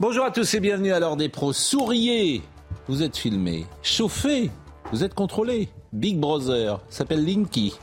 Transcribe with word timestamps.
Bonjour 0.00 0.24
à 0.24 0.30
tous 0.30 0.54
et 0.54 0.60
bienvenue 0.60 0.92
à 0.92 1.00
l'heure 1.00 1.16
des 1.16 1.28
pros. 1.28 1.52
Souriez, 1.52 2.42
vous 2.86 3.02
êtes 3.02 3.16
filmé. 3.16 3.66
Chauffez, 3.82 4.48
vous 4.92 5.02
êtes 5.02 5.12
contrôlé. 5.12 5.70
Big 5.92 6.20
Brother 6.20 6.78
s'appelle 6.88 7.24
Linky. 7.24 7.74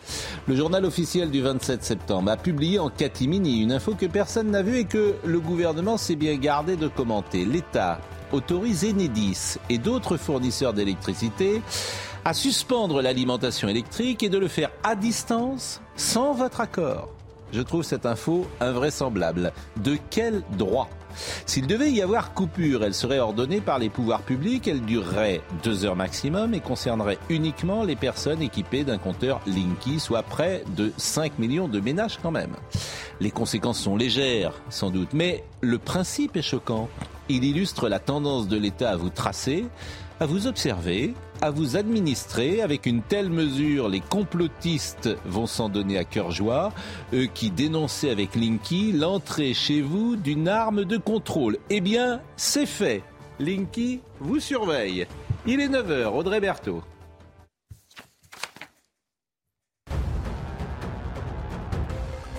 Le 0.48 0.56
journal 0.56 0.86
officiel 0.86 1.30
du 1.30 1.42
27 1.42 1.84
septembre 1.84 2.32
a 2.32 2.38
publié 2.38 2.80
en 2.80 2.90
catimini 2.90 3.62
une 3.62 3.73
info 3.73 3.96
que 3.96 4.06
personne 4.06 4.50
n'a 4.50 4.62
vue 4.62 4.78
et 4.78 4.86
que 4.86 5.16
le 5.26 5.42
gouvernement 5.42 5.98
s'est 5.98 6.16
bien 6.16 6.38
gardé 6.38 6.78
de 6.78 6.88
commenter. 6.88 7.44
L'État 7.44 8.00
autorise 8.32 8.86
Enedis 8.86 9.58
et 9.70 9.78
d'autres 9.78 10.16
fournisseurs 10.16 10.73
d'électricité 10.73 11.62
à 12.23 12.34
suspendre 12.34 13.02
l'alimentation 13.02 13.68
électrique 13.68 14.23
et 14.23 14.30
de 14.30 14.38
le 14.38 14.48
faire 14.48 14.72
à 14.84 14.95
distance 14.95 15.82
sans 15.98 16.32
votre 16.32 16.62
accord. 16.62 17.15
Je 17.55 17.62
trouve 17.62 17.84
cette 17.84 18.05
info 18.05 18.45
invraisemblable. 18.59 19.54
De 19.82 19.98
quel 20.09 20.44
droit? 20.58 20.90
S'il 21.45 21.68
devait 21.68 21.90
y 21.90 22.02
avoir 22.02 22.34
coupure, 22.34 22.84
elle 22.84 22.94
serait 22.94 23.20
ordonnée 23.20 23.61
par 23.61 23.80
les 23.80 23.88
pouvoirs 23.88 24.23
publics, 24.23 24.67
elle 24.67 24.81
durerait 24.81 25.39
deux 25.64 25.86
heures 25.86 25.95
maximum 25.95 26.53
et 26.53 26.59
concernerait 26.59 27.17
uniquement 27.30 27.86
les 27.86 27.95
personnes 27.95 28.42
équipées 28.42 28.83
d'un 28.83 28.98
compteur 28.98 29.39
Linky, 29.48 30.02
soit 30.02 30.23
près 30.23 30.66
de 30.76 30.92
5 30.98 31.39
millions 31.39 31.70
de 31.70 31.80
ménages 31.80 32.20
quand 32.22 32.31
même. 32.31 32.58
Les 33.22 33.31
conséquences 33.31 33.80
sont 33.80 33.95
légères, 33.95 34.52
sans 34.70 34.89
doute, 34.89 35.14
mais 35.14 35.45
le 35.61 35.78
principe 35.78 36.36
est 36.36 36.42
choquant. 36.42 36.89
Il 37.30 37.45
illustre 37.45 37.88
la 37.88 38.00
tendance 38.00 38.50
de 38.50 38.58
l'État 38.58 38.89
à 38.89 38.98
vous 38.98 39.09
tracer, 39.09 39.64
à 40.19 40.25
vous 40.25 40.47
observer, 40.47 41.13
à 41.41 41.52
vous 41.52 41.77
administrer. 41.77 42.61
Avec 42.61 42.85
une 42.85 43.02
telle 43.02 43.30
mesure, 43.30 43.89
les 43.89 43.99
complotistes 43.99 45.09
vont 45.25 45.47
s'en 45.47 45.69
donner 45.69 45.97
à 45.97 46.03
cœur 46.03 46.31
joie, 46.31 46.71
eux 47.13 47.27
qui 47.27 47.52
dénonçaient 47.52 48.11
avec 48.11 48.36
Linky 48.36 48.91
l'entrée 48.91 49.53
chez 49.53 49.81
vous 49.81 50.16
d'une 50.16 50.47
arme 50.47 50.86
de 50.86 50.97
contrôle. 50.97 51.58
Eh 51.69 51.81
bien, 51.81 52.21
c'est 52.38 52.66
fait. 52.66 53.03
Linky 53.39 54.02
vous 54.19 54.39
surveille. 54.39 55.08
Il 55.45 55.59
est 55.59 55.67
9h, 55.67 56.05
Audrey 56.08 56.39
Berthaud. 56.39 56.81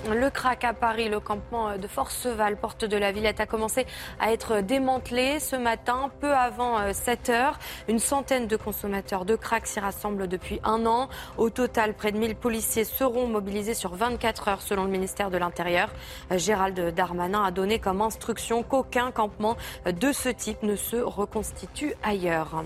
Le 0.08 0.30
crack 0.30 0.62
à 0.62 0.72
Paris, 0.72 1.08
le 1.08 1.18
campement 1.18 1.76
de 1.76 1.86
Forceval, 1.88 2.56
porte 2.56 2.84
de 2.84 2.96
la 2.96 3.10
Villette, 3.10 3.40
a 3.40 3.46
commencé 3.46 3.86
à 4.20 4.32
être 4.32 4.60
démantelé 4.60 5.40
ce 5.40 5.56
matin, 5.56 6.10
peu 6.20 6.32
avant 6.32 6.92
7 6.92 7.28
heures. 7.30 7.58
Une 7.88 7.98
centaine 7.98 8.46
de 8.46 8.56
consommateurs 8.56 9.24
de 9.24 9.34
crack 9.34 9.66
s'y 9.66 9.80
rassemblent 9.80 10.28
depuis 10.28 10.60
un 10.62 10.86
an. 10.86 11.08
Au 11.38 11.50
total, 11.50 11.92
près 11.92 12.12
de 12.12 12.18
1000 12.18 12.36
policiers 12.36 12.84
seront 12.84 13.26
mobilisés 13.26 13.74
sur 13.74 13.94
24 13.94 14.48
heures, 14.48 14.62
selon 14.62 14.84
le 14.84 14.90
ministère 14.90 15.30
de 15.30 15.38
l'Intérieur. 15.38 15.88
Gérald 16.30 16.94
Darmanin 16.94 17.42
a 17.42 17.50
donné 17.50 17.80
comme 17.80 18.00
instruction 18.00 18.62
qu'aucun 18.62 19.10
campement 19.10 19.56
de 19.86 20.12
ce 20.12 20.28
type 20.28 20.62
ne 20.62 20.76
se 20.76 20.96
reconstitue 20.96 21.94
ailleurs. 22.04 22.62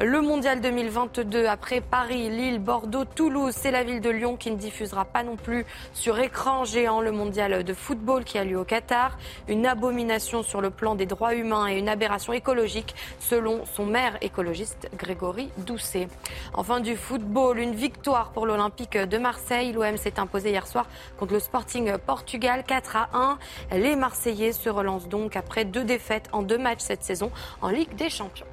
Le 0.00 0.20
mondial 0.20 0.60
2022 0.60 1.46
après 1.46 1.80
Paris, 1.80 2.28
Lille, 2.28 2.58
Bordeaux, 2.58 3.04
Toulouse, 3.04 3.54
c'est 3.56 3.70
la 3.70 3.84
ville 3.84 4.00
de 4.00 4.10
Lyon 4.10 4.36
qui 4.36 4.50
ne 4.50 4.56
diffusera 4.56 5.04
pas 5.04 5.22
non 5.22 5.36
plus 5.36 5.64
sur 5.92 6.18
écran 6.18 6.64
géant 6.64 7.00
le 7.00 7.12
mondial 7.12 7.62
de 7.62 7.72
football 7.72 8.24
qui 8.24 8.36
a 8.36 8.44
lieu 8.44 8.58
au 8.58 8.64
Qatar. 8.64 9.16
Une 9.46 9.66
abomination 9.66 10.42
sur 10.42 10.60
le 10.60 10.70
plan 10.70 10.96
des 10.96 11.06
droits 11.06 11.36
humains 11.36 11.68
et 11.68 11.78
une 11.78 11.88
aberration 11.88 12.32
écologique 12.32 12.96
selon 13.20 13.64
son 13.66 13.86
maire 13.86 14.18
écologiste 14.20 14.90
Grégory 14.96 15.50
Doucet. 15.58 16.08
Enfin 16.54 16.80
du 16.80 16.96
football, 16.96 17.60
une 17.60 17.76
victoire 17.76 18.32
pour 18.32 18.46
l'Olympique 18.46 18.98
de 18.98 19.18
Marseille. 19.18 19.72
L'OM 19.72 19.96
s'est 19.96 20.18
imposé 20.18 20.50
hier 20.50 20.66
soir 20.66 20.88
contre 21.20 21.34
le 21.34 21.40
Sporting 21.40 21.96
Portugal 21.98 22.64
4 22.66 22.96
à 22.96 23.08
1. 23.12 23.38
Les 23.78 23.94
Marseillais 23.94 24.52
se 24.52 24.68
relancent 24.68 25.08
donc 25.08 25.36
après 25.36 25.64
deux 25.64 25.84
défaites 25.84 26.28
en 26.32 26.42
deux 26.42 26.58
matchs 26.58 26.80
cette 26.80 27.04
saison 27.04 27.30
en 27.62 27.68
Ligue 27.68 27.94
des 27.94 28.10
Champions. 28.10 28.46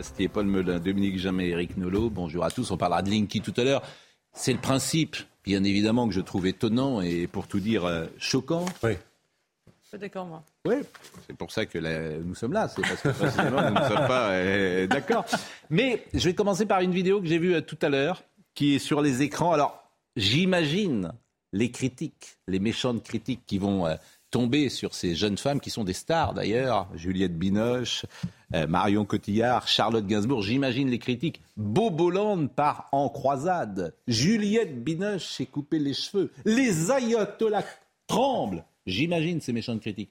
C'était 0.00 0.26
Paul 0.26 0.46
Melun, 0.46 0.80
Dominique 0.80 1.18
Jamais, 1.18 1.50
Eric 1.50 1.76
Nolot. 1.76 2.10
Bonjour 2.10 2.44
à 2.44 2.50
tous. 2.50 2.70
On 2.72 2.76
parlera 2.76 3.02
de 3.02 3.10
Linky 3.10 3.40
tout 3.40 3.54
à 3.56 3.62
l'heure. 3.62 3.82
C'est 4.32 4.52
le 4.52 4.58
principe, 4.58 5.16
bien 5.44 5.62
évidemment, 5.62 6.08
que 6.08 6.14
je 6.14 6.20
trouve 6.20 6.48
étonnant 6.48 7.00
et 7.00 7.28
pour 7.28 7.46
tout 7.46 7.60
dire 7.60 7.84
euh, 7.84 8.06
choquant. 8.18 8.64
Oui. 8.82 8.92
Je 9.84 9.88
suis 9.88 9.98
d'accord, 9.98 10.26
moi. 10.26 10.42
Oui, 10.66 10.76
c'est 11.26 11.36
pour 11.36 11.52
ça 11.52 11.64
que 11.66 11.78
nous 12.22 12.34
sommes 12.34 12.52
là. 12.52 12.66
C'est 12.68 12.82
parce 12.82 13.00
que 13.02 13.08
précisément 13.10 13.62
nous 13.70 13.80
ne 13.80 13.88
sommes 13.88 14.08
pas 14.08 14.30
euh, 14.30 14.86
d'accord. 14.88 15.24
Mais 15.70 16.04
je 16.12 16.24
vais 16.24 16.34
commencer 16.34 16.66
par 16.66 16.80
une 16.80 16.92
vidéo 16.92 17.20
que 17.20 17.28
j'ai 17.28 17.38
vue 17.38 17.54
euh, 17.54 17.60
tout 17.60 17.78
à 17.80 17.88
l'heure, 17.88 18.24
qui 18.54 18.74
est 18.74 18.80
sur 18.80 19.00
les 19.00 19.22
écrans. 19.22 19.52
Alors, 19.52 19.88
j'imagine 20.16 21.12
les 21.52 21.70
critiques, 21.70 22.38
les 22.48 22.58
méchantes 22.58 23.04
critiques 23.04 23.42
qui 23.46 23.58
vont 23.58 23.86
euh, 23.86 23.94
tomber 24.34 24.68
sur 24.68 24.94
ces 24.94 25.14
jeunes 25.14 25.38
femmes 25.38 25.60
qui 25.60 25.70
sont 25.70 25.84
des 25.84 25.92
stars 25.92 26.34
d'ailleurs, 26.34 26.88
Juliette 26.96 27.38
Binoche, 27.38 28.04
euh, 28.52 28.66
Marion 28.66 29.04
Cotillard, 29.04 29.68
Charlotte 29.68 30.04
Gainsbourg, 30.04 30.42
j'imagine 30.42 30.90
les 30.90 30.98
critiques. 30.98 31.40
Boboland 31.56 32.48
part 32.48 32.88
en 32.90 33.08
croisade, 33.08 33.94
Juliette 34.08 34.82
Binoche 34.82 35.26
s'est 35.26 35.46
coupé 35.46 35.78
les 35.78 35.94
cheveux, 35.94 36.32
les 36.44 36.90
ayatollahs 36.90 37.62
tremblent, 38.08 38.64
j'imagine 38.88 39.40
ces 39.40 39.52
méchantes 39.52 39.80
critiques. 39.80 40.10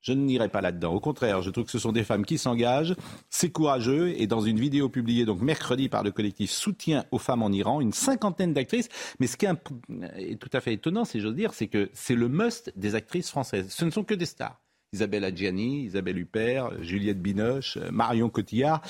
Je 0.00 0.12
n'irai 0.12 0.48
pas 0.48 0.60
là-dedans. 0.60 0.92
Au 0.94 1.00
contraire, 1.00 1.42
je 1.42 1.50
trouve 1.50 1.64
que 1.64 1.70
ce 1.70 1.78
sont 1.78 1.92
des 1.92 2.04
femmes 2.04 2.24
qui 2.24 2.38
s'engagent, 2.38 2.94
c'est 3.28 3.50
courageux. 3.50 4.14
Et 4.20 4.26
dans 4.26 4.40
une 4.40 4.58
vidéo 4.58 4.88
publiée 4.88 5.26
mercredi 5.40 5.88
par 5.88 6.02
le 6.02 6.10
collectif 6.10 6.50
Soutien 6.50 7.04
aux 7.10 7.18
femmes 7.18 7.42
en 7.42 7.50
Iran, 7.50 7.80
une 7.80 7.92
cinquantaine 7.92 8.52
d'actrices. 8.52 8.88
Mais 9.18 9.26
ce 9.26 9.36
qui 9.36 9.46
est 9.46 10.36
tout 10.38 10.50
à 10.52 10.60
fait 10.60 10.74
étonnant, 10.74 11.04
si 11.04 11.20
j'ose 11.20 11.34
dire, 11.34 11.54
c'est 11.54 11.66
que 11.66 11.90
c'est 11.92 12.14
le 12.14 12.28
must 12.28 12.72
des 12.76 12.94
actrices 12.94 13.30
françaises. 13.30 13.68
Ce 13.70 13.84
ne 13.84 13.90
sont 13.90 14.04
que 14.04 14.14
des 14.14 14.26
stars. 14.26 14.60
Isabelle 14.92 15.24
Adjani, 15.24 15.82
Isabelle 15.82 16.18
Huppert, 16.18 16.82
Juliette 16.82 17.20
Binoche, 17.20 17.76
euh, 17.76 17.90
Marion 17.90 18.30
Cotillard, 18.30 18.80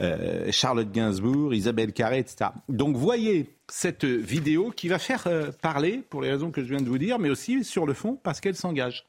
euh, 0.00 0.50
Charlotte 0.50 0.90
Gainsbourg, 0.90 1.54
Isabelle 1.54 1.92
Carré, 1.92 2.18
etc. 2.18 2.50
Donc 2.68 2.96
voyez 2.96 3.56
cette 3.68 4.04
vidéo 4.04 4.70
qui 4.70 4.88
va 4.88 4.98
faire 4.98 5.26
euh, 5.26 5.50
parler, 5.62 6.02
pour 6.10 6.20
les 6.20 6.30
raisons 6.30 6.50
que 6.50 6.62
je 6.62 6.68
viens 6.68 6.82
de 6.82 6.88
vous 6.88 6.98
dire, 6.98 7.18
mais 7.18 7.30
aussi 7.30 7.64
sur 7.64 7.86
le 7.86 7.94
fond 7.94 8.18
parce 8.22 8.40
qu'elle 8.40 8.56
s'engage. 8.56 9.06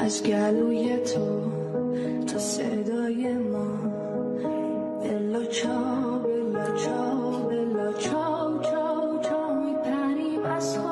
از 0.00 0.22
گلوی 0.22 0.96
تو 0.96 1.40
تا 2.26 2.38
صدای 2.38 3.34
ما. 3.34 3.66
بلا 5.02 5.44
چاو 5.44 6.18
بلا 6.18 6.76
چاو 6.76 7.48
بلا 7.48 7.92
چاو 7.92 8.62
چاو 8.62 9.22
چاو 9.22 9.54
میپریم 9.54 10.42
از 10.44 10.78
خواب 10.78 10.89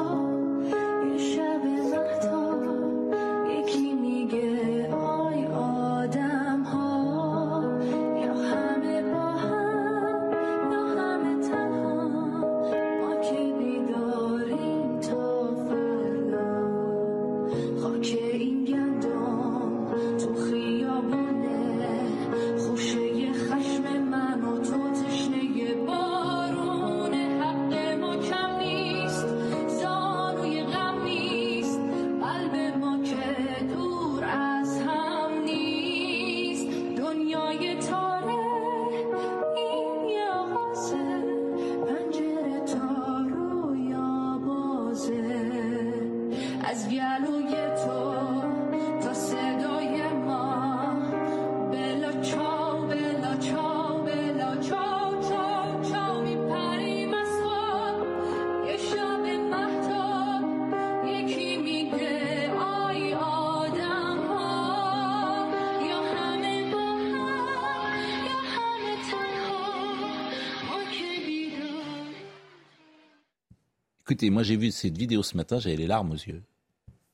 Écoutez, 74.08 74.30
moi 74.30 74.42
j'ai 74.42 74.56
vu 74.56 74.70
cette 74.70 74.96
vidéo 74.96 75.22
ce 75.22 75.36
matin, 75.36 75.58
j'avais 75.58 75.76
les 75.76 75.86
larmes 75.86 76.12
aux 76.12 76.14
yeux. 76.14 76.42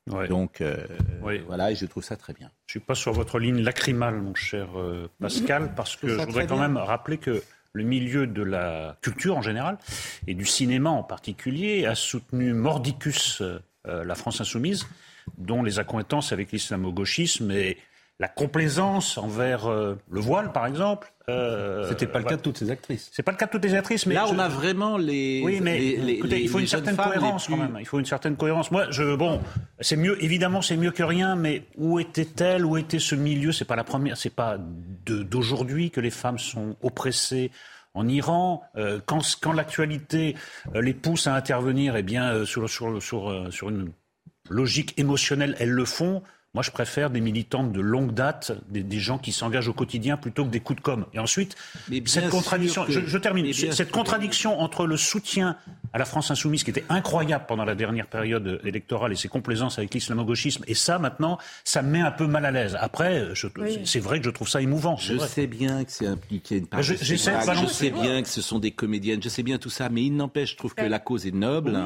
Ouais. 0.08 0.28
Donc 0.28 0.60
euh, 0.60 0.76
voilà, 1.44 1.72
et 1.72 1.74
je 1.74 1.86
trouve 1.86 2.04
ça 2.04 2.14
très 2.14 2.32
bien. 2.34 2.52
Je 2.66 2.74
suis 2.74 2.80
pas 2.80 2.94
sur 2.94 3.12
votre 3.12 3.40
ligne 3.40 3.62
lacrymale, 3.62 4.14
mon 4.14 4.32
cher 4.32 4.78
euh, 4.78 5.10
Pascal, 5.18 5.72
parce 5.76 5.96
que 5.96 6.06
je 6.06 6.14
voudrais 6.14 6.46
quand 6.46 6.54
bien. 6.54 6.68
même 6.68 6.76
rappeler 6.76 7.18
que 7.18 7.42
le 7.72 7.82
milieu 7.82 8.28
de 8.28 8.42
la 8.44 8.96
culture 9.02 9.36
en 9.36 9.42
général 9.42 9.78
et 10.28 10.34
du 10.34 10.46
cinéma 10.46 10.90
en 10.90 11.02
particulier 11.02 11.84
a 11.84 11.96
soutenu 11.96 12.52
mordicus 12.52 13.40
euh, 13.40 13.58
la 13.82 14.14
France 14.14 14.40
insoumise, 14.40 14.86
dont 15.36 15.64
les 15.64 15.80
accointances 15.80 16.30
avec 16.30 16.52
l'islamo-gauchisme 16.52 17.50
et 17.50 17.76
la 18.20 18.28
complaisance 18.28 19.18
envers 19.18 19.66
euh, 19.66 19.96
le 20.08 20.20
voile, 20.20 20.52
par 20.52 20.66
exemple. 20.66 21.12
euh, 21.28 21.88
C'était 21.88 22.06
pas 22.06 22.18
le 22.18 22.24
cas 22.24 22.28
voilà. 22.28 22.36
de 22.36 22.42
toutes 22.42 22.58
ces 22.58 22.70
actrices. 22.70 23.10
C'est 23.12 23.24
pas 23.24 23.32
le 23.32 23.36
cas 23.36 23.46
de 23.46 23.50
toutes 23.50 23.64
les 23.64 23.74
actrices, 23.74 24.06
mais 24.06 24.14
Là, 24.14 24.26
je- 24.28 24.34
on 24.34 24.38
a 24.38 24.46
vraiment 24.48 24.96
les. 24.96 25.42
oui, 25.44 25.58
mais 25.60 25.78
les- 25.78 25.96
les- 25.96 26.12
écoutez, 26.14 26.40
il 26.40 26.48
faut 26.48 26.60
une 26.60 26.66
certaine 26.68 26.94
cohérence 26.96 27.46
plus- 27.46 27.54
quand 27.56 27.60
même. 27.60 27.76
Il 27.80 27.86
faut 27.86 27.98
une 27.98 28.04
certaine 28.06 28.36
cohérence. 28.36 28.70
Moi, 28.70 28.86
je 28.90 29.16
bon, 29.16 29.40
c'est 29.80 29.96
mieux. 29.96 30.22
Évidemment, 30.22 30.62
c'est 30.62 30.76
mieux 30.76 30.92
que 30.92 31.02
rien. 31.02 31.34
Mais 31.34 31.64
où 31.76 31.98
était-elle 31.98 32.64
Où 32.64 32.76
était 32.76 33.00
ce 33.00 33.16
milieu? 33.16 33.50
C'est 33.50 33.64
pas 33.64 33.74
la 33.76 33.84
première. 33.84 34.16
C'est 34.16 34.30
pas 34.30 34.58
d'aujourd'hui 35.06 35.90
que 35.90 36.00
les 36.00 36.10
femmes 36.10 36.38
sont 36.38 36.76
oppressées. 36.82 37.50
En 37.96 38.08
Iran, 38.08 38.62
euh, 38.76 38.98
quand, 39.06 39.20
quand 39.40 39.52
l'actualité 39.52 40.34
euh, 40.74 40.80
les 40.82 40.94
pousse 40.94 41.26
à 41.28 41.34
intervenir, 41.36 41.94
eh 41.96 42.02
bien, 42.02 42.32
euh, 42.32 42.44
sur, 42.44 42.68
sur, 42.68 43.00
sur, 43.00 43.30
euh, 43.30 43.50
sur 43.52 43.68
une 43.70 43.90
logique 44.50 44.94
émotionnelle, 44.98 45.54
elles 45.60 45.70
le 45.70 45.84
font. 45.84 46.22
Moi, 46.54 46.62
je 46.62 46.70
préfère 46.70 47.10
des 47.10 47.20
militantes 47.20 47.72
de 47.72 47.80
longue 47.80 48.12
date, 48.14 48.52
des, 48.68 48.84
des 48.84 48.98
gens 49.00 49.18
qui 49.18 49.32
s'engagent 49.32 49.66
au 49.68 49.72
quotidien 49.72 50.16
plutôt 50.16 50.44
que 50.44 50.50
des 50.50 50.60
coups 50.60 50.78
de 50.78 50.82
com. 50.84 51.04
Et 51.12 51.18
ensuite, 51.18 51.56
cette 52.06 52.28
contradiction, 52.28 52.84
que- 52.84 52.92
je, 52.92 53.00
je 53.00 53.18
termine, 53.18 53.52
cette 53.52 53.90
contradiction 53.90 54.60
entre 54.60 54.86
le 54.86 54.96
soutien 54.96 55.56
à 55.92 55.98
la 55.98 56.04
France 56.04 56.30
insoumise, 56.30 56.62
qui 56.62 56.70
était 56.70 56.84
incroyable 56.88 57.44
pendant 57.48 57.64
la 57.64 57.74
dernière 57.74 58.06
période 58.06 58.60
électorale, 58.64 59.12
et 59.12 59.16
ses 59.16 59.26
complaisances 59.28 59.78
avec 59.78 59.92
l'islamo-gauchisme, 59.94 60.64
et 60.68 60.74
ça, 60.74 60.98
maintenant, 61.00 61.38
ça 61.64 61.82
me 61.82 61.90
met 61.90 62.00
un 62.00 62.10
peu 62.12 62.26
mal 62.28 62.44
à 62.46 62.50
l'aise. 62.52 62.76
Après, 62.80 63.24
c'est 63.84 64.00
vrai 64.00 64.20
que 64.20 64.24
je 64.24 64.30
trouve 64.30 64.48
ça 64.48 64.60
émouvant. 64.62 64.96
Je 64.96 65.14
vrai. 65.14 65.26
sais 65.28 65.46
bien 65.48 65.84
que 65.84 65.90
c'est 65.90 66.06
impliqué 66.06 66.58
une 66.58 66.66
part 66.68 66.82
je- 66.82 66.94
de 66.94 66.98
sais 67.68 67.90
bien 67.90 68.22
que 68.22 68.28
ce 68.28 68.40
sont 68.42 68.60
des 68.60 68.70
comédiennes, 68.70 69.20
je 69.22 69.28
sais 69.28 69.42
bien 69.42 69.58
tout 69.58 69.70
ça, 69.70 69.88
mais 69.88 70.04
il 70.04 70.14
n'empêche, 70.16 70.52
je 70.52 70.56
trouve 70.56 70.74
que 70.76 70.84
la 70.84 70.98
cause 71.00 71.26
est 71.26 71.34
noble. 71.34 71.76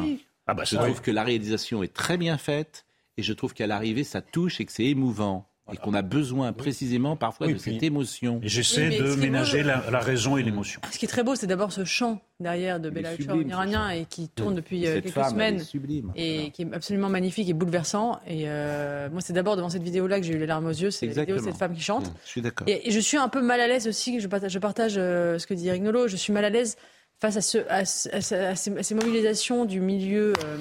Ah 0.47 0.55
bah, 0.55 0.65
Je 0.65 0.77
trouve 0.77 1.01
que 1.03 1.11
la 1.11 1.25
réalisation 1.25 1.83
est 1.83 1.93
très 1.93 2.17
bien 2.19 2.37
faite 2.39 2.85
et 3.19 3.23
je 3.23 3.33
trouve 3.35 3.53
qu'à 3.53 3.67
l'arrivée, 3.67 4.05
ça 4.05 4.23
touche 4.23 4.61
et 4.61 4.65
que 4.65 4.73
c'est 4.73 4.87
émouvant. 4.87 5.45
Et 5.71 5.77
qu'on 5.77 5.93
a 5.93 6.01
besoin 6.01 6.55
précisément 6.55 7.15
parfois 7.15 7.47
Oui, 7.47 7.53
de 7.53 7.59
puis- 7.59 7.75
cette 7.75 7.83
émotion. 7.83 8.41
Et 8.43 8.49
j'essaie 8.49 8.89
Oui, 8.89 8.99
de 9.01 9.15
ménager 9.17 9.61
beau- 9.61 9.69
la, 9.69 9.85
la 9.91 9.99
raison 10.01 10.39
et 10.39 10.43
l'émotion. 10.43 10.81
Ce 10.91 10.97
qui 10.97 11.05
est 11.05 11.09
très 11.09 11.23
beau, 11.23 11.35
c'est 11.35 11.47
d'abord 11.47 11.73
ce 11.73 11.85
chant 11.85 12.23
derrière 12.41 12.81
de 12.81 12.89
Bella 12.89 13.11
iranien, 13.47 13.91
et 13.91 14.07
qui 14.07 14.31
tourne 14.31 14.55
depuis 14.55 14.87
euh, 14.87 14.95
Cette 14.95 15.03
quelques 15.05 15.15
femme, 15.15 15.25
elle 15.27 15.31
semaines. 15.33 15.57
est 15.57 15.65
sublime. 15.65 16.11
Et 16.17 16.35
Voilà. 16.37 16.51
qui 16.53 16.63
est 16.63 16.73
absolument 16.75 17.11
magnifique 17.11 17.51
et 17.51 17.53
bouleversant. 17.53 18.19
Et 18.27 18.45
euh, 18.49 19.11
moi, 19.11 19.21
c'est 19.21 19.35
d'abord 19.35 19.57
devant 19.57 19.69
cette 19.69 19.83
vidéo-là 19.83 20.21
que 20.21 20.25
j'ai 20.25 20.33
eu 20.33 20.39
les 20.39 20.47
larmes 20.47 20.65
aux 20.65 20.71
yeux. 20.71 20.91
C'est 20.91 21.05
la 21.05 21.11
vidéo 21.13 21.25
de 21.27 21.31
Exactement. 21.33 21.53
cette 21.53 21.59
femme 21.59 21.75
qui 21.77 21.83
chante. 21.83 22.07
Mmh, 22.07 22.15
Je 22.25 22.29
suis 22.31 22.41
d'accord. 22.41 22.67
Et, 22.67 22.89
et 22.89 22.91
je 22.91 23.01
suis 23.01 23.19
un 23.19 23.29
peu 23.29 23.43
mal 23.43 23.61
à 23.61 23.69
l'aise 23.69 23.87
aussi, 23.89 24.21
je 24.21 24.27
partage, 24.27 24.53
je 24.53 24.59
partage 24.59 24.95
euh, 24.97 25.39
ce 25.39 25.47
que 25.47 25.53
dit 25.53 25.69
Eric 25.69 25.83
Nolot, 25.83 26.09
je 26.09 26.17
suis 26.17 26.33
mal 26.33 26.47
à 26.47 26.51
l'aise 26.51 26.79
face 27.21 27.37
à, 27.37 27.43
ce, 27.43 27.59
à, 27.69 27.85
ce- 27.85 28.09
à 28.15 28.23
ce- 28.23 28.35
à 28.35 28.55
ces, 28.55 28.75
à 28.79 28.83
ces 28.83 28.95
mobilisations 28.95 29.67
du 29.67 29.81
milieu 29.81 30.33
euh, 30.47 30.57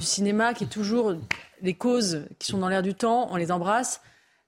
du 0.00 0.04
cinéma 0.04 0.52
qui 0.52 0.64
est 0.64 0.68
toujours 0.68 1.14
les 1.62 1.74
causes 1.74 2.24
qui 2.38 2.46
sont 2.50 2.58
dans 2.58 2.68
l'air 2.68 2.82
du 2.82 2.94
temps, 2.94 3.28
on 3.30 3.36
les 3.36 3.50
embrasse. 3.52 4.00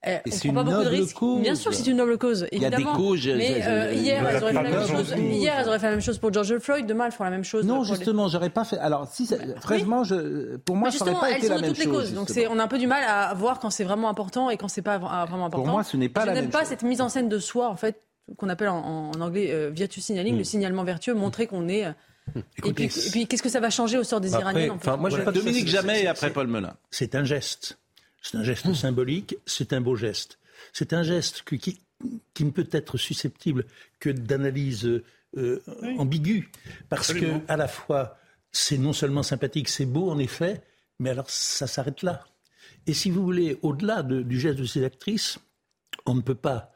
Euh, 0.07 0.12
Et 0.25 0.31
on 0.31 0.31
c'est 0.31 0.49
prend 0.49 0.55
pas 0.55 0.61
une 0.62 0.67
beaucoup 0.69 0.79
de 0.79 0.85
noble 0.85 0.97
risques. 0.97 1.17
cause. 1.17 1.43
Bien 1.43 1.55
sûr 1.55 1.71
que 1.73 1.77
c'est 1.77 1.87
une 1.91 1.99
noble 1.99 2.17
cause, 2.17 2.47
Il 2.53 2.62
y 2.62 2.65
a 2.65 2.71
des 2.71 2.77
évidemment. 2.77 2.97
causes, 2.97 3.19
je- 3.21 3.31
Mais 3.33 3.61
je- 3.61 3.69
euh, 3.69 3.91
je- 3.93 3.99
hier, 3.99 4.27
elles 4.27 4.43
auraient 4.43 4.53
fait 4.55 4.62
la 4.62 4.71
même 4.71 4.87
chose. 4.87 5.09
des 5.11 5.15
causes. 5.17 5.35
Hier, 5.37 5.55
elles 5.59 5.69
auraient 5.69 5.79
fait 5.79 5.87
la 5.87 5.91
même 5.93 6.01
chose 6.01 6.19
pour 6.19 6.33
George 6.33 6.59
Floyd. 6.59 6.87
Demain, 6.87 7.05
elles 7.05 7.12
feront 7.12 7.25
la 7.25 7.31
même 7.31 7.45
chose. 7.45 7.67
Non, 7.67 7.75
pour 7.75 7.85
les- 7.85 7.91
justement, 7.99 8.27
j'aurais 8.29 8.49
pas 8.49 8.65
fait. 8.65 8.79
Alors, 8.79 9.07
si, 9.12 9.27
ça- 9.27 9.37
franchement, 9.61 10.03
je, 10.05 10.57
pour 10.57 10.77
moi, 10.77 10.91
ça 10.91 10.97
aurait 11.03 11.11
justement, 11.11 11.21
pas 11.21 11.31
elles 11.33 11.37
été 11.37 11.49
sont 11.49 11.53
la 11.53 11.59
de 11.59 11.62
même 11.67 11.71
toutes 11.73 11.79
les 11.81 11.85
chose. 11.85 11.93
causes. 12.01 12.15
Donc 12.15 12.29
justement. 12.29 12.47
c'est, 12.49 12.57
on 12.57 12.59
a 12.59 12.65
un 12.65 12.69
peu 12.69 12.79
du 12.79 12.87
mal 12.87 13.05
à 13.07 13.35
voir 13.35 13.59
quand 13.59 13.69
c'est 13.69 13.85
vraiment 13.85 14.09
important 14.09 14.49
et 14.49 14.57
quand 14.57 14.69
c'est 14.69 14.81
pas 14.81 14.97
vra- 14.99 15.29
vraiment 15.29 15.45
important. 15.47 15.71
moi, 15.71 15.85
ce 15.85 15.99
n'est 15.99 16.09
pas 16.09 16.23
Je 16.23 16.27
la 16.29 16.33
n'aime 16.33 16.45
même 16.45 16.51
pas 16.51 16.61
chose. 16.61 16.69
cette 16.69 16.83
mise 16.83 17.03
en 17.03 17.11
scène 17.11 17.29
de 17.29 17.39
soi, 17.39 17.69
en 17.69 17.77
fait, 17.77 18.01
qu'on 18.39 18.49
appelle 18.49 18.71
en, 18.71 19.11
en 19.15 19.21
anglais 19.21 19.49
euh, 19.51 19.69
virtue 19.71 20.01
signaling, 20.01 20.35
Hmm. 20.35 20.39
le 20.39 20.45
signalement 20.45 20.85
vertueux, 20.85 21.12
montrer 21.12 21.47
qu'on 21.47 21.69
est. 21.69 21.85
et, 22.65 22.73
puis, 23.11 23.27
qu'est-ce 23.27 23.43
que 23.43 23.49
ça 23.49 23.61
va 23.61 23.71
changer 23.71 23.99
au 23.99 24.05
sort 24.05 24.21
des 24.21 24.35
Après, 24.35 24.43
Iraniennes 24.43 24.71
en 24.73 24.79
fait 24.79 24.88
enfin, 24.88 24.97
moi, 24.97 25.11
je 25.11 25.17
Voilà. 25.17 25.32
pas 25.32 25.38
Dominique 25.38 25.69
Jamais 25.69 26.03
et 26.03 26.06
après 26.06 26.31
Paul 26.32 26.47
Melun. 26.47 26.75
C'est 26.91 27.15
un 27.15 27.25
geste. 27.25 27.79
C'est 28.23 28.37
un 28.37 28.44
geste 28.44 28.73
symbolique, 28.75 29.37
c'est 29.47 29.73
un 29.73 29.81
beau 29.81 29.97
geste. 29.97 30.38
C'est 30.73 30.93
un 30.93 31.03
geste 31.03 31.43
que- 31.43 31.56
qui, 31.56 31.81
qui 32.35 32.44
ne 32.44 32.50
peut 32.50 32.69
être 32.73 32.99
susceptible 32.99 33.65
que 33.99 34.11
d'analyse 34.11 35.03
euh, 35.37 35.62
ambiguë. 35.99 36.50
Parce 36.88 37.11
Absolument. 37.11 37.41
que, 37.41 37.53
à 37.53 37.56
la 37.56 37.69
fois, 37.69 38.19
c'est 38.53 38.79
non 38.79 38.93
seulement 38.93 39.23
sympathique, 39.23 39.69
c'est 39.69 39.87
beau 39.87 40.11
en 40.11 40.19
effet, 40.19 40.61
mais 40.99 41.11
alors 41.11 41.31
ça 41.31 41.67
s'arrête 41.67 42.03
là. 42.03 42.25
Et 42.87 42.94
si 42.94 43.11
vous 43.11 43.23
voulez, 43.23 43.59
au-delà 43.62 44.03
de- 44.03 44.23
du 44.23 44.38
geste 44.41 44.59
de 44.59 44.65
ces 44.65 44.85
actrices, 44.85 45.38
on 46.06 46.15
ne 46.15 46.21
peut 46.23 46.35
pas 46.35 46.73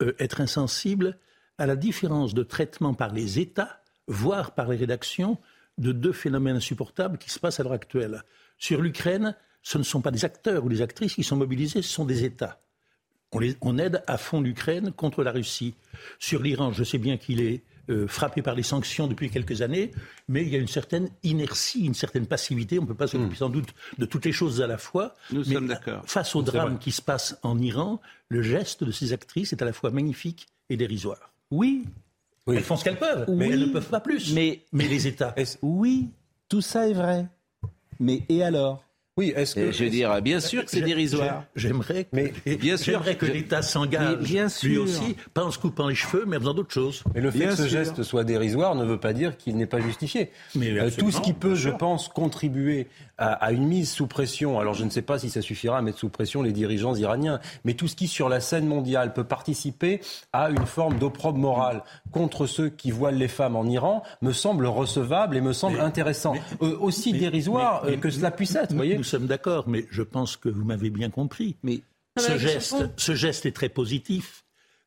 euh, 0.00 0.12
être 0.20 0.40
insensible 0.40 1.18
à 1.58 1.66
la 1.66 1.74
différence 1.74 2.32
de 2.34 2.44
traitement 2.44 2.94
par 2.94 3.12
les 3.12 3.40
États, 3.40 3.82
voire 4.08 4.52
par 4.54 4.68
les 4.68 4.76
rédactions, 4.76 5.38
de 5.78 5.92
deux 5.92 6.12
phénomènes 6.12 6.56
insupportables 6.56 7.18
qui 7.18 7.30
se 7.30 7.38
passent 7.38 7.60
à 7.60 7.62
l'heure 7.62 7.72
actuelle. 7.72 8.24
Sur 8.58 8.82
l'Ukraine, 8.82 9.36
ce 9.62 9.78
ne 9.78 9.84
sont 9.84 10.00
pas 10.00 10.10
des 10.10 10.24
acteurs 10.24 10.64
ou 10.64 10.68
des 10.68 10.82
actrices 10.82 11.14
qui 11.14 11.22
sont 11.22 11.36
mobilisés, 11.36 11.82
ce 11.82 11.88
sont 11.88 12.04
des 12.04 12.24
États. 12.24 12.60
On, 13.30 13.38
les- 13.38 13.56
on 13.60 13.78
aide 13.78 14.02
à 14.08 14.18
fond 14.18 14.40
l'Ukraine 14.40 14.90
contre 14.90 15.22
la 15.22 15.30
Russie. 15.30 15.74
Sur 16.18 16.42
l'Iran, 16.42 16.72
je 16.72 16.82
sais 16.82 16.98
bien 16.98 17.16
qu'il 17.16 17.40
est 17.40 17.62
euh, 17.90 18.06
frappé 18.08 18.42
par 18.42 18.54
les 18.54 18.62
sanctions 18.64 19.06
depuis 19.06 19.30
quelques 19.30 19.62
années, 19.62 19.92
mais 20.28 20.42
il 20.42 20.48
y 20.48 20.56
a 20.56 20.58
une 20.58 20.66
certaine 20.68 21.08
inertie, 21.22 21.84
une 21.86 21.94
certaine 21.94 22.26
passivité. 22.26 22.78
On 22.78 22.82
ne 22.82 22.86
peut 22.88 22.94
pas 22.94 23.06
s'occuper 23.06 23.36
sans 23.36 23.48
doute 23.50 23.68
de 23.98 24.04
toutes 24.04 24.24
les 24.24 24.32
choses 24.32 24.60
à 24.60 24.66
la 24.66 24.78
fois. 24.78 25.14
Nous 25.32 25.44
mais 25.46 25.54
sommes 25.54 25.68
d'accord. 25.68 26.02
Face 26.06 26.34
au 26.34 26.42
drame 26.42 26.78
qui 26.78 26.90
se 26.92 27.00
passe 27.02 27.38
en 27.42 27.58
Iran, 27.58 28.00
le 28.28 28.42
geste 28.42 28.82
de 28.84 28.90
ces 28.92 29.12
actrices 29.12 29.52
est 29.52 29.62
à 29.62 29.64
la 29.64 29.72
fois 29.72 29.90
magnifique 29.90 30.48
et 30.70 30.76
dérisoire. 30.76 31.32
Oui, 31.50 31.84
Oui. 32.48 32.56
Elles 32.56 32.64
font 32.64 32.76
ce 32.76 32.84
qu'elles 32.84 32.98
peuvent, 32.98 33.26
mais 33.28 33.50
elles 33.50 33.60
ne 33.60 33.72
peuvent 33.72 33.90
pas 33.90 34.00
plus. 34.00 34.34
mais 34.34 34.62
Mais 34.72 34.88
les 34.88 35.06
États. 35.06 35.34
Oui, 35.62 36.08
tout 36.48 36.62
ça 36.62 36.88
est 36.88 36.94
vrai. 36.94 37.26
Mais 38.00 38.22
et 38.28 38.42
alors? 38.42 38.82
Oui, 39.18 39.32
est-ce 39.36 39.56
que. 39.56 39.72
Je 39.72 39.84
veux 39.84 39.90
dire, 39.90 40.22
bien 40.22 40.38
sûr 40.40 40.64
que 40.64 40.70
c'est 40.70 40.80
dérisoire. 40.80 41.42
j'ai- 41.56 41.68
J'aimerais 41.68 42.04
que, 42.04 42.08
Mais- 42.12 42.32
Bien 42.56 42.76
sûr. 42.76 42.94
j'aimerais 42.94 43.16
que 43.16 43.26
l'État 43.26 43.62
s'engage, 43.62 44.16
Mais 44.20 44.24
bien 44.24 44.44
lui 44.44 44.50
sûr. 44.50 44.82
aussi, 44.84 45.16
pas 45.34 45.44
en 45.44 45.50
se 45.50 45.58
coupant 45.58 45.88
les 45.88 45.94
cheveux, 45.96 46.24
mais 46.26 46.36
en 46.36 46.40
faisant 46.40 46.54
d'autres 46.54 46.72
choses. 46.72 47.02
Mais 47.14 47.20
le 47.20 47.30
fait 47.32 47.38
Bien 47.40 47.48
que 47.48 47.56
ce 47.56 47.62
sûr. 47.68 47.70
geste 47.84 48.02
soit 48.04 48.22
dérisoire 48.24 48.74
ne 48.76 48.84
veut 48.84 48.98
pas 49.00 49.12
dire 49.12 49.36
qu'il 49.36 49.56
n'est 49.56 49.66
pas 49.66 49.80
justifié. 49.80 50.30
Mais 50.54 50.70
Euh, 50.78 50.88
tout 50.96 51.10
ce 51.10 51.20
qui 51.20 51.32
peut, 51.32 51.54
je 51.56 51.68
pense, 51.70 52.08
contribuer 52.08 52.86
à, 53.18 53.32
à 53.32 53.50
une 53.50 53.66
mise 53.66 53.90
sous 53.90 54.06
pression, 54.06 54.60
alors 54.60 54.74
je 54.74 54.84
ne 54.84 54.90
sais 54.90 55.02
pas 55.02 55.18
si 55.18 55.28
ça 55.30 55.42
suffira 55.42 55.78
à 55.78 55.82
mettre 55.82 55.98
sous 55.98 56.08
pression 56.08 56.40
les 56.40 56.52
dirigeants 56.52 56.94
iraniens, 56.94 57.40
mais 57.64 57.74
tout 57.74 57.88
ce 57.88 57.96
qui, 57.96 58.06
sur 58.06 58.28
la 58.28 58.38
scène 58.38 58.66
mondiale, 58.68 59.12
peut 59.12 59.24
participer 59.24 60.00
à 60.32 60.50
une 60.50 60.64
forme 60.66 60.98
d'opprobre 61.00 61.38
morale 61.38 61.82
contre 62.12 62.46
ceux 62.46 62.68
qui 62.68 62.92
voilent 62.92 63.16
les 63.18 63.26
femmes 63.26 63.56
en 63.56 63.64
Iran, 63.64 64.04
me 64.22 64.30
semble 64.32 64.66
recevable 64.66 65.36
et 65.36 65.40
me 65.40 65.52
semble 65.52 65.78
Mais- 65.78 65.82
intéressant. 65.82 66.34
Euh, 66.62 66.76
aussi 66.78 67.12
Mais- 67.12 67.18
dérisoire 67.18 67.82
mais- 67.84 67.94
euh, 67.94 67.96
que 67.96 68.10
cela 68.10 68.30
puisse 68.30 68.54
être, 68.54 68.70
vous 68.70 68.76
voyez 68.76 68.96
nous 68.96 69.02
sommes 69.08 69.26
d'accord, 69.26 69.68
mais 69.68 69.86
je 69.90 70.02
pense 70.02 70.36
que 70.36 70.48
vous 70.48 70.64
m'avez 70.64 70.90
bien 70.90 71.10
compris. 71.10 71.56
Mais 71.62 71.82
geste, 72.36 72.76
ce 72.96 73.14
geste 73.14 73.46
est 73.46 73.52
très 73.52 73.68
positif. 73.68 74.44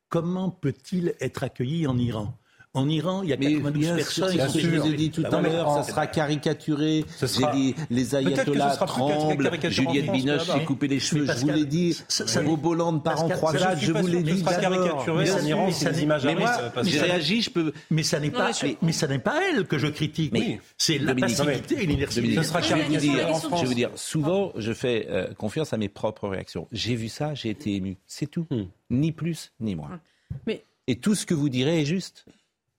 Comment 0.10 0.50
peut-il 0.50 1.16
être 1.20 1.44
accueilli 1.44 1.88
en 1.88 1.98
Iran? 1.98 2.38
En 2.74 2.88
Iran, 2.88 3.22
il 3.22 3.30
y 3.30 3.34
a 3.34 3.38
Mais 3.38 3.48
92 3.56 3.80
bien 3.82 3.96
personnes. 3.98 4.34
bien 4.34 4.48
ce 4.48 4.54
que 4.54 4.60
sûr. 4.62 4.70
je 4.72 4.80
vous 4.80 4.88
ai 4.88 4.96
dit 4.96 5.12
tout 5.12 5.24
Bah 5.24 5.30
à 5.38 5.42
l'heure, 5.42 5.74
ça 5.74 5.84
sera 5.84 6.08
caricaturé. 6.08 7.04
Ce 7.18 7.28
sera- 7.28 7.52
J'ai 7.52 7.60
dit, 7.60 7.76
les 7.90 8.16
ayatollahs 8.16 8.78
tremblent, 8.78 9.52
Juliette 9.70 10.10
Binoche 10.14 10.44
s'est 10.46 10.64
coupé 10.64 10.88
les 10.88 11.02
cheveux, 11.02 11.26
je 11.26 11.34
vous 11.40 11.50
l'ai 11.50 11.66
dit. 11.66 11.98
ça- 12.08 12.26
ça- 12.28 12.42
Vos 12.42 12.56
Bolland 12.56 13.00
part 13.00 13.26
en 13.26 13.30
croisade, 13.30 13.78
ça, 13.78 13.86
je 13.86 13.92
vous 13.92 14.08
l'ai 14.08 14.24
dit 14.24 14.38
ce 14.38 14.46
sera 14.46 14.56
caricaturé 14.56 15.32
en. 15.32 15.44
Iran, 15.46 15.72
ça 15.72 15.92
n'est- 15.92 16.02
images 16.02 16.26
à 16.26 16.30
Mais 16.34 16.36
moi, 16.40 16.52
j'ai 16.84 17.00
réagi, 17.02 17.42
je 17.42 17.50
peux. 17.50 17.74
Mais 17.90 18.04
ça 18.04 18.22
n'est 18.22 18.32
pas, 18.32 18.52
mais 18.82 18.94
ça 18.94 19.08
n'est 19.08 19.20
pas 19.20 19.42
elle 19.52 19.66
que 19.68 19.78
je 19.78 19.88
critique. 19.88 20.32
Mais- 20.32 20.60
c'est 20.78 20.98
la 20.98 21.14
passivité 21.14 21.84
et 21.84 21.86
l'inertie. 21.86 22.36
Ce 22.36 22.44
sera 22.44 22.62
caricaturé 22.62 23.18
je 23.58 23.62
vais 23.62 23.66
vous 23.68 23.74
dire, 23.74 23.90
souvent, 23.96 24.54
je 24.56 24.72
fais 24.72 25.08
euh, 25.10 25.34
confiance 25.34 25.74
à 25.74 25.78
mes 25.78 25.90
propres 25.90 26.30
réactions. 26.30 26.70
J'ai 26.72 26.96
vu 26.96 27.10
ça, 27.10 27.34
j'ai 27.34 27.50
été 27.50 27.76
ému. 27.76 27.98
C'est 28.08 28.28
tout. 28.28 28.46
Hmm. 28.50 28.64
Ni 28.90 29.12
plus, 29.12 29.52
ni 29.60 29.76
moins. 29.76 30.00
Mais 30.48 30.64
Et 30.88 30.96
tout 30.96 31.16
ce 31.16 31.26
que 31.26 31.34
vous 31.34 31.50
direz 31.50 31.82
est 31.82 31.86
juste. 31.86 32.26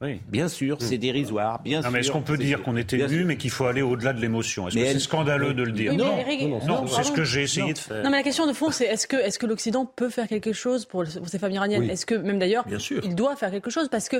Oui. 0.03 0.21
Bien 0.29 0.49
sûr, 0.49 0.79
c'est 0.81 0.99
dérisoire. 0.99 1.63
Bien 1.63 1.79
Non, 1.79 1.83
sûr. 1.85 1.91
mais 1.93 2.01
est-ce 2.01 2.11
qu'on 2.11 2.23
peut 2.23 2.37
dire 2.37 2.63
qu'on 2.63 2.77
est 2.77 2.93
Bien 2.95 3.07
ému, 3.07 3.19
sûr. 3.19 3.27
mais 3.27 3.37
qu'il 3.37 3.51
faut 3.51 3.67
aller 3.67 3.83
au-delà 3.83 4.13
de 4.13 4.21
l'émotion? 4.21 4.67
Est-ce 4.69 4.77
Mais 4.77 4.85
que 4.87 4.93
c'est 4.95 4.99
scandaleux 4.99 5.55
de 5.55 5.63
le 5.63 5.73
dire? 5.73 5.93
Oui, 5.93 5.97
Non, 5.99 6.07
non, 6.17 6.49
non, 6.49 6.67
non, 6.67 6.81
non, 6.83 6.87
c'est 6.89 7.05
ce 7.05 7.13
que 7.13 7.25
j'ai 7.25 7.43
essayé 7.43 7.73
de 7.73 7.79
faire. 7.79 8.03
Non, 8.03 8.11
mais 8.11 8.17
la 8.19 8.23
question 8.25 8.47
de 8.47 8.53
fond, 8.53 8.71
c'est 8.71 8.87
est-ce 8.87 9.07
que, 9.07 9.17
est-ce 9.17 9.39
que 9.39 9.47
l'Occident 9.47 9.87
peut 9.87 10.09
faire 10.11 10.27
quelque 10.27 10.53
chose 10.53 10.85
pour, 10.87 11.05
pour 11.05 11.29
ces 11.29 11.39
femmes 11.39 11.53
iraniennes? 11.53 11.83
Oui. 11.83 11.91
Est-ce 11.91 12.05
que, 12.05 12.15
même 12.17 12.39
d'ailleurs, 12.39 12.67
Bien 12.67 12.79
sûr. 12.81 13.01
il 13.05 13.15
doit 13.15 13.37
faire 13.37 13.51
quelque 13.53 13.71
chose? 13.71 13.89
Parce 13.89 14.09
que 14.09 14.17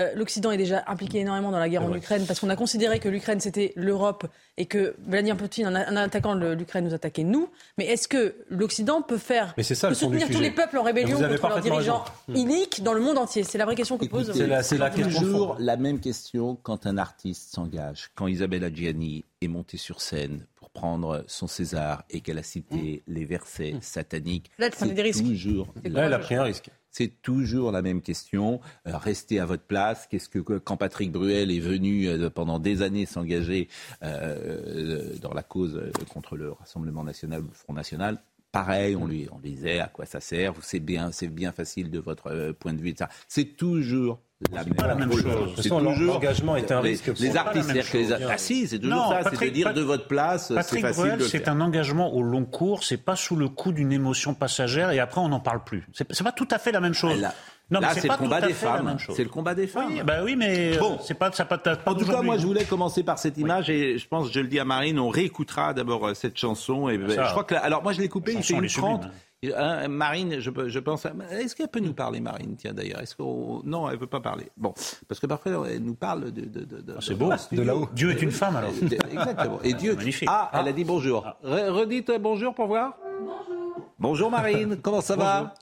euh, 0.00 0.12
l'Occident 0.14 0.50
est 0.50 0.56
déjà 0.56 0.82
impliqué 0.86 1.18
énormément 1.20 1.50
dans 1.50 1.58
la 1.58 1.68
guerre 1.68 1.82
en 1.84 1.94
Ukraine 1.94 2.24
parce 2.26 2.40
qu'on 2.40 2.48
a 2.50 2.56
considéré 2.56 2.98
que 2.98 3.08
l'Ukraine 3.08 3.38
c'était 3.40 3.72
l'Europe 3.76 4.26
et 4.56 4.66
que 4.66 4.94
Vladimir 5.06 5.36
Poutine, 5.36 5.66
en, 5.66 5.74
attaquant 5.96 6.34
l'Ukraine, 6.34 6.84
nous 6.84 6.94
attaquait 6.94 7.22
nous. 7.24 7.48
Mais 7.78 7.86
est-ce 7.86 8.08
que 8.08 8.34
l'Occident 8.48 9.02
peut 9.02 9.18
faire 9.18 9.54
Mais 9.56 9.62
c'est 9.62 9.74
ça 9.74 9.88
peut 9.88 9.94
soutenir 9.94 10.28
tous 10.28 10.40
les 10.40 10.50
peuples 10.50 10.78
en 10.78 10.82
rébellion 10.82 11.18
contre 11.18 11.48
leurs 11.48 11.60
dirigeants 11.60 12.04
raison. 12.28 12.40
iniques 12.40 12.82
dans 12.82 12.92
le 12.92 13.00
monde 13.00 13.18
entier? 13.18 13.44
C'est 13.44 13.58
la 13.58 13.64
vraie 13.64 13.76
question 13.76 13.98
que 13.98 14.06
pose. 14.06 14.28
Écoutez, 14.28 14.38
C'est 14.62 14.78
la- 14.78 14.90
la 14.90 14.90
toujours 14.90 15.56
la 15.58 15.76
même 15.76 16.00
question 16.00 16.56
quand 16.62 16.86
un 16.86 16.98
artiste 16.98 17.54
s'engage. 17.54 18.10
Quand 18.14 18.26
Isabelle 18.26 18.64
Adjani 18.64 19.24
est 19.40 19.48
montée 19.48 19.76
sur 19.76 20.00
scène 20.00 20.46
pour 20.56 20.70
prendre 20.70 21.24
son 21.26 21.46
César 21.46 22.04
et 22.10 22.20
qu'elle 22.20 22.38
a 22.38 22.42
cité 22.42 23.02
les 23.06 23.24
versets 23.24 23.74
sataniques, 23.80 24.50
Là, 24.58 24.68
c'est 24.72 24.94
toujours 25.22 25.68
Là, 25.84 26.06
elle 26.06 26.12
a 26.14 26.18
pris 26.18 26.34
un 26.34 26.42
risque. 26.42 26.70
C'est 26.90 27.22
toujours 27.22 27.72
la 27.72 27.82
même 27.82 28.02
question. 28.02 28.60
Euh, 28.86 28.96
restez 28.96 29.38
à 29.38 29.46
votre 29.46 29.62
place. 29.62 30.06
Qu'est-ce 30.08 30.28
que 30.28 30.38
quand 30.38 30.76
Patrick 30.76 31.12
Bruel 31.12 31.50
est 31.50 31.60
venu 31.60 32.08
euh, 32.08 32.30
pendant 32.30 32.58
des 32.58 32.82
années 32.82 33.06
s'engager 33.06 33.68
euh, 34.02 35.16
dans 35.20 35.32
la 35.32 35.42
cause 35.42 35.80
contre 36.12 36.36
le 36.36 36.52
Rassemblement 36.52 37.04
national 37.04 37.42
le 37.42 37.52
Front 37.52 37.72
national 37.72 38.22
Pareil, 38.52 38.96
on 38.96 39.06
lui, 39.06 39.28
on 39.30 39.38
lui 39.38 39.52
disait 39.52 39.78
à 39.78 39.86
quoi 39.86 40.06
ça 40.06 40.18
sert. 40.20 40.52
C'est 40.60 40.80
bien, 40.80 41.10
c'est 41.12 41.28
bien 41.28 41.52
facile 41.52 41.90
de 41.90 42.00
votre 42.00 42.28
euh, 42.32 42.52
point 42.52 42.72
de 42.72 42.80
vue. 42.80 42.88
etc. 42.88 43.08
C'est 43.28 43.56
toujours 43.56 44.20
la 44.50 44.64
même, 44.64 44.74
pas 44.74 44.86
la 44.88 44.94
même 44.96 45.12
chose. 45.12 45.52
C'est 45.56 45.68
toujours- 45.68 45.82
l'engagement 46.14 46.56
est 46.56 46.72
un 46.72 46.80
risque 46.80 47.12
Les 47.20 47.36
artistes, 47.36 47.64
c'est-à-dire 47.66 47.90
que 47.90 47.96
les 47.98 48.12
ah 48.12 48.38
si, 48.38 48.66
c'est 48.66 48.78
toujours 48.80 48.96
Non, 48.96 49.10
ça. 49.22 49.30
C'est 49.38 49.44
de 49.46 49.50
dire 49.50 49.66
Pat- 49.68 49.76
de 49.76 49.82
votre 49.82 50.08
place, 50.08 50.48
c'est 50.48 50.54
Patrick 50.54 50.80
facile 50.82 51.02
Bruel, 51.02 51.18
de 51.18 51.22
le 51.24 51.28
c'est 51.28 51.38
faire. 51.44 51.52
un 51.52 51.60
engagement 51.60 52.12
au 52.14 52.22
long 52.22 52.44
cours, 52.44 52.82
c'est 52.82 52.96
pas 52.96 53.16
sous 53.16 53.36
le 53.36 53.48
coup 53.48 53.70
d'une 53.72 53.92
émotion 53.92 54.34
passagère 54.34 54.90
et 54.90 54.98
après 54.98 55.20
on 55.20 55.28
n'en 55.28 55.40
parle 55.40 55.62
plus. 55.62 55.86
C'est 55.92 56.10
c'est 56.12 56.24
pas 56.24 56.32
tout 56.32 56.48
à 56.50 56.58
fait 56.58 56.72
la 56.72 56.80
même 56.80 56.94
chose. 56.94 57.20
Là, 57.20 57.34
non, 57.70 57.80
mais 57.80 57.86
là, 57.86 57.94
c'est 57.94 58.08
le 58.08 58.16
combat 58.16 58.40
des 58.40 58.52
femmes. 58.52 58.84
même 58.86 58.98
chose. 58.98 59.14
C'est 59.16 59.22
le 59.24 59.30
combat 59.30 59.54
des 59.54 59.66
femmes. 59.66 59.86
Oui, 59.90 60.02
bah 60.04 60.18
oui, 60.24 60.36
mais 60.36 60.76
Bon. 60.78 60.90
bon. 60.92 60.98
c'est 61.02 61.14
pas, 61.14 61.30
ça 61.32 61.44
pas, 61.44 61.58
pas 61.58 61.78
En 61.86 61.94
tout 61.94 62.04
cas, 62.06 62.22
moi, 62.22 62.36
je 62.36 62.46
voulais 62.46 62.64
commencer 62.64 63.02
par 63.02 63.18
cette 63.18 63.38
image 63.38 63.70
et 63.70 63.98
je 63.98 64.08
pense, 64.08 64.30
je 64.32 64.40
le 64.40 64.48
dis 64.48 64.58
à 64.58 64.64
Marine, 64.64 64.98
on 64.98 65.08
réécoutera 65.08 65.72
d'abord 65.74 66.06
euh, 66.08 66.14
cette 66.14 66.36
chanson. 66.36 66.88
Et 66.88 66.98
Ça, 67.14 67.24
je 67.24 67.30
crois 67.30 67.44
que, 67.44 67.54
alors 67.54 67.82
moi, 67.82 67.92
je 67.92 68.00
l'ai 68.00 68.08
coupée, 68.08 68.32
il 68.34 68.42
fait 68.42 68.54
une 68.54 68.64
est 68.64 68.68
sublime, 68.68 68.98
30. 69.00 69.10
Hein, 69.56 69.88
Marine, 69.88 70.38
je, 70.38 70.78
pense. 70.80 71.06
à- 71.06 71.12
Est-ce 71.30 71.56
qu'elle 71.56 71.68
peut 71.68 71.80
nous 71.80 71.94
parler, 71.94 72.20
Marine 72.20 72.56
Tiens, 72.58 72.74
d'ailleurs, 72.74 73.00
est-ce 73.00 73.16
qu'on 73.16 73.62
non, 73.64 73.88
elle 73.88 73.98
veut 73.98 74.06
pas 74.06 74.20
parler. 74.20 74.48
Bon, 74.58 74.74
parce 75.08 75.18
que 75.18 75.26
parfois, 75.26 75.64
elle 75.70 75.82
nous 75.82 75.94
parle 75.94 76.30
de. 76.30 76.42
de, 76.42 76.60
de, 76.64 76.80
de- 76.82 76.94
Ah, 76.94 77.00
c'est 77.00 77.14
beau. 77.14 77.30
de 77.52 77.62
là-haut. 77.62 77.88
Dieu 77.94 78.10
est 78.10 78.20
une 78.20 78.32
femme 78.32 78.56
alors. 78.56 78.70
Euh, 78.82 78.86
Exactement. 79.10 79.58
Et 79.64 79.72
Dieu. 79.72 79.94
Magnifique. 79.96 80.28
Ah, 80.30 80.50
elle 80.52 80.68
a 80.68 80.72
dit 80.72 80.84
bonjour. 80.84 81.24
Re- 81.42 81.70
Redites 81.70 82.10
euh, 82.10 82.18
bonjour 82.18 82.54
pour 82.54 82.66
voir. 82.66 82.92
Bonjour. 83.18 83.74
Bonjour 83.98 84.30
Marine. 84.30 84.76
Comment 84.82 85.00
ça 85.00 85.16
va? 85.16 85.54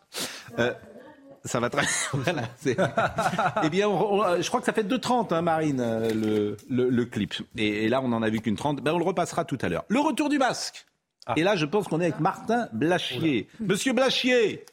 Euh, 0.59 0.73
Ça 1.49 1.61
va 1.61 1.71
très 1.71 1.83
voilà, 2.13 2.43
Eh 3.65 3.71
bien, 3.71 3.89
on- 3.89 4.21
on- 4.21 4.41
je 4.43 4.47
crois 4.49 4.61
que 4.61 4.67
ça 4.67 4.73
fait 4.73 4.83
2h30, 4.85 5.33
hein, 5.35 5.43
Marine, 5.43 5.81
euh, 5.81 6.11
le, 6.13 6.57
le, 6.69 6.91
le 6.91 7.05
clip. 7.07 7.35
Et, 7.57 7.85
et 7.85 7.89
là, 7.89 8.01
on 8.05 8.13
en 8.13 8.23
a 8.23 8.29
vu 8.31 8.41
qu'une 8.41 8.57
30. 8.57 8.81
Ben, 8.83 8.93
on 8.93 8.99
le 8.99 9.05
repassera 9.05 9.45
tout 9.45 9.59
à 9.63 9.69
l'heure. 9.69 9.85
Le 9.89 9.99
retour 10.01 10.29
du 10.29 10.39
masque. 10.39 10.85
Et 11.37 11.43
là, 11.43 11.57
je 11.57 11.67
pense 11.67 11.89
qu'on 11.89 12.01
est 12.01 12.05
avec 12.07 12.21
Martin 12.21 12.69
Blachier. 12.73 13.49
Monsieur 13.61 13.93
Blachier, 13.93 14.65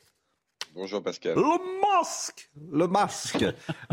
Bonjour 0.76 1.02
Pascal. 1.02 1.36
le 1.36 1.80
masque, 1.82 2.50
le 2.70 2.86
masque, 2.86 3.46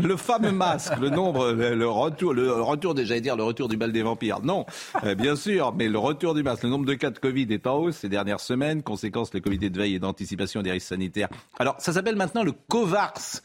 le 0.03 0.17
fameux 0.17 0.51
masque, 0.51 0.97
le 0.99 1.09
nombre, 1.09 1.53
le, 1.53 1.87
retour, 1.87 2.33
le 2.33 2.51
retour, 2.51 2.93
déjà 2.93 3.17
dire 3.21 3.37
le 3.37 3.43
retour 3.43 3.69
du 3.69 3.77
bal 3.77 3.93
des 3.93 4.01
vampires. 4.01 4.41
Non, 4.41 4.65
euh, 5.05 5.15
bien 5.15 5.37
sûr, 5.37 5.73
mais 5.73 5.87
le 5.87 5.97
retour 5.97 6.33
du 6.33 6.43
masque, 6.43 6.63
le 6.63 6.69
nombre 6.69 6.85
de 6.85 6.95
cas 6.95 7.09
de 7.09 7.19
Covid 7.19 7.47
est 7.51 7.67
en 7.67 7.77
hausse 7.77 7.99
ces 7.99 8.09
dernières 8.09 8.41
semaines, 8.41 8.83
conséquence 8.83 9.33
le 9.33 9.39
comité 9.39 9.69
de 9.69 9.79
veille 9.79 9.95
et 9.95 9.99
d'anticipation 9.99 10.61
des 10.61 10.71
risques 10.71 10.89
sanitaires. 10.89 11.29
Alors, 11.57 11.75
ça 11.79 11.93
s'appelle 11.93 12.17
maintenant 12.17 12.43
le 12.43 12.51
COVARS. 12.51 13.41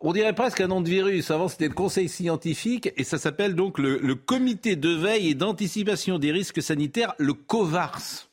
On 0.00 0.12
dirait 0.12 0.34
presque 0.34 0.60
un 0.60 0.66
nom 0.66 0.80
de 0.80 0.88
virus. 0.88 1.30
Avant, 1.30 1.46
c'était 1.46 1.68
le 1.68 1.74
Conseil 1.74 2.08
scientifique 2.08 2.92
et 2.96 3.04
ça 3.04 3.18
s'appelle 3.18 3.54
donc 3.54 3.78
le 3.78 4.14
Comité 4.16 4.74
de 4.74 4.90
veille 4.90 5.28
et 5.28 5.34
d'anticipation 5.34 6.18
des 6.18 6.32
risques 6.32 6.62
sanitaires, 6.62 7.14
le 7.18 7.32
COVARS. 7.32 8.26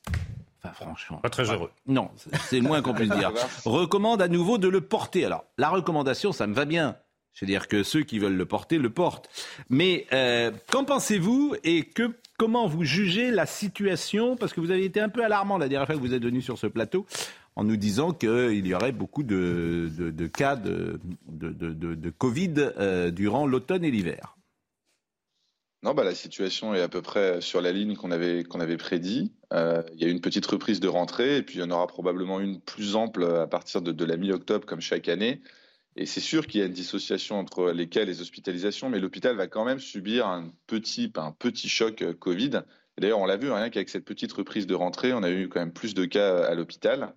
Enfin, 0.64 0.74
franchement. 0.74 1.18
Pas 1.18 1.30
très 1.30 1.52
heureux. 1.52 1.70
Non, 1.86 2.10
c'est 2.50 2.58
le 2.60 2.64
moins 2.68 2.82
qu'on 2.82 2.94
puisse 2.94 3.10
dire. 3.12 3.32
Recommande 3.66 4.22
à 4.22 4.28
nouveau 4.28 4.58
de 4.58 4.68
le 4.68 4.82
porter. 4.82 5.24
Alors, 5.26 5.46
la 5.58 5.70
recommandation, 5.70 6.32
ça 6.32 6.48
me 6.48 6.54
va 6.54 6.66
bien. 6.66 6.96
C'est-à-dire 7.34 7.68
que 7.68 7.84
ceux 7.84 8.02
qui 8.02 8.18
veulent 8.18 8.36
le 8.36 8.46
porter, 8.48 8.80
le 8.80 8.90
portent. 8.90 9.30
Mais 9.70 10.08
euh, 10.14 10.52
qu'en 10.72 10.84
pensez-vous 10.86 11.56
et 11.64 11.84
que, 11.84 12.16
comment 12.40 12.66
vous 12.68 12.84
jugez 12.84 13.30
la 13.30 13.46
situation? 13.46 14.36
Parce 14.36 14.54
que 14.54 14.60
vous 14.62 14.72
avez 14.72 14.86
été 14.86 15.00
un 15.00 15.10
peu 15.10 15.24
alarmant 15.24 15.60
la 15.60 15.68
dernière 15.70 15.86
fois 15.86 15.96
que 15.96 16.02
vous 16.02 16.16
êtes 16.16 16.24
venu 16.24 16.42
sur 16.42 16.58
ce 16.58 16.66
plateau 16.66 17.06
en 17.56 17.64
nous 17.64 17.78
disant 17.78 18.12
qu'il 18.12 18.66
y 18.66 18.74
aurait 18.74 18.92
beaucoup 18.92 19.22
de, 19.24 19.90
de- 19.96 20.10
de 20.10 20.28
cas 20.28 20.56
de, 20.56 21.00
de, 21.28 21.50
de- 21.50 21.74
de- 21.74 21.96
de 21.96 22.10
Covid 22.10 22.54
euh, 22.58 23.12
durant 23.12 23.46
l'automne 23.46 23.84
et 23.84 23.92
l'hiver. 23.92 24.37
Non, 25.84 25.94
bah, 25.94 26.04
la 26.04 26.16
situation 26.16 26.74
est 26.74 26.82
à 26.82 26.90
peu 26.90 27.02
près 27.02 27.40
sur 27.40 27.62
la 27.62 27.72
ligne 27.72 27.96
qu'on 27.96 28.12
avait, 28.12 28.44
qu'on 28.44 28.60
avait 28.60 28.78
prédit. 28.78 29.32
Euh, 29.54 29.84
il 29.94 30.02
y 30.02 30.06
a 30.06 30.10
une 30.10 30.22
petite 30.22 30.46
reprise 30.46 30.80
de 30.80 30.88
rentrée 30.88 31.38
et 31.38 31.44
puis 31.44 31.60
il 31.60 31.62
y 31.62 31.64
en 31.64 31.70
aura 31.70 31.86
probablement 31.86 32.40
une 32.40 32.60
plus 32.60 32.96
ample 32.96 33.24
à 33.24 33.48
partir 33.48 33.82
de, 33.82 34.06
la 34.06 34.18
mi-octobre 34.18 34.66
comme 34.66 34.82
chaque 34.82 35.08
année. 35.08 35.42
Et 35.96 36.06
c'est 36.06 36.22
sûr 36.22 36.48
qu'il 36.48 36.62
y 36.62 36.64
a 36.64 36.68
une 36.68 36.74
dissociation 36.74 37.40
entre 37.40 37.72
les 37.72 37.90
cas 37.90 38.02
et 38.04 38.06
les 38.06 38.22
hospitalisations, 38.22 38.90
mais 38.90 39.00
l'hôpital 39.00 39.36
va 39.36 39.48
quand 39.48 39.66
même 39.66 39.80
subir 39.80 40.28
un 40.28 40.52
petit, 40.66 41.12
un 41.16 41.32
petit 41.32 41.70
choc 41.70 42.02
euh, 42.02 42.14
Covid. 42.14 42.62
D'ailleurs, 42.98 43.20
on 43.20 43.26
l'a 43.26 43.38
vu, 43.38 43.52
hein, 43.52 43.56
rien 43.56 43.70
qu'avec 43.70 43.90
cette 43.90 44.06
petite 44.06 44.34
reprise 44.34 44.66
de 44.66 44.76
rentrée, 44.76 45.14
on 45.14 45.22
a 45.22 45.30
eu 45.30 45.48
quand 45.48 45.60
même 45.60 45.74
plus 45.74 45.94
de 45.94 46.06
cas 46.06 46.44
à 46.46 46.56
l'hôpital. 46.56 47.14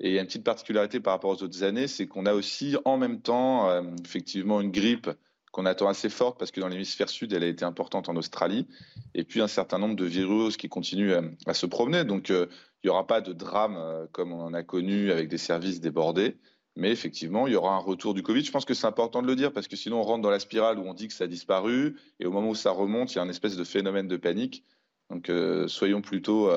Et 0.00 0.08
il 0.08 0.14
y 0.14 0.18
a 0.18 0.20
une 0.20 0.26
petite 0.26 0.44
particularité 0.44 0.98
par 0.98 1.12
rapport 1.12 1.30
aux 1.30 1.42
autres 1.44 1.62
années, 1.62 1.86
c'est 1.86 2.08
qu'on 2.08 2.26
a 2.26 2.34
aussi 2.34 2.76
en 2.84 2.96
même 2.98 3.20
temps 3.20 3.70
euh, 3.70 3.82
effectivement 4.04 4.60
une 4.60 4.72
grippe 4.72 5.08
qu'on 5.52 5.66
attend 5.66 5.86
assez 5.86 6.08
forte 6.08 6.38
parce 6.38 6.50
que 6.50 6.60
dans 6.60 6.68
l'hémisphère 6.68 7.10
sud, 7.10 7.32
elle 7.32 7.44
a 7.44 7.46
été 7.46 7.64
importante 7.64 8.08
en 8.08 8.16
Australie, 8.16 8.66
et 9.14 9.22
puis 9.22 9.40
un 9.40 9.48
certain 9.48 9.78
nombre 9.78 9.94
de 9.94 10.06
virus 10.06 10.56
qui 10.56 10.68
continuent 10.68 11.12
euh, 11.12 11.28
à 11.46 11.54
se 11.54 11.66
promener. 11.66 12.04
Donc 12.04 12.30
euh, 12.30 12.46
il 12.82 12.86
n'y 12.86 12.90
aura 12.90 13.06
pas 13.06 13.20
de 13.20 13.32
drame 13.32 13.76
euh, 13.76 14.06
comme 14.12 14.32
on 14.32 14.40
en 14.40 14.54
a 14.54 14.62
connu 14.62 15.12
avec 15.12 15.28
des 15.28 15.38
services 15.38 15.80
débordés, 15.80 16.38
mais 16.74 16.90
effectivement, 16.90 17.46
il 17.46 17.52
y 17.52 17.56
aura 17.56 17.74
un 17.74 17.80
retour 17.80 18.14
du 18.14 18.22
Covid. 18.22 18.42
Je 18.42 18.50
pense 18.50 18.64
que 18.64 18.72
c'est 18.72 18.86
important 18.86 19.20
de 19.20 19.26
le 19.26 19.36
dire 19.36 19.52
parce 19.52 19.68
que 19.68 19.76
sinon 19.76 20.00
on 20.00 20.02
rentre 20.02 20.22
dans 20.22 20.30
la 20.30 20.40
spirale 20.40 20.78
où 20.78 20.86
on 20.88 20.94
dit 20.94 21.06
que 21.06 21.14
ça 21.14 21.24
a 21.24 21.28
disparu, 21.28 21.96
et 22.18 22.24
au 22.24 22.32
moment 22.32 22.48
où 22.48 22.54
ça 22.54 22.70
remonte, 22.70 23.12
il 23.12 23.16
y 23.16 23.18
a 23.18 23.22
un 23.22 23.28
espèce 23.28 23.56
de 23.56 23.64
phénomène 23.64 24.08
de 24.08 24.16
panique. 24.16 24.64
Donc 25.10 25.30
soyons 25.66 26.00
plutôt 26.00 26.50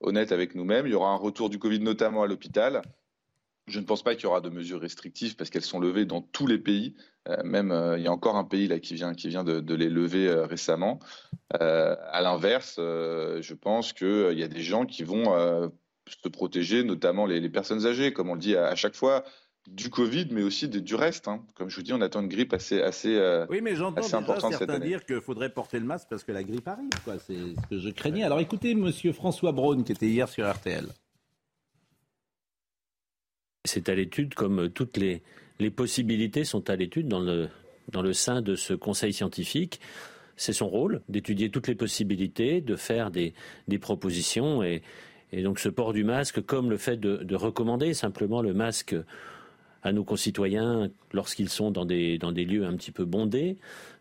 honnêtes 0.00 0.32
avec 0.32 0.54
nous-mêmes. 0.54 0.86
Il 0.86 0.92
y 0.92 0.94
aura 0.94 1.10
un 1.10 1.16
retour 1.16 1.50
du 1.50 1.58
Covid, 1.58 1.80
notamment 1.80 2.22
à 2.22 2.26
l'hôpital. 2.26 2.80
Je 3.66 3.78
ne 3.78 3.84
pense 3.84 4.02
pas 4.02 4.14
qu'il 4.14 4.24
y 4.24 4.26
aura 4.26 4.40
de 4.40 4.48
mesures 4.48 4.80
restrictives 4.80 5.36
parce 5.36 5.50
qu'elles 5.50 5.62
sont 5.62 5.80
levées 5.80 6.06
dans 6.06 6.22
tous 6.22 6.46
les 6.46 6.58
pays. 6.58 6.94
Euh, 7.28 7.42
même 7.42 7.72
euh, 7.72 7.96
il 7.96 8.04
y 8.04 8.06
a 8.06 8.12
encore 8.12 8.36
un 8.36 8.44
pays 8.44 8.68
là 8.68 8.78
qui 8.78 8.94
vient 8.94 9.14
qui 9.14 9.28
vient 9.28 9.44
de, 9.44 9.60
de 9.60 9.74
les 9.74 9.88
lever 9.88 10.28
euh, 10.28 10.44
récemment. 10.46 10.98
Euh, 11.60 11.96
à 12.10 12.20
l'inverse, 12.20 12.76
euh, 12.78 13.40
je 13.40 13.54
pense 13.54 13.92
qu'il 13.94 14.38
y 14.38 14.42
a 14.42 14.48
des 14.48 14.60
gens 14.62 14.84
qui 14.84 15.04
vont 15.04 15.34
euh, 15.34 15.68
se 16.06 16.28
protéger, 16.28 16.84
notamment 16.84 17.24
les, 17.24 17.40
les 17.40 17.48
personnes 17.48 17.86
âgées, 17.86 18.12
comme 18.12 18.28
on 18.28 18.34
le 18.34 18.40
dit 18.40 18.56
à, 18.56 18.66
à 18.66 18.74
chaque 18.74 18.94
fois, 18.94 19.24
du 19.66 19.88
Covid, 19.88 20.28
mais 20.32 20.42
aussi 20.42 20.68
de- 20.68 20.78
du 20.80 20.94
reste. 20.94 21.26
hein. 21.26 21.42
Comme 21.54 21.70
je 21.70 21.76
vous 21.76 21.82
dis, 21.82 21.94
on 21.94 22.02
attend 22.02 22.20
une 22.20 22.28
grippe 22.28 22.52
assez 22.52 22.82
assez. 22.82 23.16
euh, 23.16 23.46
Oui, 23.48 23.62
mais 23.62 23.74
j'entends 23.74 24.00
assez 24.00 24.08
déjà 24.08 24.18
important 24.18 24.50
cette 24.50 24.58
certains 24.58 24.74
année. 24.74 24.88
dire 24.88 25.06
qu'il 25.06 25.22
faudrait 25.22 25.48
porter 25.48 25.78
le 25.78 25.86
masque 25.86 26.08
parce 26.10 26.24
que 26.24 26.32
la 26.32 26.42
grippe 26.44 26.68
arrive. 26.68 26.90
quoi. 27.04 27.18
C'est 27.18 27.32
ce 27.38 27.66
que 27.70 27.78
je 27.78 27.88
craignais. 27.88 28.24
Alors 28.24 28.40
écoutez, 28.40 28.74
Monsieur 28.74 29.14
François 29.14 29.52
Braun, 29.52 29.82
qui 29.82 29.92
était 29.92 30.08
hier 30.08 30.28
sur 30.28 30.46
RTL. 30.46 30.84
C'est 33.64 33.88
à 33.88 33.94
l'étude 33.94 34.34
comme 34.34 34.68
toutes 34.68 34.98
les, 34.98 35.22
les 35.60 35.70
possibilités 35.70 36.44
sont 36.44 36.68
à 36.70 36.76
l'étude 36.76 37.08
dans 37.08 37.20
le, 37.20 37.48
dans 37.90 38.02
le 38.02 38.12
sein 38.12 38.42
de 38.42 38.56
ce 38.56 38.74
conseil 38.74 39.12
scientifique. 39.12 39.80
C'est 40.36 40.52
son 40.52 40.68
rôle 40.68 41.00
d'étudier 41.08 41.50
toutes 41.50 41.68
les 41.68 41.76
possibilités, 41.76 42.60
de 42.60 42.76
faire 42.76 43.10
des, 43.10 43.34
des 43.68 43.78
propositions 43.78 44.62
et, 44.62 44.82
et 45.32 45.42
donc 45.42 45.58
ce 45.58 45.68
port 45.68 45.92
du 45.92 46.04
masque, 46.04 46.40
comme 46.42 46.70
le 46.70 46.76
fait 46.76 46.98
de, 46.98 47.18
de 47.18 47.36
recommander 47.36 47.94
simplement 47.94 48.42
le 48.42 48.54
masque 48.54 48.96
à 49.84 49.92
nos 49.92 50.02
concitoyens 50.04 50.90
lorsqu'ils 51.12 51.50
sont 51.50 51.70
dans 51.70 51.84
des, 51.84 52.18
dans 52.18 52.32
des 52.32 52.44
lieux 52.44 52.64
un 52.64 52.74
petit 52.74 52.90
peu 52.90 53.04
bondés, 53.04 53.56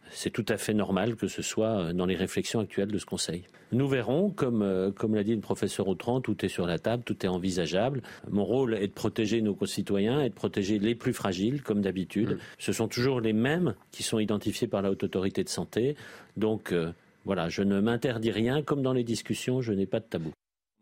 c'est 0.09 0.31
tout 0.31 0.45
à 0.49 0.57
fait 0.57 0.73
normal 0.73 1.15
que 1.15 1.27
ce 1.27 1.41
soit 1.41 1.93
dans 1.93 2.05
les 2.05 2.15
réflexions 2.15 2.59
actuelles 2.59 2.91
de 2.91 2.97
ce 2.97 3.05
Conseil. 3.05 3.43
Nous 3.73 3.87
verrons, 3.87 4.29
comme, 4.29 4.61
euh, 4.61 4.91
comme 4.91 5.15
l'a 5.15 5.23
dit 5.23 5.33
le 5.33 5.41
professeur 5.41 5.87
Autran, 5.87 6.21
tout 6.21 6.45
est 6.45 6.49
sur 6.49 6.67
la 6.67 6.77
table, 6.77 7.03
tout 7.03 7.25
est 7.25 7.29
envisageable. 7.29 8.03
Mon 8.29 8.45
rôle 8.45 8.75
est 8.75 8.87
de 8.87 8.93
protéger 8.93 9.41
nos 9.41 9.55
concitoyens 9.55 10.21
et 10.21 10.29
de 10.29 10.33
protéger 10.33 10.77
les 10.77 10.93
plus 10.93 11.13
fragiles, 11.13 11.63
comme 11.63 11.81
d'habitude. 11.81 12.37
Ce 12.59 12.71
sont 12.71 12.87
toujours 12.87 13.19
les 13.19 13.33
mêmes 13.33 13.73
qui 13.91 14.03
sont 14.03 14.19
identifiés 14.19 14.67
par 14.67 14.83
la 14.83 14.91
Haute 14.91 15.03
Autorité 15.03 15.43
de 15.43 15.49
Santé. 15.49 15.95
Donc, 16.37 16.71
euh, 16.71 16.91
voilà, 17.25 17.49
je 17.49 17.63
ne 17.63 17.79
m'interdis 17.79 18.31
rien. 18.31 18.61
Comme 18.61 18.83
dans 18.83 18.93
les 18.93 19.03
discussions, 19.03 19.61
je 19.61 19.73
n'ai 19.73 19.87
pas 19.87 19.99
de 19.99 20.05
tabou. 20.05 20.31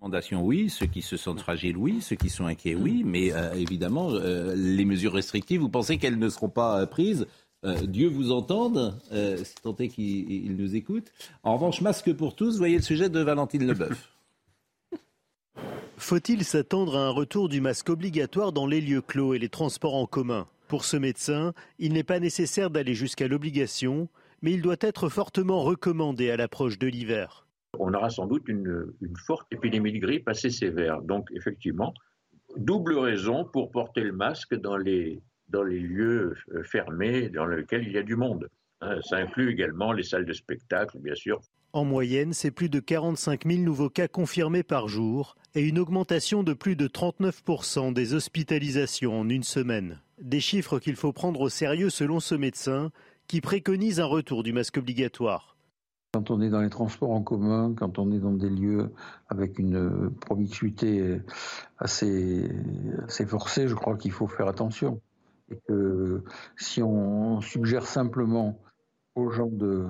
Recommandations, 0.02 0.44
oui. 0.44 0.70
Ceux 0.72 0.88
qui 0.88 1.04
se 1.04 1.16
sentent 1.16 1.42
fragiles, 1.42 1.78
oui. 1.78 2.02
Ceux 2.02 2.16
qui 2.16 2.30
sont 2.30 2.46
inquiets, 2.46 2.74
oui. 2.74 3.04
Mais 3.06 3.32
euh, 3.34 3.54
évidemment, 3.54 4.10
euh, 4.12 4.56
les 4.56 4.84
mesures 4.84 5.14
restrictives, 5.14 5.62
vous 5.62 5.70
pensez 5.70 6.00
qu'elles 6.00 6.18
ne 6.18 6.30
seront 6.30 6.50
pas 6.50 6.82
euh, 6.82 6.86
prises? 6.88 7.28
Euh, 7.64 7.86
Dieu 7.86 8.08
vous 8.08 8.32
entende, 8.32 9.00
euh, 9.12 9.38
si 9.38 9.54
tant 9.62 9.76
est 9.78 9.90
qu'il 9.90 10.32
il 10.32 10.56
nous 10.56 10.76
écoute. 10.76 11.12
En 11.44 11.54
revanche, 11.54 11.82
masque 11.82 12.12
pour 12.14 12.36
tous, 12.36 12.58
voyez 12.58 12.78
le 12.78 12.82
sujet 12.82 13.10
de 13.10 13.20
Valentine 13.20 13.68
Leboeuf. 13.68 14.12
Faut-il 15.98 16.46
s'attendre 16.46 16.98
à 16.98 17.06
un 17.06 17.12
retour 17.12 17.48
du 17.48 17.62
masque 17.62 17.90
obligatoire 17.90 18.54
dans 18.54 18.66
les 18.66 18.82
lieux 18.82 19.04
clos 19.04 19.36
et 19.36 19.40
les 19.40 19.50
transports 19.50 19.94
en 19.94 20.08
commun? 20.08 20.48
Pour 20.68 20.84
ce 20.84 20.98
médecin, 20.98 21.54
il 21.78 21.94
n'est 21.94 22.04
pas 22.04 22.20
nécessaire 22.20 22.72
d'aller 22.72 22.96
jusqu'à 22.96 23.28
l'obligation, 23.28 24.10
mais 24.42 24.54
il 24.54 24.64
doit 24.64 24.78
être 24.80 25.10
fortement 25.10 25.62
recommandé 25.62 26.32
à 26.32 26.38
l'approche 26.38 26.80
de 26.80 26.88
l'hiver. 26.88 27.41
On 27.80 27.94
aura 27.94 28.10
sans 28.10 28.28
doute 28.28 28.48
une, 28.48 28.94
forte 29.26 29.48
épidémie 29.52 29.94
de 29.94 30.00
grippe 30.00 30.28
assez 30.28 30.50
sévère. 30.50 31.02
Donc 31.02 31.30
effectivement, 31.34 31.94
double 32.58 32.98
raison 32.98 33.46
pour 33.46 33.72
porter 33.72 34.02
le 34.02 34.12
masque 34.12 34.56
dans 34.56 34.78
les, 34.78 35.22
dans 35.50 35.64
les 35.64 35.80
lieux 35.80 36.36
euh, 36.54 36.64
fermés 36.64 37.30
dans 37.30 37.46
lesquels 37.46 37.84
il 37.84 37.94
y 37.94 37.98
a 37.98 38.04
du 38.04 38.16
monde. 38.16 38.50
Hein, 38.82 39.00
Ça 39.04 39.18
inclut 39.18 39.52
également 39.52 39.94
les 39.94 40.04
salles 40.04 40.26
de 40.26 40.34
spectacle, 40.34 41.00
bien 41.00 41.16
sûr. 41.16 41.40
En 41.74 41.86
moyenne, 41.86 42.34
c'est 42.34 42.52
plus 42.52 42.68
de 42.68 42.82
45 42.82 43.46
000 43.46 43.60
nouveaux 43.62 43.90
cas 43.90 44.10
confirmés 44.10 44.64
par 44.64 44.90
jour 44.90 45.38
et 45.56 45.62
une 45.62 45.80
augmentation 45.80 46.44
de 46.44 46.54
plus 46.54 46.76
de 46.76 46.88
39% 46.88 47.94
des 47.94 48.14
hospitalisations 48.14 49.18
en 49.18 49.30
une 49.30 49.44
semaine. 49.44 50.02
Des 50.22 50.42
chiffres 50.42 50.80
qu'il 50.80 50.98
faut 50.98 51.14
prendre 51.14 51.40
au 51.40 51.50
sérieux 51.50 51.90
selon 51.90 52.20
ce 52.20 52.36
médecin 52.36 52.92
qui 53.28 53.40
préconise 53.40 54.02
un 54.02 54.06
retour 54.06 54.44
du 54.44 54.52
masque 54.52 54.78
obligatoire. 54.78 55.51
Quand 56.14 56.30
on 56.30 56.42
est 56.42 56.50
dans 56.50 56.60
les 56.60 56.70
transports 56.70 57.12
en 57.12 57.22
commun, 57.22 57.74
quand 57.74 57.98
on 57.98 58.12
est 58.12 58.20
dans 58.20 58.34
des 58.34 58.50
lieux 58.50 58.92
avec 59.30 59.58
une 59.60 60.12
promiscuité 60.20 61.22
assez, 61.78 62.52
assez 63.08 63.26
forcée, 63.26 63.70
je 63.70 63.76
crois 63.76 63.96
qu'il 63.96 64.12
faut 64.12 64.28
faire 64.28 64.50
attention. 64.50 65.00
Et 65.50 65.58
que 65.68 66.22
si 66.58 66.84
on 66.84 67.40
suggère 67.40 67.86
simplement 67.86 68.60
aux 69.16 69.30
gens 69.30 69.48
de, 69.48 69.88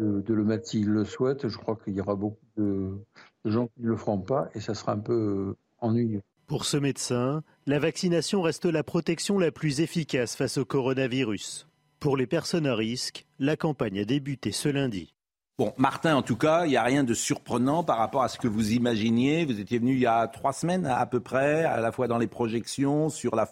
de, 0.00 0.34
le 0.34 0.44
mettre 0.44 0.66
s'ils 0.66 0.88
le 0.88 1.04
souhaitent, 1.04 1.46
je 1.46 1.56
crois 1.56 1.76
qu'il 1.76 1.94
y 1.94 2.00
aura 2.00 2.16
beaucoup 2.16 2.46
de, 2.56 2.98
de 3.44 3.50
gens 3.50 3.68
qui 3.68 3.82
ne 3.82 3.88
le 3.88 3.96
feront 3.96 4.20
pas 4.20 4.48
et 4.54 4.60
ça 4.60 4.74
sera 4.74 4.92
un 4.92 4.98
peu 4.98 5.54
ennuyeux. 5.78 6.22
Pour 6.46 6.64
ce 6.64 6.76
médecin, 6.76 7.42
la 7.66 7.78
vaccination 7.78 8.42
reste 8.42 8.66
la 8.66 8.82
protection 8.82 9.38
la 9.38 9.52
plus 9.52 9.80
efficace 9.80 10.36
face 10.36 10.58
au 10.58 10.64
coronavirus. 10.64 11.66
Pour 12.02 12.16
les 12.16 12.26
personnes 12.26 12.66
à 12.66 12.74
risque, 12.74 13.26
la 13.38 13.56
campagne 13.56 14.00
a 14.00 14.04
débuté 14.04 14.50
ce 14.50 14.68
lundi. 14.68 15.14
Bon, 15.56 15.72
Martin, 15.76 16.16
en 16.16 16.22
tout 16.22 16.34
cas, 16.34 16.66
il 16.66 16.70
n'y 16.70 16.76
a 16.76 16.82
rien 16.82 17.04
de 17.04 17.14
surprenant 17.14 17.84
par 17.84 17.98
rapport 17.98 18.24
à 18.24 18.28
ce 18.28 18.38
que 18.38 18.48
vous 18.48 18.72
imaginiez. 18.72 19.44
Vous 19.44 19.60
étiez 19.60 19.78
venu 19.78 19.92
il 19.92 20.00
y 20.00 20.06
a 20.06 20.26
trois 20.26 20.52
semaines 20.52 20.84
à 20.84 21.06
peu 21.06 21.20
près, 21.20 21.62
à 21.62 21.80
la 21.80 21.92
fois 21.92 22.08
dans 22.08 22.18
les 22.18 22.26
projections, 22.26 23.08
sur, 23.08 23.36
la, 23.36 23.48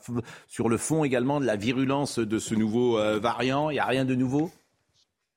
sur 0.49 0.69
le 0.69 0.79
fond 0.79 1.05
également 1.05 1.39
de 1.39 1.47
la 1.47 1.55
virulence 1.55 2.19
de 2.19 2.39
ce 2.41 2.57
nouveau 2.57 2.99
euh, 2.99 3.21
variant. 3.21 3.71
Il 3.71 3.75
n'y 3.75 3.79
a 3.79 3.87
rien 3.87 4.05
de 4.05 4.17
nouveau? 4.17 4.51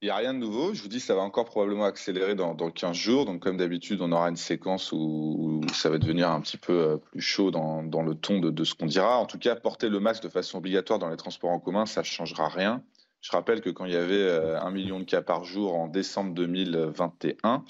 Il 0.01 0.05
n'y 0.07 0.09
a 0.09 0.15
rien 0.15 0.33
de 0.33 0.39
nouveau. 0.39 0.73
Je 0.73 0.81
vous 0.81 0.89
dis, 0.89 0.99
ça 0.99 1.13
va 1.13 1.21
encore 1.21 1.45
probablement 1.45 1.85
accélérer 1.85 2.33
dans, 2.33 2.55
dans 2.55 2.71
15 2.71 2.97
jours. 2.97 3.25
Donc, 3.25 3.41
comme 3.41 3.57
d'habitude, 3.57 4.01
on 4.01 4.11
aura 4.11 4.27
une 4.27 4.37
séquence 4.37 4.91
où, 4.91 5.61
où, 5.61 5.61
ça 5.71 5.91
va 5.91 5.99
devenir 5.99 6.31
un 6.31 6.41
petit 6.41 6.57
peu 6.57 6.73
euh, 6.73 6.97
plus 6.97 7.21
chaud 7.21 7.51
dans, 7.51 7.83
dans 7.83 8.01
le 8.01 8.15
ton 8.15 8.39
de, 8.39 8.49
de 8.49 8.63
ce 8.63 8.73
qu'on 8.73 8.87
dira. 8.87 9.19
En 9.19 9.27
tout 9.27 9.37
cas, 9.37 9.55
porter 9.55 9.89
le 9.89 9.99
masque 9.99 10.23
de 10.23 10.29
façon 10.29 10.57
obligatoire 10.57 10.97
dans 10.97 11.09
les 11.09 11.15
transports 11.15 11.51
en 11.51 11.59
commun, 11.59 11.85
ça 11.85 12.01
ne 12.01 12.05
changera 12.05 12.49
rien. 12.49 12.81
Je 13.23 13.31
rappelle 13.31 13.61
que 13.61 13.69
quand 13.69 13.85
il 13.85 13.93
y 13.93 13.95
avait 13.95 14.15
euh, 14.15 14.59
un 14.59 14.69
million 14.69 14.99
de 14.99 15.05
cas 15.05 15.21
par 15.21 15.45
jour 15.45 15.75
en 15.75 15.87
décembre 15.87 16.33
2021, 16.33 17.63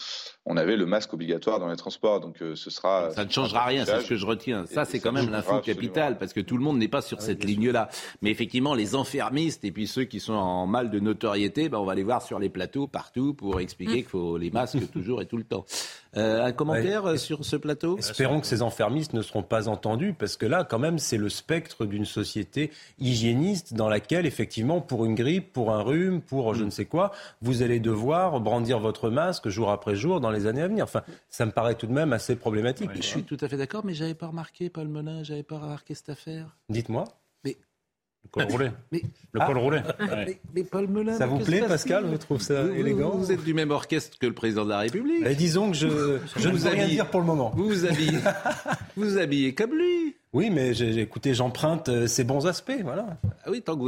on 0.46 0.58
avait 0.58 0.76
le 0.76 0.88
masque 0.88 1.14
obligatoire 1.14 1.60
dans 1.60 1.68
les 1.68 1.76
transports. 1.76 2.20
Donc 2.22 2.42
euh, 2.42 2.56
ce 2.56 2.72
sera. 2.72 3.12
Ça 3.12 3.24
ne 3.24 3.30
changera 3.30 3.66
rien, 3.66 3.86
c'est 3.86 4.02
ce 4.02 4.10
que 4.10 4.16
je 4.16 4.26
retiens. 4.26 4.66
Ça, 4.66 4.84
c'est 4.84 5.00
quand 5.00 5.12
même 5.12 5.30
l'info 5.30 5.60
capitale, 5.60 6.18
parce 6.18 6.34
que 6.34 6.40
tout 6.40 6.58
le 6.58 6.64
monde 6.64 6.80
n'est 6.80 6.88
pas 6.88 7.04
sur 7.04 7.22
cette 7.22 7.44
ligne-là. 7.44 7.90
Mais 8.24 8.32
effectivement, 8.32 8.74
les 8.74 8.96
enfermistes 8.96 9.64
et 9.64 9.72
puis 9.72 9.86
ceux 9.86 10.06
qui 10.06 10.20
sont 10.20 10.34
en 10.34 10.66
mal 10.66 10.90
de 10.90 11.00
notoriété, 11.00 11.70
ben, 11.70 11.78
on 11.78 11.86
va 11.86 11.94
les 11.94 12.04
voir 12.04 12.24
sur 12.24 12.40
les 12.40 12.50
plateaux 12.50 12.88
partout 12.88 13.36
pour 13.36 13.60
expliquer 13.60 13.98
qu'il 13.98 14.06
faut 14.06 14.40
les 14.40 14.50
masques 14.50 14.90
toujours 14.92 15.22
et 15.22 15.28
tout 15.28 15.38
le 15.38 15.44
temps. 15.44 15.66
Euh, 16.16 16.44
un 16.44 16.52
commentaire 16.52 17.06
ouais. 17.06 17.18
sur 17.18 17.44
ce 17.44 17.56
plateau? 17.56 17.98
Espérons 17.98 18.40
que 18.40 18.48
ces 18.48 18.62
enfermistes 18.62 19.14
ne 19.14 19.22
seront 19.22 19.44
pas 19.44 19.68
entendus, 19.68 20.14
parce 20.14 20.38
que 20.38 20.46
là, 20.46 20.64
quand 20.64 20.80
même, 20.80 21.00
c'est 21.00 21.18
le 21.18 21.30
spectre 21.30 21.86
d'une 21.86 22.06
société 22.06 22.72
hygiéniste 23.00 23.74
dans 23.74 23.90
laquelle, 23.90 24.26
effectivement, 24.26 24.82
pour 24.82 25.06
une 25.06 25.16
grippe, 25.16 25.52
pour 25.54 25.72
un 25.72 25.82
rhume, 25.82 26.22
pour 26.22 26.54
je 26.54 26.64
ne 26.64 26.70
sais 26.70 26.86
quoi, 26.86 27.12
vous 27.42 27.62
allez 27.62 27.80
devoir 27.80 28.40
brandir 28.40 28.80
votre 28.80 29.10
masque 29.10 29.50
jour 29.50 29.72
après 29.72 29.96
jour 29.96 30.20
dans 30.20 30.32
les 30.32 30.46
années 30.46 30.62
à 30.62 30.68
venir. 30.68 30.84
Enfin, 30.84 31.02
ça 31.30 31.46
me 31.46 31.52
paraît 31.52 31.76
tout 31.76 31.88
de 31.88 31.94
même 31.94 32.14
assez 32.14 32.36
problématique. 32.36 32.92
Je 32.94 33.02
suis 33.02 33.24
tout 33.24 33.38
à 33.42 33.48
fait 33.48 33.58
d'accord, 33.58 33.86
mais 33.86 33.94
j'avais 33.94 34.14
pas 34.14 34.28
remarqué, 34.28 34.70
Paul 34.70 34.88
Melun, 34.88 35.24
j'avais 35.24 35.44
pas 35.44 35.58
remarqué 35.58 35.96
cette 35.96 36.10
affaire. 36.10 36.56
Dites-moi. 36.70 37.06
Le 38.24 38.30
col 38.32 38.52
roulé. 38.52 38.72
Mais, 38.92 39.02
le 39.32 39.40
col 39.40 39.56
ah, 39.56 39.60
roulé. 39.60 39.82
Mais, 40.00 40.40
mais, 40.54 40.64
Paul 40.64 40.88
Melun. 40.88 41.18
Ça 41.18 41.26
vous 41.26 41.40
plaît, 41.40 41.64
Pascal 41.68 42.06
Vous 42.06 42.18
trouvez 42.18 42.44
ça 42.44 42.64
vous, 42.64 42.72
élégant 42.72 43.12
vous, 43.12 43.20
vous, 43.20 43.32
êtes 43.32 43.44
du 43.44 43.54
même 43.54 43.72
orchestre 43.72 44.18
que 44.18 44.26
le 44.26 44.34
président 44.34 44.64
de 44.64 44.70
la 44.70 44.80
République. 44.80 45.26
Et 45.26 45.36
disons 45.36 45.72
que 45.72 45.78
je, 45.78 46.20
je 46.38 46.50
ne 46.50 46.58
veux 46.58 46.70
rien 46.70 46.88
dire 46.88 47.10
pour 47.10 47.20
le 47.20 47.26
moment. 47.26 47.52
Vous 47.56 47.68
vous 47.68 47.86
habillez, 47.86 48.18
vous, 48.96 49.04
vous 49.04 49.18
habillez 49.18 49.54
comme 49.54 49.74
lui. 49.76 50.16
Oui, 50.34 50.50
mais 50.50 50.74
j'ai, 50.74 51.00
écoutez, 51.00 51.36
j'emprunte 51.36 51.90
euh, 51.90 52.08
ses 52.08 52.24
bons 52.24 52.48
aspects, 52.48 52.80
voilà. 52.82 53.06
Ah 53.46 53.52
oui, 53.52 53.62
tant 53.62 53.76
que 53.76 53.82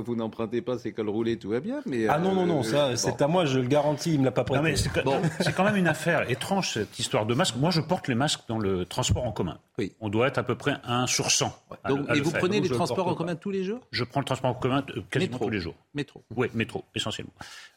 vous, 0.00 0.16
n'empruntez 0.16 0.62
pas 0.62 0.78
ses 0.78 0.92
cols 0.92 1.10
roulés, 1.10 1.38
tout 1.38 1.50
va 1.50 1.60
bien. 1.60 1.82
Mais 1.84 2.08
ah 2.08 2.18
non, 2.18 2.34
non, 2.34 2.46
non, 2.46 2.62
ça, 2.62 2.88
bon. 2.88 2.96
c'est 2.96 3.20
à 3.20 3.28
moi, 3.28 3.44
je 3.44 3.58
le 3.58 3.68
garantis, 3.68 4.14
il 4.14 4.20
me 4.20 4.24
l'a 4.24 4.30
pas 4.30 4.44
prêté. 4.44 4.56
Non, 4.56 4.64
mais 4.64 4.76
c'est, 4.76 5.04
bon. 5.04 5.20
quand 5.54 5.64
même 5.64 5.76
une 5.76 5.86
affaire 5.86 6.30
étrange, 6.30 6.72
cette 6.72 6.98
histoire 6.98 7.26
de 7.26 7.34
masque. 7.34 7.56
Moi, 7.56 7.70
je 7.70 7.82
porte 7.82 8.08
les 8.08 8.14
masques 8.14 8.40
dans 8.48 8.58
le 8.58 8.86
transport 8.86 9.26
en 9.26 9.32
commun. 9.32 9.58
Oui. 9.78 9.92
On 10.00 10.08
doit 10.08 10.28
être 10.28 10.38
à 10.38 10.42
peu 10.42 10.54
près 10.54 10.76
1 10.84 11.06
sur 11.06 11.30
100. 11.30 11.52
À, 11.84 11.90
Donc, 11.90 12.06
et 12.14 12.20
vous 12.20 12.30
faire. 12.30 12.40
prenez 12.40 12.60
les 12.60 12.70
transports 12.70 13.08
en 13.08 13.14
commun 13.14 13.34
tous 13.34 13.50
les 13.50 13.64
jours 13.64 13.80
Je 13.90 14.04
prends 14.04 14.20
le 14.20 14.26
transport 14.26 14.50
en 14.50 14.54
commun 14.54 14.82
euh, 14.96 15.02
quasiment 15.10 15.32
métro. 15.32 15.44
tous 15.44 15.50
les 15.50 15.60
jours. 15.60 15.74
Métro. 15.92 16.22
Oui, 16.34 16.48
métro, 16.54 16.84
essentiellement. 16.94 17.32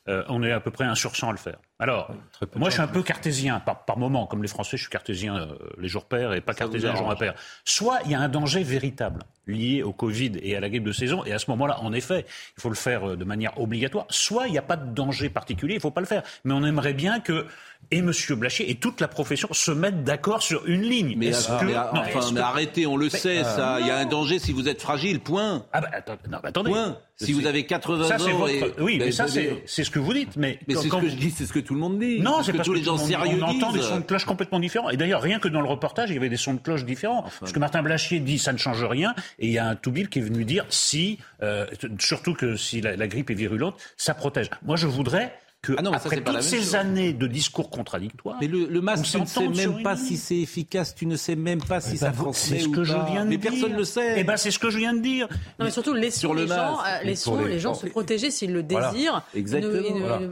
Euh, 0.10 0.24
on 0.30 0.42
est 0.44 0.52
à 0.52 0.60
peu 0.60 0.72
près 0.72 0.86
1 0.86 0.96
sur 0.96 1.16
100 1.16 1.30
à 1.30 1.32
le 1.32 1.38
faire. 1.38 1.58
Alors, 1.80 2.12
moi, 2.56 2.70
je 2.70 2.76
suis 2.76 2.82
un 2.82 2.88
peu 2.88 3.04
cartésien, 3.04 3.60
par, 3.60 3.86
par 3.86 3.98
moment. 3.98 4.26
Comme 4.26 4.42
les 4.42 4.48
Français, 4.48 4.78
je 4.78 4.84
suis 4.84 4.90
cartésien 4.90 5.38
euh, 5.38 5.48
les 5.78 5.88
jours 5.88 6.06
pairs 6.06 6.34
et 6.34 6.42
pas 6.42 6.54
Ça 6.54 6.60
cartésien 6.60 6.92
les 6.92 6.98
jours 6.98 7.12
impairs. 7.12 7.36
Soit 7.66 8.00
il 8.06 8.12
y 8.12 8.16
a 8.16 8.20
un 8.20 8.30
danger 8.30 8.64
véritable 8.64 9.24
lié 9.46 9.84
au 9.84 9.94
Covid 9.94 10.34
et 10.42 10.56
à 10.56 10.60
la 10.60 10.70
grippe 10.70 10.84
de 10.84 10.92
saison, 10.92 11.24
et 11.26 11.34
à 11.34 11.40
ce 11.40 11.50
moment-là, 11.52 11.80
en 11.82 11.94
effet, 11.94 12.26
il 12.58 12.62
faut 12.62 12.70
le 12.70 12.76
faire 12.76 13.16
de 13.16 13.24
manière 13.24 13.60
obligatoire. 13.60 14.06
Soit 14.10 14.48
il 14.48 14.52
n'y 14.52 14.58
a 14.58 14.64
pas 14.64 14.76
de 14.76 14.94
danger 14.94 15.30
particulier, 15.30 15.76
il 15.76 15.78
ne 15.78 15.82
faut 15.82 15.92
pas 15.92 16.02
le 16.02 16.08
faire. 16.08 16.24
Mais 16.44 16.54
on 16.54 16.64
aimerait 16.64 16.94
bien 16.94 17.20
que 17.20 17.46
et 17.92 18.00
M. 18.00 18.12
Blachier 18.32 18.70
et 18.70 18.76
toute 18.76 19.00
la 19.00 19.08
profession 19.08 19.48
se 19.52 19.72
mettent 19.72 20.04
d'accord 20.04 20.42
sur 20.42 20.66
une 20.66 20.82
ligne. 20.82 21.16
Mais, 21.18 21.32
que, 21.32 21.66
mais, 21.66 21.74
non, 21.74 22.02
enfin, 22.02 22.32
mais 22.34 22.42
arrêtez, 22.42 22.86
on 22.86 22.98
le 22.98 23.06
mais, 23.06 23.18
sait, 23.18 23.40
euh, 23.40 23.44
ça. 23.44 23.78
Il 23.80 23.88
y 23.88 23.92
a 23.92 23.98
un 23.98 24.06
danger 24.06 24.40
si 24.40 24.52
vous 24.52 24.68
êtes 24.68 24.82
fragile, 24.82 25.22
point. 25.22 25.66
Ah 25.72 25.82
bah, 25.82 25.90
non, 26.30 26.40
bah 26.44 26.50
attendez. 26.50 26.72
Point. 26.72 26.98
Si 27.20 27.34
vous 27.34 27.48
avez 27.48 27.66
80 27.66 28.08
ça, 28.08 28.16
ans. 28.16 28.38
Votre... 28.38 28.54
Et... 28.54 28.74
Oui, 28.80 28.98
mais, 29.00 29.06
mais 29.06 29.12
ça, 29.12 29.26
c'est 29.28 29.84
ce 29.84 29.90
que 29.90 30.00
vous 30.00 30.14
dites. 30.14 30.36
Mais, 30.38 30.60
mais 30.68 30.76
c'est 30.76 30.88
ce 30.88 30.96
que 30.96 31.10
je 31.10 31.16
dis, 31.16 31.32
c'est 31.32 31.46
ce 31.46 31.54
que 31.54 31.60
tout 31.60 31.74
le 31.74 31.80
monde 31.80 32.00
dit. 32.00 32.20
Non, 32.20 32.44
c'est 32.44 32.52
que 32.52 32.58
parce 32.58 32.68
tous 32.68 32.74
que 32.74 32.78
les 32.78 32.84
gens 32.84 32.98
sérieux 32.98 33.42
on 33.44 33.52
disent. 33.52 33.64
entend 33.64 33.72
des 33.72 33.82
sons 33.82 33.98
de 33.98 34.06
cloche 34.06 34.26
complètement 34.26 34.60
différents. 34.60 34.90
Et 34.90 34.98
d'ailleurs, 34.98 35.22
rien 35.22 35.40
que 35.40 35.48
dans 35.48 35.62
le 35.62 35.68
reportage, 35.68 36.10
il 36.10 36.14
y 36.14 36.18
avait 36.18 36.30
des 36.30 36.38
sons 36.38 36.54
de 36.54 36.60
cloche 36.60 36.86
différents. 36.86 37.24
Enfin, 37.26 37.38
parce 37.40 37.52
que 37.52 37.60
Martin 37.60 37.82
Blachier 37.82 38.20
dit 38.20 38.38
ça 38.38 38.54
ne 38.54 38.58
change 38.58 38.84
rien. 38.84 39.16
Et 39.40 39.48
il 39.48 39.52
y 39.52 39.58
a 39.58 39.66
un 39.68 39.76
Toubil 39.76 40.10
qui 40.10 40.20
est 40.20 40.24
venu 40.24 40.46
dire 40.46 40.66
si, 40.70 41.18
euh, 41.42 41.66
surtout 42.00 42.34
que 42.34 42.56
si 42.56 42.82
la, 42.82 42.96
la 42.96 43.08
grippe 43.08 43.32
est 43.32 43.36
virulente, 43.36 43.76
ça 43.98 44.14
protège. 44.14 44.50
Moi, 44.64 44.76
je 44.76 44.88
voudrais 44.88 45.34
que 45.68 45.74
ah 45.78 45.82
non, 45.82 45.92
après 45.92 46.16
ça, 46.16 46.22
toutes 46.22 46.42
ces 46.42 46.58
chose. 46.58 46.76
années 46.76 47.12
de 47.14 47.28
discours 47.28 47.70
contradictoires. 47.70 48.38
Mais 48.40 48.48
le, 48.48 48.66
le 48.66 48.82
masque, 48.82 49.06
tu 49.06 49.20
ne 49.20 49.26
sais 49.26 49.48
même 49.48 49.84
pas 49.84 49.98
si 49.98 50.16
c'est 50.18 50.38
efficace, 50.38 50.96
tu 50.96 51.06
ne 51.06 51.16
sais 51.18 51.36
même 51.36 51.62
pas 51.62 51.82
si 51.82 51.98
ça 51.98 52.14
C'est 52.34 52.60
ce 52.60 52.70
que 52.70 52.84
je 52.84 52.94
viens 52.94 53.26
de 53.26 53.30
mais 53.30 53.38
dire. 53.38 53.52
Mais 53.52 53.58
personne 53.58 53.74
ne 53.74 53.78
le 53.78 53.84
sait. 53.84 54.20
Eh 54.20 54.24
ben, 54.24 54.38
c'est 54.38 54.52
ce 54.52 54.60
que 54.60 54.70
je 54.70 54.78
viens 54.78 54.94
de 54.94 55.02
dire. 55.02 55.28
Non, 55.60 55.66
mais 55.66 55.72
surtout, 55.72 55.94
laissons 55.94 56.20
Sur 56.20 56.34
le 56.34 56.44
les 56.44 56.48
gens, 56.48 56.80
euh, 56.80 57.04
laissons 57.04 57.38
les, 57.44 57.50
les 57.50 57.60
gens 57.60 57.74
se 57.74 57.88
protéger 57.88 58.32
s'ils 58.32 58.54
le 58.54 58.64
désirent. 58.64 58.92
Voilà. 59.12 59.24
Exactement. 59.36 60.28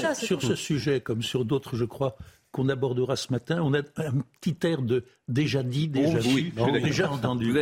Ça, 0.00 0.14
sur 0.14 0.42
ce 0.42 0.54
sujet, 0.54 1.00
comme 1.00 1.22
sur 1.22 1.44
d'autres, 1.44 1.76
je 1.76 1.84
crois, 1.84 2.16
qu'on 2.52 2.68
abordera 2.68 3.16
ce 3.16 3.32
matin, 3.32 3.60
on 3.62 3.72
a 3.74 3.78
un 3.78 4.20
petit 4.40 4.56
air 4.66 4.82
de 4.82 5.04
déjà 5.26 5.62
dit, 5.62 5.88
déjà 5.88 6.18
oh, 6.20 6.28
oui, 6.34 6.52
déjà 6.82 7.10
entendu. 7.10 7.54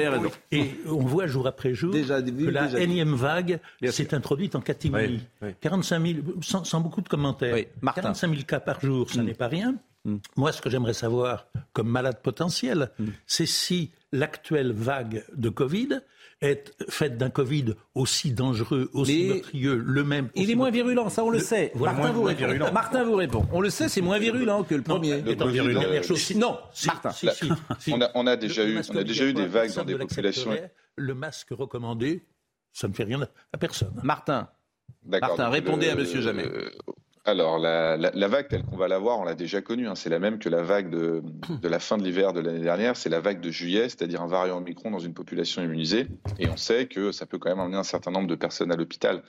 Et 0.50 0.72
on 0.86 0.98
voit 0.98 1.26
jour 1.26 1.46
après 1.46 1.74
jour 1.74 1.92
déjà 1.92 2.20
vu, 2.20 2.46
que 2.46 2.50
la 2.50 2.66
déjà 2.66 2.80
énième 2.80 3.14
vague 3.14 3.60
s'est 3.86 4.14
introduite 4.14 4.56
en. 4.56 4.62
Oui, 4.92 5.20
oui. 5.42 5.48
45 5.60 6.06
000, 6.06 6.18
sans, 6.42 6.64
sans, 6.64 6.80
beaucoup 6.80 7.00
de 7.00 7.08
commentaires. 7.08 7.54
Oui. 7.54 7.66
45 7.94 8.30
000 8.30 8.42
cas 8.44 8.60
par 8.60 8.80
jour, 8.80 9.10
ça 9.10 9.22
mm. 9.22 9.26
n'est 9.26 9.34
pas 9.34 9.48
rien. 9.48 9.76
Mm. 10.04 10.16
Moi, 10.36 10.52
ce 10.52 10.60
que 10.60 10.70
j'aimerais 10.70 10.94
savoir, 10.94 11.46
comme 11.72 11.88
malade 11.88 12.20
potentiel, 12.22 12.90
mm. 12.98 13.06
c'est 13.26 13.46
si 13.46 13.92
l'actuelle 14.12 14.72
vague 14.72 15.24
de 15.34 15.48
Covid 15.48 16.00
est 16.40 16.72
faite 16.88 17.18
d'un 17.18 17.30
Covid 17.30 17.74
aussi 17.94 18.32
dangereux, 18.32 18.90
aussi 18.94 19.24
Mais 19.28 19.34
meurtrieux, 19.34 19.76
le 19.76 20.04
même. 20.04 20.30
Il 20.34 20.50
est 20.50 20.54
moins 20.54 20.70
virulent, 20.70 21.08
ça 21.10 21.24
on 21.24 21.30
le, 21.30 21.38
le 21.38 21.44
sait. 21.44 21.70
Voilà, 21.74 21.94
Martin, 21.94 22.12
vous 22.12 22.22
répond. 22.22 22.72
Martin 22.72 23.04
vous 23.04 23.14
répond. 23.14 23.46
On 23.52 23.60
le 23.60 23.70
sait, 23.70 23.88
c'est 23.88 24.00
moins 24.00 24.18
virulent 24.18 24.62
que 24.64 24.74
le 24.74 24.82
premier. 24.82 25.22
Non, 25.22 25.46
le 25.46 25.50
virulent. 25.50 25.82
Euh, 25.82 26.02
chose, 26.02 26.18
si, 26.20 26.36
non, 26.36 26.58
si, 26.72 26.86
Martin. 26.86 27.10
Si, 27.10 27.92
on, 27.92 28.00
a, 28.00 28.10
on 28.14 28.26
a 28.26 28.36
déjà 28.36 28.64
eu, 28.64 28.80
on 28.90 28.96
a 28.96 29.04
déjà 29.04 29.26
eu 29.26 29.34
des 29.34 29.46
vagues 29.46 29.74
dans 29.74 29.84
des 29.84 29.96
populations. 29.96 30.50
Le 30.96 31.14
masque 31.14 31.48
recommandé, 31.50 32.26
ça 32.72 32.88
ne 32.88 32.92
fait 32.92 33.04
rien 33.04 33.20
à 33.52 33.58
personne. 33.58 33.92
Martin. 34.02 34.48
Martin, 35.04 35.48
répondez 35.48 35.86
le, 35.86 35.92
à 35.92 35.94
Monsieur 35.94 36.20
Jamais. 36.20 36.44
Alors, 37.24 37.58
la, 37.58 37.96
la, 37.96 38.10
la, 38.14 38.28
vague 38.28 38.48
telle 38.48 38.64
qu'on 38.64 38.76
va 38.76 38.88
l'avoir, 38.88 39.20
on 39.20 39.24
l'a 39.24 39.34
déjà 39.34 39.60
connue. 39.60 39.88
Hein, 39.88 39.94
c'est 39.94 40.08
la 40.08 40.18
même 40.18 40.38
que 40.38 40.48
la 40.48 40.62
vague 40.62 40.90
de, 40.90 41.22
de 41.60 41.68
la 41.68 41.78
fin 41.78 41.98
de 41.98 42.02
l'hiver 42.02 42.32
de 42.32 42.40
l'année 42.40 42.60
dernière. 42.62 42.96
C'est 42.96 43.10
la 43.10 43.20
vague 43.20 43.40
de 43.40 43.50
juillet, 43.50 43.88
c'est-à-dire 43.90 44.22
un 44.22 44.26
variant 44.26 44.58
Omicron 44.58 44.90
dans 44.90 44.98
une 44.98 45.12
population 45.12 45.62
immunisée. 45.62 46.06
Et 46.38 46.48
on 46.48 46.56
sait 46.56 46.86
que 46.86 47.12
ça 47.12 47.26
peut 47.26 47.38
quand 47.38 47.50
même 47.50 47.60
emmener 47.60 47.76
un 47.76 47.82
certain 47.82 48.10
nombre 48.10 48.26
de 48.26 48.34
personnes 48.34 48.72
à 48.72 48.76
l'hôpital. 48.76 49.22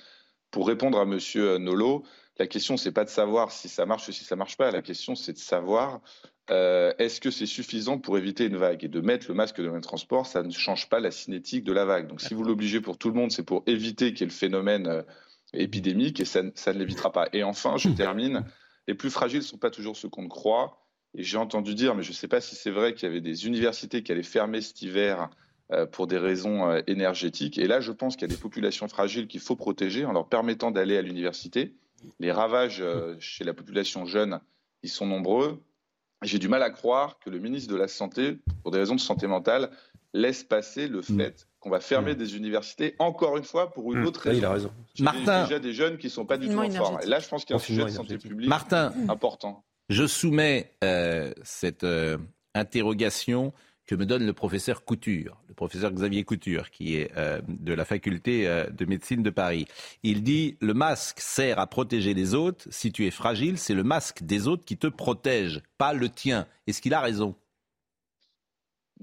Pour 0.52 0.68
répondre 0.68 1.00
à 1.00 1.06
Monsieur 1.06 1.58
Nolo, 1.58 2.04
la 2.38 2.48
question 2.48 2.78
c'est 2.78 2.92
pas 2.92 3.06
de 3.06 3.10
savoir 3.10 3.52
si 3.52 3.70
ça 3.70 3.86
marche 3.86 4.08
ou 4.08 4.12
si 4.12 4.24
ça 4.24 4.36
marche 4.36 4.58
pas. 4.58 4.72
La 4.72 4.82
question 4.82 5.16
c'est 5.16 5.34
de 5.34 5.38
savoir 5.38 6.02
euh, 6.50 6.94
est-ce 6.98 7.22
que 7.22 7.30
c'est 7.30 7.46
suffisant 7.46 8.00
pour 8.00 8.18
éviter 8.18 8.46
une 8.46 8.58
vague? 8.58 8.84
Et 8.84 8.88
de 8.88 9.00
mettre 9.00 9.28
le 9.30 9.34
masque 9.34 9.62
dans 9.62 9.76
les 9.76 9.82
transports, 9.82 10.26
ça 10.26 10.44
ne 10.44 10.52
change 10.52 10.90
pas 10.90 11.00
la 11.00 11.12
cinétique 11.12 11.64
de 11.64 11.72
la 11.72 11.86
vague. 11.86 12.08
Donc 12.08 12.22
si 12.22 12.34
vous 12.34 12.44
l'obligez 12.44 12.82
pour 12.82 12.98
tout 12.98 13.10
le 13.10 13.16
monde, 13.16 13.32
c'est 13.32 13.46
pour 13.46 13.64
éviter 13.68 14.14
qu'il 14.14 14.22
y 14.22 14.24
ait 14.24 14.28
le 14.28 14.34
phénomène 14.34 14.88
euh, 14.88 15.02
épidémique 15.54 16.20
et 16.20 16.26
ça, 16.26 16.42
ça 16.56 16.74
ne 16.74 16.80
l'évitera 16.80 17.12
pas. 17.12 17.28
Et 17.34 17.44
enfin, 17.44 17.78
je 17.78 17.90
termine, 17.90 18.46
les 18.88 18.94
plus 18.94 19.10
fragiles 19.10 19.40
ne 19.40 19.46
sont 19.46 19.58
pas 19.58 19.70
toujours 19.70 19.98
ceux 19.98 20.10
qu'on 20.10 20.28
croit. 20.28 20.78
Et 21.14 21.24
j'ai 21.24 21.38
entendu 21.38 21.76
dire, 21.76 21.94
mais 21.96 22.04
je 22.04 22.10
ne 22.10 22.16
sais 22.16 22.28
pas 22.28 22.42
si 22.42 22.56
c'est 22.56 22.72
vrai, 22.72 22.94
qu'il 22.94 23.08
y 23.08 23.12
avait 23.12 23.22
des 23.22 23.46
universités 23.46 24.02
qui 24.04 24.12
allaient 24.12 24.24
fermer 24.24 24.62
cet 24.62 24.82
hiver 24.82 25.30
euh, 25.74 25.86
pour 25.86 26.08
des 26.08 26.18
raisons 26.18 26.70
euh, 26.70 26.82
énergétiques. 26.88 27.58
Et 27.58 27.68
là, 27.68 27.80
je 27.82 27.92
pense 27.92 28.16
qu'il 28.16 28.24
y 28.24 28.32
a 28.32 28.36
des 28.36 28.42
populations 28.42 28.88
fragiles 28.88 29.28
qu'il 29.28 29.42
faut 29.42 29.56
protéger 29.56 30.06
en 30.06 30.14
leur 30.14 30.28
permettant 30.28 30.72
d'aller 30.72 30.98
à 30.98 31.02
l'université. 31.02 31.76
Les 32.20 32.32
ravages 32.32 32.80
euh, 32.82 33.16
chez 33.20 33.44
la 33.44 33.54
population 33.54 34.06
jeune, 34.06 34.40
ils 34.84 34.90
sont 34.90 35.06
nombreux. 35.06 35.62
J'ai 36.24 36.40
du 36.40 36.48
mal 36.48 36.64
à 36.64 36.70
croire 36.70 37.20
que 37.20 37.30
le 37.30 37.40
ministre 37.40 37.72
de 37.72 37.78
la 37.78 37.88
Santé, 37.88 38.38
pour 38.64 38.72
des 38.72 38.80
raisons 38.80 38.96
de 38.96 39.00
santé 39.00 39.28
mentale, 39.28 39.72
laisse 40.14 40.44
passer 40.44 40.88
le 40.88 41.02
fait 41.02 41.48
qu'on 41.60 41.70
va 41.70 41.80
fermer 41.80 42.16
des 42.16 42.36
universités, 42.36 42.96
encore 43.00 43.38
une 43.38 43.44
fois, 43.44 43.72
pour 43.72 43.94
une 43.94 44.04
autre 44.06 44.28
Là, 44.28 44.32
raison. 44.32 44.40
il 44.42 44.46
a 44.46 44.52
raison. 44.52 44.72
J'ai 44.96 45.04
Martin. 45.04 45.44
déjà 45.44 45.60
des 45.60 45.74
jeunes 45.74 45.98
qui 45.98 46.08
ne 46.08 46.12
sont 46.12 46.26
pas 46.26 46.38
du 46.38 46.48
tout 46.50 46.58
en 46.58 46.70
forme. 46.72 47.00
Et 47.04 47.06
là, 47.06 47.20
je 47.20 47.28
pense 47.28 47.46
qu'il 47.46 47.54
y 47.54 47.60
a 47.60 47.62
un 47.62 47.64
sujet 47.64 47.84
de 47.86 47.90
santé 47.90 48.18
publique 48.18 48.50
Martin, 48.50 48.92
important. 49.10 49.64
je 49.90 50.08
soumets 50.08 50.72
euh, 50.84 51.32
cette 51.44 51.84
euh, 51.84 52.18
interrogation 52.56 53.54
que 53.86 53.96
me 53.96 54.06
donne 54.06 54.26
le 54.26 54.32
professeur 54.34 54.86
Couture, 54.86 55.38
le 55.50 55.54
professeur 55.54 55.92
Xavier 55.92 56.24
Couture, 56.24 56.70
qui 56.72 56.96
est 56.96 57.12
euh, 57.18 57.42
de 57.48 57.74
la 57.74 57.84
faculté 57.84 58.48
euh, 58.48 58.70
de 58.70 58.86
médecine 58.86 59.22
de 59.22 59.30
Paris. 59.30 59.66
Il 60.04 60.24
dit 60.24 60.56
le 60.62 60.74
masque 60.74 61.20
sert 61.20 61.60
à 61.60 61.68
protéger 61.68 62.14
les 62.14 62.34
autres. 62.34 62.66
Si 62.70 62.92
tu 62.92 63.06
es 63.06 63.12
fragile, 63.12 63.58
c'est 63.58 63.74
le 63.74 63.84
masque 63.84 64.24
des 64.24 64.48
autres 64.48 64.64
qui 64.66 64.78
te 64.78 64.88
protège, 64.88 65.62
pas 65.78 65.94
le 65.94 66.08
tien. 66.10 66.48
Est-ce 66.68 66.82
qu'il 66.82 66.94
a 66.94 67.02
raison? 67.02 67.36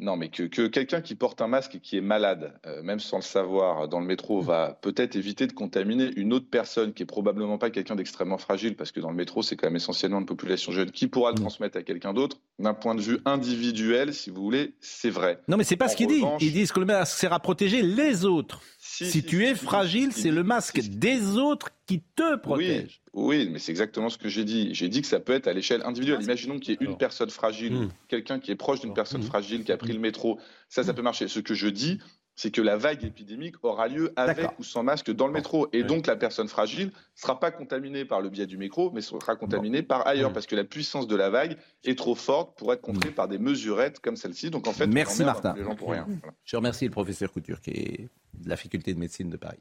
Non, 0.01 0.17
mais 0.17 0.29
que, 0.29 0.45
que 0.45 0.69
quelqu'un 0.69 1.01
qui 1.01 1.15
porte 1.17 1.43
un 1.43 1.49
masque 1.49 1.75
et 1.75 1.81
qui 1.81 1.97
est 1.97 2.01
malade, 2.01 2.53
euh, 2.67 2.83
même 2.83 3.01
sans 3.01 3.17
le 3.17 3.23
savoir, 3.23 3.89
dans 3.89 3.99
le 3.99 4.07
métro, 4.07 4.41
va 4.41 4.79
peut-être 4.81 5.17
éviter 5.17 5.47
de 5.49 5.53
contaminer 5.53 6.11
une 6.17 6.33
autre 6.33 6.47
personne 6.51 6.93
qui 6.93 7.03
est 7.03 7.07
probablement 7.07 7.59
pas 7.59 7.71
quelqu'un 7.71 7.97
d'extrêmement 7.97 8.39
fragile, 8.39 8.77
parce 8.77 8.93
que 8.93 9.01
dans 9.01 9.11
le 9.11 9.17
métro, 9.17 9.43
c'est 9.43 9.57
quand 9.57 9.67
même 9.67 9.77
essentiellement 9.77 10.21
une 10.21 10.27
population 10.27 10.71
jeune 10.71 10.91
qui 10.93 11.09
pourra 11.09 11.33
le 11.33 11.37
transmettre 11.39 11.77
à 11.79 11.83
quelqu'un 11.83 12.13
d'autre. 12.15 12.39
D'un 12.61 12.75
point 12.75 12.95
de 12.95 13.01
vue 13.01 13.19
individuel, 13.25 14.15
si 14.15 14.31
vous 14.31 14.43
voulez, 14.43 14.75
c'est 14.81 15.11
vrai. 15.11 15.41
Non, 15.49 15.57
mais 15.57 15.65
c'est 15.65 15.77
pas 15.77 15.87
En 15.87 15.89
ce 15.89 15.97
qu'il 15.97 16.07
dit. 16.09 16.17
revanche- 16.23 16.43
Ils 16.43 16.53
disent 16.53 16.71
que 16.73 16.81
le 16.81 16.87
masque 16.87 17.17
sert 17.19 17.33
à 17.33 17.41
protéger 17.41 17.83
les 17.83 18.25
autres. 18.25 18.61
Si, 19.05 19.11
si, 19.11 19.23
tu 19.23 19.39
si, 19.39 19.43
es 19.45 19.55
si, 19.55 19.65
fragile, 19.65 20.13
si, 20.13 20.23
c'est 20.23 20.29
si, 20.29 20.35
le 20.35 20.43
masque 20.45 20.81
si. 20.83 20.89
des 20.89 21.37
autres 21.37 21.71
qui 21.87 22.03
te 22.17 22.37
protège. 22.37 23.01
Oui, 23.15 23.39
oui, 23.39 23.49
mais 23.51 23.59
c'est 23.59 23.71
exactement 23.73 24.09
ce 24.11 24.19
que 24.19 24.29
j'ai 24.29 24.45
dit. 24.45 24.75
J'ai 24.75 24.89
dit 24.89 25.01
que 25.03 25.07
ça 25.07 25.21
peut 25.21 25.33
être 25.33 25.47
à 25.47 25.53
l'échelle 25.53 25.83
individuelle. 25.85 26.23
Imaginons 26.23 26.59
qu'il 26.59 26.75
y 26.75 26.85
ait 26.85 26.87
une 26.87 26.97
personne 26.97 27.31
fragile, 27.31 27.73
Hmm. 27.75 27.89
quelqu'un 28.09 28.39
qui 28.41 28.51
est 28.51 28.57
proche 28.57 28.81
d'une 28.81 28.95
personne 28.95 29.21
Hmm. 29.23 29.27
fragile, 29.27 29.65
qui 29.65 29.73
a 29.73 29.77
pris 29.77 29.93
le 29.93 29.99
métro. 29.99 30.39
Ça, 30.69 30.83
ça 30.85 30.95
peut 30.95 31.03
marcher. 31.03 31.29
Ce 31.29 31.41
que 31.41 31.55
je 31.55 31.69
dis, 31.69 31.99
c'est 32.41 32.53
que 32.53 32.61
la 32.63 32.77
vague 32.77 33.03
épidémique 33.05 33.57
aura 33.65 33.89
lieu 33.89 34.13
avec 34.15 34.57
ou 34.61 34.63
sans 34.63 34.85
masque 34.85 35.11
dans 35.11 35.27
le 35.27 35.33
métro. 35.33 35.67
Et 35.73 35.83
Oui. 35.83 35.89
donc, 35.89 36.07
la 36.07 36.15
personne 36.15 36.47
fragile 36.47 36.87
ne 36.87 36.93
sera 37.17 37.41
pas 37.41 37.51
contaminée 37.51 38.05
par 38.05 38.21
le 38.21 38.29
biais 38.31 38.47
du 38.47 38.57
métro, 38.57 38.93
mais 38.93 39.01
sera 39.01 39.35
contaminée 39.35 39.83
par 39.83 40.07
ailleurs, 40.07 40.31
Hmm. 40.31 40.35
parce 40.35 40.47
que 40.47 40.55
la 40.55 40.63
puissance 40.63 41.09
de 41.09 41.17
la 41.17 41.31
vague 41.31 41.57
est 41.83 41.99
trop 41.99 42.15
forte 42.15 42.57
pour 42.57 42.73
être 42.73 42.81
contrée 42.81 43.11
par 43.11 43.27
des 43.27 43.39
mesurettes 43.39 43.99
comme 43.99 44.15
celle-ci. 44.15 44.51
Donc, 44.51 44.69
en 44.69 44.73
fait, 44.73 44.85
on 44.85 44.89
Merci, 44.93 45.25
Martin. 45.25 45.53
les 45.57 45.65
gens 45.65 45.75
pour 45.75 45.91
rien. 45.91 46.07
Voilà. 46.09 46.35
Je 46.45 46.57
remercie 46.57 46.85
le 46.85 46.93
professeur 46.93 47.33
Couture, 47.33 47.61
qui 47.61 47.71
est 47.71 48.09
de 48.35 48.49
la 48.49 48.57
faculté 48.57 48.95
de 48.95 49.01
médecine 49.01 49.31
de 49.31 49.37
Paris. 49.37 49.59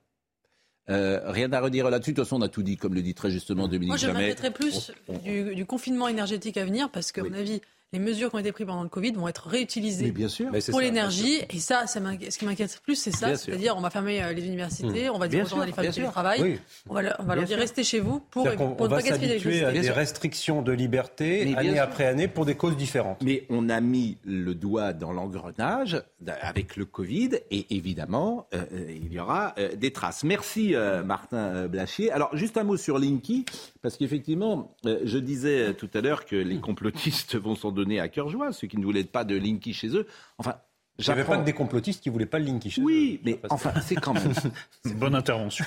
Euh, 0.90 1.20
rien 1.32 1.52
à 1.54 1.60
redire 1.60 1.90
là-dessus. 1.90 2.12
De 2.12 2.16
toute 2.18 2.26
façon, 2.26 2.38
on 2.38 2.42
a 2.44 2.48
tout 2.48 2.64
dit, 2.64 2.78
comme 2.78 2.94
le 2.94 3.02
dit 3.02 3.14
très 3.16 3.30
justement 3.32 3.68
Dominique 3.68 3.88
Moi, 3.90 3.98
je 3.98 4.08
m'inquiéterais 4.10 4.52
plus 4.52 4.92
du, 5.26 5.54
du 5.56 5.66
confinement 5.66 6.08
énergétique 6.08 6.56
à 6.58 6.64
venir 6.64 6.90
parce 6.92 7.12
qu'à 7.12 7.24
Oui. 7.24 7.30
mon 7.32 7.38
avis, 7.38 7.60
les 7.94 8.00
mesures 8.00 8.30
qui 8.30 8.36
ont 8.36 8.40
été 8.40 8.52
prises 8.52 8.68
pendant 8.68 8.84
le 8.84 8.90
Covid 8.90 9.12
vont 9.14 9.28
être 9.30 9.48
réutilisées 9.48 10.12
bien 10.12 10.28
sûr. 10.28 10.50
Pour 10.70 10.82
l'énergie. 10.82 11.40
Et 11.50 11.60
ça, 11.60 11.86
ce 11.88 12.38
qui 12.38 12.46
m'inquiète 12.46 12.80
plus, 12.84 12.96
c'est 12.96 13.12
ça. 13.16 13.36
C'est-à-dire, 13.36 13.76
on 13.78 13.82
va 13.82 13.90
fermer 13.90 14.22
euh, 14.22 14.34
les 14.34 14.46
universités, 14.46 15.10
on 15.10 15.18
va 15.18 15.28
dire 15.30 15.40
Bien 15.40 15.46
aux 15.46 15.50
gens 15.50 15.58
d'aller 15.60 15.72
faire 15.72 15.92
du. 15.92 16.04
Oui. 16.44 16.60
On 16.90 16.94
va, 16.94 17.02
leur- 17.02 17.16
on 17.20 17.24
va 17.24 17.28
Bien 17.34 17.36
leur 17.42 17.46
dire 17.48 17.58
restez 17.58 17.84
chez 17.86 18.00
vous 18.02 18.20
pour, 18.20 18.44
pour 18.52 18.68
on 18.68 18.70
ne 18.72 18.76
pas 18.76 18.88
va 18.88 19.02
gaspiller 19.02 19.40
s'habituer 19.40 19.64
à 19.64 19.72
des 19.72 19.84
sûr. 19.84 19.96
restrictions 19.96 20.62
de 20.62 20.72
liberté 20.74 21.46
Mais 21.46 21.56
année 21.56 21.80
après 21.80 22.06
année 22.06 22.28
pour 22.28 22.46
des 22.46 22.56
causes 22.56 22.76
différentes. 22.76 23.22
Mais 23.24 23.46
on 23.50 23.70
a 23.70 23.80
mis 23.80 24.18
le 24.26 24.54
doigt 24.54 24.92
dans 24.94 25.14
l'engrenage 25.14 26.02
avec 26.42 26.76
le 26.76 26.84
Covid 26.86 27.30
et 27.52 27.68
évidemment, 27.76 28.48
euh, 28.54 28.64
euh, 28.74 28.86
il 28.90 29.14
y 29.14 29.20
aura 29.20 29.56
euh, 29.60 29.76
des 29.76 29.92
traces. 29.92 30.24
Merci 30.26 30.76
euh, 30.76 31.04
Martin 31.04 31.68
Blachier. 31.68 32.12
Alors 32.12 32.36
juste 32.36 32.58
un 32.58 32.64
mot 32.64 32.76
sur 32.76 33.00
Linky, 33.00 33.46
parce 33.82 33.96
qu'effectivement, 33.96 34.76
euh, 34.86 35.00
je 35.06 35.18
disais 35.20 35.74
tout 35.74 35.90
à 35.94 36.02
l'heure 36.02 36.26
que 36.26 36.36
les 36.36 36.58
complotistes 36.60 37.36
vont 37.40 37.56
s'en 37.56 37.72
donner 37.78 38.00
à 38.02 38.10
cœur 38.10 38.28
joie, 38.30 38.52
ceux 38.52 38.68
qui 38.68 38.78
ne 38.78 38.84
voulaient 38.84 39.04
pas 39.06 39.24
de 39.24 39.36
Linky 39.38 39.74
chez 39.74 39.88
eux. 39.96 40.06
Enfin, 40.38 40.56
Il 41.00 41.06
n'y 41.06 41.10
avait 41.12 41.22
j'apprends- 41.22 41.34
pas 41.36 41.40
que 41.42 41.46
des 41.46 41.54
complotistes 41.54 42.02
qui 42.04 42.10
voulaient 42.10 42.26
pas 42.26 42.40
le 42.40 42.46
Linky 42.46 42.70
chez 42.72 42.82
Oui, 42.82 43.20
eux. 43.20 43.22
mais 43.24 43.40
enfin, 43.50 43.72
c'est 43.82 43.96
quand 43.96 44.14
même, 44.14 44.34
bonne 44.96 45.16
intervention. 45.16 45.64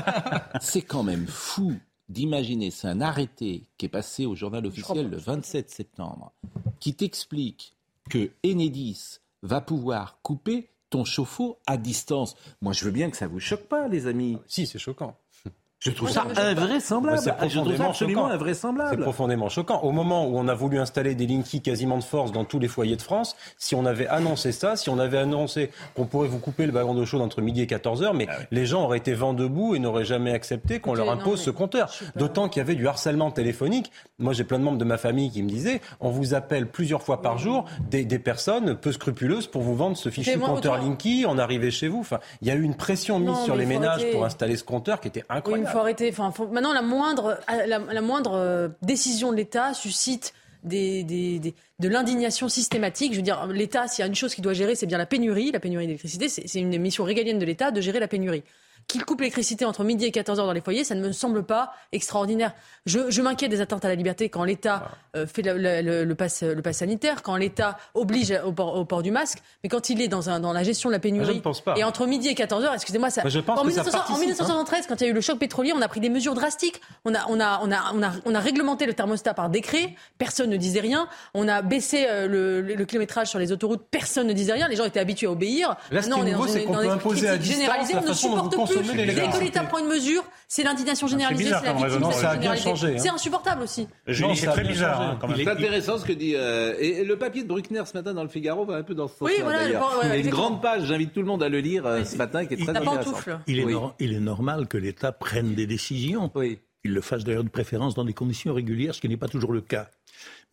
c'est 0.60 0.82
quand 0.82 1.02
même 1.02 1.26
fou 1.26 1.74
d'imaginer, 2.08 2.70
c'est 2.70 2.88
un 2.88 3.00
arrêté 3.00 3.64
qui 3.78 3.86
est 3.86 3.88
passé 3.88 4.26
au 4.26 4.34
journal 4.34 4.66
officiel 4.66 5.08
le 5.08 5.16
27 5.16 5.70
septembre, 5.70 6.32
qui 6.80 6.94
t'explique 6.94 7.74
que 8.10 8.30
Enedis 8.44 9.18
va 9.42 9.60
pouvoir 9.60 10.18
couper 10.22 10.68
ton 10.90 11.04
chauffe-eau 11.04 11.58
à 11.66 11.76
distance. 11.78 12.34
Moi, 12.60 12.72
je 12.74 12.84
veux 12.84 12.90
bien 12.90 13.08
que 13.10 13.16
ça 13.16 13.26
vous 13.28 13.40
choque 13.40 13.66
pas, 13.66 13.88
les 13.88 14.06
amis. 14.06 14.36
Si, 14.46 14.66
c'est 14.66 14.78
choquant. 14.78 15.16
Je 15.84 15.90
trouve 15.90 16.10
ça 16.10 16.24
invraisemblable. 16.36 17.18
C'est 17.18 17.32
profondément 17.32 17.88
absolument 17.88 17.92
choquant. 17.92 18.28
C'est 18.28 18.34
invraisemblable. 18.34 19.02
profondément 19.02 19.48
choquant. 19.48 19.80
Au 19.80 19.90
moment 19.90 20.26
où 20.28 20.38
on 20.38 20.46
a 20.46 20.54
voulu 20.54 20.78
installer 20.78 21.16
des 21.16 21.26
Linky 21.26 21.60
quasiment 21.60 21.98
de 21.98 22.04
force 22.04 22.30
dans 22.30 22.44
tous 22.44 22.60
les 22.60 22.68
foyers 22.68 22.94
de 22.94 23.02
France, 23.02 23.34
si 23.58 23.74
on 23.74 23.84
avait 23.84 24.06
annoncé 24.06 24.52
ça, 24.52 24.76
si 24.76 24.90
on 24.90 25.00
avait 25.00 25.18
annoncé 25.18 25.70
qu'on 25.96 26.06
pourrait 26.06 26.28
vous 26.28 26.38
couper 26.38 26.66
le 26.66 26.72
wagon 26.72 26.94
d'eau 26.94 27.04
chaude 27.04 27.20
entre 27.20 27.40
midi 27.40 27.62
et 27.62 27.66
14 27.66 28.04
heures, 28.04 28.14
mais 28.14 28.28
les 28.52 28.64
gens 28.64 28.84
auraient 28.84 28.98
été 28.98 29.12
vent 29.12 29.32
debout 29.34 29.74
et 29.74 29.80
n'auraient 29.80 30.04
jamais 30.04 30.32
accepté 30.32 30.78
qu'on 30.78 30.94
leur 30.94 31.06
non, 31.06 31.12
impose 31.12 31.40
ce 31.40 31.50
compteur. 31.50 31.92
D'autant 32.14 32.48
qu'il 32.48 32.60
y 32.60 32.62
avait 32.62 32.76
du 32.76 32.86
harcèlement 32.86 33.32
téléphonique. 33.32 33.90
Moi, 34.20 34.34
j'ai 34.34 34.44
plein 34.44 34.60
de 34.60 34.64
membres 34.64 34.78
de 34.78 34.84
ma 34.84 34.98
famille 34.98 35.32
qui 35.32 35.42
me 35.42 35.48
disaient, 35.48 35.80
on 35.98 36.10
vous 36.10 36.34
appelle 36.34 36.68
plusieurs 36.68 37.02
fois 37.02 37.22
par 37.22 37.38
jour 37.38 37.64
des, 37.90 38.04
des 38.04 38.20
personnes 38.20 38.76
peu 38.76 38.92
scrupuleuses 38.92 39.48
pour 39.48 39.62
vous 39.62 39.74
vendre 39.74 39.96
ce 39.96 40.10
fichu 40.10 40.36
moi, 40.36 40.48
compteur 40.48 40.78
Linky 40.78 41.26
en 41.26 41.38
arrivée 41.38 41.72
chez 41.72 41.88
vous. 41.88 41.98
Enfin, 41.98 42.20
il 42.40 42.46
y 42.46 42.52
a 42.52 42.54
eu 42.54 42.62
une 42.62 42.76
pression 42.76 43.18
mise 43.18 43.30
Non, 43.30 43.44
sur 43.44 43.56
les 43.56 43.66
ménages 43.66 44.08
pour 44.12 44.24
installer 44.24 44.56
ce 44.56 44.62
compteur 44.62 45.00
qui 45.00 45.08
était 45.08 45.24
Oui, 45.28 45.36
incroyable. 45.38 45.71
Faut 45.72 45.78
arrêter. 45.78 46.10
Enfin, 46.16 46.32
Maintenant, 46.50 46.72
la 46.72 46.82
moindre, 46.82 47.40
la, 47.48 48.00
moindre 48.00 48.34
euh, 48.34 48.68
décision 48.82 49.32
de 49.32 49.36
l'État 49.36 49.74
suscite 49.74 50.34
de 50.64 51.88
l'indignation 51.88 52.48
systématique. 52.48 53.12
Je 53.12 53.18
veux 53.18 53.22
dire, 53.22 53.46
l'État, 53.46 53.88
s'il 53.88 54.02
y 54.02 54.04
a 54.04 54.06
une 54.06 54.14
chose 54.14 54.34
qu'il 54.34 54.44
doit 54.44 54.52
gérer, 54.52 54.74
c'est 54.74 54.86
bien 54.86 54.98
la 54.98 55.06
pénurie. 55.06 55.50
La 55.50 55.60
pénurie 55.60 55.86
d'électricité, 55.86 56.28
c'est 56.28 56.60
une 56.60 56.78
mission 56.78 57.04
régalienne 57.04 57.38
de 57.38 57.44
l'État 57.44 57.70
de 57.70 57.80
gérer 57.80 58.00
la 58.00 58.08
pénurie. 58.08 58.44
Qu'il 58.88 59.04
coupe 59.04 59.20
l'électricité 59.20 59.64
entre 59.64 59.84
midi 59.84 60.04
et 60.04 60.10
14 60.10 60.38
heures 60.40 60.46
dans 60.46 60.52
les 60.52 60.60
foyers, 60.60 60.84
ça 60.84 60.94
ne 60.94 61.00
me 61.00 61.12
semble 61.12 61.44
pas 61.44 61.72
extraordinaire. 61.92 62.52
Je, 62.84 63.10
je 63.10 63.22
m'inquiète 63.22 63.50
des 63.50 63.60
atteintes 63.60 63.84
à 63.84 63.88
la 63.88 63.94
liberté 63.94 64.28
quand 64.28 64.44
l'État 64.44 64.90
euh, 65.16 65.26
fait 65.26 65.42
le, 65.42 65.56
le, 65.56 65.80
le, 65.82 66.04
le 66.04 66.14
pass, 66.14 66.42
le 66.42 66.60
pass 66.62 66.78
sanitaire, 66.78 67.22
quand 67.22 67.36
l'État 67.36 67.78
oblige 67.94 68.34
au 68.44 68.52
port, 68.52 68.76
au 68.76 68.84
port 68.84 69.02
du 69.02 69.10
masque, 69.10 69.38
mais 69.62 69.68
quand 69.70 69.88
il 69.88 70.02
est 70.02 70.08
dans, 70.08 70.28
un, 70.28 70.40
dans 70.40 70.52
la 70.52 70.62
gestion 70.62 70.88
de 70.90 70.94
la 70.94 70.98
pénurie. 70.98 71.26
Je 71.26 71.32
ne 71.32 71.40
pense 71.40 71.60
pas. 71.60 71.74
Et 71.76 71.84
entre 71.84 72.06
midi 72.06 72.28
et 72.28 72.34
14 72.34 72.64
heures, 72.64 72.74
excusez-moi, 72.74 73.08
ça. 73.10 73.22
Moi, 73.22 73.30
je 73.30 73.40
pense 73.40 73.58
en, 73.58 73.62
que 73.64 73.70
ça 73.70 73.82
1900 73.82 73.88
en 73.88 73.92
participe, 74.00 74.16
hein. 74.16 74.20
1973, 74.20 74.86
quand 74.88 75.00
il 75.00 75.04
y 75.04 75.06
a 75.06 75.10
eu 75.10 75.14
le 75.14 75.20
choc 75.20 75.38
pétrolier, 75.38 75.72
on 75.74 75.80
a 75.80 75.88
pris 75.88 76.00
des 76.00 76.10
mesures 76.10 76.34
drastiques. 76.34 76.80
On 77.04 77.14
a, 77.14 77.24
on 77.28 77.40
a, 77.40 77.60
on 77.62 77.70
a, 77.72 77.92
on 77.94 78.02
a, 78.02 78.12
on 78.24 78.34
a 78.34 78.40
réglementé 78.40 78.84
le 78.86 78.94
thermostat 78.94 79.32
par 79.34 79.48
décret. 79.48 79.94
Personne 80.18 80.50
ne 80.50 80.56
disait 80.56 80.80
rien. 80.80 81.08
On 81.34 81.48
a 81.48 81.62
baissé 81.62 82.06
euh, 82.08 82.26
le, 82.26 82.60
le- 82.60 82.74
le 82.74 82.84
kilométrage 82.84 83.28
sur 83.28 83.38
les 83.38 83.52
autoroutes. 83.52 83.82
Personne 83.90 84.26
ne 84.26 84.32
disait 84.32 84.52
rien. 84.52 84.68
Les 84.68 84.76
gens 84.76 84.84
étaient 84.84 85.00
habitués 85.00 85.26
à 85.28 85.30
obéir. 85.30 85.76
Là, 85.90 86.00
Maintenant, 86.00 86.18
est 86.18 86.20
on 86.20 86.26
est 86.26 86.30
nouveau, 86.32 86.46
dans 86.46 86.52
c'est 86.52 86.62
une- 86.64 86.72
dans 86.72 86.80
des 86.82 86.88
imposer 86.88 87.28
à 87.28 87.36
distance 87.38 87.68
la 87.68 87.98
On 88.00 88.08
ne 88.08 88.12
supporte 88.12 88.54
plus. 88.66 88.71
Consommez 88.78 89.06
Dès 89.06 89.14
que 89.28 89.44
l'État 89.44 89.64
prend 89.64 89.78
une 89.78 89.88
mesure, 89.88 90.24
c'est 90.48 90.62
l'indignation 90.62 91.06
généralisée, 91.06 91.44
bizarre 91.44 91.62
c'est 91.64 91.72
la 92.00 92.12
Ça 92.12 92.30
a 92.30 92.36
bien 92.36 92.54
généralisée. 92.54 92.64
changé, 92.64 92.88
hein. 92.94 92.98
C'est 92.98 93.08
insupportable 93.08 93.62
aussi. 93.62 93.88
C'est 94.08 94.46
très 94.46 94.64
bizarre 94.64 94.96
changé. 94.96 95.08
hein, 95.10 95.18
quand 95.20 95.28
même. 95.28 95.36
C'est 95.38 95.48
intéressant 95.48 95.98
ce 95.98 96.04
que 96.04 96.12
dit. 96.12 96.34
euh, 96.36 96.74
et 96.78 97.04
le 97.04 97.16
papier 97.16 97.42
de 97.42 97.48
Bruckner 97.48 97.82
ce 97.86 97.96
matin 97.96 98.14
dans 98.14 98.22
le 98.22 98.28
Figaro 98.28 98.64
va 98.64 98.76
un 98.76 98.82
peu 98.82 98.94
dans 98.94 99.08
ce 99.08 99.14
sens-là. 99.16 99.34
Oui, 99.36 99.42
voilà, 99.42 99.64
d'ailleurs. 99.64 99.80
bon, 99.80 99.98
ouais, 100.00 100.06
Il 100.06 100.08
y 100.08 100.12
a 100.12 100.24
une 100.24 100.30
grande 100.30 100.60
page, 100.62 100.84
j'invite 100.86 101.12
tout 101.12 101.20
le 101.20 101.26
monde 101.26 101.42
à 101.42 101.48
le 101.48 101.60
lire 101.60 101.86
euh, 101.86 102.04
ce 102.04 102.16
matin, 102.16 102.44
qui 102.46 102.54
est 102.54 102.56
très 102.58 102.70
intéressant. 102.76 103.14
Il 103.46 103.58
est, 103.60 103.66
il 103.98 104.18
normal 104.20 104.68
que 104.68 104.76
l'État 104.78 105.12
prenne 105.12 105.54
des 105.54 105.66
décisions. 105.66 106.30
Oui. 106.34 106.58
Il 106.84 106.92
le 106.94 107.00
fasse 107.00 107.22
d'ailleurs 107.22 107.44
de 107.44 107.48
préférence 107.48 107.94
dans 107.94 108.04
des 108.04 108.12
conditions 108.12 108.52
régulières, 108.54 108.94
ce 108.94 109.00
qui 109.00 109.08
n'est 109.08 109.16
pas 109.16 109.28
toujours 109.28 109.52
le 109.52 109.60
cas. 109.60 109.88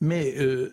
Mais 0.02 0.36
euh, 0.38 0.72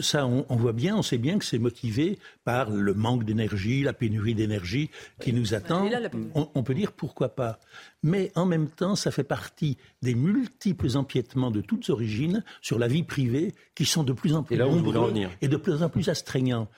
ça, 0.00 0.26
on, 0.26 0.44
on 0.48 0.56
voit 0.56 0.72
bien, 0.72 0.96
on 0.96 1.02
sait 1.02 1.18
bien 1.18 1.38
que 1.38 1.44
c'est 1.44 1.58
motivé 1.58 2.18
par 2.44 2.70
le 2.70 2.92
manque 2.92 3.24
d'énergie, 3.24 3.82
la 3.82 3.92
pénurie 3.92 4.34
d'énergie 4.34 4.90
qui 5.20 5.32
nous 5.32 5.54
attend. 5.54 5.88
là, 5.88 6.00
on, 6.34 6.48
on 6.54 6.62
peut 6.62 6.74
dire 6.74 6.92
pourquoi 6.92 7.30
pas. 7.30 7.58
Mais 8.02 8.32
en 8.34 8.44
même 8.44 8.68
temps, 8.68 8.96
ça 8.96 9.10
fait 9.10 9.24
partie 9.24 9.78
des 10.02 10.14
multiples 10.14 10.96
empiètements 10.96 11.50
de 11.50 11.60
toutes 11.60 11.88
origines 11.90 12.44
sur 12.60 12.78
la 12.78 12.88
vie 12.88 13.02
privée 13.02 13.54
qui 13.74 13.86
sont 13.86 14.04
de 14.04 14.12
plus 14.12 14.34
en 14.34 14.42
plus 14.42 14.56
Et 14.56 14.58
là 14.58 14.66
nombreux 14.66 15.12
et 15.40 15.48
de 15.48 15.56
plus 15.56 15.82
en 15.82 15.88
plus 15.88 16.08
astreignants. 16.08 16.68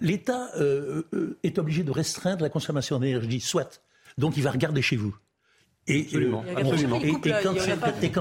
L'État 0.00 0.50
euh, 0.56 1.04
euh, 1.14 1.38
est 1.42 1.58
obligé 1.58 1.84
de 1.84 1.90
restreindre 1.90 2.42
la 2.42 2.50
consommation 2.50 2.98
d'énergie, 2.98 3.40
soit. 3.40 3.82
Donc 4.18 4.36
il 4.36 4.42
va 4.42 4.50
regarder 4.50 4.82
chez 4.82 4.96
vous. 4.96 5.16
Et, 5.88 6.02
Absolument, 6.02 6.44
euh, 6.46 6.60
absolument. 6.60 7.00
et- 7.00 7.10
quand, 7.10 7.26
et 7.26 7.30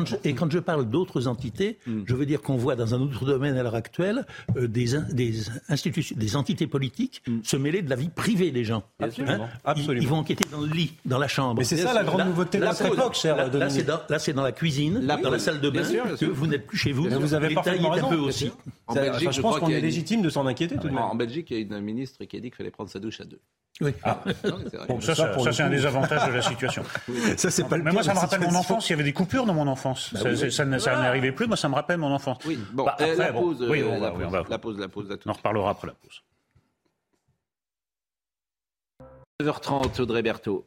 je, 0.08 0.15
et 0.24 0.34
quand 0.34 0.52
je 0.52 0.58
parle 0.58 0.89
d'autres 0.89 1.28
entités, 1.28 1.78
Hmm. 1.86 2.02
je 2.08 2.15
veux 2.15 2.26
dire 2.26 2.41
qu'on 2.41 2.56
voit 2.58 2.76
dans 2.76 2.95
un 2.95 3.02
autre 3.02 3.24
domaine 3.24 3.56
à 3.56 3.62
l'heure 3.62 3.76
actuelle 3.76 4.26
euh, 4.58 4.67
des, 4.67 4.95
in- 4.95 5.06
des 5.12 5.43
institutions, 5.69 6.15
des 6.17 6.36
entités 6.36 6.65
politiques 6.65 7.21
se 7.43 7.58
mêler 7.58 7.84
de 7.84 7.89
la 7.91 7.95
vie 7.95 8.10
privée 8.10 8.50
des 8.50 8.63
gens. 8.63 8.84
Hmm. 9.00 9.04
Absolument, 9.04 9.47
Ils- 9.47 9.60
absolument. 9.69 10.02
Ils, 10.02 10.08
vont 10.08 10.17
enquêter 10.17 10.45
dans 10.52 10.62
le 10.62 10.67
lit, 10.74 10.93
dans 11.06 11.19
la 11.19 11.28
chambre. 11.28 11.60
Mais 11.60 11.63
c'est 11.63 11.78
ça 11.78 11.93
la 11.93 12.04
grande 12.04 12.26
nouveauté 12.26 12.58
de 12.58 12.65
notre 12.65 12.84
époque, 12.84 13.13
cher 13.13 13.36
là, 13.36 13.43
là, 13.43 13.50
Dominique. 13.50 13.71
c'est 13.76 13.84
dans, 13.84 14.00
là, 14.10 14.17
c'est 14.17 14.34
dans 14.34 14.43
la 14.43 14.52
cuisine, 14.54 15.06
dans 15.06 15.30
la 15.30 15.38
salle 15.39 15.62
de 15.62 15.69
bain, 15.69 15.82
Bien 15.82 15.89
sûr, 15.89 16.06
bien 16.06 16.15
que 16.15 16.26
vous 16.26 16.47
n'êtes 16.47 16.65
plus 16.65 16.78
chez 16.78 16.91
vous. 16.93 17.08
Mais 17.10 17.15
vous 17.15 17.34
avez 17.36 17.54
parfaitement 17.54 17.89
est 17.89 18.00
un 18.00 18.06
raison. 18.06 18.10
peu 18.10 18.15
aussi. 18.17 18.52
En 18.88 18.95
Belgique, 18.95 19.13
enfin, 19.13 19.32
je 19.32 19.36
je 19.38 19.41
pense 19.41 19.60
qu'on 19.60 19.69
est 19.69 19.82
légitime 19.82 20.21
de 20.24 20.30
s'en 20.30 20.47
inquiéter 20.47 20.76
tout 20.78 20.88
de 20.88 20.93
même. 20.93 20.97
En 21.04 21.15
Belgique, 21.15 21.52
il 21.52 21.58
y 21.58 21.60
a 21.60 21.62
une 21.78 21.80
ministre 21.82 22.24
qui 22.26 22.38
a 22.38 22.39
dit 22.39 22.47
qu'il 22.50 22.56
fallait 22.56 22.71
prendre 22.71 22.89
sa 22.89 23.00
douche 23.00 23.21
à 23.21 23.26
deux. 23.26 23.39
Oui. 23.80 23.91
Bon, 24.88 25.02
ça, 25.02 25.15
c'est 25.15 25.63
un 25.63 25.71
avantages 25.86 26.28
de 26.30 26.34
la 26.36 26.41
situation. 26.41 26.84
C'est 27.52 27.68
pas 27.68 27.78
le 27.78 27.84
Mais 27.84 27.92
moi, 27.92 28.04
ça 28.04 28.14
me 28.14 28.20
rappelle 28.20 28.42
mon 28.42 28.56
enfance. 28.56 28.90
Il 28.90 28.92
y 28.92 28.96
avait 28.96 29.04
des 29.04 29.14
coupures 29.14 29.46
dans 29.46 29.54
mon 29.54 29.68
enfance. 29.68 30.12
ça, 30.16 30.36
c'est- 30.36 30.50
ça 30.52 30.66
n'arrivait 30.66 31.32
plus. 31.32 31.48
Moi, 31.48 31.58
ça 31.58 31.70
me 31.70 31.76
rappelle 31.76 31.98
mon 31.98 32.12
enfance. 32.12 32.38
Oui, 32.46 32.58
bon, 32.72 32.86
Bah, 32.86 32.96
la 33.00 33.34
pause, 33.34 33.66
oui, 33.70 33.84
on 33.84 34.00
va- 34.00 34.08
la 34.08 34.12
pause, 34.58 34.76
va- 34.78 34.80
la 34.80 34.88
pause, 34.88 35.18
On 35.26 35.30
en 35.30 35.34
reparlera 35.34 35.70
après 35.72 35.88
la 35.88 35.94
pause. 35.94 36.24
9h30, 39.42 40.00
Audrey 40.00 40.22
Berthaud. 40.22 40.66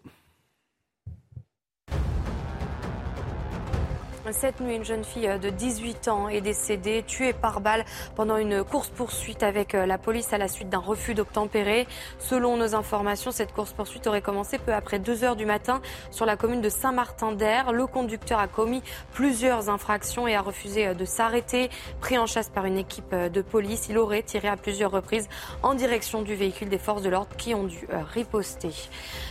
Cette 4.30 4.60
nuit, 4.60 4.76
une 4.76 4.84
jeune 4.84 5.04
fille 5.04 5.28
de 5.38 5.50
18 5.50 6.08
ans 6.08 6.28
est 6.30 6.40
décédée, 6.40 7.04
tuée 7.06 7.34
par 7.34 7.60
balle 7.60 7.84
pendant 8.16 8.38
une 8.38 8.64
course-poursuite 8.64 9.42
avec 9.42 9.74
euh, 9.74 9.84
la 9.84 9.98
police 9.98 10.32
à 10.32 10.38
la 10.38 10.48
suite 10.48 10.70
d'un 10.70 10.78
refus 10.78 11.12
d'obtempérer. 11.12 11.86
Selon 12.18 12.56
nos 12.56 12.74
informations, 12.74 13.32
cette 13.32 13.52
course-poursuite 13.52 14.06
aurait 14.06 14.22
commencé 14.22 14.56
peu 14.56 14.72
après 14.72 14.98
2 14.98 15.24
heures 15.24 15.36
du 15.36 15.44
matin 15.44 15.82
sur 16.10 16.24
la 16.24 16.36
commune 16.36 16.62
de 16.62 16.70
Saint-Martin-d'Air. 16.70 17.72
Le 17.72 17.86
conducteur 17.86 18.38
a 18.38 18.48
commis 18.48 18.82
plusieurs 19.12 19.68
infractions 19.68 20.26
et 20.26 20.34
a 20.34 20.40
refusé 20.40 20.86
euh, 20.86 20.94
de 20.94 21.04
s'arrêter. 21.04 21.68
Pris 22.00 22.16
en 22.16 22.24
chasse 22.24 22.48
par 22.48 22.64
une 22.64 22.78
équipe 22.78 23.12
euh, 23.12 23.28
de 23.28 23.42
police, 23.42 23.88
il 23.90 23.98
aurait 23.98 24.22
tiré 24.22 24.48
à 24.48 24.56
plusieurs 24.56 24.90
reprises 24.90 25.28
en 25.62 25.74
direction 25.74 26.22
du 26.22 26.34
véhicule 26.34 26.70
des 26.70 26.78
forces 26.78 27.02
de 27.02 27.10
l'ordre 27.10 27.36
qui 27.36 27.54
ont 27.54 27.64
dû 27.64 27.86
riposter. 28.12 28.72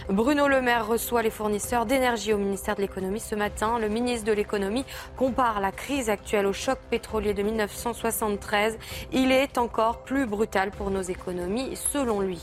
Bruno 0.10 0.48
Le 0.48 0.62
Maire 0.62 0.86
reçoit 0.86 1.24
les 1.24 1.32
fournisseurs 1.32 1.88
d'énergie 1.88 2.34
au 2.34 2.38
ministère 2.38 2.76
de 2.76 2.82
l'économie 2.82 3.20
ce 3.20 3.34
matin. 3.34 3.80
Le 3.80 3.88
ministre 3.88 4.28
de 4.28 4.34
l'économie 4.34 4.83
compare 5.18 5.60
la 5.60 5.72
crise 5.72 6.10
actuelle 6.10 6.46
au 6.46 6.54
choc 6.54 6.78
pétrolier 6.90 7.34
de 7.34 7.44
1973. 7.44 8.78
Il 9.12 9.32
est 9.32 9.58
encore 9.58 10.04
plus 10.04 10.26
brutal 10.26 10.72
pour 10.72 10.90
nos 10.90 11.02
économies, 11.02 11.76
selon 11.76 12.20
lui. 12.20 12.42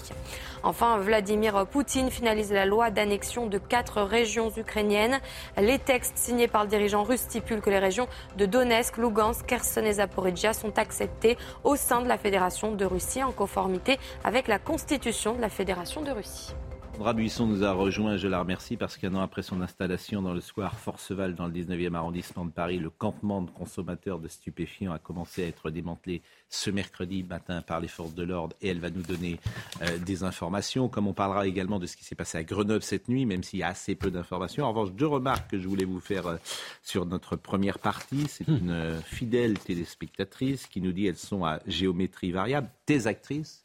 Enfin, 0.62 0.98
Vladimir 0.98 1.66
Poutine 1.66 2.10
finalise 2.10 2.52
la 2.52 2.66
loi 2.66 2.90
d'annexion 2.90 3.46
de 3.46 3.58
quatre 3.58 4.02
régions 4.02 4.50
ukrainiennes. 4.56 5.20
Les 5.56 5.78
textes 5.78 6.18
signés 6.18 6.48
par 6.48 6.64
le 6.64 6.68
dirigeant 6.68 7.02
russe 7.02 7.20
stipulent 7.20 7.62
que 7.62 7.70
les 7.70 7.78
régions 7.78 8.08
de 8.36 8.46
Donetsk, 8.46 8.98
Lugansk, 8.98 9.46
Kherson 9.46 9.84
et 9.84 9.94
Zaporizhia 9.94 10.52
sont 10.52 10.78
acceptées 10.78 11.38
au 11.64 11.76
sein 11.76 12.02
de 12.02 12.08
la 12.08 12.18
Fédération 12.18 12.72
de 12.72 12.84
Russie 12.84 13.22
en 13.22 13.32
conformité 13.32 13.98
avec 14.22 14.48
la 14.48 14.58
constitution 14.58 15.34
de 15.34 15.40
la 15.40 15.48
Fédération 15.48 16.02
de 16.02 16.10
Russie. 16.10 16.54
Sandra 17.00 17.14
Buisson 17.14 17.46
nous 17.46 17.64
a 17.64 17.72
rejoint, 17.72 18.18
je 18.18 18.28
la 18.28 18.40
remercie, 18.40 18.76
parce 18.76 18.98
qu'un 18.98 19.14
an 19.14 19.22
après 19.22 19.40
son 19.40 19.62
installation 19.62 20.20
dans 20.20 20.34
le 20.34 20.42
square 20.42 20.78
Forceval, 20.78 21.34
dans 21.34 21.46
le 21.46 21.52
19e 21.54 21.94
arrondissement 21.94 22.44
de 22.44 22.50
Paris, 22.50 22.76
le 22.76 22.90
campement 22.90 23.40
de 23.40 23.50
consommateurs 23.50 24.18
de 24.18 24.28
stupéfiants 24.28 24.92
a 24.92 24.98
commencé 24.98 25.42
à 25.42 25.46
être 25.46 25.70
démantelé 25.70 26.20
ce 26.50 26.68
mercredi 26.68 27.22
matin 27.22 27.62
par 27.62 27.80
les 27.80 27.88
forces 27.88 28.12
de 28.12 28.22
l'ordre 28.22 28.54
et 28.60 28.68
elle 28.68 28.80
va 28.80 28.90
nous 28.90 29.00
donner 29.00 29.40
euh, 29.80 29.96
des 29.96 30.24
informations, 30.24 30.90
comme 30.90 31.06
on 31.06 31.14
parlera 31.14 31.46
également 31.46 31.78
de 31.78 31.86
ce 31.86 31.96
qui 31.96 32.04
s'est 32.04 32.14
passé 32.14 32.36
à 32.36 32.44
Grenoble 32.44 32.82
cette 32.82 33.08
nuit, 33.08 33.24
même 33.24 33.42
s'il 33.42 33.60
y 33.60 33.62
a 33.62 33.68
assez 33.68 33.94
peu 33.94 34.10
d'informations. 34.10 34.66
En 34.66 34.74
revanche, 34.74 34.92
deux 34.92 35.06
remarques 35.06 35.52
que 35.52 35.58
je 35.58 35.66
voulais 35.66 35.86
vous 35.86 36.00
faire 36.00 36.26
euh, 36.26 36.36
sur 36.82 37.06
notre 37.06 37.34
première 37.34 37.78
partie. 37.78 38.26
C'est 38.28 38.46
une 38.46 38.72
euh, 38.72 39.00
fidèle 39.00 39.58
téléspectatrice 39.58 40.66
qui 40.66 40.82
nous 40.82 40.92
dit 40.92 41.06
elles 41.06 41.16
sont 41.16 41.46
à 41.46 41.60
géométrie 41.66 42.30
variable, 42.30 42.68
des 42.86 43.06
actrices 43.06 43.64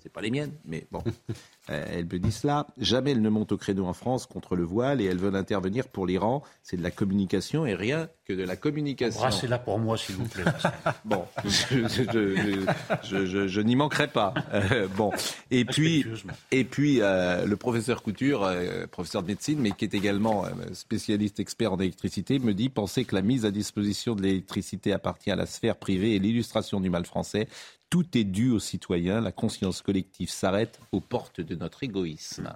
c'est 0.00 0.12
pas 0.12 0.20
les 0.20 0.30
miennes, 0.30 0.52
mais 0.64 0.86
bon, 0.90 1.02
Euh, 1.70 1.84
elle 1.90 2.04
me 2.04 2.18
dit 2.18 2.32
cela. 2.32 2.66
Jamais 2.78 3.10
elles 3.12 3.22
ne 3.22 3.28
montent 3.28 3.52
au 3.52 3.56
créneau 3.56 3.86
en 3.86 3.92
France 3.92 4.26
contre 4.26 4.54
le 4.56 4.62
voile 4.64 5.00
et 5.00 5.04
elles 5.06 5.18
veulent 5.18 5.36
intervenir 5.36 5.88
pour 5.88 6.06
l'Iran. 6.06 6.42
C'est 6.62 6.76
de 6.76 6.82
la 6.82 6.90
communication 6.90 7.66
et 7.66 7.74
rien 7.74 8.08
que 8.24 8.32
de 8.32 8.42
la 8.44 8.56
communication. 8.56 9.20
Brassez-la 9.20 9.58
pour 9.58 9.78
moi, 9.78 9.96
s'il 9.96 10.16
vous 10.16 10.26
plaît. 10.28 10.44
Bon, 11.04 11.24
je, 11.44 11.86
je- 11.88 12.02
je- 12.12 12.66
je- 13.02 13.26
je- 13.26 13.46
je 13.48 13.60
n'y 13.60 13.76
manquerai 13.76 14.08
pas. 14.08 14.34
Euh, 14.52 14.86
bon, 14.96 15.10
et 15.50 15.64
puis, 15.64 16.04
et 16.50 16.64
puis 16.64 17.00
euh, 17.00 17.44
le 17.46 17.56
professeur 17.56 18.02
Couture, 18.02 18.42
euh, 18.44 18.86
professeur 18.86 19.22
de 19.22 19.28
médecine, 19.28 19.58
mais 19.60 19.70
qui 19.72 19.84
est 19.84 19.94
également 19.94 20.44
spécialiste 20.72 21.40
expert 21.40 21.72
en 21.72 21.78
électricité, 21.78 22.38
me 22.38 22.54
dit 22.54 22.68
penser 22.68 23.04
que 23.04 23.14
la 23.14 23.22
mise 23.22 23.44
à 23.44 23.50
disposition 23.50 24.14
de 24.14 24.22
l'électricité 24.22 24.92
appartient 24.92 25.30
à 25.30 25.36
la 25.36 25.46
sphère 25.46 25.76
privée 25.76 26.14
et 26.14 26.18
l'illustration 26.18 26.80
du 26.80 26.90
mal 26.90 27.04
français. 27.06 27.48
Tout 27.88 28.18
est 28.18 28.24
dû 28.24 28.50
aux 28.50 28.58
citoyens. 28.58 29.20
La 29.20 29.30
conscience 29.30 29.80
collective 29.80 30.28
s'arrête 30.28 30.80
aux 30.90 31.00
portes 31.00 31.40
de 31.40 31.54
notre 31.56 31.82
égoïsme. 31.82 32.52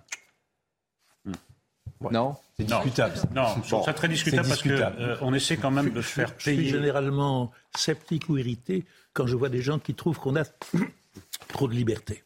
Non? 2.11 2.37
C'est 2.57 2.69
Non. 2.69 2.77
discutable. 2.83 3.17
ça. 3.17 3.29
Non, 3.35 3.47
je 3.49 3.69
trouve 3.69 3.71
Bon, 3.71 3.83
ça 3.85 3.93
très 3.93 4.09
discutable 4.09 4.45
c'est 4.45 4.49
parce 4.51 4.63
discutable. 4.63 5.19
qu'on 5.19 5.27
on 5.29 5.35
essaie 5.35 5.57
quand 5.59 5.71
même 5.71 5.91
de 5.91 6.01
faire 6.01 6.33
Je 6.39 6.43
suis 6.51 6.57
payer. 6.57 6.69
généralement 6.71 7.51
sceptique 7.77 8.29
ou 8.31 8.39
irrité 8.39 8.87
quand 9.13 9.27
je 9.27 9.37
vois 9.37 9.51
des 9.51 9.61
gens 9.61 9.79
qui 9.79 9.95
trouvent 9.95 10.19
qu'on 10.19 10.35
a 10.37 10.45
trop 11.49 11.69
de 11.69 11.75
liberté. 11.75 12.25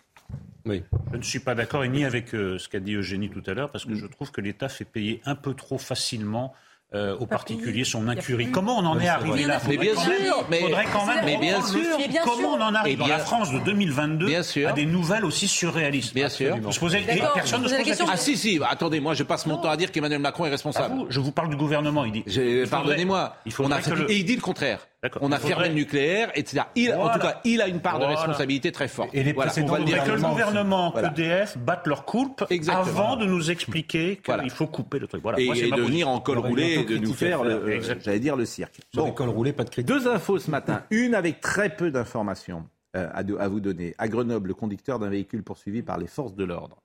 Oui. 0.64 0.84
Je 1.12 1.16
ne 1.16 1.22
suis 1.22 1.40
pas 1.40 1.54
d'accord 1.56 1.82
et 1.84 1.88
ni 1.88 2.04
avec 2.04 2.34
euh, 2.34 2.56
ce 2.58 2.68
qu'a 2.68 2.78
dit 2.80 2.94
Eugénie 2.94 3.30
tout 3.30 3.42
à 3.46 3.52
l'heure 3.54 3.70
parce 3.70 3.84
que 3.84 3.94
je 3.94 4.06
trouve 4.06 4.30
que 4.30 4.40
l'État 4.40 4.68
fait 4.68 4.84
payer 4.84 5.20
un 5.24 5.34
peu 5.34 5.54
trop 5.54 5.76
facilement 5.78 6.54
euh, 6.94 7.16
aux 7.18 7.26
particuliers 7.26 7.82
son 7.84 8.06
incurie. 8.08 8.50
Comment 8.52 8.78
on 8.78 8.84
en 8.86 9.00
est 9.00 9.08
arrivé 9.08 9.44
là? 9.46 9.60
Mais 9.68 9.76
bien 9.76 9.94
Faudrait 9.94 10.04
quand 10.16 10.22
sûr, 10.24 10.36
même- 10.36 10.44
mais- 10.50 10.60
faudrait 10.60 10.84
quand 10.92 11.06
même 11.06 11.24
mais 11.24 11.36
bien 11.38 11.62
sûr. 11.62 11.80
fil. 11.80 11.86
Mais 11.98 12.08
bien 12.08 12.20
Comment 12.24 12.48
on 12.54 12.60
en 12.60 12.74
arrive 12.74 12.94
Et 12.94 12.96
dans 12.96 13.06
la 13.08 13.18
France 13.18 13.50
de 13.52 13.58
2022 13.58 14.26
Bien 14.26 14.42
sûr. 14.44 14.68
à 14.68 14.72
des 14.72 14.86
nouvelles 14.86 15.24
aussi 15.24 15.48
surréalistes? 15.48 16.14
Bien 16.14 16.28
sûr. 16.28 16.56
On 16.64 16.70
se 16.70 16.78
posait- 16.78 17.02
et 17.02 17.04
D'accord, 17.16 17.32
personne 17.34 17.62
ne 17.62 17.68
se 17.68 17.74
la 17.74 17.82
question. 17.82 18.06
Ah 18.08 18.16
si, 18.16 18.36
si, 18.36 18.58
bah, 18.60 18.68
attendez, 18.70 19.00
moi 19.00 19.14
je 19.14 19.24
passe 19.24 19.46
mon 19.46 19.56
temps 19.56 19.70
à 19.70 19.76
dire 19.76 19.90
qu'Emmanuel 19.90 20.20
Macron 20.20 20.46
est 20.46 20.50
responsable. 20.50 20.94
vous, 20.94 21.06
je 21.08 21.18
vous 21.20 21.32
parle 21.32 21.48
du 21.50 21.56
gouvernement. 21.56 22.04
Il 22.04 22.12
dit. 22.12 22.22
J'ai- 22.26 22.60
il 22.60 22.66
faudrait- 22.66 22.70
Pardonnez-moi, 22.70 23.36
Il 23.46 23.50
on 23.52 23.54
faudrait 23.56 23.78
a 23.78 23.80
fait- 23.82 23.90
que 23.90 23.96
le- 23.96 24.10
et 24.12 24.16
il 24.18 24.24
dit 24.24 24.36
le 24.36 24.40
contraire. 24.42 24.86
On 25.20 25.32
a 25.32 25.38
fermé 25.38 25.68
le 25.68 25.74
nucléaire, 25.74 26.30
etc. 26.34 26.62
Il, 26.74 26.92
En 26.94 27.10
tout 27.10 27.18
cas, 27.18 27.40
il 27.44 27.60
a 27.60 27.68
une 27.68 27.80
part 27.80 27.94
de 27.98 28.04
Voilà. 28.04 28.16
responsabilité 28.20 28.72
très 28.72 28.88
forte. 28.88 29.10
Et 29.14 29.22
les 29.22 29.32
Voilà, 29.32 29.50
précédents 29.50 29.68
on 29.68 29.72
va 29.74 29.78
le 29.80 29.84
dire. 29.84 29.96
faudrait 30.04 30.16
que 30.16 30.22
le 30.22 30.28
gouvernement 30.28 30.92
qu'EDF 30.92 31.58
battent 31.58 31.86
leur 31.86 32.04
coulpe 32.04 32.44
Exactement. 32.50 32.86
avant 32.86 33.16
de 33.16 33.26
nous 33.26 33.50
expliquer 33.50 34.16
qu'il 34.16 34.24
Voilà. 34.26 34.48
faut 34.48 34.66
couper 34.66 34.98
le 34.98 35.06
truc. 35.06 35.22
Voilà. 35.22 35.40
Et, 35.40 35.46
Moi, 35.46 35.54
de 35.54 35.82
venir 35.82 36.08
en 36.08 36.20
col 36.20 36.38
roulé 36.38 36.80
et 36.80 36.84
de 36.84 36.98
nous 36.98 37.12
faire, 37.14 37.42
euh, 37.44 37.80
j'allais 38.00 38.20
dire, 38.20 38.36
le 38.36 38.44
cirque. 38.44 38.80
Bon. 38.94 39.06
l'école 39.06 39.28
roulée, 39.28 39.52
pas 39.52 39.64
de 39.64 39.70
crédit. 39.70 39.92
Deux 39.92 40.08
infos 40.08 40.38
ce 40.38 40.50
matin. 40.50 40.82
Une 40.90 41.14
avec 41.14 41.40
très 41.40 41.74
peu 41.74 41.90
d'informations 41.90 42.66
euh, 42.96 43.08
à 43.12 43.48
vous 43.48 43.60
donner. 43.60 43.94
À 43.98 44.08
Grenoble, 44.08 44.48
le 44.48 44.54
conducteur 44.54 44.98
d'un 44.98 45.08
véhicule 45.08 45.42
poursuivi 45.42 45.82
par 45.82 45.98
les 45.98 46.06
forces 46.06 46.34
de 46.34 46.44
l'ordre, 46.44 46.82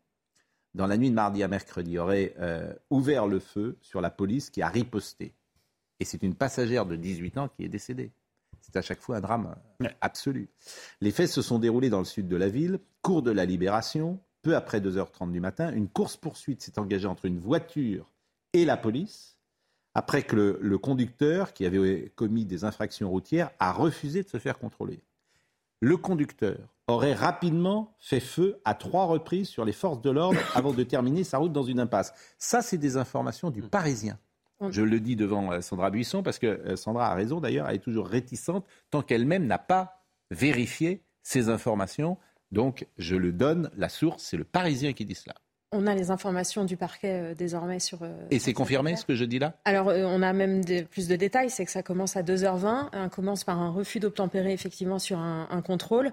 dans 0.76 0.88
la 0.88 0.98
nuit 0.98 1.10
de 1.10 1.16
mardi 1.16 1.44
à 1.44 1.48
mercredi, 1.48 1.98
aurait 1.98 2.34
euh, 2.40 2.72
ouvert 2.90 3.28
le 3.28 3.40
feu 3.40 3.78
sur 3.82 4.02
la 4.02 4.10
police 4.10 4.50
qui 4.50 4.62
a 4.62 4.68
riposté. 4.68 5.34
Et 6.00 6.06
c'est 6.06 6.24
une 6.24 6.36
passagère 6.36 6.86
de 6.86 6.96
18 6.96 7.38
ans 7.38 7.50
qui 7.50 7.64
est 7.64 7.70
décédée. 7.70 8.12
C'est 8.62 8.78
à 8.78 8.82
chaque 8.82 9.02
fois 9.02 9.18
un 9.18 9.22
drame 9.22 9.56
absolu. 10.02 10.50
Les 11.02 11.12
faits 11.12 11.30
se 11.30 11.42
sont 11.42 11.60
déroulés 11.60 11.90
dans 11.90 12.00
le 12.00 12.06
sud 12.06 12.28
de 12.28 12.36
la 12.36 12.50
ville, 12.50 12.80
cours 13.02 13.22
de 13.22 13.32
la 13.32 13.46
Libération. 13.46 14.20
Peu 14.42 14.56
après 14.56 14.80
2h30 14.80 15.32
du 15.32 15.40
matin, 15.40 15.72
une 15.74 15.90
course-poursuite 15.90 16.62
s'est 16.62 16.80
engagée 16.80 17.08
entre 17.08 17.26
une 17.26 17.40
voiture 17.40 18.10
et 18.54 18.66
la 18.66 18.78
police 18.78 19.38
après 19.96 20.24
que 20.24 20.36
le, 20.36 20.60
le 20.62 20.78
conducteur, 20.78 21.52
qui 21.52 21.66
avait 21.66 22.12
commis 22.16 22.46
des 22.46 22.64
infractions 22.64 23.10
routières, 23.10 23.52
a 23.60 23.74
refusé 23.74 24.24
de 24.24 24.30
se 24.30 24.38
faire 24.38 24.58
contrôler. 24.60 25.02
Le 25.82 25.98
conducteur 25.98 26.58
aurait 26.88 27.14
rapidement 27.14 27.96
fait 28.00 28.20
feu 28.20 28.60
à 28.66 28.74
trois 28.76 29.06
reprises 29.06 29.48
sur 29.48 29.66
les 29.66 29.74
forces 29.74 30.02
de 30.02 30.10
l'ordre 30.10 30.40
avant 30.56 30.74
de 30.74 30.84
terminer 30.84 31.24
sa 31.24 31.38
route 31.38 31.54
dans 31.54 31.64
une 31.64 31.80
impasse. 31.80 32.14
Ça, 32.38 32.62
c'est 32.62 32.78
des 32.78 32.98
informations 32.98 33.50
du 33.50 33.62
Parisien. 33.62 34.18
Je 34.70 34.82
le 34.82 35.00
dis 35.00 35.16
devant 35.16 35.52
euh, 35.54 35.62
Sandra 35.62 35.90
Buisson 35.90 36.22
parce 36.24 36.40
que 36.40 36.48
euh, 36.48 36.76
Sandra 36.76 37.12
a 37.12 37.16
raison 37.16 37.40
d'ailleurs, 37.40 37.70
elle 37.70 37.76
est 37.76 37.80
toujours 37.80 38.08
réticente 38.08 38.66
tant 38.92 39.02
qu'elle-même 39.02 39.46
n'a 39.48 39.58
pas 39.58 40.04
vérifié 40.32 41.04
ces 41.24 41.50
informations. 41.50 42.18
Donc, 42.52 42.88
je 42.98 43.16
le 43.16 43.32
donne, 43.32 43.70
la 43.78 43.90
source, 43.90 44.24
c'est 44.24 44.38
le 44.38 44.44
Parisien 44.44 44.94
qui 44.94 45.06
dit 45.06 45.16
cela. 45.16 45.36
On 45.72 45.86
a 45.86 45.94
les 45.94 46.10
informations 46.10 46.66
du 46.66 46.78
parquet 46.78 47.12
euh, 47.32 47.36
désormais 47.36 47.80
sur. 47.80 48.00
euh, 48.02 48.26
Et 48.32 48.40
c'est 48.40 48.54
confirmé 48.54 48.96
ce 48.96 49.06
que 49.06 49.14
je 49.14 49.24
dis 49.24 49.38
là? 49.38 49.54
Alors, 49.66 49.90
euh, 49.90 50.04
on 50.08 50.24
a 50.24 50.34
même 50.34 50.66
des- 50.66 50.84
plus 50.84 51.08
de 51.08 51.16
détails, 51.16 51.52
c'est 51.52 51.64
que 51.64 51.70
ça 51.72 51.84
commence 51.84 52.18
à 52.18 52.24
2h20, 52.24 52.90
on 52.94 53.10
commence 53.10 53.44
par 53.44 53.60
un 53.60 53.70
refus 53.70 54.00
d'obtempérer 54.00 54.52
effectivement 54.52 54.98
sur 54.98 55.20
un, 55.20 55.48
un 55.52 55.62
contrôle. 55.62 56.12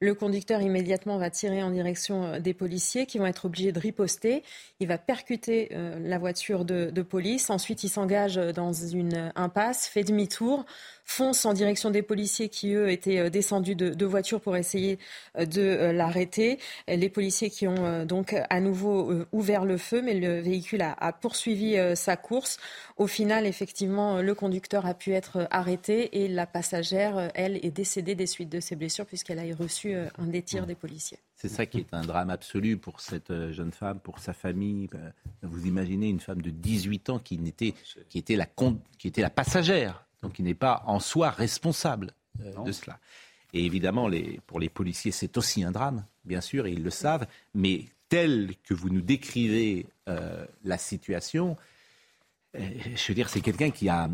Le 0.00 0.14
conducteur 0.14 0.62
immédiatement 0.62 1.18
va 1.18 1.28
tirer 1.28 1.60
en 1.60 1.70
direction 1.70 2.24
euh, 2.24 2.38
des 2.38 2.54
policiers 2.54 3.04
qui 3.04 3.18
vont 3.18 3.26
être 3.26 3.46
obligés 3.46 3.72
de 3.72 3.80
riposter. 3.80 4.44
Il 4.78 4.86
va 4.86 4.96
percuter 4.96 5.70
euh, 5.72 5.98
la 6.00 6.18
voiture 6.18 6.64
de, 6.64 6.90
de 6.90 7.02
police. 7.02 7.50
Ensuite, 7.50 7.82
il 7.82 7.88
s'engage 7.88 8.36
dans 8.36 8.72
une 8.72 9.32
impasse, 9.34 9.88
fait 9.88 10.04
demi-tour, 10.04 10.64
fonce 11.08 11.46
en 11.46 11.54
direction 11.54 11.90
des 11.90 12.02
policiers 12.02 12.50
qui, 12.50 12.74
eux, 12.74 12.90
étaient 12.90 13.18
euh, 13.18 13.30
descendus 13.30 13.74
de, 13.74 13.88
de 13.88 14.06
voiture 14.06 14.42
pour 14.42 14.56
essayer 14.56 14.98
euh, 15.38 15.46
de 15.46 15.62
euh, 15.62 15.92
l'arrêter. 15.92 16.58
Les 16.86 17.08
policiers 17.08 17.48
qui 17.48 17.66
ont 17.66 18.04
donc 18.04 18.34
à 18.50 18.60
nouveau 18.60 19.24
ouvert 19.32 19.64
le 19.64 19.78
feu, 19.78 20.02
mais 20.02 20.14
le 20.14 20.40
véhicule 20.40 20.82
a, 20.82 20.92
a 20.92 21.12
poursuivi 21.12 21.76
sa 21.94 22.16
course. 22.16 22.58
Au 22.96 23.06
final, 23.06 23.46
effectivement, 23.46 24.20
le 24.20 24.34
conducteur 24.34 24.84
a 24.86 24.94
pu 24.94 25.12
être 25.12 25.48
arrêté 25.50 26.22
et 26.22 26.28
la 26.28 26.46
passagère, 26.46 27.30
elle, 27.34 27.56
est 27.64 27.70
décédée 27.70 28.14
des 28.14 28.26
suites 28.26 28.50
de 28.50 28.60
ses 28.60 28.76
blessures 28.76 29.06
puisqu'elle 29.06 29.38
a 29.38 29.56
reçu 29.56 29.94
un 29.94 30.26
des 30.26 30.42
tirs 30.42 30.66
des 30.66 30.74
policiers. 30.74 31.18
C'est 31.36 31.48
ça 31.48 31.66
qui 31.66 31.78
est 31.78 31.94
un 31.94 32.02
drame 32.02 32.30
absolu 32.30 32.76
pour 32.76 33.00
cette 33.00 33.32
jeune 33.50 33.72
femme, 33.72 34.00
pour 34.00 34.18
sa 34.18 34.32
famille. 34.32 34.88
Vous 35.42 35.66
imaginez 35.66 36.08
une 36.08 36.20
femme 36.20 36.42
de 36.42 36.50
18 36.50 37.10
ans 37.10 37.18
qui, 37.18 37.38
n'était, 37.38 37.74
qui, 38.08 38.18
était, 38.18 38.36
la, 38.36 38.46
qui 38.98 39.08
était 39.08 39.22
la 39.22 39.30
passagère 39.30 40.07
donc 40.22 40.38
il 40.38 40.44
n'est 40.44 40.54
pas 40.54 40.82
en 40.86 41.00
soi 41.00 41.30
responsable 41.30 42.12
euh, 42.40 42.64
de 42.64 42.72
cela. 42.72 42.98
Et 43.52 43.64
évidemment, 43.64 44.08
les, 44.08 44.40
pour 44.46 44.60
les 44.60 44.68
policiers, 44.68 45.12
c'est 45.12 45.36
aussi 45.38 45.64
un 45.64 45.70
drame, 45.70 46.04
bien 46.24 46.40
sûr, 46.40 46.66
et 46.66 46.72
ils 46.72 46.82
le 46.82 46.90
savent, 46.90 47.26
mais 47.54 47.86
tel 48.08 48.54
que 48.64 48.74
vous 48.74 48.90
nous 48.90 49.00
décrivez 49.00 49.86
euh, 50.08 50.46
la 50.64 50.78
situation, 50.78 51.56
je 52.54 53.08
veux 53.08 53.14
dire, 53.14 53.28
c'est 53.28 53.42
quelqu'un 53.42 53.70
qui 53.70 53.90
a 53.90 54.08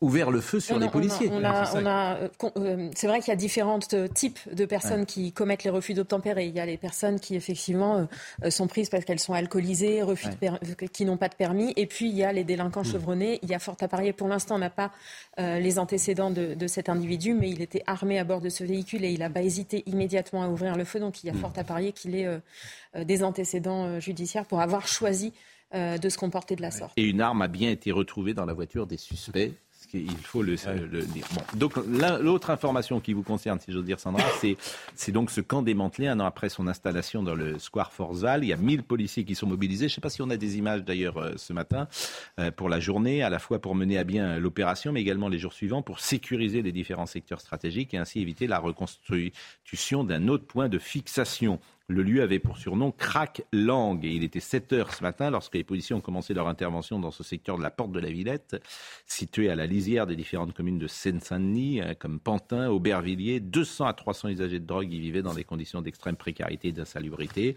ouvert 0.00 0.30
le 0.30 0.40
feu 0.40 0.58
sur 0.58 0.78
les 0.78 0.88
policiers. 0.88 1.30
Euh, 1.30 2.28
euh, 2.56 2.90
c'est 2.94 3.06
vrai 3.06 3.20
qu'il 3.20 3.28
y 3.28 3.32
a 3.32 3.36
différents 3.36 3.78
types 3.78 4.38
de 4.50 4.64
personnes 4.64 5.04
qui 5.04 5.32
commettent 5.32 5.64
les 5.64 5.70
refus 5.70 5.92
d'obtempérer. 5.92 6.46
Il 6.46 6.54
y 6.54 6.60
a 6.60 6.66
les 6.66 6.78
personnes 6.78 7.20
qui, 7.20 7.36
effectivement, 7.36 8.08
sont 8.48 8.68
prises 8.68 8.88
parce 8.88 9.04
qu'elles 9.04 9.20
sont 9.20 9.34
alcoolisées, 9.34 10.02
refus 10.02 10.28
qui 10.92 11.04
n'ont 11.04 11.18
pas 11.18 11.28
de 11.28 11.34
permis. 11.34 11.74
Et 11.76 11.86
puis, 11.86 12.08
il 12.08 12.16
y 12.16 12.24
a 12.24 12.32
les 12.32 12.44
délinquants 12.44 12.82
mmh. 12.82 12.92
chevronnés. 12.92 13.38
Il 13.42 13.50
y 13.50 13.54
a 13.54 13.58
fort 13.58 13.76
à 13.80 13.88
parier. 13.88 14.14
Pour 14.14 14.28
l'instant, 14.28 14.54
on 14.56 14.60
n'a 14.60 14.70
pas 14.70 14.90
les 15.38 15.78
antécédents 15.78 16.30
de, 16.30 16.54
de, 16.54 16.66
cet 16.66 16.88
individu, 16.88 17.34
mais 17.34 17.50
il 17.50 17.60
était 17.60 17.82
armé 17.86 18.18
à 18.18 18.24
bord 18.24 18.40
de 18.40 18.48
ce 18.48 18.64
véhicule 18.64 19.04
et 19.04 19.10
il 19.10 19.20
n'a 19.20 19.30
pas 19.30 19.42
hésité 19.42 19.82
immédiatement 19.86 20.42
à 20.42 20.48
ouvrir 20.48 20.74
le 20.76 20.84
feu. 20.84 21.00
Donc, 21.00 21.22
il 21.22 21.26
y 21.26 21.30
a 21.30 21.34
mmh. 21.34 21.38
fort 21.38 21.52
à 21.56 21.64
parier 21.64 21.92
qu'il 21.92 22.14
ait 22.16 22.28
des 22.96 23.22
antécédents 23.22 24.00
judiciaires 24.00 24.46
pour 24.46 24.60
avoir 24.60 24.88
choisi 24.88 25.34
euh, 25.74 25.98
de 25.98 26.08
se 26.08 26.18
comporter 26.18 26.56
de 26.56 26.62
la 26.62 26.70
sorte. 26.70 26.92
Et 26.96 27.04
une 27.04 27.20
arme 27.20 27.42
a 27.42 27.48
bien 27.48 27.70
été 27.70 27.92
retrouvée 27.92 28.34
dans 28.34 28.44
la 28.44 28.52
voiture 28.52 28.86
des 28.86 28.96
suspects. 28.96 29.52
Il 29.92 30.16
faut 30.16 30.42
le, 30.42 30.56
dire. 31.06 31.24
donc 31.54 31.76
l'autre 32.20 32.50
information 32.50 33.00
qui 33.00 33.12
vous 33.12 33.22
concerne, 33.22 33.60
si 33.60 33.70
j'ose 33.70 33.84
dire, 33.84 34.00
Sandra, 34.00 34.24
c'est 34.96 35.12
donc 35.12 35.30
ce 35.30 35.40
camp 35.40 35.62
démantelé 35.62 36.08
un 36.08 36.18
an 36.20 36.24
après 36.24 36.48
son 36.48 36.66
installation 36.66 37.22
dans 37.22 37.34
le 37.34 37.58
square 37.58 37.92
Forzal. 37.92 38.42
Il 38.42 38.48
y 38.48 38.52
a 38.52 38.56
1000 38.56 38.82
policiers 38.82 39.24
qui 39.24 39.34
sont 39.34 39.46
mobilisés. 39.46 39.88
Je 39.88 39.92
ne 39.92 39.94
sais 39.94 40.00
pas 40.00 40.10
si 40.10 40.22
on 40.22 40.30
a 40.30 40.36
des 40.36 40.58
images 40.58 40.82
d'ailleurs 40.82 41.18
euh, 41.18 41.32
ce 41.36 41.52
matin 41.52 41.86
euh, 42.40 42.50
pour 42.50 42.68
la 42.68 42.80
journée, 42.80 43.22
à 43.22 43.30
la 43.30 43.38
fois 43.38 43.60
pour 43.60 43.74
mener 43.74 43.98
à 43.98 44.04
bien 44.04 44.38
l'opération, 44.38 44.90
mais 44.90 45.00
également 45.00 45.28
les 45.28 45.38
jours 45.38 45.52
suivants 45.52 45.82
pour 45.82 46.00
sécuriser 46.00 46.62
les 46.62 46.72
différents 46.72 47.06
secteurs 47.06 47.40
stratégiques 47.40 47.94
et 47.94 47.98
ainsi 47.98 48.20
éviter 48.20 48.46
la 48.46 48.58
reconstitution 48.58 50.02
d'un 50.02 50.28
autre 50.28 50.46
point 50.46 50.68
de 50.68 50.78
fixation. 50.78 51.60
Le 51.88 52.02
lieu 52.02 52.22
avait 52.22 52.38
pour 52.38 52.56
surnom 52.56 52.92
Crac 52.92 53.42
Langue 53.52 54.06
et 54.06 54.10
il 54.10 54.24
était 54.24 54.40
7 54.40 54.72
heures 54.72 54.94
ce 54.94 55.02
matin 55.02 55.28
lorsque 55.28 55.54
les 55.54 55.64
policiers 55.64 55.94
ont 55.94 56.00
commencé 56.00 56.32
leur 56.32 56.48
intervention 56.48 56.98
dans 56.98 57.10
ce 57.10 57.22
secteur 57.22 57.58
de 57.58 57.62
la 57.62 57.70
Porte 57.70 57.92
de 57.92 58.00
la 58.00 58.08
Villette, 58.08 58.56
situé 59.04 59.50
à 59.50 59.54
la 59.54 59.66
lisière 59.66 60.06
des 60.06 60.16
différentes 60.16 60.54
communes 60.54 60.78
de 60.78 60.86
Seine-Saint-Denis, 60.86 61.82
hein, 61.82 61.94
comme 61.94 62.20
Pantin, 62.20 62.70
Aubervilliers. 62.70 63.38
200 63.38 63.84
à 63.84 63.92
300 63.92 64.30
usagers 64.30 64.60
de 64.60 64.66
drogue 64.66 64.90
y 64.90 64.98
vivaient 64.98 65.20
dans 65.20 65.34
des 65.34 65.44
conditions 65.44 65.82
d'extrême 65.82 66.16
précarité 66.16 66.68
et 66.68 66.72
d'insalubrité. 66.72 67.54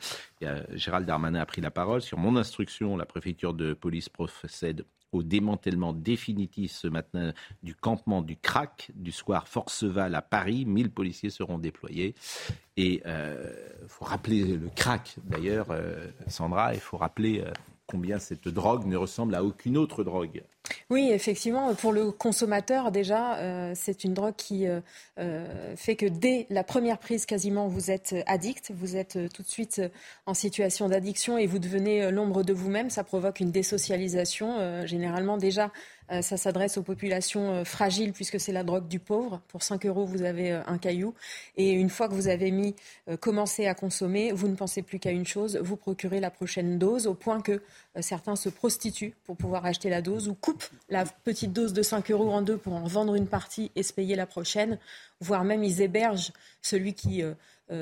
Gérald 0.73 1.07
Darmanin 1.07 1.39
a 1.39 1.45
pris 1.45 1.61
la 1.61 1.71
parole. 1.71 2.01
Sur 2.01 2.17
mon 2.17 2.35
instruction, 2.35 2.97
la 2.97 3.05
préfecture 3.05 3.53
de 3.53 3.73
police 3.73 4.09
procède 4.09 4.83
au 5.17 5.23
démantèlement 5.23 5.93
définitif 5.93 6.71
ce 6.71 6.87
matin 6.87 7.33
du 7.63 7.75
campement 7.75 8.21
du 8.21 8.37
CRAC 8.37 8.91
du 8.95 9.11
square 9.11 9.47
Forceval 9.47 10.15
à 10.15 10.21
Paris. 10.21 10.65
1000 10.65 10.91
policiers 10.91 11.29
seront 11.29 11.57
déployés. 11.57 12.15
Et 12.77 12.95
il 12.95 13.01
euh, 13.05 13.53
faut 13.87 14.05
rappeler 14.05 14.43
le 14.43 14.69
CRAC 14.75 15.15
d'ailleurs, 15.23 15.67
euh, 15.71 16.07
Sandra, 16.27 16.73
il 16.73 16.79
faut 16.79 16.97
rappeler 16.97 17.41
euh, 17.41 17.51
combien 17.87 18.19
cette 18.19 18.47
drogue 18.47 18.85
ne 18.85 18.97
ressemble 18.97 19.33
à 19.35 19.43
aucune 19.43 19.77
autre 19.77 20.03
drogue. 20.03 20.43
Oui, 20.89 21.11
effectivement, 21.11 21.73
pour 21.75 21.91
le 21.91 22.11
consommateur, 22.11 22.91
déjà, 22.91 23.37
euh, 23.37 23.73
c'est 23.75 24.03
une 24.03 24.13
drogue 24.13 24.35
qui 24.35 24.67
euh, 24.67 24.79
euh, 25.19 25.75
fait 25.75 25.95
que 25.95 26.05
dès 26.05 26.47
la 26.49 26.63
première 26.63 26.97
prise, 26.97 27.25
quasiment, 27.25 27.67
vous 27.67 27.91
êtes 27.91 28.15
addict, 28.25 28.71
vous 28.73 28.95
êtes 28.95 29.17
tout 29.33 29.43
de 29.43 29.47
suite 29.47 29.81
en 30.25 30.33
situation 30.33 30.87
d'addiction 30.89 31.37
et 31.37 31.45
vous 31.45 31.59
devenez 31.59 32.09
l'ombre 32.11 32.43
de 32.43 32.53
vous-même. 32.53 32.89
Ça 32.89 33.03
provoque 33.03 33.39
une 33.39 33.51
désocialisation. 33.51 34.85
généralement, 34.85 35.37
déjà, 35.37 35.71
ça 36.09 36.37
s'adresse 36.37 36.77
aux 36.77 36.83
populations 36.83 37.65
fragiles 37.65 38.13
puisque 38.13 38.39
c'est 38.39 38.53
la 38.53 38.63
drogue 38.63 38.87
du 38.87 38.99
pauvre. 38.99 39.41
Pour 39.49 39.63
5 39.63 39.85
euros, 39.85 40.05
vous 40.05 40.23
avez 40.23 40.51
un 40.51 40.77
caillou. 40.77 41.13
Et 41.57 41.71
une 41.71 41.89
fois 41.89 42.07
que 42.07 42.13
vous 42.13 42.29
avez 42.29 42.51
mis, 42.51 42.75
commencé 43.19 43.67
à 43.67 43.73
consommer, 43.73 44.31
vous 44.31 44.47
ne 44.47 44.55
pensez 44.55 44.81
plus 44.81 44.99
qu'à 44.99 45.11
une 45.11 45.25
chose, 45.25 45.59
vous 45.61 45.75
procurez 45.75 46.19
la 46.19 46.31
prochaine 46.31 46.79
dose 46.79 47.07
au 47.07 47.13
point 47.13 47.41
que 47.41 47.61
certains 47.99 48.35
se 48.35 48.49
prostituent 48.49 49.15
pour 49.25 49.35
pouvoir 49.35 49.65
acheter 49.65 49.89
la 49.89 50.01
dose 50.01 50.29
ou 50.29 50.33
coupent 50.33 50.56
la 50.89 51.05
petite 51.05 51.53
dose 51.53 51.73
de 51.73 51.81
5 51.81 52.11
euros 52.11 52.31
en 52.31 52.41
deux 52.41 52.57
pour 52.57 52.73
en 52.73 52.87
vendre 52.87 53.15
une 53.15 53.27
partie 53.27 53.71
et 53.75 53.83
se 53.83 53.93
payer 53.93 54.15
la 54.15 54.25
prochaine, 54.25 54.79
voire 55.19 55.43
même 55.43 55.63
ils 55.63 55.81
hébergent 55.81 56.31
celui 56.61 56.93
qui 56.93 57.23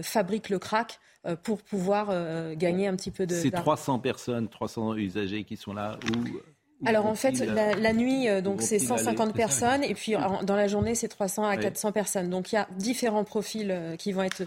fabrique 0.02 0.50
le 0.50 0.60
crack 0.60 1.00
pour 1.44 1.62
pouvoir 1.62 2.56
gagner 2.56 2.88
un 2.88 2.96
petit 2.96 3.12
peu 3.12 3.26
de. 3.26 3.36
C'est 3.36 3.52
300 3.52 4.00
personnes, 4.00 4.48
300 4.48 4.96
usagers 4.96 5.44
qui 5.44 5.58
sont 5.58 5.74
là 5.74 5.98
où 6.12 6.40
alors 6.84 7.06
en 7.06 7.16
fait, 7.16 7.40
la, 7.40 7.94
nuit, 7.94 8.28
euh, 8.28 8.42
donc 8.42 8.62
c'est 8.62 8.80
150 8.80 9.34
personnes, 9.34 9.84
et 9.84 9.94
puis 9.94 10.14
dans 10.44 10.56
la 10.56 10.68
journée, 10.68 10.94
c'est 10.94 11.08
300 11.08 11.46
à 11.46 11.56
400 11.56 11.94
personnes. 11.94 12.30
Donc 12.30 12.52
il 12.52 12.56
y 12.56 12.58
a 12.58 12.68
différents 12.78 13.24
profils 13.24 13.72
euh, 13.72 13.96
qui 13.96 14.12
vont 14.12 14.24
être 14.24 14.44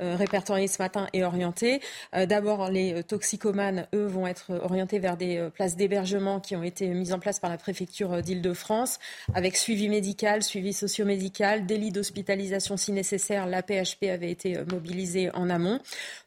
euh, 0.00 0.14
répertoriés 0.14 0.68
ce 0.68 0.80
matin 0.80 1.08
et 1.12 1.24
orientés. 1.24 1.80
D'abord, 2.12 2.70
les 2.70 3.02
toxicomanes, 3.02 3.86
eux, 3.94 4.06
vont 4.06 4.26
être 4.26 4.52
orientés 4.62 4.98
vers 4.98 5.16
des 5.16 5.48
places 5.54 5.76
d'hébergement 5.76 6.40
qui 6.40 6.56
ont 6.56 6.62
été 6.62 6.88
mises 6.88 7.12
en 7.12 7.18
place 7.18 7.40
par 7.40 7.50
la 7.50 7.56
préfecture 7.56 8.22
d'Île-de-France, 8.22 8.98
avec 9.34 9.56
suivi 9.56 9.88
médical, 9.88 10.42
suivi 10.42 10.72
socio-médical, 10.72 11.66
délit 11.66 11.90
d'hospitalisation 11.90 12.76
si 12.76 12.92
nécessaire. 12.92 13.46
La 13.46 13.62
PHP 13.62 14.04
avait 14.10 14.30
été 14.30 14.58
mobilisée 14.70 15.30
en 15.34 15.50
amont. 15.50 15.80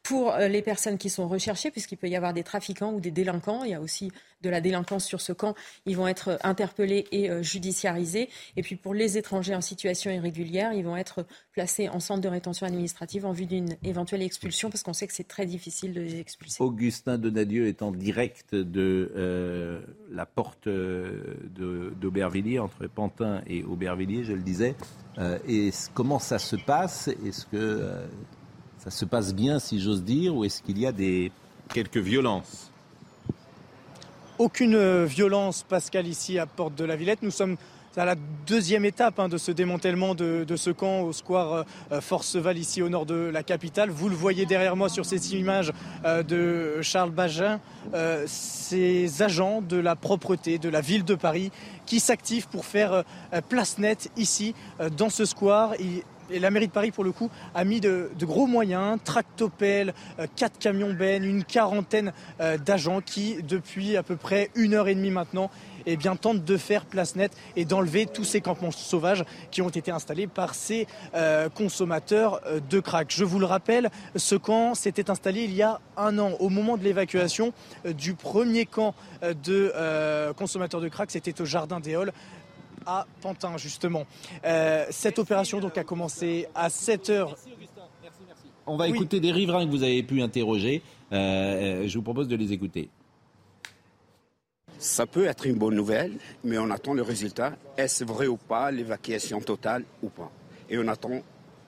Pour 0.04 0.36
les 0.38 0.62
personnes 0.62 0.98
qui 0.98 1.10
sont 1.10 1.28
recherchées, 1.28 1.72
puisqu'il 1.72 1.98
peut 1.98 2.10
y 2.10 2.16
avoir 2.16 2.34
des 2.34 2.44
trafiquants 2.44 2.94
ou 2.94 3.00
des 3.00 3.12
délinquants, 3.12 3.64
il 3.64 3.72
y 3.72 3.76
a 3.76 3.82
aussi 3.82 4.12
de 4.42 4.50
la 4.50 4.62
délinquance 4.62 5.06
sur 5.06 5.22
ce 5.22 5.34
camp, 5.34 5.56
ils 5.86 5.98
vont 5.98 6.08
être 6.08 6.38
interpellés 6.44 7.06
et 7.12 7.30
euh, 7.30 7.42
judiciarisés. 7.42 8.30
Et 8.56 8.62
puis 8.62 8.76
pour 8.76 8.94
les 8.94 9.18
étrangers 9.18 9.56
en 9.56 9.62
situation 9.62 10.12
irrégulière, 10.12 10.74
ils 10.74 10.84
vont 10.84 10.98
être 10.98 11.26
placés 11.52 11.90
en 11.90 12.00
centre 12.00 12.22
de 12.22 12.28
rétention 12.28 12.66
administrative 12.66 13.26
en 13.26 13.32
vue 13.32 13.46
d'une 13.46 13.76
éventuelle 13.84 14.22
expulsion, 14.22 14.70
parce 14.70 14.84
qu'on 14.84 14.94
sait 14.94 15.08
que 15.08 15.14
c'est 15.14 15.28
très 15.28 15.46
difficile 15.46 15.94
de 15.94 16.02
les 16.02 16.20
expulser. 16.20 16.64
Augustin 16.64 17.18
Donadieu 17.18 17.68
est 17.68 17.82
en 17.82 17.92
direct 17.92 18.54
de 18.56 19.12
euh, 19.16 19.82
la 20.12 20.26
porte 20.26 20.68
euh, 20.68 21.36
d'Aubervilliers, 22.00 22.60
entre 22.60 22.88
Pantin 22.88 23.42
et 23.48 23.64
Aubervilliers, 23.64 24.24
je 24.24 24.34
le 24.34 24.42
disais. 24.42 24.76
et 25.48 25.72
comment 25.94 26.20
ça 26.20 26.40
se 26.40 26.56
passe? 26.56 27.08
Est-ce 27.26 27.46
que 27.46 28.06
ça 28.78 28.92
se 28.92 29.06
passe 29.06 29.34
bien, 29.34 29.60
si 29.60 29.80
j'ose 29.80 30.04
dire, 30.04 30.36
ou 30.36 30.44
est-ce 30.46 30.62
qu'il 30.62 30.78
y 30.78 30.86
a 30.86 30.92
des 30.92 31.32
quelques 31.74 31.98
violences? 31.98 32.72
Aucune 34.38 34.76
euh, 34.76 35.06
violence, 35.06 35.64
Pascal, 35.64 36.08
ici 36.08 36.40
à 36.40 36.46
Porte 36.46 36.76
de 36.76 36.84
la 36.84 36.96
Villette. 36.96 37.22
Nous 37.22 37.32
sommes 37.32 37.58
à 37.98 38.04
la 38.04 38.16
deuxième 38.46 38.84
étape 38.84 39.20
hein, 39.20 39.30
de 39.30 39.38
ce 39.38 39.54
démantèlement 39.54 40.16
de, 40.16 40.46
ce 40.58 40.70
camp 40.70 41.02
au 41.04 41.14
square 41.14 41.54
euh, 41.54 41.64
euh, 41.94 42.02
Forceval 42.02 42.58
ici 42.58 42.82
au 42.82 42.90
nord 42.90 43.06
de 43.06 43.16
la 43.16 43.42
capitale. 43.42 43.90
Vous 43.90 44.10
le 44.10 44.16
voyez 44.16 44.46
derrière 44.46 44.76
moi 44.76 44.90
sur 44.90 45.06
ces 45.06 45.34
images 45.36 45.72
de 46.04 46.82
Charles 46.82 47.12
Bagin, 47.12 47.62
ces 48.26 49.22
agents 49.22 49.62
de 49.62 49.78
la 49.78 49.96
propreté 49.96 50.58
de 50.58 50.68
la 50.68 50.82
ville 50.82 51.06
de 51.06 51.16
Paris 51.16 51.52
qui 51.86 52.02
s'activent 52.02 52.50
pour 52.50 52.66
faire 52.66 53.04
place 53.48 53.78
nette 53.78 54.12
ici 54.18 54.54
dans 54.98 55.10
ce 55.10 55.24
square 55.24 55.74
la 56.30 56.52
mairie 56.52 56.68
de 56.68 56.72
Paris, 56.72 56.92
pour 56.92 57.04
le 57.04 57.12
coup, 57.12 57.30
a 57.54 57.64
mis 57.64 57.80
de, 57.80 58.10
gros 58.22 58.48
moyens, 58.48 59.00
tractopelles, 59.04 59.94
euh, 60.20 60.28
quatre 60.36 60.58
camions 60.58 60.94
bennes, 60.94 61.24
une 61.24 61.44
quarantaine 61.44 62.14
euh, 62.40 62.58
d'agents 62.58 63.02
qui, 63.02 63.42
depuis 63.44 63.98
à 63.98 64.04
peu 64.04 64.16
près 64.16 64.50
une 64.56 64.74
heure 64.74 64.88
et 64.88 64.96
demie 64.96 65.12
maintenant, 65.12 65.50
eh 65.86 65.98
bien, 65.98 66.16
tentent 66.16 66.44
de 66.44 66.58
faire 66.58 66.86
place 66.86 67.16
nette 67.16 67.34
et 67.56 67.64
d'enlever 67.64 68.08
tous 68.08 68.24
ces 68.24 68.42
campements 68.42 68.72
sauvages 68.72 69.24
qui 69.52 69.62
ont 69.62 69.70
été 69.70 69.92
installés 69.92 70.26
par 70.26 70.56
ces 70.56 70.88
euh, 71.14 71.48
consommateurs 71.50 72.42
de 72.70 72.80
crack. 72.80 73.12
Je 73.12 73.24
vous 73.24 73.38
le 73.38 73.46
rappelle, 73.46 73.92
ce 74.16 74.36
camp 74.36 74.74
s'était 74.74 75.12
installé 75.12 75.44
il 75.44 75.54
y 75.54 75.62
a 75.62 75.80
un 75.96 76.18
an, 76.18 76.32
au 76.40 76.50
moment 76.50 76.78
de 76.78 76.84
l'évacuation 76.84 77.54
du 77.86 78.16
premier 78.16 78.66
camp 78.66 78.96
de 79.22 80.34
consommateurs 80.34 80.82
de 80.82 80.90
crack, 80.90 81.12
c'était 81.12 81.40
au 81.40 81.46
Jardin 81.46 81.80
des 81.80 81.96
Halles 81.96 82.14
à 82.86 83.06
Pantin, 83.22 83.58
justement. 83.58 84.06
Euh, 84.46 84.86
cette 84.90 85.20
opération 85.20 85.60
donc 85.60 85.78
a 85.78 85.84
commencé 85.84 86.48
à 86.56 86.70
7 86.70 87.10
heures. 87.10 87.36
On 88.68 88.78
va 88.78 88.88
écouter 88.88 89.20
des 89.20 89.32
riverains 89.32 89.66
que 89.66 89.72
vous 89.72 89.84
avez 89.84 90.02
pu 90.04 90.22
interroger. 90.22 90.82
Euh, 91.12 91.16
euh, 91.16 91.88
je 91.88 91.98
vous 91.98 92.04
propose 92.04 92.28
de 92.28 92.36
les 92.36 92.52
écouter. 92.52 92.90
Ça 94.78 95.06
peut 95.06 95.26
être 95.26 95.46
une 95.46 95.56
bonne 95.56 95.76
nouvelle, 95.76 96.18
mais 96.44 96.58
on 96.58 96.70
attend 96.70 96.94
le 96.94 97.02
résultat. 97.02 97.54
Est-ce 97.78 98.04
vrai 98.04 98.28
ou 98.28 98.38
pas, 98.38 98.72
l'évacuation 98.72 99.40
totale 99.40 99.84
ou 100.04 100.10
pas? 100.10 100.32
Et 100.70 100.78
on 100.78 100.88
attend 100.88 101.22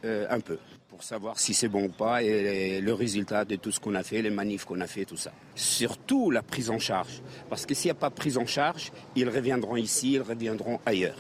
euh, 0.06 0.28
un 0.30 0.40
peu 0.40 0.58
pour 0.98 1.04
savoir 1.04 1.38
si 1.38 1.54
c'est 1.54 1.68
bon 1.68 1.84
ou 1.84 1.90
pas 1.90 2.24
et 2.24 2.82
le 2.82 2.94
résultat 2.94 3.46
de 3.46 3.56
tout 3.56 3.72
ce 3.72 3.80
qu'on 3.80 3.94
a 3.94 4.02
fait, 4.02 4.24
les 4.24 4.32
manifs 4.32 4.66
qu'on 4.66 4.82
a 4.82 4.88
fait, 4.88 5.06
tout 5.06 5.16
ça. 5.16 5.32
Surtout 5.54 6.32
la 6.32 6.42
prise 6.42 6.72
en 6.72 6.80
charge. 6.80 7.22
Parce 7.52 7.68
que 7.68 7.76
s'il 7.76 7.90
n'y 7.90 7.92
a 7.92 8.00
pas 8.00 8.10
prise 8.10 8.40
en 8.40 8.48
charge, 8.48 8.92
ils 9.16 9.30
reviendront 9.30 9.76
ici, 9.76 10.14
ils 10.14 10.24
reviendront 10.24 10.80
ailleurs. 10.88 11.20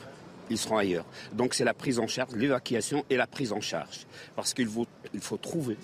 Ils 0.49 0.57
seront 0.57 0.77
ailleurs. 0.77 1.05
Donc 1.31 1.53
c'est 1.53 1.63
la 1.63 1.75
prise 1.75 1.99
en 1.99 2.07
charge, 2.07 2.33
l'évacuation 2.35 3.05
et 3.11 3.17
la 3.17 3.27
prise 3.27 3.53
en 3.53 3.61
charge. 3.61 4.07
Parce 4.35 4.55
qu'il 4.55 4.67
faut, 4.67 4.87
il 5.13 5.19
faut 5.19 5.37
trouver 5.37 5.77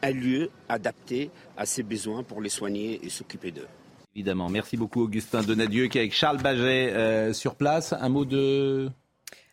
un 0.00 0.12
lieu 0.12 0.50
adapté 0.68 1.32
à 1.56 1.66
ses 1.66 1.82
besoins 1.82 2.22
pour 2.22 2.40
les 2.40 2.50
soigner 2.50 3.00
et 3.02 3.08
s'occuper 3.08 3.50
d'eux. 3.50 3.66
Évidemment. 4.14 4.48
Merci 4.48 4.76
beaucoup, 4.76 5.02
Augustin 5.02 5.42
Donadieu, 5.42 5.88
qui 5.88 5.98
est 5.98 6.02
avec 6.02 6.14
Charles 6.14 6.40
Baget 6.40 6.92
euh, 6.92 7.32
sur 7.32 7.56
place. 7.56 7.94
Un 7.94 8.10
mot 8.10 8.24
de. 8.24 8.90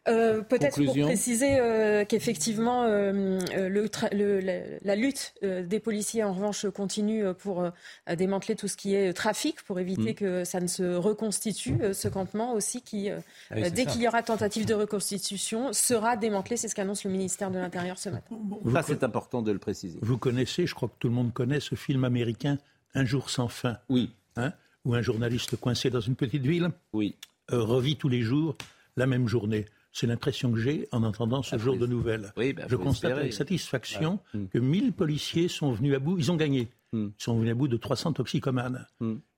Euh, 0.08 0.42
Peut-être 0.42 0.82
pour 0.84 0.94
préciser 1.06 1.60
euh, 1.60 2.06
qu'effectivement, 2.06 2.84
euh, 2.84 3.40
le 3.70 3.88
tra- 3.88 4.14
le- 4.16 4.40
la, 4.40 4.60
la 4.82 4.96
lutte 4.96 5.34
euh, 5.44 5.64
des 5.64 5.80
policiers, 5.80 6.24
en 6.24 6.34
revanche, 6.34 6.66
continue 6.70 7.24
pour 7.38 7.62
euh, 7.62 7.72
démanteler 8.16 8.56
tout 8.56 8.68
ce 8.68 8.78
qui 8.78 8.96
est 8.96 9.14
trafic, 9.14 9.62
pour 9.64 9.80
éviter 9.80 10.12
Mm. 10.12 10.16
que 10.16 10.44
ça 10.46 10.60
ne 10.62 10.68
se 10.68 10.96
reconstitue, 10.96 11.76
euh, 11.82 11.94
ce 11.94 12.08
campement 12.08 12.54
aussi, 12.54 12.82
qui, 12.82 13.10
euh, 13.10 13.18
Ah 13.52 13.56
oui, 13.58 13.72
dès 13.72 13.86
qu'il 13.86 14.02
y 14.02 14.08
aura 14.08 14.24
tentative 14.24 14.66
de 14.66 14.74
reconstitution, 14.74 15.74
sera 15.74 16.16
démantelé. 16.18 16.58
C'est 16.58 16.68
ce 16.68 16.76
qu'annonce 16.76 17.04
le 17.04 17.12
ministère 17.12 17.52
de 17.52 17.60
l'Intérieur 17.60 17.98
ce 17.98 18.10
matin. 18.10 18.36
Ça, 18.74 18.84
c'est 18.84 19.04
important 19.04 19.42
de 19.42 19.52
le 19.52 19.60
préciser. 19.60 20.00
Vous 20.02 20.18
connaissez, 20.18 20.68
je 20.68 20.76
crois 20.76 20.88
que 20.90 20.96
tout 21.00 21.08
le 21.10 21.14
monde 21.14 21.34
connaît 21.34 21.60
ce 21.60 21.76
film 21.76 22.04
américain 22.04 22.58
Un 22.96 23.06
jour 23.06 23.30
sans 23.30 23.48
fin. 23.48 23.78
Oui. 23.90 24.12
Hein, 24.38 24.54
où 24.86 24.94
un 24.94 25.02
journaliste 25.02 25.58
coincé 25.58 25.90
dans 25.90 26.00
une 26.00 26.16
petite 26.16 26.44
ville 26.46 26.70
oui. 26.94 27.16
euh, 27.52 27.62
revit 27.62 27.96
tous 27.98 28.08
les 28.10 28.22
jours 28.22 28.56
la 28.96 29.06
même 29.08 29.28
journée. 29.28 29.66
C'est 29.92 30.08
l'impression 30.08 30.52
que 30.52 30.60
j'ai 30.60 30.88
en 30.92 31.04
entendant 31.04 31.42
ce 31.42 31.58
jour 31.58 31.78
de 31.78 31.88
nouvelles. 31.88 32.32
Oui, 32.38 32.54
bah, 32.54 32.64
je 32.68 32.76
constate 32.76 33.12
espérer. 33.12 33.22
avec 33.22 33.34
satisfaction 33.34 34.20
Ouais. 34.34 34.42
Mm. 34.42 34.48
que 34.50 34.60
1000 34.60 34.94
policiers 34.94 35.48
sont 35.48 35.72
venus 35.72 35.96
à 35.96 36.00
bout. 36.00 36.18
Ils 36.18 36.32
ont 36.32 36.36
gagné. 36.36 36.68
Mm. 36.94 37.08
Ils 37.18 37.24
sont 37.24 37.38
venus 37.38 37.52
à 37.52 37.56
bout 37.56 37.68
de 37.68 37.78
300 37.78 38.14
toxicomanes. 38.14 38.86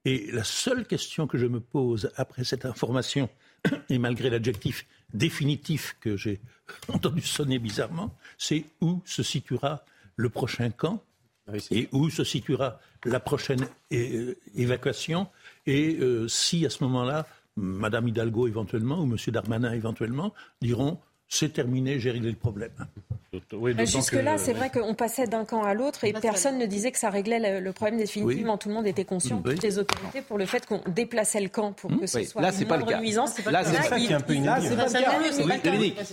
Et 0.05 0.31
la 0.31 0.43
seule 0.43 0.85
question 0.85 1.27
que 1.27 1.37
je 1.37 1.45
me 1.45 1.59
pose 1.59 2.11
après 2.15 2.43
cette 2.43 2.65
information, 2.65 3.29
et 3.89 3.97
malgré 3.97 4.29
l'adjectif 4.29 4.85
définitif 5.13 5.95
que 6.01 6.17
j'ai 6.17 6.39
entendu 6.89 7.21
sonner 7.21 7.59
bizarrement, 7.59 8.15
c'est 8.37 8.65
où 8.81 9.01
se 9.05 9.23
situera 9.23 9.83
le 10.15 10.29
prochain 10.29 10.69
camp 10.71 11.03
et 11.71 11.89
où 11.91 12.09
se 12.09 12.23
situera 12.23 12.79
la 13.05 13.19
prochaine 13.19 13.67
évacuation 13.89 15.27
et 15.65 15.97
euh, 15.99 16.27
si 16.27 16.65
à 16.65 16.69
ce 16.69 16.83
moment-là, 16.83 17.25
Madame 17.59 18.07
Hidalgo 18.07 18.47
éventuellement 18.47 18.99
ou 19.01 19.05
Monsieur 19.05 19.31
Darmanin 19.31 19.73
éventuellement 19.73 20.33
diront 20.61 20.99
c'est 21.29 21.53
terminé, 21.53 21.99
j'ai 21.99 22.11
réglé 22.11 22.31
le 22.31 22.35
problème. 22.35 22.71
Jusque-là, 23.85 24.39
c'est 24.39 24.53
vrai 24.53 24.71
qu'on 24.71 24.95
passait 24.95 25.27
d'un 25.27 25.45
camp 25.45 25.63
à 25.63 25.75
l'autre 25.75 26.03
et 26.03 26.13
personne 26.13 26.57
ne 26.57 26.65
disait 26.65 26.91
que 26.91 26.97
ça 26.97 27.11
réglait 27.11 27.61
le, 27.61 27.71
problème 27.71 27.99
définitivement. 27.99 28.57
Tout 28.57 28.69
le 28.69 28.75
monde 28.75 28.87
était 28.87 29.05
conscient, 29.05 29.39
Oui. 29.45 29.53
toutes 29.53 29.63
les 29.63 29.77
autorités, 29.77 30.21
pour 30.21 30.39
le 30.39 30.47
fait 30.47 30.65
qu'on 30.65 30.81
déplaçait 30.87 31.39
le 31.39 31.49
camp 31.49 31.71
pour 31.73 31.91
que 31.99 32.07
ce 32.07 32.17
Oui. 32.17 32.25
soit 32.25 32.41
Là, 32.41 32.49
une 32.49 32.55
c'est 32.55 32.65
pas 32.65 32.77
le 32.77 32.85
cas. 32.85 32.99
nuisance. 32.99 33.37
Là, 33.45 33.63
c'est 33.63 33.81
ça 33.83 33.97
qui 33.99 34.07
est 34.07 34.13
un 34.13 34.19
peu 34.19 34.33
C'est 34.33 34.39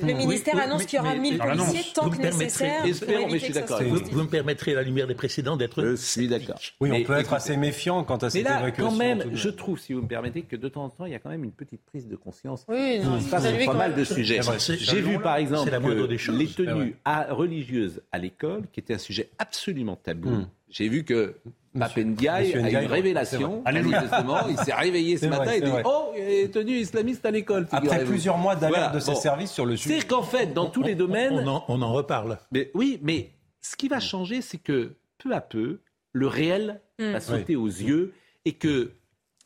le 0.02 0.06
Oui, 0.08 0.14
ministère 0.14 0.54
Oui, 0.56 0.60
annonce 0.60 0.84
qu'il 0.84 0.98
y 0.98 1.00
aura 1.00 1.14
mais- 1.14 1.20
1000 1.20 1.38
Dans 1.38 1.44
l'annonce. 1.46 1.68
policiers 1.68 1.92
tant 1.94 2.10
que 2.10 2.18
nécessaire 2.18 2.80
pour 2.80 2.90
Espérons, 2.90 3.28
mais 3.30 3.38
je 3.38 3.44
suis 3.44 3.54
d'accord 3.54 3.80
Vous, 3.82 4.22
me 4.22 4.28
permettrez, 4.28 4.72
à 4.72 4.76
la 4.76 4.82
lumière 4.82 5.06
des 5.06 5.14
précédents, 5.14 5.56
d'être 5.56 5.82
Je 5.82 5.94
suis 5.96 6.28
d'accord. 6.28 6.60
Oui, 6.80 6.90
on 6.92 7.02
peut 7.04 7.16
être 7.18 7.32
assez 7.32 7.56
méfiant 7.56 8.04
quant 8.04 8.16
à 8.16 8.26
Mais 8.26 8.30
cette 8.30 8.44
là, 8.44 8.58
évacuation. 8.60 8.90
quand 8.90 8.96
même, 8.96 9.24
je 9.32 9.48
trouve, 9.48 9.78
si 9.78 9.94
vous 9.94 10.02
me 10.02 10.08
permettez, 10.08 10.42
que 10.42 10.56
de 10.56 10.68
temps 10.68 10.84
en 10.84 10.88
temps, 10.90 11.06
il 11.06 11.12
y 11.12 11.14
a 11.14 11.18
quand 11.18 11.30
même 11.30 11.44
une 11.44 11.52
petite 11.52 11.80
prise 11.86 12.06
de 12.08 12.16
conscience 12.16 12.66
Oui, 12.68 13.00
pas 13.30 13.72
mal 13.74 13.94
de 13.94 14.04
sujets. 14.04 14.40
C'est- 14.58 14.76
J'ai 14.76 15.00
vu, 15.06 15.18
par 15.18 15.36
exemple, 15.36 15.64
c'est 15.64 15.70
la 15.70 15.80
moindre 15.80 16.02
que 16.02 16.06
des 16.08 16.18
choses. 16.18 16.38
les 16.38 16.46
tenues 16.46 16.96
à- 17.04 17.32
religieuses 17.32 18.02
à 18.12 18.18
l'école, 18.18 18.64
qui 18.72 18.80
était 18.80 18.94
un 18.94 18.98
sujet 18.98 19.30
absolument 19.38 19.96
tabou. 19.96 20.28
Hmm. 20.30 20.48
J'ai 20.68 20.88
vu 20.88 21.04
que 21.04 21.36
Papendiaï 21.78 22.54
a 22.54 22.58
eu 22.58 22.84
une 22.84 22.90
révélation. 22.90 23.62
Manifestement, 23.64 24.48
il 24.48 24.56
s'est 24.58 24.74
réveillé 24.74 25.16
ce 25.18 25.26
matin 25.26 25.44
vrai, 25.44 25.58
et 25.58 25.60
dit 25.60 25.70
vrai. 25.70 25.82
Oh, 25.84 26.12
il 26.16 26.22
y 26.22 26.24
a 26.24 26.28
des 26.46 26.50
tenues 26.50 26.78
islamistes 26.78 27.24
à 27.26 27.30
l'école. 27.30 27.66
Après 27.70 28.04
plusieurs 28.04 28.38
mois 28.38 28.56
d'alerte 28.56 28.76
Voilà. 28.76 28.94
de 28.94 29.00
ses 29.00 29.12
Bon. 29.12 29.20
services 29.20 29.50
sur 29.52 29.66
le 29.66 29.76
sujet. 29.76 30.00
C'est 30.00 30.06
qu'en 30.06 30.22
fait, 30.22 30.52
dans 30.54 30.66
tous 30.66 30.82
les 30.82 30.94
domaines. 30.94 31.32
On 31.34 31.46
en, 31.46 31.64
on 31.68 31.82
en 31.82 31.92
reparle. 31.92 32.38
Mais 32.52 32.70
oui, 32.74 32.98
mais 33.02 33.30
ce 33.60 33.76
qui 33.76 33.88
va 33.88 34.00
changer, 34.00 34.40
c'est 34.40 34.58
que 34.58 34.94
peu 35.18 35.32
à 35.34 35.40
peu, 35.40 35.80
le 36.12 36.26
réel 36.26 36.80
Mm. 36.98 37.12
va 37.12 37.20
sauter 37.20 37.56
aux 37.56 37.66
yeux 37.66 38.14
et 38.46 38.52
que 38.54 38.92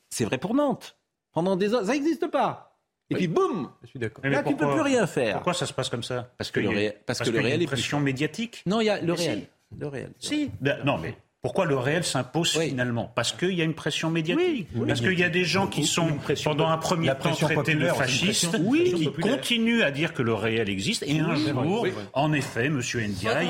c'est 0.08 0.24
vrai 0.24 0.38
pour 0.38 0.54
Nantes. 0.54 0.96
Pendant 1.32 1.56
des 1.56 1.74
heures, 1.74 1.84
ça 1.84 1.92
n'existe 1.92 2.28
pas. 2.28 2.69
Et 3.10 3.14
puis 3.16 3.28
boum 3.28 3.70
Je 3.82 3.88
suis 3.88 3.98
d'accord. 3.98 4.22
Mais 4.24 4.30
Là, 4.30 4.42
tu 4.42 4.50
ne 4.50 4.54
peux 4.58 4.70
plus 4.70 4.80
rien 4.82 5.06
faire. 5.06 5.34
Pourquoi 5.34 5.54
ça 5.54 5.66
se 5.66 5.72
passe 5.72 5.88
comme 5.88 6.02
ça 6.02 6.32
Parce 6.38 6.50
que 6.50 6.60
le 6.60 6.68
réel- 6.68 6.94
parce 7.04 7.18
que 7.18 7.24
le 7.24 7.30
qu'il 7.32 7.36
y 7.36 7.38
a 7.40 7.42
réel 7.46 7.56
une 7.60 7.62
est 7.64 7.66
pression 7.66 8.00
médiatique. 8.00 8.62
Non, 8.66 8.80
il 8.80 8.84
y 8.86 8.90
a 8.90 9.00
le 9.00 9.06
Mais 9.12 9.18
réel. 9.18 9.38
si. 9.40 9.78
Le 9.78 9.86
réel. 9.88 10.12
Si. 10.18 10.50
Ben, 10.60 10.78
non, 10.84 10.98
mais 10.98 11.16
pourquoi 11.42 11.64
le 11.64 11.76
réel 11.76 12.04
s'impose 12.04 12.58
finalement? 12.58 13.10
Parce 13.14 13.32
qu'il 13.32 13.54
y 13.54 13.62
a 13.62 13.64
une 13.64 13.74
pression 13.74 14.10
médiatique. 14.10 14.68
Oui, 14.74 14.86
Parce 14.86 15.00
qu'il 15.00 15.18
y 15.18 15.24
a 15.24 15.28
des 15.30 15.44
gens 15.44 15.66
qui 15.66 15.86
sont, 15.86 16.08
pendant 16.44 16.68
un 16.68 16.76
premier 16.76 17.06
la 17.06 17.14
temps, 17.14 17.32
traités 17.32 17.74
de 17.74 17.86
fascistes, 17.86 18.58
oui, 18.60 18.92
qui 18.94 19.04
populaire. 19.06 19.36
continuent 19.36 19.82
à 19.82 19.90
dire 19.90 20.12
que 20.12 20.22
le 20.22 20.34
réel 20.34 20.68
existe. 20.68 21.02
Et 21.06 21.18
un 21.18 21.34
jour, 21.34 21.86
en 22.12 22.32
effet, 22.32 22.66
M. 22.66 22.82
Faudrait 22.82 23.08
Ndiaye, 23.08 23.48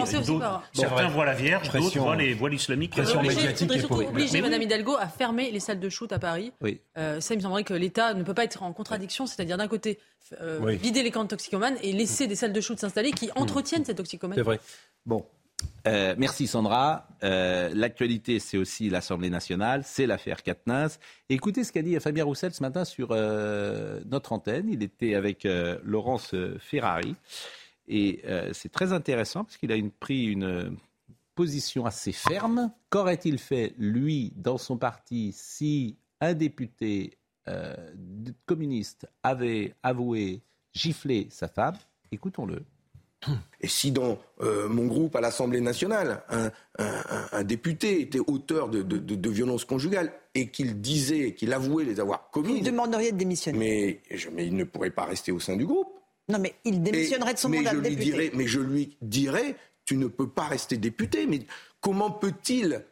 certains 0.73 1.09
voient 1.09 1.25
la 1.25 1.35
Vierge, 1.35 1.71
d'autres 1.73 1.99
voient 1.99 2.49
l'islamique. 2.49 2.93
pression 2.93 3.21
Faudrait 3.21 3.35
médiatique 3.35 3.59
faudrait 3.59 3.77
et 3.77 3.81
surtout 3.81 3.95
populaire. 3.95 4.13
obliger. 4.13 4.41
Madame 4.41 4.63
Hidalgo 4.63 4.97
à 4.97 5.09
fermer 5.09 5.51
les 5.51 5.61
salles 5.61 5.81
de 5.81 5.89
shoot 5.89 6.13
à 6.13 6.19
Paris. 6.19 6.53
Oui. 6.61 6.81
Euh, 6.97 7.21
ça, 7.21 7.35
il 7.35 7.39
me 7.39 7.43
semblerait 7.43 7.65
que 7.65 7.75
l'État 7.75 8.15
ne 8.15 8.23
peut 8.23 8.35
pas 8.35 8.45
être 8.45 8.63
en 8.63 8.73
contradiction, 8.73 9.27
c'est-à-dire 9.27 9.57
d'un 9.59 9.69
côté 9.69 9.99
euh, 10.41 10.59
Oui. 10.63 10.77
vider 10.77 11.03
les 11.03 11.11
camps 11.11 11.25
de 11.25 11.29
toxicomanes 11.29 11.77
et 11.83 11.93
laisser 11.93 12.27
des 12.29 12.37
salles 12.37 12.53
de 12.53 12.61
shoot 12.61 12.79
s'installer 12.79 13.11
qui 13.11 13.31
entretiennent 13.35 13.85
ces 13.85 13.95
toxicomanes. 13.97 14.37
C'est 14.39 14.43
vrai. 14.45 14.61
Bon. 15.07 15.25
Euh, 15.87 16.15
merci 16.19 16.47
Sandra. 16.47 17.09
Euh, 17.23 17.71
L'actualité, 17.75 18.39
c'est 18.39 18.59
aussi 18.59 18.91
l'Assemblée 18.91 19.31
nationale, 19.31 19.83
c'est 19.85 20.07
l'affaire 20.07 20.43
Katnins. 20.43 20.89
Écoutez 21.29 21.65
ce 21.65 21.73
qu'a 21.73 21.83
dit 21.83 21.99
Fabien 22.01 22.25
Roussel 22.25 22.53
ce 22.53 22.63
matin 22.63 22.85
sur 22.85 23.09
euh, 23.11 24.01
notre 24.07 24.33
antenne. 24.33 24.69
Il 24.69 24.83
était 24.83 25.15
avec 25.15 25.47
Laurence 25.83 26.35
Ferrari. 26.59 27.15
Et 27.89 28.23
c'est 28.53 28.71
très 28.71 28.93
intéressant 28.93 29.45
parce 29.45 29.57
qu'il 29.57 29.73
a 29.73 29.77
pris 29.99 30.27
une 30.27 30.77
position 31.35 31.87
assez 31.87 32.13
ferme. 32.13 32.71
Qu'aurait-il 32.89 33.39
fait, 33.39 33.75
lui, 33.79 34.33
dans 34.37 34.59
son 34.59 34.77
parti, 34.77 35.33
si 35.35 35.97
un 36.21 36.35
député 36.35 37.19
communiste 38.47 39.09
avait 39.25 39.75
avoué 39.83 40.43
gifler 40.73 41.27
sa 41.31 41.49
femme? 41.49 41.77
Écoutons-le. 42.13 42.63
Et 43.61 43.69
si 43.69 43.93
dans 43.93 44.19
euh, 44.41 44.69
mon 44.69 44.87
groupe 44.87 45.15
à 45.17 45.21
l'Assemblée 45.21 45.61
nationale, 45.61 46.23
un, 46.31 46.47
un- 46.47 46.51
un- 46.79 47.29
un 47.33 47.43
député 47.45 48.01
était 48.01 48.19
auteur 48.21 48.69
de, 48.71 48.83
de- 48.83 48.97
de- 48.99 49.15
de 49.15 49.31
violences 49.31 49.67
conjugales 49.67 50.11
et 50.35 50.49
qu'il 50.49 50.81
disait, 50.81 51.35
qu'il 51.35 51.53
avouait 51.53 51.85
les 51.85 52.01
avoir 52.01 52.31
commises, 52.31 52.59
Vous 52.61 52.65
demanderiez 52.65 53.13
de 53.13 53.19
démissionner. 53.19 53.59
mais, 54.11 54.17
je- 54.17 54.31
mais 54.31 54.47
il 54.47 54.57
ne 54.57 54.65
pourrait 54.65 54.91
pas 54.91 55.05
rester 55.05 55.33
au 55.33 55.41
sein 55.41 55.57
du 55.57 55.67
groupe. 55.67 55.89
Non, 56.31 56.39
mais 56.39 56.55
il 56.65 56.83
démissionnerait 56.83 57.33
Et- 57.33 57.35
de 57.35 57.39
son 57.39 57.49
mandat 57.51 57.71
je 57.73 57.77
de 57.77 57.81
lui 57.81 57.97
député. 57.97 58.05
dirais- 58.11 58.31
mais 58.35 58.47
je 58.47 58.61
lui 58.61 58.97
dirais, 59.03 59.57
tu 59.85 59.97
ne 59.99 60.07
peux 60.07 60.29
pas 60.29 60.45
rester 60.45 60.77
député. 60.79 61.27
Mais 61.27 61.41
comment 61.83 62.11
peut-il 62.11 62.85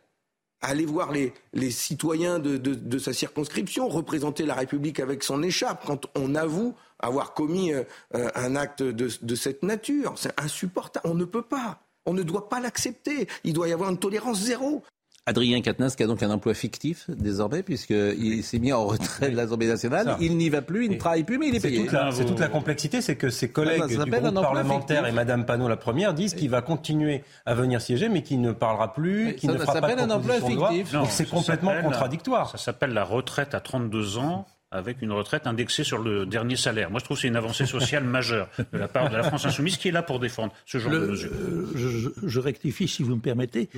aller 0.61 0.85
voir 0.85 1.13
les, 1.13 1.33
les 1.55 1.71
citoyens 1.71 2.39
de, 2.41 2.57
de- 2.57 2.75
de 2.75 2.99
sa 2.99 3.13
circonscription, 3.13 3.89
représenter 3.89 4.45
la 4.45 4.55
République 4.55 4.99
avec 5.01 5.23
son 5.23 5.43
écharpe 5.43 5.87
quand 5.87 6.07
on 6.17 6.35
avoue 6.35 6.75
avoir 7.01 7.35
commis 7.35 7.73
euh, 7.73 7.83
euh, 8.15 8.29
un 8.35 8.57
acte 8.57 8.83
de, 8.83 9.09
de 9.23 9.35
cette 9.35 9.63
nature 9.63 10.15
C'est 10.17 10.39
insupportable. 10.41 11.07
On 11.09 11.15
ne 11.15 11.25
peut 11.25 11.43
pas. 11.43 11.79
On 12.07 12.15
ne 12.15 12.23
doit 12.23 12.49
pas 12.49 12.61
l'accepter. 12.61 13.29
Il 13.45 13.53
doit 13.53 13.69
y 13.69 13.73
avoir 13.73 13.91
une 13.91 13.99
tolérance 13.99 14.41
zéro. 14.41 14.83
Adrien 15.27 15.61
Quatennens 15.61 15.95
qui 15.95 16.03
a 16.03 16.07
donc 16.07 16.23
un 16.23 16.31
emploi 16.31 16.55
fictif 16.55 17.05
désormais 17.11 17.63
puisqu'il 17.63 18.43
s'est 18.43 18.59
mis 18.59 18.73
en 18.73 18.87
retrait 18.87 19.29
de 19.31 19.37
l'Assemblée 19.37 19.67
nationale. 19.67 20.07
Ça. 20.07 20.17
Il 20.23 20.39
n'y 20.39 20.49
va 20.49 20.63
plus, 20.63 20.87
il 20.87 20.93
ne 20.93 20.97
travaille 20.97 21.23
plus, 21.25 21.37
mais 21.37 21.49
il 21.49 21.55
est 21.57 21.61
C'est 21.61 21.69
payé. 21.69 21.87
c'est 22.13 22.25
toute 22.25 22.39
la 22.41 22.49
complexité, 22.49 23.03
c'est 23.03 23.17
que 23.17 23.29
ses 23.29 23.51
collègues 23.51 23.81
Ça 23.83 23.87
du 23.89 23.97
s'appelle 23.97 24.23
groupe 24.23 24.25
un 24.25 24.37
emploi 24.37 24.43
parlementaire 24.55 24.97
fictif. 25.01 25.13
et 25.13 25.15
Madame 25.15 25.45
Panot 25.45 25.69
la 25.69 25.77
première 25.77 26.15
disent 26.15 26.33
qu'il 26.33 26.49
va 26.49 26.63
continuer 26.63 27.25
à 27.45 27.53
venir 27.55 27.83
siéger, 27.83 28.09
mais 28.09 28.23
qu'il 28.23 28.41
ne 28.41 28.53
parlera 28.53 28.95
plus, 28.95 29.27
Oui, 29.27 29.37
qu'il 29.37 29.51
ne 29.51 29.59
fera 29.59 29.75
pas 29.75 29.81
de 29.81 29.87
s'appelle 29.89 29.99
un 30.01 30.11
emploi 30.11 30.37
proposition 30.37 30.49
de 30.49 30.55
loi. 30.61 30.69
fictif. 30.71 30.93
Non, 30.95 31.01
Donc 31.03 31.11
c'est 31.11 31.29
complètement 31.29 31.83
contradictoire. 31.83 32.51
Ça 32.51 32.57
s'appelle 32.57 32.95
la 32.95 33.05
retraite 33.05 33.55
à 33.55 33.61
32 33.61 34.17
ans 34.17 34.47
avec 34.71 35.01
une 35.03 35.13
retraite 35.13 35.47
indexée 35.47 35.85
sur 35.85 35.99
le 35.99 36.27
dernier 36.27 36.57
salaire. 36.57 36.91
Moi, 36.91 37.01
je 37.01 37.05
trouve 37.05 37.17
que 37.17 37.23
c'est 37.23 37.29
une 37.29 37.37
avancée 37.37 37.67
sociale 37.67 38.05
majeure 38.19 38.49
de 38.73 38.79
la 38.79 38.89
part 38.89 39.09
de 39.11 39.17
la 39.17 39.23
France 39.23 39.47
insoumise 39.47 39.77
qui 39.77 39.89
est 39.89 39.93
là 39.93 40.03
pour 40.03 40.21
défendre 40.21 40.53
ce 40.67 40.79
genre 40.79 40.93
de 40.93 40.99
mesures. 40.99 41.31
euh, 41.33 42.13
je, 42.27 42.41
rectifie, 42.41 42.87
si 42.89 43.03
vous 43.03 43.17
me 43.17 43.21
permettez. 43.21 43.69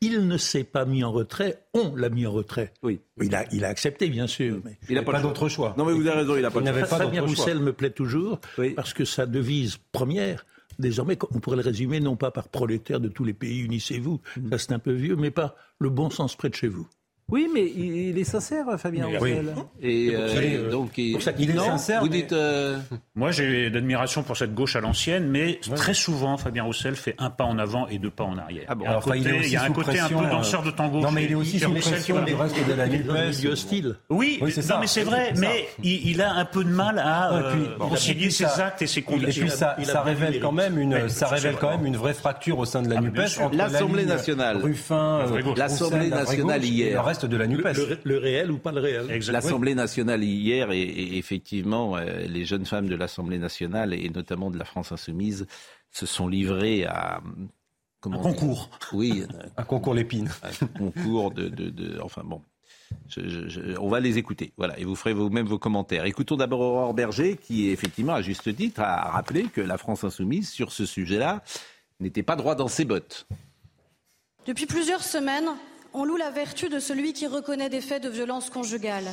Il 0.00 0.26
ne 0.28 0.36
s'est 0.36 0.64
pas 0.64 0.84
mis 0.84 1.02
en 1.04 1.12
retrait, 1.12 1.58
on 1.74 1.94
l'a 1.96 2.08
mis 2.08 2.26
en 2.26 2.32
retrait. 2.32 2.72
Oui. 2.82 3.00
Il 3.20 3.34
a, 3.34 3.44
il 3.52 3.64
a 3.64 3.68
accepté, 3.68 4.08
bien 4.08 4.26
sûr. 4.26 4.60
Mais 4.64 4.78
Il 4.88 4.94
n'a 4.94 5.02
pas 5.02 5.20
d'autre 5.20 5.48
choix. 5.48 5.74
Non, 5.76 5.84
mais 5.84 5.92
vous 5.92 6.06
avez 6.06 6.20
raison, 6.20 6.36
il 6.36 6.42
n'a 6.42 6.50
pas 6.50 6.60
pas 6.60 6.86
Fabien 6.86 7.22
d'autre 7.22 7.34
choix. 7.34 7.44
Roussel 7.44 7.60
me 7.60 7.72
plaît 7.72 7.90
toujours 7.90 8.40
Oui. 8.58 8.70
parce 8.70 8.92
que 8.94 9.04
sa 9.04 9.26
devise 9.26 9.78
première, 9.92 10.46
désormais, 10.78 11.18
on 11.34 11.40
pourrait 11.40 11.56
le 11.56 11.62
résumer 11.62 12.00
non 12.00 12.16
pas 12.16 12.30
par 12.30 12.48
prolétaires 12.48 13.00
de 13.00 13.08
tous 13.08 13.24
les 13.24 13.34
pays, 13.34 13.60
unissez-vous, 13.60 14.20
ça 14.50 14.58
c'est 14.58 14.72
un 14.72 14.78
peu 14.78 14.92
vieux, 14.92 15.16
mais 15.16 15.30
par 15.30 15.54
le 15.78 15.90
bon 15.90 16.10
sens 16.10 16.36
près 16.36 16.48
de 16.50 16.54
chez 16.54 16.68
vous. 16.68 16.86
Oui, 17.28 17.48
mais 17.52 17.62
il 17.76 17.96
il 18.10 18.18
est 18.18 18.24
sincère, 18.24 18.66
Fabien 18.78 19.06
Roussel. 19.06 19.52
oui. 19.56 19.62
Et 19.82 20.10
euh, 20.14 20.28
que- 20.66 20.70
donc, 20.70 20.96
il, 20.96 21.16
est 21.16 21.54
non, 21.54 21.64
sincère, 21.64 22.00
Vous 22.00 22.08
mais- 22.08 22.18
dites. 22.22 22.32
euh, 22.32 22.78
Moi, 23.16 23.32
j'ai 23.32 23.68
d'admiration 23.68 24.22
pour 24.22 24.36
cette 24.36 24.54
gauche 24.54 24.76
à 24.76 24.80
l'ancienne, 24.80 25.26
mais 25.28 25.58
très 25.74 25.92
souvent, 25.92 26.36
Fabien 26.36 26.62
Roussel 26.62 26.94
fait 26.94 27.16
un 27.18 27.30
pas 27.30 27.42
en 27.42 27.58
avant 27.58 27.88
et 27.88 27.98
deux 27.98 28.10
pas 28.10 28.22
en 28.22 28.38
arrière. 28.38 28.72
il 28.78 28.82
y 28.82 28.86
a 28.86 28.88
un 28.88 28.90
Alors, 28.92 29.02
il 29.16 29.26
est 29.26 29.30
côté, 29.30 29.38
aussi 29.40 29.48
il 29.48 29.52
y 29.52 29.56
a 29.56 29.62
un, 29.64 29.70
côté 29.72 29.98
un 29.98 30.08
peu 30.08 30.24
euh, 30.24 30.30
danseur 30.30 30.62
de 30.62 30.70
tango. 30.70 31.00
non, 31.00 31.10
mais 31.10 31.24
il 31.24 31.32
est 31.32 31.34
aussi 31.34 31.58
sous 31.58 31.72
pression 31.74 32.22
du 32.24 32.34
reste 32.34 32.64
de 32.68 32.72
la 32.74 32.86
NUPES. 32.86 33.36
milieu 33.38 33.50
hostile. 33.50 33.96
Oui, 34.08 34.38
Oui, 34.40 34.52
c'est 34.52 34.60
non, 34.62 34.66
ça. 34.68 34.78
mais 34.80 34.86
c'est 34.86 35.02
vrai, 35.02 35.34
mais 35.36 35.66
il, 35.82 36.08
il 36.10 36.22
a 36.22 36.32
un 36.32 36.44
peu 36.44 36.62
de 36.62 36.70
mal 36.70 37.00
à 37.00 37.32
euh, 37.32 37.52
puis, 37.52 37.62
bon, 37.76 37.88
concilier 37.88 38.26
et 38.26 38.30
ses 38.30 38.44
ça- 38.44 38.66
actes 38.66 38.82
et 38.82 38.86
ses 38.86 39.00
Et 39.00 39.02
convictions. 39.02 39.46
puis 39.46 39.50
ça, 39.84 40.02
révèle 40.02 40.38
quand 40.38 40.52
même 40.52 40.78
une, 40.78 41.08
ça 41.08 41.26
vrai. 41.26 41.56
quand 41.60 41.70
même 41.70 41.86
une 41.86 41.96
vraie 41.96 42.14
fracture 42.14 42.60
au 42.60 42.64
sein 42.66 42.82
de 42.82 42.88
la 42.88 42.98
Ah, 42.98 43.00
Nupes 43.00 43.16
L'Assemblée 43.52 44.04
nationale. 44.06 44.58
Ruffin, 44.58 45.22
euh. 45.32 45.42
L'Assemblée 45.56 46.08
nationale 46.08 46.64
hier. 46.64 47.02
Reste 47.16 47.26
de 47.26 47.36
la 47.36 47.46
Nupes. 47.46 47.64
Le, 47.64 47.98
le 48.04 48.18
réel 48.18 48.50
ou 48.50 48.58
pas 48.58 48.72
le 48.72 48.80
réel 48.80 49.06
L'Assemblée 49.30 49.74
nationale 49.74 50.22
hier, 50.22 50.70
et, 50.70 50.80
et 50.82 51.18
effectivement, 51.18 51.96
euh, 51.96 52.20
les 52.26 52.44
jeunes 52.44 52.64
femmes 52.66 52.88
de 52.88 52.94
l'Assemblée 52.94 53.38
nationale, 53.38 53.92
et 53.94 54.08
notamment 54.10 54.50
de 54.50 54.58
la 54.58 54.64
France 54.64 54.92
insoumise, 54.92 55.46
se 55.90 56.06
sont 56.06 56.28
livrées 56.28 56.84
à... 56.84 57.20
Comment 58.00 58.20
Un 58.24 58.30
dire 58.30 58.40
concours. 58.40 58.70
Oui, 58.92 59.24
Un 59.56 59.64
concours 59.64 59.94
l'épine. 59.94 60.28
un 60.42 60.66
concours 60.66 61.30
de, 61.32 61.48
de, 61.48 61.70
de- 61.70 61.98
Enfin 62.00 62.22
bon. 62.24 62.40
Je- 63.08 63.26
je- 63.28 63.48
je- 63.48 63.78
on 63.80 63.88
va 63.88 63.98
les 63.98 64.16
écouter, 64.18 64.52
voilà, 64.56 64.78
et 64.78 64.84
vous 64.84 64.94
ferez 64.94 65.12
vous-même 65.12 65.46
vos 65.46 65.58
commentaires. 65.58 66.04
Écoutons 66.04 66.36
d'abord 66.36 66.60
Aurore 66.60 66.94
Berger, 66.94 67.36
qui 67.36 67.68
effectivement, 67.70 68.14
à 68.14 68.22
juste 68.22 68.54
titre, 68.54 68.80
a 68.80 69.10
rappelé 69.10 69.44
que 69.44 69.60
la 69.60 69.76
France 69.76 70.04
insoumise, 70.04 70.48
sur 70.50 70.70
ce 70.70 70.86
sujet-là, 70.86 71.42
n'était 71.98 72.22
pas 72.22 72.36
droit 72.36 72.54
dans 72.54 72.68
ses 72.68 72.84
bottes. 72.84 73.26
Depuis 74.46 74.66
plusieurs 74.66 75.02
semaines, 75.02 75.48
on 75.96 76.04
loue 76.04 76.16
la 76.16 76.30
vertu 76.30 76.68
de 76.68 76.78
celui 76.78 77.14
qui 77.14 77.26
reconnaît 77.26 77.70
des 77.70 77.80
faits 77.80 78.02
de 78.02 78.10
violence 78.10 78.50
conjugale. 78.50 79.06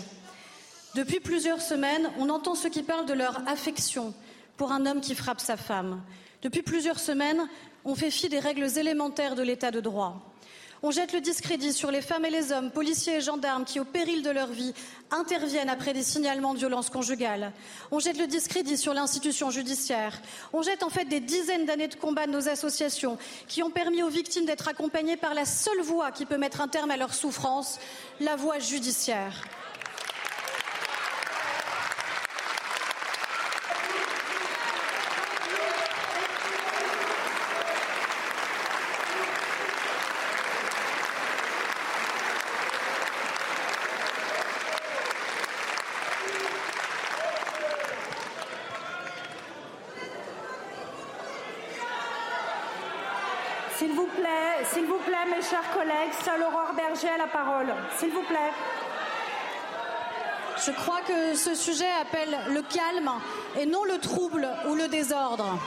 Depuis 0.95 1.21
plusieurs 1.21 1.61
semaines, 1.61 2.09
on 2.19 2.29
entend 2.29 2.55
ceux 2.55 2.69
qui 2.69 2.83
parlent 2.83 3.05
de 3.05 3.13
leur 3.13 3.41
affection 3.47 4.13
pour 4.57 4.73
un 4.73 4.85
homme 4.85 4.99
qui 4.99 5.15
frappe 5.15 5.39
sa 5.39 5.55
femme. 5.55 6.01
Depuis 6.41 6.61
plusieurs 6.61 6.99
semaines, 6.99 7.47
on 7.85 7.95
fait 7.95 8.11
fi 8.11 8.27
des 8.27 8.39
règles 8.39 8.77
élémentaires 8.77 9.35
de 9.35 9.43
l'état 9.43 9.71
de 9.71 9.79
droit. 9.79 10.32
On 10.85 10.91
jette 10.91 11.13
le 11.13 11.21
discrédit 11.21 11.71
sur 11.71 11.91
les 11.91 12.01
femmes 12.01 12.25
et 12.25 12.29
les 12.29 12.51
hommes, 12.51 12.69
policiers 12.69 13.15
et 13.15 13.21
gendarmes 13.21 13.63
qui, 13.63 13.79
au 13.79 13.85
péril 13.85 14.21
de 14.21 14.29
leur 14.29 14.49
vie, 14.49 14.73
interviennent 15.11 15.69
après 15.69 15.93
des 15.93 16.03
signalements 16.03 16.53
de 16.53 16.59
violences 16.59 16.89
conjugales. 16.89 17.53
On 17.91 17.99
jette 17.99 18.19
le 18.19 18.27
discrédit 18.27 18.75
sur 18.75 18.93
l'institution 18.93 19.49
judiciaire. 19.49 20.21
On 20.51 20.61
jette 20.61 20.83
en 20.83 20.89
fait 20.89 21.05
des 21.05 21.21
dizaines 21.21 21.65
d'années 21.65 21.87
de 21.87 21.95
combat 21.95 22.27
de 22.27 22.33
nos 22.33 22.49
associations 22.49 23.17
qui 23.47 23.63
ont 23.63 23.71
permis 23.71 24.03
aux 24.03 24.09
victimes 24.09 24.45
d'être 24.45 24.67
accompagnées 24.67 25.15
par 25.15 25.33
la 25.33 25.45
seule 25.45 25.81
voie 25.81 26.11
qui 26.11 26.25
peut 26.25 26.37
mettre 26.37 26.59
un 26.59 26.67
terme 26.67 26.91
à 26.91 26.97
leur 26.97 27.13
souffrance, 27.13 27.79
la 28.19 28.35
voie 28.35 28.59
judiciaire. 28.59 29.41
S'il 54.73 54.85
vous 54.85 54.92
plaît, 55.05 55.25
mes 55.35 55.41
chers 55.41 55.69
collègues, 55.73 56.13
seule 56.23 56.41
Aurore 56.43 56.73
Berger 56.75 57.09
a 57.09 57.17
la 57.17 57.27
parole. 57.27 57.73
S'il 57.97 58.11
vous 58.11 58.23
plaît. 58.23 58.51
Je 60.65 60.71
crois 60.71 61.01
que 61.01 61.35
ce 61.35 61.55
sujet 61.55 61.89
appelle 62.01 62.37
le 62.49 62.61
calme 62.61 63.11
et 63.59 63.65
non 63.65 63.83
le 63.83 63.97
trouble 63.99 64.47
ou 64.67 64.75
le 64.75 64.87
désordre. 64.87 65.59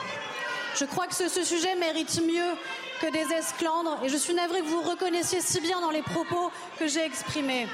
Je 0.75 0.85
crois 0.85 1.07
que 1.07 1.15
ce, 1.15 1.29
ce 1.29 1.45
sujet 1.45 1.75
mérite 1.75 2.21
mieux 2.23 2.53
que 3.01 3.11
des 3.11 3.33
esclandres 3.35 3.99
et 4.05 4.09
je 4.09 4.17
suis 4.17 4.35
navrée 4.35 4.61
que 4.61 4.67
vous 4.67 4.83
reconnaissiez 4.83 5.41
si 5.41 5.61
bien 5.61 5.81
dans 5.81 5.91
les 5.91 6.03
propos 6.03 6.51
que 6.79 6.87
j'ai 6.87 7.05
exprimés. 7.05 7.69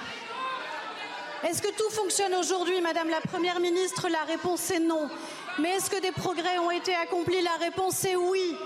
Est-ce 1.44 1.60
que 1.60 1.72
tout 1.72 1.90
fonctionne 1.90 2.34
aujourd'hui, 2.34 2.80
Madame 2.80 3.08
la 3.08 3.20
Première 3.20 3.60
ministre? 3.60 4.08
La 4.08 4.22
réponse 4.22 4.70
est 4.70 4.78
non. 4.78 5.08
Mais 5.58 5.70
est-ce 5.70 5.90
que 5.90 6.00
des 6.00 6.12
progrès 6.12 6.58
ont 6.58 6.70
été 6.70 6.94
accomplis? 6.94 7.42
La 7.42 7.56
réponse 7.64 8.04
est 8.04 8.16
oui. 8.16 8.56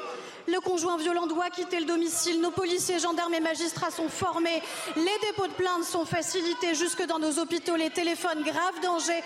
Le 0.49 0.61
conjoint 0.61 0.97
violent 0.97 1.27
doit 1.27 1.51
quitter 1.51 1.81
le 1.81 1.87
domicile. 1.87 2.41
Nos 2.41 2.51
policiers, 2.51 2.99
gendarmes 2.99 3.35
et 3.35 3.41
magistrats 3.41 3.91
sont 3.91 4.09
formés. 4.09 4.63
Les 4.95 5.19
dépôts 5.27 5.49
de 5.49 5.53
plaintes 5.53 5.85
sont 5.85 6.05
facilités 6.05 6.75
jusque 6.75 7.03
dans 7.03 7.19
nos 7.19 7.39
hôpitaux. 7.39 7.77
Les 7.77 7.91
téléphones 7.91 8.43
grave 8.43 8.81
danger 8.83 9.21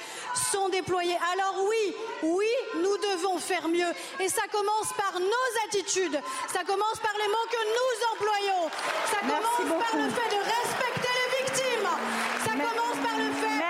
sont 0.51 0.69
déployés. 0.71 1.17
Alors 1.33 1.57
oui, 1.69 1.95
oui, 2.23 2.47
nous 2.77 2.97
devons 2.97 3.39
faire 3.39 3.69
mieux. 3.69 3.93
Et 4.21 4.29
ça 4.29 4.43
commence 4.51 4.93
par 4.97 5.21
nos 5.21 5.51
attitudes. 5.67 6.19
Ça 6.53 6.65
commence 6.65 6.99
par 6.99 7.13
les 7.19 7.29
mots 7.29 7.49
que 7.51 7.63
nous 7.69 7.95
employons. 8.15 8.71
Ça 9.11 9.19
Merci 9.23 9.45
commence 9.59 9.83
par 9.85 9.97
le 9.97 10.09
fait 10.09 10.31
de 10.31 10.41
respecter 10.41 11.13
les 11.21 11.45
victimes. 11.45 11.89
Ça 12.45 12.53
commence 12.53 12.99
par 13.05 13.19
le 13.19 13.31
fait 13.33 13.61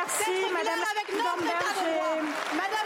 d'être 0.62 0.86
avec 0.92 1.08
notre 1.16 1.44
état 1.44 1.72
de 1.74 1.90
droit. 1.90 2.16
Madame 2.54 2.79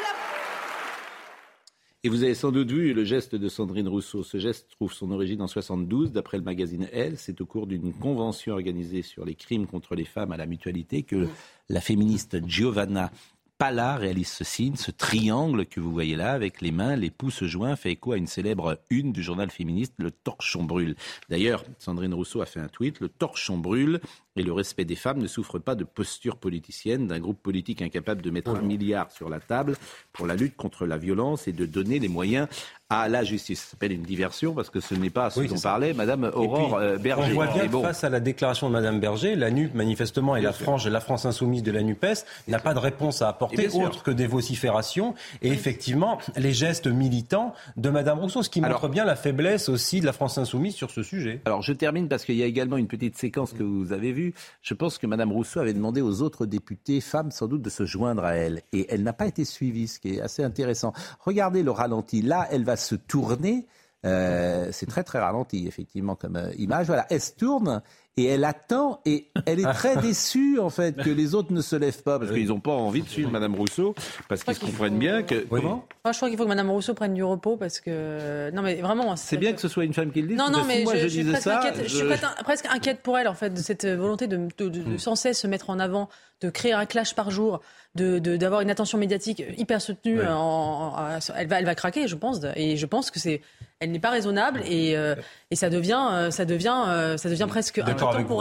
Et 2.06 2.10
vous 2.10 2.22
avez 2.22 2.34
sans 2.34 2.52
doute 2.52 2.70
vu 2.70 2.92
le 2.92 3.02
geste 3.02 3.34
de 3.34 3.48
Sandrine 3.48 3.88
Rousseau. 3.88 4.22
Ce 4.22 4.36
geste 4.36 4.68
trouve 4.72 4.92
son 4.92 5.10
origine 5.10 5.40
en 5.40 5.46
72, 5.46 6.12
d'après 6.12 6.36
le 6.36 6.44
magazine 6.44 6.86
Elle. 6.92 7.16
C'est 7.16 7.40
au 7.40 7.46
cours 7.46 7.66
d'une 7.66 7.94
convention 7.94 8.52
organisée 8.52 9.00
sur 9.00 9.24
les 9.24 9.34
crimes 9.34 9.66
contre 9.66 9.94
les 9.94 10.04
femmes 10.04 10.30
à 10.30 10.36
la 10.36 10.44
mutualité 10.44 11.02
que 11.02 11.26
la 11.70 11.80
féministe 11.80 12.46
Giovanna 12.46 13.10
Pala 13.56 13.94
réalise 13.96 14.32
ce 14.32 14.42
signe, 14.42 14.74
ce 14.74 14.90
triangle 14.90 15.64
que 15.64 15.78
vous 15.78 15.92
voyez 15.92 16.16
là, 16.16 16.32
avec 16.32 16.60
les 16.60 16.72
mains, 16.72 16.96
les 16.96 17.10
pouces 17.10 17.44
joints, 17.44 17.76
fait 17.76 17.92
écho 17.92 18.10
à 18.10 18.16
une 18.16 18.26
célèbre 18.26 18.80
une 18.90 19.12
du 19.12 19.22
journal 19.22 19.48
féministe, 19.48 19.94
Le 19.98 20.10
Torchon 20.10 20.64
brûle. 20.64 20.96
D'ailleurs, 21.28 21.62
Sandrine 21.78 22.14
Rousseau 22.14 22.40
a 22.42 22.46
fait 22.46 22.58
un 22.58 22.66
tweet, 22.66 22.98
Le 22.98 23.08
Torchon 23.08 23.56
brûle 23.58 24.00
et 24.34 24.42
le 24.42 24.52
respect 24.52 24.84
des 24.84 24.96
femmes 24.96 25.18
ne 25.18 25.28
souffre 25.28 25.60
pas 25.60 25.76
de 25.76 25.84
posture 25.84 26.36
politicienne, 26.36 27.06
d'un 27.06 27.20
groupe 27.20 27.40
politique 27.40 27.80
incapable 27.80 28.22
de 28.22 28.30
mettre 28.30 28.50
un 28.50 28.60
milliard 28.60 29.12
sur 29.12 29.28
la 29.28 29.38
table 29.38 29.76
pour 30.12 30.26
la 30.26 30.34
lutte 30.34 30.56
contre 30.56 30.84
la 30.84 30.98
violence 30.98 31.46
et 31.46 31.52
de 31.52 31.64
donner 31.64 32.00
les 32.00 32.08
moyens 32.08 32.48
à 32.90 33.08
la 33.08 33.24
justice. 33.24 33.60
Ça 33.62 33.70
s'appelle 33.72 33.92
une 33.92 34.02
diversion 34.02 34.52
parce 34.52 34.68
que 34.70 34.78
ce 34.78 34.94
n'est 34.94 35.08
pas 35.10 35.30
ce 35.30 35.40
Oui, 35.40 35.48
dont 35.48 35.58
parlait 35.58 35.94
Madame 35.94 36.30
Aurore 36.34 36.76
puis, 36.76 36.84
euh, 36.86 36.98
Berger. 36.98 37.30
On 37.30 37.34
voit 37.34 37.46
bien 37.46 37.62
Mais 37.62 37.68
que 37.68 37.72
bon. 37.72 37.82
face 37.82 38.04
à 38.04 38.10
la 38.10 38.20
déclaration 38.20 38.68
de 38.68 38.74
Mme 38.74 39.00
Berger, 39.00 39.36
la 39.36 39.50
NUP, 39.50 39.74
manifestement, 39.74 40.36
et 40.36 40.42
la, 40.42 40.52
frange, 40.52 40.86
la 40.86 41.00
France 41.00 41.24
insoumise 41.24 41.62
de 41.62 41.72
la 41.72 41.82
NUPES 41.82 42.24
n'a 42.48 42.58
pas 42.58 42.74
de 42.74 42.78
réponse 42.78 43.22
à 43.22 43.28
apporter 43.28 43.56
bien 43.56 43.70
sûr. 43.70 43.80
autre 43.80 44.02
que 44.02 44.10
des 44.10 44.26
vociférations 44.26 45.14
et 45.40 45.48
effectivement 45.48 46.18
les 46.36 46.52
gestes 46.52 46.86
militants 46.86 47.54
de 47.76 47.88
Mme 47.90 48.18
Rousseau, 48.18 48.42
ce 48.42 48.50
qui 48.50 48.60
montre 48.60 48.76
Alors- 48.76 48.88
bien 48.90 49.04
la 49.06 49.16
faiblesse 49.16 49.68
aussi 49.70 50.00
de 50.00 50.06
la 50.06 50.12
France 50.12 50.36
insoumise 50.38 50.74
sur 50.74 50.90
ce 50.90 51.02
sujet. 51.02 51.40
Alors 51.46 51.62
je 51.62 51.72
termine 51.72 52.08
parce 52.08 52.24
qu'il 52.24 52.36
y 52.36 52.42
a 52.42 52.46
également 52.46 52.76
une 52.76 52.86
petite 52.86 53.16
séquence 53.16 53.52
que 53.54 53.62
vous 53.62 53.92
avez 53.92 54.12
vue. 54.12 54.34
Je 54.62 54.74
pense 54.74 54.98
que 54.98 55.06
Madame 55.06 55.32
Rousseau 55.32 55.60
avait 55.60 55.72
demandé 55.72 56.02
aux 56.02 56.20
autres 56.22 56.44
députés, 56.46 57.00
femmes 57.00 57.30
sans 57.30 57.46
doute, 57.48 57.62
de 57.62 57.70
se 57.70 57.86
joindre 57.86 58.24
à 58.24 58.34
elle. 58.34 58.60
Et 58.72 58.86
elle 58.90 59.02
n'a 59.02 59.12
pas 59.14 59.26
été 59.26 59.44
suivie, 59.46 59.88
ce 59.88 59.98
qui 59.98 60.16
est 60.16 60.20
assez 60.20 60.44
intéressant. 60.44 60.92
Regardez 61.24 61.62
le 61.62 61.70
ralenti. 61.70 62.20
Là, 62.22 62.46
elle 62.50 62.64
va 62.64 62.73
se 62.76 62.94
tourner. 62.94 63.66
Euh, 64.04 64.68
c'est 64.72 64.86
très 64.86 65.02
très 65.02 65.18
ralenti, 65.18 65.66
effectivement, 65.66 66.14
comme 66.14 66.36
euh, 66.36 66.52
image. 66.58 66.86
Voilà, 66.86 67.06
elle 67.10 67.20
se 67.20 67.32
tourne 67.32 67.82
et 68.16 68.26
elle 68.26 68.44
attend 68.44 69.00
et 69.06 69.28
elle 69.46 69.58
est 69.58 69.72
très 69.72 69.96
déçue, 69.96 70.60
en 70.60 70.70
fait, 70.70 70.96
que 70.96 71.10
les 71.10 71.34
autres 71.34 71.52
ne 71.52 71.60
se 71.60 71.74
lèvent 71.74 72.02
pas 72.04 72.18
parce 72.20 72.30
qu'ils 72.30 72.48
n'ont 72.48 72.60
pas 72.60 72.70
envie 72.72 73.02
de 73.02 73.08
suivre 73.08 73.30
Madame 73.30 73.54
Rousseau 73.56 73.94
parce 74.28 74.44
qu'ils 74.44 74.56
comprennent 74.58 74.98
bien 74.98 75.22
que... 75.24 75.34
Comment 75.50 75.84
Moi, 76.04 76.12
je 76.12 76.16
crois 76.18 76.28
qu'il 76.28 76.38
faut 76.38 76.44
que 76.44 76.48
Mme 76.48 76.70
Rousseau 76.70 76.94
prenne 76.94 77.14
du 77.14 77.24
repos 77.24 77.56
parce 77.56 77.80
que. 77.80 78.50
Non, 78.52 78.62
mais 78.62 78.76
vraiment. 78.76 79.16
C'est 79.16 79.36
bien 79.36 79.52
que 79.52 79.60
ce 79.60 79.66
soit 79.68 79.84
une 79.84 79.94
femme 79.94 80.12
qui 80.12 80.22
le 80.22 80.28
dise. 80.28 80.36
Non, 80.38 80.48
non, 80.50 80.62
mais 80.64 80.78
si 80.78 80.84
moi 80.84 80.92
je, 80.94 80.98
je, 81.00 81.04
je 81.04 81.08
suis 81.08 81.18
disais 81.24 81.32
presque 81.32 81.44
ça, 81.44 81.58
inquiète, 81.58 81.74
je... 81.82 81.88
suis 81.88 81.98
je- 81.98 82.04
presque, 82.04 82.24
presque 82.44 82.66
inquiète 82.70 83.00
pour 83.02 83.18
elle, 83.18 83.26
en 83.28 83.34
fait, 83.34 83.50
de 83.50 83.58
cette 83.60 83.84
volonté 83.86 84.26
de, 84.28 84.36
de- 84.58 84.68
de- 84.68 84.82
de 84.82 84.96
sans 84.98 85.16
cesse 85.16 85.40
se 85.40 85.46
mettre 85.48 85.70
en 85.70 85.78
avant, 85.80 86.08
de 86.40 86.50
créer 86.50 86.72
un 86.72 86.86
clash 86.86 87.14
par 87.16 87.30
jour, 87.32 87.60
de 87.96 88.20
de- 88.20 88.36
d'avoir 88.36 88.60
une 88.60 88.70
attention 88.70 88.96
médiatique 88.98 89.42
hyper 89.56 89.80
soutenue. 89.80 90.20
Ouais. 90.20 90.28
En, 90.28 90.92
en- 90.96 91.18
elle, 91.36 91.48
va, 91.48 91.58
elle 91.58 91.64
va 91.66 91.74
craquer, 91.74 92.06
je 92.06 92.14
pense. 92.16 92.38
Et 92.54 92.76
je 92.76 92.86
pense 92.86 93.10
que 93.10 93.18
c'est. 93.18 93.40
Elle 93.84 93.90
n'est 93.90 93.98
pas 93.98 94.08
raisonnable 94.08 94.62
et, 94.64 94.96
euh, 94.96 95.14
et 95.50 95.56
ça 95.56 95.68
devient, 95.68 96.08
euh, 96.10 96.30
ça 96.30 96.46
devient, 96.46 96.84
euh, 96.88 97.18
ça 97.18 97.28
devient 97.28 97.44
presque 97.46 97.82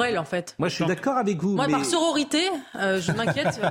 elle, 0.05 0.17
en 0.17 0.23
fait. 0.23 0.55
Moi, 0.57 0.69
je 0.69 0.75
suis 0.75 0.85
d'accord 0.85 1.17
avec 1.17 1.37
vous. 1.37 1.55
Moi, 1.55 1.67
mais... 1.67 1.73
par 1.73 1.83
sororité, 1.83 2.41
euh, 2.79 3.01
je 3.01 3.11
m'inquiète. 3.11 3.59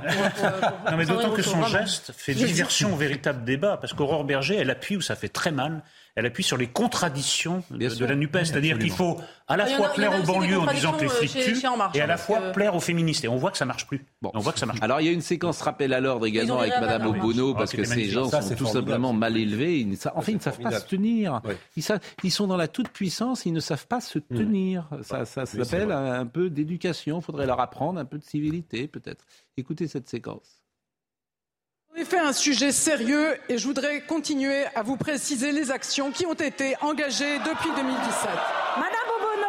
Non, 0.91 0.97
mais 0.97 1.05
d'autant 1.05 1.31
que 1.31 1.41
son 1.41 1.63
geste 1.63 2.11
fait 2.15 2.35
diversion 2.35 2.93
au 2.93 2.95
véritable 2.95 3.43
débat, 3.43 3.77
parce 3.77 3.93
qu'Aurore 3.93 4.23
Berger, 4.23 4.55
elle 4.55 4.69
appuie 4.69 4.97
où 4.97 5.01
ça 5.01 5.15
fait 5.15 5.29
très 5.29 5.51
mal, 5.51 5.81
elle 6.15 6.25
appuie 6.27 6.43
sur 6.43 6.57
les 6.57 6.67
contradictions 6.67 7.63
de, 7.71 8.05
la 8.05 8.15
NUPES. 8.15 8.45
C'est-à-dire 8.45 8.77
qu'il 8.77 8.91
faut 8.91 9.19
à 9.47 9.57
la 9.57 9.65
en 9.65 9.67
fois 9.67 9.87
a- 9.87 9.91
en 9.91 9.93
plaire 9.95 10.19
aux 10.19 10.23
banlieues 10.23 10.59
en 10.59 10.71
disant 10.71 10.93
que 10.93 11.01
les 11.03 11.09
flics 11.09 11.31
tuent, 11.31 11.67
En 11.67 11.91
et 11.93 12.01
à 12.01 12.07
la 12.07 12.17
fois 12.17 12.39
que- 12.39 12.51
plaire 12.53 12.75
aux 12.75 12.79
féministes. 12.79 13.25
Et 13.25 13.27
on 13.27 13.35
voit 13.37 13.51
que 13.51 13.57
ça 13.57 13.65
marche 13.65 13.87
plus. 13.87 14.05
On 14.21 14.39
voit 14.39 14.53
que 14.53 14.59
ça 14.59 14.65
marche 14.65 14.79
plus. 14.79 14.85
Alors 14.85 15.01
il 15.01 15.05
y 15.07 15.09
a 15.09 15.11
une 15.11 15.21
séquence 15.21 15.61
rappel 15.61 15.91
à 15.93 15.99
l'ordre 15.99 16.25
également 16.25 16.59
avec 16.59 16.73
Madame. 16.79 17.07
Obono 17.07 17.53
Ah, 17.55 17.59
parce 17.59 17.71
que 17.73 17.83
ces 17.83 18.05
gens 18.05 18.29
Ça, 18.29 18.41
sont 18.41 18.55
tout 18.55 18.65
simplement 18.67 19.11
mal 19.13 19.37
élevés. 19.37 19.85
Savent- 19.95 20.13
enfin, 20.15 20.31
ils 20.31 20.35
ne 20.35 20.39
savent 20.41 20.59
pas 20.59 20.71
se 20.79 20.85
tenir. 20.85 21.41
Ils, 22.23 22.31
sont 22.31 22.47
dans 22.47 22.57
la 22.57 22.67
toute 22.67 22.89
puissance, 22.89 23.45
ils 23.45 23.53
ne 23.53 23.59
savent 23.59 23.87
pas 23.87 24.01
se 24.01 24.19
tenir. 24.19 24.89
Ça, 25.01 25.25
c'est 25.25 25.45
s'appelle 25.45 25.91
un 25.91 26.25
peu 26.25 26.49
d'éducation. 26.49 27.19
Il 27.19 27.23
faudrait 27.23 27.45
leur 27.47 27.59
apprendre 27.59 27.99
un 27.99 28.05
peu 28.05 28.17
de 28.17 28.23
civilité 28.23 28.87
peut-être. 28.87 29.25
Écoutez 29.57 29.87
cette 29.87 30.09
séquence. 30.09 30.62
En 31.95 32.01
effet, 32.01 32.17
un 32.17 32.33
sujet 32.33 32.71
sérieux 32.71 33.37
et 33.49 33.59
je 33.59 33.67
voudrais 33.67 34.01
continuer 34.01 34.65
à 34.73 34.81
vous 34.81 34.97
préciser 34.97 35.51
les 35.51 35.69
actions 35.69 36.09
qui 36.09 36.25
ont 36.25 36.33
été 36.33 36.75
engagées 36.81 37.37
depuis 37.39 37.69
2017. 37.75 38.29
Madame 38.77 39.09
Obono, 39.15 39.47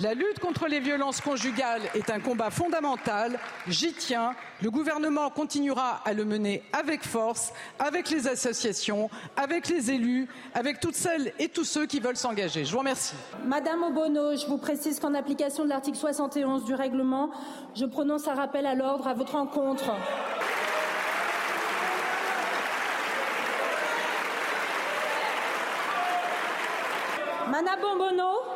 La 0.00 0.14
lutte 0.14 0.38
contre 0.40 0.68
les 0.68 0.80
violences 0.80 1.20
conjugales 1.20 1.82
est 1.94 2.08
un 2.10 2.18
combat 2.18 2.50
fondamental. 2.50 3.38
J'y 3.68 3.92
tiens. 3.92 4.34
Le 4.62 4.70
gouvernement 4.70 5.28
continuera 5.28 6.00
à 6.04 6.12
le 6.14 6.24
mener 6.24 6.62
avec 6.72 7.04
force, 7.04 7.52
avec 7.78 8.08
les 8.10 8.26
associations, 8.26 9.10
avec 9.36 9.68
les 9.68 9.90
élus, 9.90 10.28
avec 10.54 10.80
toutes 10.80 10.94
celles 10.94 11.32
et 11.38 11.48
tous 11.48 11.64
ceux 11.64 11.86
qui 11.86 12.00
veulent 12.00 12.16
s'engager. 12.16 12.64
Je 12.64 12.72
vous 12.72 12.78
remercie. 12.78 13.14
Madame 13.44 13.82
Obono, 13.82 14.36
je 14.36 14.46
vous 14.46 14.58
précise 14.58 14.98
qu'en 14.98 15.14
application 15.14 15.64
de 15.64 15.68
l'article 15.68 15.98
71 15.98 16.64
du 16.64 16.74
règlement, 16.74 17.30
je 17.74 17.84
prononce 17.84 18.28
un 18.28 18.34
rappel 18.34 18.66
à 18.66 18.74
l'ordre 18.74 19.06
à 19.08 19.14
votre 19.14 19.34
encontre. 19.34 19.92
Madame 27.50 27.80
Obono, 27.84 28.51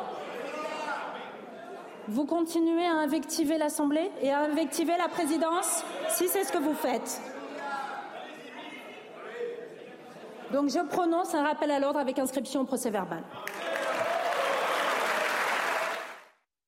vous 2.07 2.25
continuez 2.25 2.85
à 2.85 2.93
invectiver 2.93 3.57
l'Assemblée 3.57 4.09
et 4.21 4.31
à 4.31 4.39
invectiver 4.39 4.93
la 4.97 5.07
présidence 5.07 5.83
si 6.09 6.27
c'est 6.27 6.43
ce 6.43 6.51
que 6.51 6.57
vous 6.57 6.73
faites. 6.73 7.21
Donc 10.53 10.69
je 10.69 10.79
prononce 10.79 11.35
un 11.35 11.43
rappel 11.43 11.71
à 11.71 11.79
l'ordre 11.79 11.99
avec 11.99 12.19
inscription 12.19 12.61
au 12.61 12.65
procès 12.65 12.89
verbal. 12.89 13.23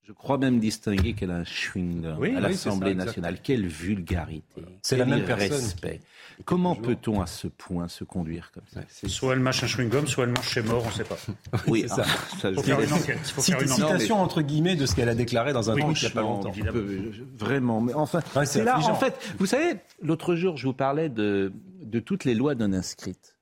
Je 0.10 0.14
crois 0.16 0.40
même 0.40 0.60
distinguer 0.60 1.14
qu'elle 1.14 1.30
a 1.30 1.36
un 1.36 1.44
chewing-gum 1.44 2.18
Oui, 2.18 2.36
à 2.36 2.40
l'Assemblée 2.40 2.96
ça, 2.98 3.06
nationale. 3.06 3.38
Quelle 3.44 3.68
vulgarité. 3.68 4.66
C'est 4.82 4.98
la 4.98 5.06
même 5.06 5.24
personne. 5.24 5.50
irrespect. 5.50 6.02
Comment 6.46 6.74
peut-on 6.76 7.22
à 7.22 7.28
ce 7.28 7.46
point 7.48 7.88
se 7.88 8.04
conduire 8.04 8.52
comme 8.52 8.64
ça 8.74 8.82
Soit 9.08 9.34
elle 9.34 9.40
mâche 9.40 9.64
un 9.64 9.68
chewing-gum, 9.68 10.08
soit 10.08 10.24
elle 10.24 10.32
mange 10.32 10.50
chez 10.50 10.64
mort, 10.64 10.84
on 10.84 10.88
ne 10.88 10.94
sait 10.94 11.04
pas. 11.04 11.18
Oui, 11.68 11.82
c'est 11.84 11.90
ça. 11.90 12.06
ah, 12.08 12.38
ça, 12.42 12.54
Faut 12.56 12.64
faire 12.64 12.82
une 12.82 12.92
enquête. 12.92 13.20
Faut 13.20 13.42
faire 13.44 13.62
une. 13.62 13.68
Citation 13.68 14.20
entre 14.20 14.42
guillemets 14.42 14.76
de 14.76 14.88
ce 14.88 14.96
qu'elle 14.96 15.10
a 15.10 15.14
déclaré 15.16 15.54
dans 15.54 15.70
un 15.70 15.76
Oui, 15.76 15.84
tweet 15.84 16.02
il 16.02 16.06
n'y 16.06 16.12
a 16.12 16.16
pas 16.16 16.22
longtemps. 16.22 16.54
on 16.58 16.72
peut- 16.74 17.12
vraiment. 17.38 17.80
Mais 17.80 17.94
enfin, 17.94 18.22
Ouais, 18.36 18.48
c'est 18.48 18.64
là. 18.64 18.78
affligeant. 18.78 18.94
En 18.94 18.96
fait, 18.96 19.14
vous 19.38 19.46
savez, 19.46 19.76
l'autre 20.02 20.34
jour, 20.34 20.58
je 20.58 20.66
vous 20.66 20.74
parlais 20.74 21.10
de, 21.10 21.54
de 21.84 22.00
toutes 22.00 22.26
les 22.26 22.34
lois 22.34 22.56
non 22.56 22.74
inscrites. 22.74 23.36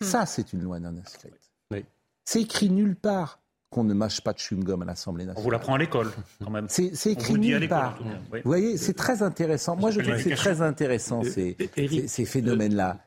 Ça, 0.00 0.26
c'est 0.26 0.52
une 0.52 0.62
loi 0.64 0.80
non 0.80 0.96
inscrite. 1.00 1.52
Oui. 1.70 1.84
C'est 2.24 2.42
écrit 2.42 2.70
nulle 2.70 2.96
part 2.96 3.38
qu'on 3.70 3.84
ne 3.84 3.92
mâche 3.94 4.20
pas 4.22 4.32
de 4.32 4.38
chewing-gum 4.38 4.82
à 4.82 4.84
l'Assemblée 4.86 5.24
On 5.24 5.26
vous 5.26 5.32
nationale. 5.34 5.52
l'apprend 5.52 5.74
à 5.74 5.78
l'école, 5.78 6.10
quand 6.42 6.50
même. 6.50 6.66
C'est 6.68 6.94
c'est 6.94 7.10
On 7.10 7.12
écrit 7.12 7.28
vous 7.28 7.34
le 7.36 7.40
dit 7.42 7.54
à 7.54 7.58
nulle 7.60 7.68
part. 7.68 7.96
tout 7.98 8.04
cas, 8.04 8.10
oui. 8.32 8.40
Vous 8.42 8.48
voyez, 8.50 8.76
c'est 8.78 8.94
très 8.94 9.22
intéressant. 9.22 9.76
Moi, 9.76 9.90
je 9.90 10.00
trouve 10.00 10.14
que 10.14 10.20
c'est 10.22 10.34
très 10.34 10.62
intéressant 10.62 11.22
ces, 11.22 11.56
Euh, 11.60 11.66
Éric, 11.76 12.00
ces, 12.02 12.08
ces 12.08 12.24
phénomènes-là. 12.24 12.98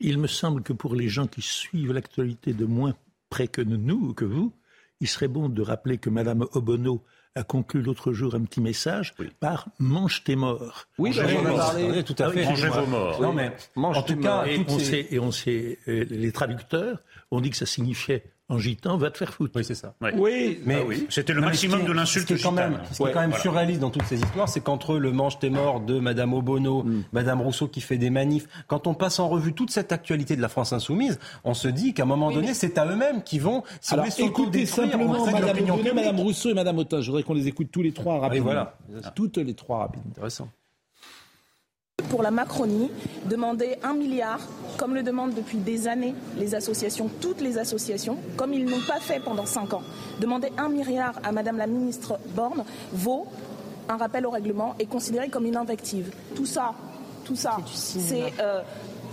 Il 0.00 0.18
me 0.18 0.26
semble 0.26 0.62
que 0.62 0.72
pour 0.72 0.94
les 0.94 1.08
gens 1.08 1.26
qui 1.26 1.42
suivent 1.42 1.92
l'actualité 1.92 2.52
de 2.54 2.64
moins 2.64 2.94
près 3.28 3.48
que 3.48 3.60
nous, 3.60 4.14
que 4.14 4.24
vous, 4.24 4.52
il 5.00 5.08
serait 5.08 5.28
bon 5.28 5.50
de 5.50 5.60
rappeler 5.60 5.98
que 5.98 6.08
Madame 6.08 6.46
Obono 6.52 7.02
a 7.34 7.42
conclu 7.42 7.82
l'autre 7.82 8.14
jour 8.14 8.34
un 8.34 8.40
petit 8.44 8.62
message 8.62 9.12
par 9.40 9.68
mange 9.78 10.24
tes 10.24 10.36
morts. 10.36 10.86
Oui, 10.96 11.12
j'en 11.12 11.26
ai 11.28 11.36
vos 11.36 11.54
parlé. 11.54 12.02
tout 12.02 12.14
à 12.18 12.28
Ah 12.28 12.30
fait. 12.30 12.44
Mangez 12.46 12.68
vos 12.70 12.86
morts. 12.86 13.20
Non, 13.20 13.34
mais 13.34 13.52
Mange 13.74 13.98
en 13.98 14.02
tes 14.02 14.14
tout 14.14 14.20
cas, 14.22 14.36
morts. 14.36 14.46
Et 14.46 14.58
on, 14.66 14.78
ces- 14.78 14.84
sait, 14.86 15.06
et 15.10 15.18
on 15.18 15.30
sait, 15.30 15.78
euh, 15.86 16.06
les 16.08 16.32
traducteurs 16.32 17.02
ont 17.30 17.42
dit 17.42 17.50
que 17.50 17.56
ça 17.58 17.66
signifiait 17.66 18.24
en 18.48 18.58
gitan, 18.58 18.96
va 18.96 19.10
te 19.10 19.18
faire 19.18 19.32
foutre. 19.34 19.52
Oui, 19.56 19.64
c'est 19.64 19.74
ça. 19.74 19.94
Ouais. 20.00 20.12
Oui, 20.16 20.60
Mais 20.64 20.76
Ah 20.80 20.84
oui. 20.86 21.06
C'était 21.10 21.32
le 21.32 21.40
Non, 21.40 21.46
mais 21.46 21.52
maximum 21.52 21.80
qui 21.80 21.86
de 21.86 21.92
l'insulte 21.92 22.28
Ce 22.28 22.34
qui 22.34 22.40
est 22.40 22.42
quand 22.44 22.52
même, 22.52 22.72
gitane. 22.74 22.86
ce 22.92 22.96
qui 22.96 23.02
est 23.08 23.12
quand 23.12 23.20
même 23.20 23.30
Voilà. 23.30 23.42
surréaliste 23.42 23.80
dans 23.80 23.90
toutes 23.90 24.04
ces 24.04 24.20
histoires, 24.20 24.48
c'est 24.48 24.60
qu'entre 24.60 24.98
le 24.98 25.10
mange 25.10 25.38
tes 25.40 25.50
morts 25.50 25.80
de 25.80 25.98
Madame 25.98 26.32
Obono, 26.32 26.84
Mm. 26.84 27.02
Madame 27.12 27.40
Rousseau 27.42 27.66
qui 27.66 27.80
fait 27.80 27.98
des 27.98 28.10
manifs, 28.10 28.46
quand 28.68 28.86
on 28.86 28.94
passe 28.94 29.18
en 29.18 29.28
revue 29.28 29.52
toute 29.52 29.70
cette 29.70 29.90
actualité 29.90 30.36
de 30.36 30.42
la 30.42 30.48
France 30.48 30.72
insoumise, 30.72 31.18
on 31.44 31.54
se 31.54 31.66
dit 31.68 31.92
qu'à 31.92 32.04
un 32.04 32.06
moment 32.06 32.30
donné, 32.30 32.54
c'est 32.54 32.78
à 32.78 32.86
eux-mêmes 32.86 33.22
qui 33.24 33.38
vont 33.40 33.64
si 33.80 33.94
Alors 33.94 34.06
écoutez 34.18 34.64
simplement 34.66 35.24
Madame 35.26 35.58
Obono. 35.70 35.94
Madame 35.94 36.20
Rousseau 36.20 36.50
et 36.50 36.54
Madame 36.54 36.78
Autain. 36.78 37.00
Je 37.00 37.06
voudrais 37.06 37.24
qu'on 37.24 37.34
les 37.34 37.48
écoute 37.48 37.68
tous 37.72 37.82
les 37.82 37.92
trois 37.92 38.18
rapidement. 38.20 38.44
voilà. 38.44 38.76
Toutes 39.14 39.38
les 39.38 39.54
trois 39.54 39.78
rapidement. 39.78 40.10
Intéressant. 40.12 40.48
Pour 42.08 42.22
la 42.22 42.30
Macronie, 42.30 42.90
demander 43.24 43.76
un 43.82 43.94
milliard, 43.94 44.40
comme 44.76 44.94
le 44.94 45.02
demandent 45.02 45.34
depuis 45.34 45.58
des 45.58 45.88
années 45.88 46.14
les 46.38 46.54
associations, 46.54 47.10
toutes 47.20 47.40
les 47.40 47.58
associations, 47.58 48.18
comme 48.36 48.52
ils 48.52 48.64
n'ont 48.64 48.84
pas 48.86 49.00
fait 49.00 49.20
pendant 49.20 49.46
cinq 49.46 49.74
ans. 49.74 49.82
Demander 50.20 50.52
un 50.58 50.68
milliard 50.68 51.14
à 51.22 51.32
Madame 51.32 51.58
la 51.58 51.66
ministre 51.66 52.18
Borne 52.34 52.64
vaut 52.92 53.26
un 53.88 53.96
rappel 53.96 54.26
au 54.26 54.30
règlement 54.30 54.74
et 54.78 54.86
considéré 54.86 55.28
comme 55.28 55.46
une 55.46 55.56
invective. 55.56 56.12
Tout 56.34 56.46
ça, 56.46 56.72
tout 57.24 57.36
ça, 57.36 57.56
c'est 57.72 58.32
euh, 58.40 58.62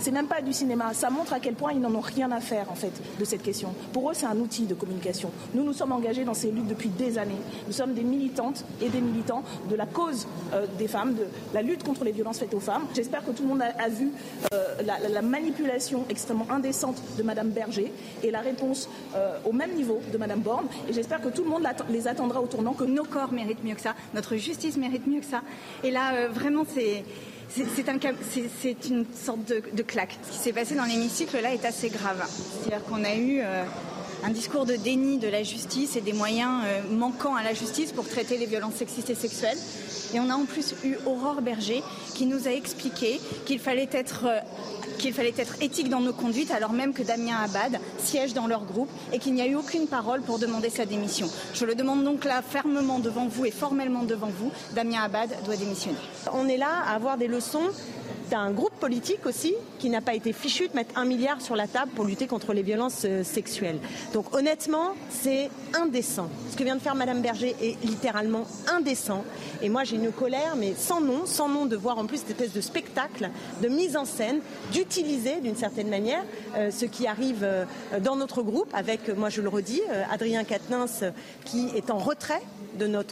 c'est 0.04 0.10
même 0.10 0.26
pas 0.26 0.42
du 0.42 0.52
cinéma. 0.52 0.92
Ça 0.92 1.08
montre 1.08 1.32
à 1.32 1.40
quel 1.40 1.54
point 1.54 1.72
ils 1.72 1.80
n'en 1.80 1.94
ont 1.94 2.00
rien 2.00 2.30
à 2.30 2.40
faire 2.40 2.70
en 2.70 2.74
fait 2.74 2.92
de 3.18 3.24
cette 3.24 3.42
question. 3.42 3.74
Pour 3.94 4.10
eux, 4.10 4.14
c'est 4.14 4.26
un 4.26 4.36
outil 4.36 4.66
de 4.66 4.74
communication. 4.74 5.30
Nous, 5.54 5.64
nous 5.64 5.72
sommes 5.72 5.92
engagés 5.92 6.24
dans 6.24 6.34
ces 6.34 6.50
luttes 6.50 6.66
depuis 6.66 6.90
des 6.90 7.16
années. 7.16 7.40
Nous 7.66 7.72
sommes 7.72 7.94
des 7.94 8.02
militantes 8.04 8.64
et 8.82 8.90
des 8.90 9.00
militants 9.00 9.42
de 9.70 9.74
la 9.74 9.86
cause 9.86 10.26
euh, 10.52 10.66
des 10.78 10.88
femmes, 10.88 11.14
de 11.14 11.24
la 11.54 11.62
lutte 11.62 11.84
contre 11.84 12.04
les 12.04 12.12
violences 12.12 12.38
faites 12.38 12.52
aux 12.52 12.60
femmes. 12.60 12.82
J'espère 12.94 13.24
que 13.24 13.30
tout 13.30 13.44
le 13.44 13.48
monde 13.48 13.62
a, 13.62 13.88
vu 13.88 14.10
euh, 14.52 14.62
la, 14.84 14.98
la- 14.98 15.08
la 15.08 15.22
manipulation 15.22 16.04
extrêmement 16.10 16.46
indécente 16.50 17.00
de 17.16 17.22
Madame 17.22 17.48
Berger 17.48 17.90
et 18.22 18.30
la 18.30 18.40
réponse 18.40 18.88
euh, 19.16 19.38
au 19.46 19.52
même 19.52 19.72
niveau 19.74 20.00
de 20.12 20.18
Madame 20.18 20.40
Borne. 20.40 20.66
Et 20.88 20.92
j'espère 20.92 21.22
que 21.22 21.28
tout 21.28 21.44
le 21.44 21.48
monde 21.50 21.66
les 21.88 22.08
attendra 22.08 22.42
au 22.42 22.46
tournant. 22.46 22.74
Que 22.74 22.84
nos 22.84 23.04
corps 23.04 23.32
méritent 23.32 23.64
mieux 23.64 23.74
que 23.74 23.80
ça, 23.80 23.94
notre 24.12 24.36
justice 24.36 24.76
mérite 24.76 25.06
mieux 25.06 25.20
que 25.20 25.26
ça. 25.26 25.40
Et 25.82 25.90
là, 25.90 26.28
vraiment, 26.28 26.64
c'est. 26.74 27.04
C'est- 27.48 28.88
une 28.88 29.04
sorte 29.14 29.44
de, 29.46 29.62
de 29.72 29.82
claque. 29.82 30.16
Ce 30.26 30.32
qui 30.32 30.38
s'est 30.38 30.52
passé 30.52 30.74
dans 30.74 30.84
l'hémicycle 30.84 31.40
là 31.40 31.52
est 31.52 31.64
assez 31.64 31.88
grave. 31.88 32.22
C'est-à-dire 32.28 32.84
qu'on 32.86 33.04
a 33.04 33.14
eu 33.14 33.40
euh, 33.42 33.64
un 34.24 34.30
discours 34.30 34.64
de 34.64 34.76
déni 34.76 35.18
de 35.18 35.28
la 35.28 35.42
justice 35.42 35.96
et 35.96 36.00
des 36.00 36.14
moyens 36.14 36.62
euh, 36.64 36.80
manquants 36.90 37.36
à 37.36 37.42
la 37.42 37.52
justice 37.52 37.92
pour 37.92 38.08
traiter 38.08 38.38
les 38.38 38.46
violences 38.46 38.76
sexistes 38.76 39.10
et 39.10 39.14
sexuelles. 39.14 39.58
Et 40.14 40.20
on 40.20 40.30
a 40.30 40.34
en 40.34 40.46
plus 40.46 40.74
eu 40.82 40.96
Aurore 41.04 41.42
Berger 41.42 41.82
qui 42.14 42.24
nous 42.24 42.48
a 42.48 42.50
expliqué 42.50 43.20
qu'il 43.44 43.58
fallait 43.58 43.88
être 43.92 44.24
euh, 44.26 44.40
qu'il 44.98 45.12
fallait 45.12 45.34
être 45.36 45.60
éthique 45.60 45.90
dans 45.90 46.00
nos 46.00 46.14
conduites 46.14 46.52
alors 46.52 46.72
même 46.72 46.94
que 46.94 47.02
Damien 47.02 47.36
Abad 47.36 47.78
siège 47.98 48.32
dans 48.32 48.46
leur 48.46 48.64
groupe 48.64 48.88
et 49.12 49.18
qu'il 49.18 49.34
n'y 49.34 49.42
a 49.42 49.46
eu 49.46 49.56
aucune 49.56 49.86
parole 49.88 50.22
pour 50.22 50.38
demander 50.38 50.70
sa 50.70 50.86
démission. 50.86 51.28
Je 51.52 51.66
le 51.66 51.74
demande 51.74 52.02
donc 52.04 52.24
là 52.24 52.40
fermement 52.40 53.00
devant 53.00 53.26
vous 53.26 53.44
et 53.44 53.50
formellement 53.50 54.04
devant 54.04 54.30
vous, 54.38 54.50
Damien 54.74 55.02
Abad 55.02 55.30
doit 55.44 55.56
démissionner. 55.56 55.98
On 56.32 56.48
est 56.48 56.56
là 56.56 56.70
à 56.86 56.94
avoir 56.94 57.18
des 57.18 57.26
leçons 57.26 57.68
d'un 58.34 58.50
groupe 58.50 58.74
politique 58.80 59.26
aussi 59.26 59.54
qui 59.78 59.88
n'a 59.90 60.00
pas 60.00 60.14
été 60.14 60.32
fichu 60.32 60.66
de 60.66 60.74
mettre 60.74 60.98
un 60.98 61.04
milliard 61.04 61.40
sur 61.40 61.54
la 61.54 61.68
table 61.68 61.92
pour 61.94 62.04
lutter 62.04 62.26
contre 62.26 62.52
les 62.52 62.62
violences 62.62 63.02
euh, 63.04 63.22
sexuelles. 63.22 63.78
Donc 64.12 64.34
honnêtement, 64.34 64.96
c'est 65.08 65.50
indécent. 65.72 66.28
Ce 66.50 66.56
que 66.56 66.64
vient 66.64 66.74
de 66.74 66.82
faire 66.82 66.96
Madame 66.96 67.22
Berger 67.22 67.54
est 67.62 67.80
littéralement 67.84 68.44
indécent. 68.66 69.24
Et 69.62 69.68
moi 69.68 69.84
j'ai 69.84 69.94
une 69.94 70.10
colère, 70.10 70.56
mais 70.56 70.74
sans 70.76 71.00
nom, 71.00 71.26
sans 71.26 71.48
nom 71.48 71.64
de 71.66 71.76
voir 71.76 71.96
en 71.96 72.06
plus 72.06 72.18
cette 72.18 72.30
espèce 72.30 72.52
de 72.52 72.60
spectacle, 72.60 73.30
de 73.62 73.68
mise 73.68 73.96
en 73.96 74.04
scène, 74.04 74.40
d'utiliser 74.72 75.40
d'une 75.40 75.56
certaine 75.56 75.88
manière 75.88 76.24
euh, 76.56 76.72
ce 76.72 76.86
qui 76.86 77.06
arrive 77.06 77.44
euh, 77.44 77.64
dans 78.00 78.16
notre 78.16 78.42
groupe 78.42 78.68
avec, 78.74 79.16
moi 79.16 79.28
je 79.28 79.42
le 79.42 79.48
redis, 79.48 79.82
Adrien 80.10 80.42
Quatennens 80.42 81.04
qui 81.44 81.68
est 81.76 81.88
en 81.88 81.98
retrait 81.98 82.42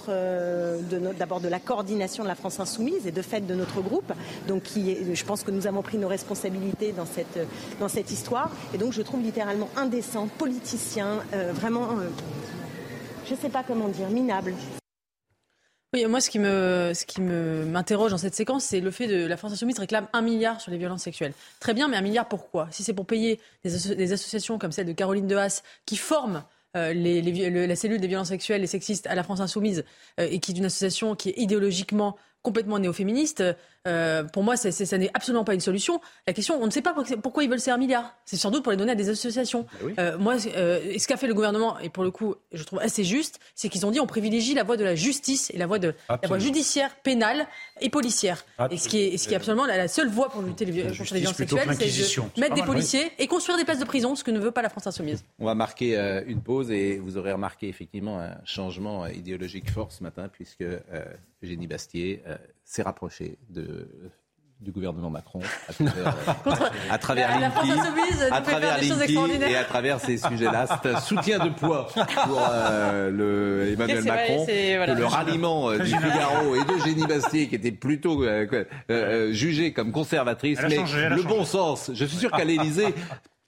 euh, 0.08 0.80
de 0.80 0.98
notre- 0.98 1.18
d'abord 1.18 1.40
de 1.40 1.48
la 1.48 1.60
coordination 1.60 2.22
de 2.22 2.28
la 2.28 2.34
France 2.34 2.60
insoumise 2.60 3.06
et 3.06 3.12
de 3.12 3.22
fait 3.22 3.40
de 3.40 3.54
notre 3.54 3.80
groupe. 3.80 4.12
Donc, 4.48 4.62
qui 4.64 5.14
je 5.14 5.24
pense 5.24 5.42
que 5.42 5.50
nous 5.50 5.66
avons 5.66 5.82
pris 5.82 5.98
nos 5.98 6.08
responsabilités 6.08 6.92
dans 6.92 7.06
cette, 7.06 7.38
dans 7.80 7.88
cette 7.88 8.10
histoire. 8.10 8.50
Et 8.74 8.78
donc, 8.78 8.92
je 8.92 9.02
trouve 9.02 9.22
littéralement 9.22 9.68
indécent, 9.76 10.28
politicien, 10.38 11.20
euh, 11.34 11.52
vraiment, 11.52 11.98
euh, 11.98 12.08
je 13.26 13.34
ne 13.34 13.38
sais 13.38 13.48
pas 13.48 13.62
comment 13.62 13.88
dire, 13.88 14.08
minable. 14.10 14.54
Oui, 15.94 16.06
moi, 16.06 16.22
ce 16.22 16.30
qui 16.30 16.38
me, 16.38 16.92
ce 16.94 17.04
qui 17.04 17.20
me 17.20 17.66
m'interroge 17.66 18.12
dans 18.12 18.18
cette 18.18 18.34
séquence, 18.34 18.64
c'est 18.64 18.80
le 18.80 18.90
fait 18.90 19.06
de 19.06 19.26
la 19.26 19.36
France 19.36 19.52
Insoumise 19.52 19.78
réclame 19.78 20.06
un 20.14 20.22
milliard 20.22 20.58
sur 20.58 20.70
les 20.70 20.78
violences 20.78 21.02
sexuelles. 21.02 21.34
Très 21.60 21.74
bien, 21.74 21.86
mais 21.86 21.98
un 21.98 22.00
milliard 22.00 22.26
pourquoi? 22.26 22.66
Si 22.70 22.82
c'est 22.82 22.94
pour 22.94 23.04
payer 23.04 23.38
des, 23.62 23.94
des 23.94 24.12
associations 24.14 24.58
comme 24.58 24.72
celle 24.72 24.86
de 24.86 24.92
Caroline 24.92 25.26
Dehas 25.26 25.62
qui 25.84 25.98
forment 25.98 26.44
euh, 26.76 26.92
les, 26.92 27.20
la 27.66 27.76
cellule 27.76 28.00
des 28.00 28.08
violences 28.08 28.28
sexuelles 28.28 28.62
et 28.64 28.66
sexistes 28.66 29.06
à 29.06 29.14
la 29.14 29.22
France 29.22 29.40
Insoumise 29.40 29.84
euh, 30.18 30.26
et 30.30 30.38
qui 30.38 30.52
est 30.52 30.58
une 30.58 30.64
association 30.64 31.14
qui 31.14 31.30
est 31.30 31.38
idéologiquement 31.38 32.16
complètement 32.42 32.78
néo-féministe, 32.78 33.44
euh, 33.88 34.22
pour 34.24 34.42
moi, 34.42 34.56
ça, 34.56 34.70
c'est- 34.70 34.86
ça 34.86 34.98
n'est 34.98 35.10
absolument 35.14 35.44
pas 35.44 35.54
une 35.54 35.60
solution. 35.60 36.00
La 36.26 36.32
question, 36.32 36.56
on 36.62 36.66
ne 36.66 36.70
sait 36.70 36.82
pas 36.82 36.92
pour- 36.94 37.04
pourquoi 37.22 37.42
ils 37.44 37.50
veulent 37.50 37.60
ces 37.60 37.70
1 37.70 37.76
milliard. 37.78 38.14
C'est 38.24 38.36
sans 38.36 38.50
doute 38.50 38.62
pour 38.62 38.70
les 38.72 38.76
donner 38.78 38.92
à 38.92 38.94
des 38.94 39.08
associations. 39.08 39.66
Euh, 39.98 40.16
moi, 40.18 40.36
euh, 40.56 40.94
ce 40.98 41.06
qu'a 41.08 41.16
fait 41.16 41.26
le 41.26 41.34
gouvernement, 41.34 41.78
et 41.80 41.88
pour 41.88 42.04
le 42.04 42.10
coup, 42.10 42.34
je 42.52 42.62
trouve 42.64 42.78
assez 42.80 43.04
juste, 43.04 43.40
c'est 43.54 43.68
qu'ils 43.68 43.84
ont 43.86 43.90
dit 43.90 44.00
on 44.00 44.06
privilégie 44.06 44.54
la 44.54 44.62
voie 44.62 44.76
de 44.76 44.84
la 44.84 44.94
justice 44.94 45.50
et 45.52 45.58
la 45.58 45.66
voie, 45.66 45.78
de, 45.78 45.94
la 46.08 46.28
voie 46.28 46.38
judiciaire, 46.38 46.94
pénale 47.02 47.46
et 47.80 47.90
policière. 47.90 48.44
Et 48.70 48.76
ce 48.76 48.88
qui 48.88 48.98
est, 49.02 49.16
ce 49.16 49.26
qui 49.28 49.34
est 49.34 49.36
absolument 49.36 49.66
la, 49.66 49.76
la 49.76 49.88
seule 49.88 50.08
voie 50.08 50.28
pour 50.30 50.42
lutter 50.42 50.64
les, 50.64 50.82
contre 50.96 51.14
les 51.14 51.20
violences 51.20 51.36
sexuelles, 51.36 51.68
c'est 51.78 51.86
de 52.36 52.40
mettre 52.40 52.54
des 52.54 52.62
policiers 52.62 53.10
et 53.18 53.26
construire 53.26 53.58
des 53.58 53.64
places 53.64 53.78
de 53.80 53.84
prison, 53.84 54.14
ce 54.14 54.22
que 54.24 54.30
ne 54.30 54.38
veut 54.38 54.50
pas 54.52 54.62
la 54.62 54.68
France 54.68 54.86
insoumise. 54.86 55.24
On 55.38 55.44
va 55.46 55.54
marquer 55.54 55.96
euh, 55.98 56.22
une 56.26 56.40
pause 56.40 56.70
et 56.70 56.98
vous 56.98 57.16
aurez 57.16 57.32
remarqué 57.32 57.68
effectivement 57.68 58.20
un 58.20 58.36
changement 58.44 59.04
euh, 59.04 59.10
idéologique 59.12 59.70
fort 59.70 59.90
ce 59.92 60.02
matin 60.02 60.28
puisque 60.32 60.60
euh, 60.62 60.78
Eugénie 61.42 61.66
Bastier 61.66 62.22
euh, 62.26 62.36
s'est 62.64 62.82
rapprochée 62.82 63.38
de, 63.50 63.88
du 64.60 64.70
gouvernement 64.70 65.10
Macron 65.10 65.40
à 65.68 65.72
travers, 65.74 66.06
euh, 66.06 66.90
à 66.90 66.98
travers 66.98 67.36
nous 67.38 67.44
à 68.32 68.40
travers 68.40 68.78
et 69.50 69.56
à 69.56 69.64
travers 69.64 70.00
ces 70.00 70.16
sujets-là. 70.18 70.66
C'est 70.82 70.90
un 70.94 71.00
soutien 71.00 71.38
de 71.44 71.50
poids 71.50 71.88
pour 72.24 72.40
euh, 72.50 73.10
le 73.10 73.72
Emmanuel 73.72 73.98
vrai, 74.02 74.10
Macron 74.10 74.44
c'est- 74.46 74.76
voilà. 74.76 74.94
que 74.94 74.98
le 75.00 75.06
ralliement 75.06 75.70
euh, 75.70 75.78
du. 75.78 75.86
Figaro 75.86 76.54
et 76.54 76.64
d'Eugénie 76.64 77.06
Bastier 77.06 77.48
qui 77.48 77.56
était 77.56 77.72
plutôt 77.72 78.22
euh, 78.24 79.32
jugée 79.32 79.72
comme 79.72 79.90
conservatrice, 79.92 80.58
mais 80.62 80.76
changé, 80.76 81.08
le 81.08 81.16
changé. 81.16 81.28
bon 81.28 81.44
sens. 81.44 81.90
Je 81.92 82.04
suis 82.04 82.16
sûr 82.18 82.30
qu'à 82.30 82.44
l'Élysée, 82.44 82.94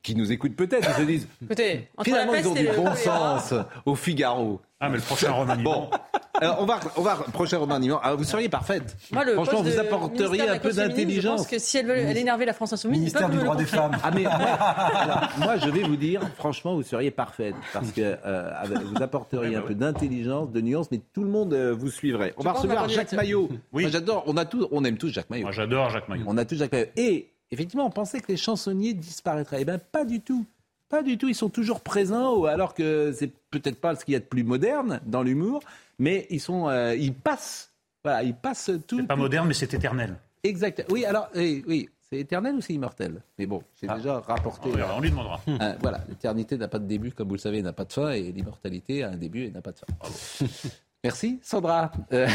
qui 0.04 0.14
nous 0.14 0.30
écoutent 0.30 0.54
peut-être, 0.54 0.88
ils 0.88 1.00
se 1.02 1.06
disent 1.06 1.28
Écoutez, 1.42 1.88
Finalement, 2.04 2.34
ils 2.34 2.46
ont 2.46 2.54
du 2.54 2.68
bon 2.68 2.94
sens 2.94 3.54
au 3.86 3.96
Figaro. 3.96 4.60
Ah, 4.78 4.90
mais 4.90 4.96
le 4.98 5.02
prochain 5.02 5.32
remaniement. 5.32 5.88
Bon, 5.90 5.98
alors 6.34 6.56
on 6.60 6.66
va, 6.66 6.78
on 6.96 7.00
va 7.02 7.14
prochain 7.32 7.56
remaniement. 7.56 8.00
Alors, 8.02 8.18
vous 8.18 8.24
seriez 8.24 8.50
parfaite. 8.50 8.96
Moi, 9.12 9.24
le 9.24 9.32
Franchement, 9.32 9.62
vous 9.62 9.78
apporteriez 9.78 10.42
un 10.42 10.58
peu 10.58 10.70
féminine, 10.72 10.72
Je 10.72 10.88
d'intelligence. 10.88 11.40
pense 11.40 11.46
que 11.46 11.58
si 11.58 11.78
elle 11.78 11.86
veut 11.86 11.96
elle 11.96 12.18
énerver 12.18 12.44
la 12.44 12.52
France 12.52 12.74
insoumise, 12.74 12.98
Ministère 12.98 13.30
du 13.30 13.38
droit 13.38 13.56
des 13.56 13.64
femmes. 13.64 13.96
Ah 14.02 14.10
mais 14.14 14.24
moi, 14.24 14.32
alors, 14.34 15.28
moi, 15.38 15.56
je 15.56 15.70
vais 15.70 15.82
vous 15.84 15.96
dire, 15.96 16.20
franchement, 16.36 16.74
vous 16.74 16.82
seriez 16.82 17.10
parfaite 17.10 17.54
parce 17.72 17.92
que 17.92 18.16
euh, 18.26 18.50
vous 18.84 19.02
apporteriez 19.02 19.56
un 19.56 19.62
peu 19.62 19.74
d'intelligence, 19.74 20.50
de 20.50 20.60
nuance, 20.60 20.90
mais 20.90 21.00
tout 21.14 21.22
le 21.24 21.30
monde 21.30 21.54
euh, 21.54 21.72
vous 21.74 21.88
suivrait. 21.88 22.34
On 22.36 22.42
Je 22.42 22.44
va 22.44 22.52
recevoir 22.52 22.88
Jacques. 22.90 23.12
Maillot. 23.12 23.48
Oui. 23.72 23.84
Moi, 23.84 23.90
j'adore. 23.92 24.24
On 24.26 24.36
a 24.36 24.44
tous, 24.44 24.66
on 24.70 24.84
aime 24.84 24.98
tous 24.98 25.08
Jacques 25.08 25.30
Maillot. 25.30 25.44
Moi, 25.44 25.52
j'adore 25.52 25.88
Jacques 25.88 26.08
Maillot. 26.10 26.24
On 26.26 26.36
a 26.36 26.44
tous 26.44 26.56
Jacques 26.56 26.72
Maillot. 26.72 26.86
Et 26.96 27.30
effectivement, 27.54 27.86
on 27.86 27.90
pensait 27.90 28.20
que 28.20 28.28
les 28.28 28.36
chansonniers 28.36 28.92
disparaîtraient. 28.94 29.62
Eh 29.62 29.64
bien, 29.64 29.78
pas 29.78 30.04
du 30.04 30.20
tout. 30.20 30.44
Pas 30.88 31.02
du 31.02 31.16
tout. 31.18 31.28
Ils 31.28 31.34
sont 31.34 31.48
toujours 31.48 31.80
présents, 31.80 32.44
alors 32.44 32.74
que 32.74 33.12
c'est 33.16 33.30
peut-être 33.50 33.80
pas 33.80 33.96
ce 33.96 34.04
qu'il 34.04 34.12
y 34.12 34.16
a 34.16 34.20
de 34.20 34.24
plus 34.24 34.44
moderne 34.44 35.00
dans 35.06 35.22
l'humour, 35.22 35.62
mais 35.98 36.26
ils 36.30 36.40
sont, 36.40 36.68
euh, 36.68 36.94
ils 36.94 37.14
passent. 37.14 37.72
Voilà, 38.04 38.22
ils 38.22 38.34
passent 38.34 38.70
tout. 38.86 38.98
C'est 39.00 39.06
pas 39.06 39.14
tout- 39.14 39.20
moderne, 39.20 39.48
mais 39.48 39.54
c'est 39.54 39.72
éternel. 39.72 40.16
Exact. 40.42 40.84
Oui, 40.90 41.04
alors, 41.06 41.28
oui, 41.34 41.64
oui. 41.66 41.88
C'est 42.10 42.18
éternel 42.18 42.54
ou 42.56 42.60
c'est 42.60 42.74
immortel? 42.74 43.22
Mais 43.38 43.46
bon, 43.46 43.62
j'ai 43.80 43.88
déjà 43.88 44.20
rapporté. 44.20 44.68
On 44.94 45.00
lui 45.00 45.08
demandera. 45.10 45.40
Euh, 45.48 45.74
voilà, 45.80 46.00
l'éternité 46.08 46.58
n'a 46.58 46.68
pas 46.68 46.78
de 46.78 46.86
début, 46.86 47.12
comme 47.12 47.28
vous 47.28 47.34
le 47.34 47.40
savez, 47.40 47.62
n'a 47.62 47.72
pas 47.72 47.86
de 47.86 47.92
fin, 47.94 48.10
et 48.10 48.30
l'immortalité 48.30 49.02
a 49.02 49.08
un 49.10 49.16
début 49.16 49.44
et 49.44 49.50
n'a 49.50 49.62
pas 49.62 49.72
de 49.72 49.78
fin. 49.78 49.86
Merci, 51.02 51.38
Sandra. 51.42 51.90
Euh, 52.12 52.28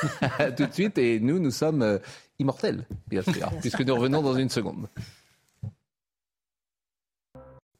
tout 0.56 0.66
de 0.66 0.72
suite, 0.72 0.96
et 0.98 1.18
nous, 1.20 1.38
nous 1.40 1.50
sommes 1.50 1.98
immortels, 2.38 2.86
bien 3.08 3.22
sûr, 3.22 3.50
puisque 3.60 3.80
nous 3.80 3.94
revenons 3.94 4.22
dans 4.22 4.36
une 4.36 4.48
seconde. 4.48 4.88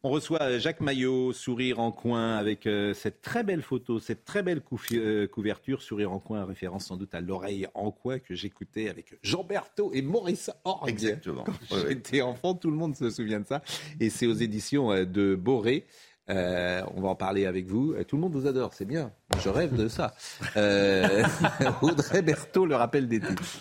On 0.06 0.10
reçoit 0.10 0.42
euh, 0.42 0.60
Jacques 0.60 0.82
Maillot, 0.82 1.32
sourire 1.32 1.80
en 1.80 1.90
coin, 1.90 2.36
avec 2.36 2.68
euh, 2.68 2.94
cette 2.94 3.22
très 3.22 3.42
belle 3.42 3.62
photo, 3.62 3.98
cette 3.98 4.24
très 4.24 4.44
belle 4.44 4.62
euh, 4.92 5.26
couverture, 5.26 5.82
sourire 5.82 6.12
en 6.12 6.20
coin, 6.20 6.44
référence 6.44 6.86
sans 6.86 6.96
doute 6.96 7.12
à 7.12 7.20
l'oreille 7.20 7.66
en 7.74 7.90
coin 7.90 8.20
que 8.20 8.32
j'écoutais 8.36 8.88
avec 8.88 9.18
Jean 9.24 9.42
Berthaud 9.42 9.90
et 9.92 10.02
Maurice 10.02 10.48
Orgue. 10.62 10.88
Exactement. 10.88 11.42
Quand 11.42 11.88
j'étais 11.88 12.22
enfant, 12.22 12.54
tout 12.54 12.70
le 12.70 12.76
monde 12.76 12.94
se 12.94 13.10
souvient 13.10 13.40
de 13.40 13.46
ça. 13.46 13.62
Et 13.98 14.08
c'est 14.08 14.28
aux 14.28 14.34
éditions 14.34 14.92
euh, 14.92 15.04
de 15.04 15.34
Boré. 15.34 15.86
Euh, 16.28 16.82
on 16.94 17.00
va 17.00 17.08
en 17.08 17.14
parler 17.16 17.46
avec 17.46 17.66
vous. 17.66 17.94
Tout 18.06 18.16
le 18.16 18.22
monde 18.22 18.32
vous 18.32 18.46
adore, 18.46 18.74
c'est 18.74 18.84
bien. 18.84 19.12
Je 19.42 19.48
rêve 19.48 19.74
de 19.74 19.88
ça. 19.88 20.14
Euh, 20.56 21.24
Audrey 21.82 22.22
Berthaud, 22.22 22.66
le 22.66 22.76
rappel 22.76 23.08
des 23.08 23.20
titres. 23.20 23.60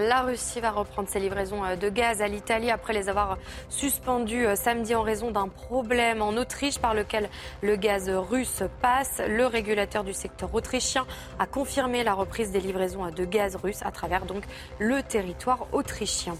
La 0.00 0.22
Russie 0.22 0.58
va 0.58 0.72
reprendre 0.72 1.08
ses 1.08 1.20
livraisons 1.20 1.64
euh, 1.64 1.76
de 1.76 1.88
gaz 1.88 2.20
à 2.20 2.26
l'Italie 2.26 2.70
après 2.70 2.92
les 2.92 3.08
avoir 3.08 3.38
suspendues 3.68 4.44
euh, 4.44 4.56
samedi 4.56 4.92
en 4.94 5.02
raison 5.02 5.30
d'un 5.30 5.46
problème 5.46 6.20
en 6.20 6.30
Autriche 6.30 6.80
par 6.80 6.94
lequel 6.94 7.28
le 7.62 7.76
gaz 7.76 8.10
russe 8.10 8.64
passe. 8.82 9.22
Le 9.28 9.46
régulateur 9.46 10.02
du 10.02 10.12
secteur 10.12 10.52
autrichien 10.52 11.06
a 11.38 11.46
confirmé 11.46 12.02
la 12.02 12.12
reprise 12.12 12.50
des 12.50 12.58
livraisons 12.58 13.04
euh, 13.04 13.10
de 13.10 13.24
gaz 13.24 13.54
russe 13.54 13.82
à 13.84 13.92
travers 13.92 14.22
le 14.80 15.02
territoire 15.02 15.68
autrichien. 15.72 16.36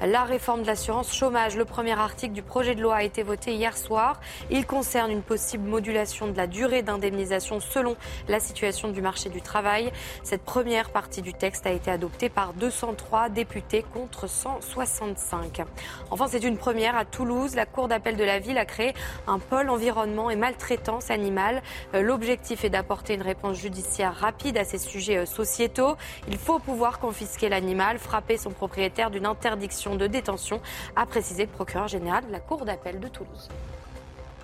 La 0.00 0.24
réforme 0.24 0.62
de 0.62 0.66
l'assurance 0.66 1.14
chômage, 1.14 1.56
le 1.56 1.66
premier 1.66 1.98
article 1.98 2.32
du 2.32 2.42
projet 2.42 2.74
de 2.74 2.80
loi 2.80 2.96
a 2.96 3.02
été 3.02 3.22
voté 3.22 3.54
hier 3.54 3.76
soir. 3.76 4.18
Il 4.50 4.66
concerne 4.66 5.10
une 5.10 5.22
possible 5.22 5.68
modulation 5.68 6.26
de 6.26 6.36
la 6.36 6.46
durée 6.46 6.82
d'indemnisation 6.82 7.60
selon 7.60 7.96
la 8.28 8.40
situation 8.40 8.88
du 8.88 9.02
marché 9.02 9.28
du 9.28 9.42
travail. 9.42 9.92
Cette 10.22 10.42
première 10.42 10.90
partie 10.90 11.20
du 11.20 11.34
texte 11.34 11.66
a 11.66 11.70
été 11.70 11.90
adoptée 11.90 12.30
par 12.30 12.54
203 12.94 13.28
députés 13.28 13.84
contre 13.92 14.28
165. 14.28 15.62
Enfin, 16.10 16.26
c'est 16.28 16.44
une 16.44 16.56
première 16.56 16.96
à 16.96 17.04
Toulouse. 17.04 17.54
La 17.54 17.66
Cour 17.66 17.88
d'appel 17.88 18.16
de 18.16 18.24
la 18.24 18.38
ville 18.38 18.58
a 18.58 18.64
créé 18.64 18.94
un 19.26 19.38
pôle 19.38 19.68
environnement 19.68 20.30
et 20.30 20.36
maltraitance 20.36 21.10
animale. 21.10 21.62
Euh, 21.94 22.02
L'objectif 22.02 22.64
est 22.64 22.70
d'apporter 22.70 23.14
une 23.14 23.22
réponse 23.22 23.58
judiciaire 23.58 24.14
rapide 24.14 24.56
à 24.56 24.64
ces 24.64 24.78
sujets 24.78 25.18
euh, 25.18 25.26
sociétaux. 25.26 25.96
Il 26.28 26.38
faut 26.38 26.58
pouvoir 26.58 27.00
confisquer 27.00 27.48
l'animal, 27.48 27.98
frapper 27.98 28.36
son 28.36 28.50
propriétaire 28.50 29.10
d'une 29.10 29.26
interdiction 29.26 29.96
de 29.96 30.06
détention, 30.06 30.60
a 30.96 31.06
précisé 31.06 31.44
le 31.44 31.50
procureur 31.50 31.88
général 31.88 32.26
de 32.26 32.32
la 32.32 32.40
Cour 32.40 32.64
d'appel 32.64 33.00
de 33.00 33.08
Toulouse. 33.08 33.48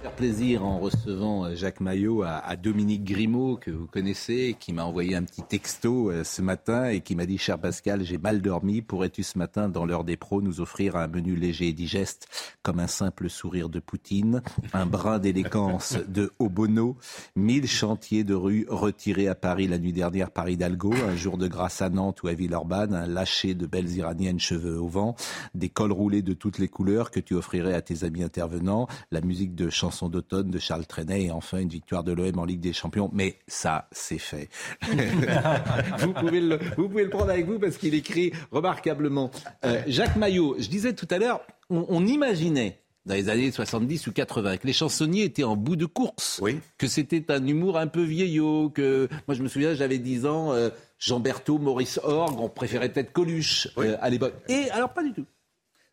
Faire 0.01 0.13
plaisir 0.13 0.65
en 0.65 0.79
recevant 0.79 1.45
euh, 1.45 1.55
Jacques 1.55 1.81
Maillot 1.81 2.23
à, 2.23 2.57
Dominique 2.57 3.05
Grimaud, 3.05 3.57
que 3.57 3.71
vous 3.71 3.87
connaissez, 3.87 4.57
qui 4.59 4.73
m'a 4.73 4.85
envoyé 4.85 5.15
un 5.15 5.25
petit 5.25 5.43
texto 5.43 6.11
euh, 6.11 6.25
ce 6.25 6.41
matin 6.41 6.89
et 6.89 7.03
qui 7.03 7.15
m'a 7.15 7.27
dit 7.27 7.37
Cher 7.37 7.59
Pascal, 7.59 8.03
j'ai 8.03 8.17
mal 8.17 8.41
dormi. 8.41 8.81
Pourrais-tu 8.81 9.23
ce 9.23 9.37
matin, 9.37 9.69
dans 9.69 9.85
l'heure 9.85 10.05
des 10.05 10.17
pros, 10.17 10.41
nous 10.41 10.63
offrir 10.63 10.97
un 10.97 11.07
menu 11.07 11.37
léger 11.37 11.69
et 11.69 11.73
digeste, 11.75 12.29
comme 12.63 12.81
un 12.81 12.87
simple 12.87 13.29
sourire 13.29 13.69
de 13.69 13.79
Poutine, 13.79 14.43
un 14.73 14.87
brin 14.87 15.19
d'élégance 15.19 15.99
de 16.09 16.33
Obono, 16.39 16.97
mille 17.37 17.67
chantiers 17.67 18.25
de 18.25 18.35
rue 18.35 18.67
retirés 18.71 19.29
à 19.29 19.35
Paris 19.35 19.69
la 19.69 19.79
nuit 19.79 19.93
dernière 19.93 20.31
par 20.31 20.49
Hidalgo, 20.49 20.95
un 20.95 21.17
jour 21.17 21.37
de 21.37 21.47
grâce 21.47 21.83
à 21.83 21.91
Nantes 21.91 22.23
ou 22.23 22.29
à 22.29 22.33
Villeurbanne, 22.33 22.95
un 22.95 23.07
lâcher 23.07 23.55
de 23.55 23.67
belles 23.67 23.91
iraniennes 23.97 24.41
cheveux 24.41 24.81
au 24.81 24.89
vent, 24.89 25.15
des 25.55 25.69
cols 25.69 25.93
roulés 25.93 26.23
de 26.23 26.33
toutes 26.33 26.59
les 26.59 26.69
couleurs 26.69 27.11
que 27.11 27.21
tu 27.21 27.35
offrirais 27.35 27.75
à 27.75 27.83
tes 27.83 28.05
amis 28.05 28.23
intervenants, 28.23 28.89
la 29.11 29.21
musique 29.21 29.55
de 29.55 29.69
chansons 29.69 29.90
d'automne 30.09 30.51
de 30.51 30.59
Charles 30.59 30.87
Trenet 30.87 31.25
et 31.25 31.31
enfin 31.31 31.59
une 31.59 31.69
victoire 31.69 32.05
de 32.05 32.13
l'OM 32.13 32.39
en 32.39 32.45
Ligue 32.45 32.61
des 32.61 32.73
Champions. 32.73 33.11
Mais 33.13 33.39
ça, 33.47 33.89
c'est 33.93 34.19
fait. 34.19 34.49
vous, 35.99 36.13
pouvez 36.13 36.41
le, 36.41 36.59
vous 36.77 36.89
pouvez 36.89 37.05
le 37.05 37.11
prendre 37.11 37.31
avec 37.31 37.47
vous 37.47 37.59
parce 37.59 37.77
qu'il 37.77 37.95
écrit 37.95 38.33
remarquablement. 38.51 39.31
Euh, 39.65 39.83
Jacques 39.87 40.17
Maillot, 40.17 40.57
je 40.59 40.69
disais 40.69 40.95
tout 40.95 41.09
à 41.11 41.19
l'heure, 41.19 41.41
on, 41.69 41.87
on 41.89 42.07
imaginait 42.07 42.81
dans 43.07 43.15
les 43.15 43.29
années 43.29 43.51
70 43.51 44.07
ou 44.07 44.13
80, 44.13 44.59
que 44.59 44.67
les 44.67 44.73
chansonniers 44.73 45.25
étaient 45.25 45.45
en 45.45 45.57
bout 45.57 45.77
de 45.77 45.87
course, 45.87 46.43
que 46.79 46.87
c'était 46.87 47.31
un 47.33 47.47
humour 47.47 47.79
un 47.79 47.87
peu 47.87 48.03
vieillot, 48.03 48.71
que 48.71 49.09
moi 49.27 49.35
je 49.35 49.43
me 49.43 49.49
souviens, 49.49 49.75
j'avais 49.75 49.99
10 49.99 50.27
ans, 50.27 50.53
euh, 50.53 50.71
Jean 50.99 51.19
Berthaud, 51.19 51.59
Maurice 51.59 51.99
Orgue, 52.03 52.39
on 52.39 52.49
préférait 52.49 52.91
peut-être 52.91 53.13
Coluche 53.13 53.69
euh, 53.79 53.97
à 54.01 54.11
l'époque. 54.11 54.35
Et 54.49 54.71
alors 54.71 54.93
pas 54.93 55.03
du 55.03 55.13
tout. 55.13 55.25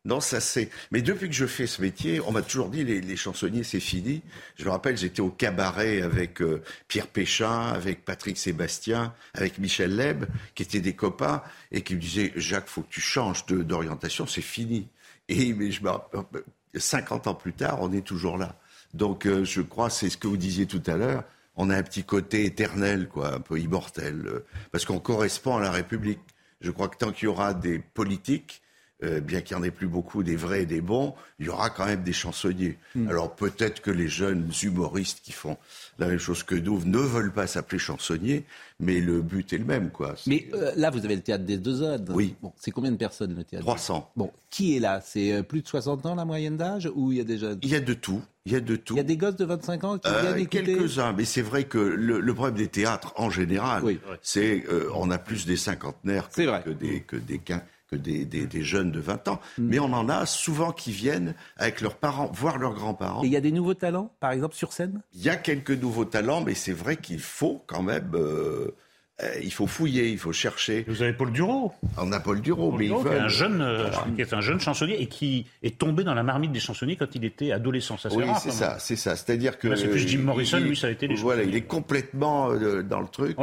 Non, 0.08 0.22
ça 0.22 0.40
c'est. 0.40 0.70
Mais 0.92 1.02
depuis 1.02 1.28
que 1.28 1.36
je 1.36 1.46
fais 1.46 1.68
ce 1.68 1.82
métier, 1.82 2.22
on 2.22 2.32
m'a 2.32 2.42
toujours 2.42 2.70
dit 2.70 2.86
les, 2.86 3.16
chansonniers 3.18 3.66
c'est 3.66 3.82
fini. 3.82 4.22
Je 4.56 4.64
me 4.64 4.70
rappelle, 4.70 4.96
j'étais 4.96 5.20
au 5.20 5.30
cabaret 5.30 6.02
avec 6.02 6.42
euh, 6.42 6.64
Pierre 6.88 7.08
Péchin, 7.08 7.74
avec 7.74 8.06
Patrick 8.06 8.38
Sébastien, 8.38 9.14
avec 9.34 9.60
Michel 9.60 9.98
Leb, 9.98 10.24
qui 10.56 10.64
étaient 10.64 10.80
des 10.80 10.94
copains 10.94 11.44
et 11.74 11.82
qui 11.82 11.96
me 11.96 12.00
disaient 12.00 12.32
Jacques, 12.38 12.70
faut 12.70 12.84
que 12.84 12.90
tu 12.90 13.02
changes 13.02 13.46
d'orientation, 13.48 14.26
c'est 14.26 14.42
fini. 14.42 14.88
Et 15.28 15.54
mais 15.54 15.72
je 15.72 15.84
me 15.84 15.90
rappelle, 15.90 16.44
50 16.74 17.28
ans 17.28 17.36
plus 17.36 17.52
tard, 17.52 17.80
on 17.82 17.92
est 17.92 18.06
toujours 18.06 18.38
là. 18.38 18.58
Donc 18.94 19.26
euh, 19.26 19.44
je 19.44 19.62
crois, 19.62 19.90
c'est 19.90 20.10
ce 20.10 20.16
que 20.16 20.28
vous 20.28 20.38
disiez 20.38 20.68
tout 20.68 20.84
à 20.88 20.96
l'heure. 20.96 21.26
On 21.58 21.70
a 21.70 21.76
un 21.76 21.84
petit 21.84 22.06
côté 22.06 22.46
éternel, 22.46 23.10
quoi, 23.10 23.34
un 23.34 23.40
peu 23.42 23.60
immortel, 23.60 24.24
euh, 24.26 24.46
parce 24.72 24.86
qu'on 24.86 25.00
correspond 25.00 25.58
à 25.58 25.62
la 25.62 25.72
République. 25.72 26.22
Je 26.62 26.72
crois 26.72 26.88
que 26.88 26.96
tant 26.96 27.12
qu'il 27.12 27.26
y 27.26 27.28
aura 27.28 27.54
des 27.54 27.80
politiques, 27.80 28.62
euh, 29.04 29.20
bien 29.20 29.42
qu'il 29.42 29.56
n'y 29.56 29.62
en 29.62 29.66
ait 29.66 29.72
plus 29.72 29.88
beaucoup 29.88 30.24
des 30.24 30.36
vrais 30.36 30.64
et 30.64 30.66
des 30.66 30.82
bons, 30.82 31.14
il 31.40 31.46
y 31.46 31.50
aura 31.50 31.70
quand 31.70 31.86
même 31.86 32.02
des 32.04 32.14
chansonniers. 32.14 32.78
Hmm. 32.96 33.08
Alors 33.10 33.36
peut-être 33.36 33.82
que 33.82 33.92
les 33.92 34.08
jeunes 34.08 34.50
humoristes 34.64 35.20
qui 35.24 35.32
font 35.32 35.58
la 36.00 36.08
même 36.08 36.18
chose 36.18 36.42
que 36.44 36.56
nous 36.56 36.84
ne 36.84 36.98
veulent 36.98 37.32
pas 37.34 37.46
s'appeler 37.48 37.78
chansonniers, 37.80 38.44
mais 38.80 39.00
le 39.00 39.22
but 39.22 39.54
est 39.54 39.58
le 39.60 39.66
même, 39.66 39.90
quoi. 39.92 40.16
Mais 40.26 40.48
euh, 40.54 40.72
là, 40.76 40.90
vous 40.90 41.04
avez 41.06 41.16
le 41.16 41.22
théâtre 41.22 41.44
des 41.46 41.58
deux 41.58 41.84
ânes. 41.84 42.06
Oui. 42.10 42.36
Bon, 42.42 42.54
c'est 42.58 42.72
combien 42.72 42.92
de 42.92 42.98
personnes 42.98 43.36
le 43.36 43.44
théâtre 43.44 43.66
300. 43.66 44.12
Bon, 44.16 44.32
qui 44.50 44.76
est 44.76 44.80
là? 44.80 45.02
C'est 45.04 45.32
euh, 45.32 45.44
plus 45.44 45.62
de 45.62 45.68
60 45.68 46.06
ans 46.08 46.16
la 46.16 46.26
moyenne 46.26 46.58
d'âge? 46.58 46.90
Ou 46.96 47.12
il 47.12 47.20
y 47.20 47.22
a 47.22 47.24
des 47.24 47.38
jeunes? 47.38 47.60
Il 47.62 47.70
y 47.70 47.76
a 47.76 47.80
de 47.80 47.94
tout. 47.94 48.22
Il 48.46 48.54
y 48.54 48.56
a 48.56 48.62
de 48.62 48.76
tout. 48.78 48.94
Il 48.94 48.98
y 48.98 49.02
a 49.02 49.04
des 49.04 49.18
gosses 49.18 49.36
de 49.36 49.46
25 49.46 49.84
ans 49.84 49.98
qui 49.98 50.08
Euh, 50.10 50.22
viennent 50.22 50.38
écouter? 50.38 50.64
Quelques-uns, 50.64 51.14
mais 51.14 51.26
c'est 51.26 51.42
vrai 51.42 51.66
que 51.66 51.78
le, 51.78 52.20
le 52.20 52.34
problème 52.34 52.56
des 52.56 52.68
théâtres 52.70 53.14
en 53.18 53.30
général, 53.30 53.84
c'est 54.22 54.64
euh, 54.72 54.90
on 54.96 55.12
a 55.12 55.18
plus 55.18 55.46
des 55.46 55.58
cinquantenaires 55.58 56.30
que, 56.30 56.62
que 56.64 56.70
des 56.72 57.02
que 57.02 57.16
des 57.18 57.40
quin- 57.40 57.62
que 57.90 57.96
des, 57.96 58.26
des- 58.26 58.48
des 58.48 58.62
jeunes 58.64 58.92
de 58.92 59.00
20 59.00 59.28
ans, 59.30 59.40
Mm. 59.58 59.68
mais 59.68 59.80
on 59.80 59.94
en 59.94 60.10
a 60.10 60.26
souvent 60.26 60.72
qui 60.72 60.92
viennent 60.92 61.36
avec 61.58 61.82
leurs 61.82 61.96
parents, 61.96 62.30
voir 62.34 62.58
leurs 62.58 62.74
grands-parents. 62.74 63.24
Et 63.24 63.28
il 63.28 63.32
y 63.34 63.38
a 63.38 63.42
des 63.42 63.52
nouveaux 63.52 63.74
talents, 63.76 64.12
par 64.20 64.32
exemple, 64.32 64.56
sur 64.56 64.74
scène? 64.74 65.02
Il 65.14 65.22
y 65.24 65.30
a 65.30 65.36
quelques 65.38 65.72
nouveaux 65.72 66.06
talents, 66.06 66.42
mais 66.42 66.54
c'est 66.54 66.74
vrai 66.74 66.98
qu'il 66.98 67.20
faut 67.20 67.64
quand 67.66 67.82
même, 67.84 68.12
euh, 68.14 68.76
euh, 69.24 69.32
il 69.42 69.52
faut 69.54 69.68
fouiller, 69.68 70.10
il 70.10 70.18
faut 70.20 70.34
chercher. 70.34 70.86
Vous 70.88 71.02
avez 71.02 71.14
Paul 71.14 71.32
Duro. 71.32 71.72
On 71.98 72.12
a 72.12 72.20
Paul 72.20 72.42
Duro, 72.42 72.70
Paul 72.72 72.80
mais 72.80 72.88
Duro, 72.88 73.02
est 73.02 73.10
veulent. 73.10 73.22
un 73.22 73.28
jeune, 73.30 73.62
euh, 73.62 73.88
Voilà. 73.90 74.08
qui 74.16 74.22
est 74.22 74.34
un 74.34 74.42
jeune 74.42 74.60
chansonnier 74.60 75.02
et 75.02 75.08
qui 75.08 75.48
est 75.64 75.78
tombé 75.80 76.04
dans 76.04 76.14
la 76.14 76.24
marmite 76.24 76.52
des 76.52 76.60
chansonniers 76.60 76.98
quand 76.98 77.16
il 77.16 77.24
était 77.26 77.52
adolescent. 77.54 77.98
Ça, 77.98 78.10
c'est 78.10 78.16
Oui, 78.18 78.26
rare, 78.26 78.40
c'est 78.40 78.52
ça, 78.52 78.78
c'est 78.80 78.96
ça. 78.98 79.16
C'est-à-dire 79.16 79.58
que 79.58 79.70
Là, 79.70 79.76
c'est 79.78 79.88
plus 79.88 80.00
Jim 80.08 80.20
il- 80.20 80.26
Morrison, 80.26 80.58
il- 80.60 80.66
lui, 80.68 80.76
ça 80.78 80.88
a 80.88 80.90
été 80.92 81.08
les 81.08 81.16
Voilà, 81.16 81.44
il 81.44 81.56
est 81.56 81.62
complètement 81.62 82.52
euh, 82.52 82.84
dans 82.84 83.00
le 83.00 83.08
truc. 83.08 83.38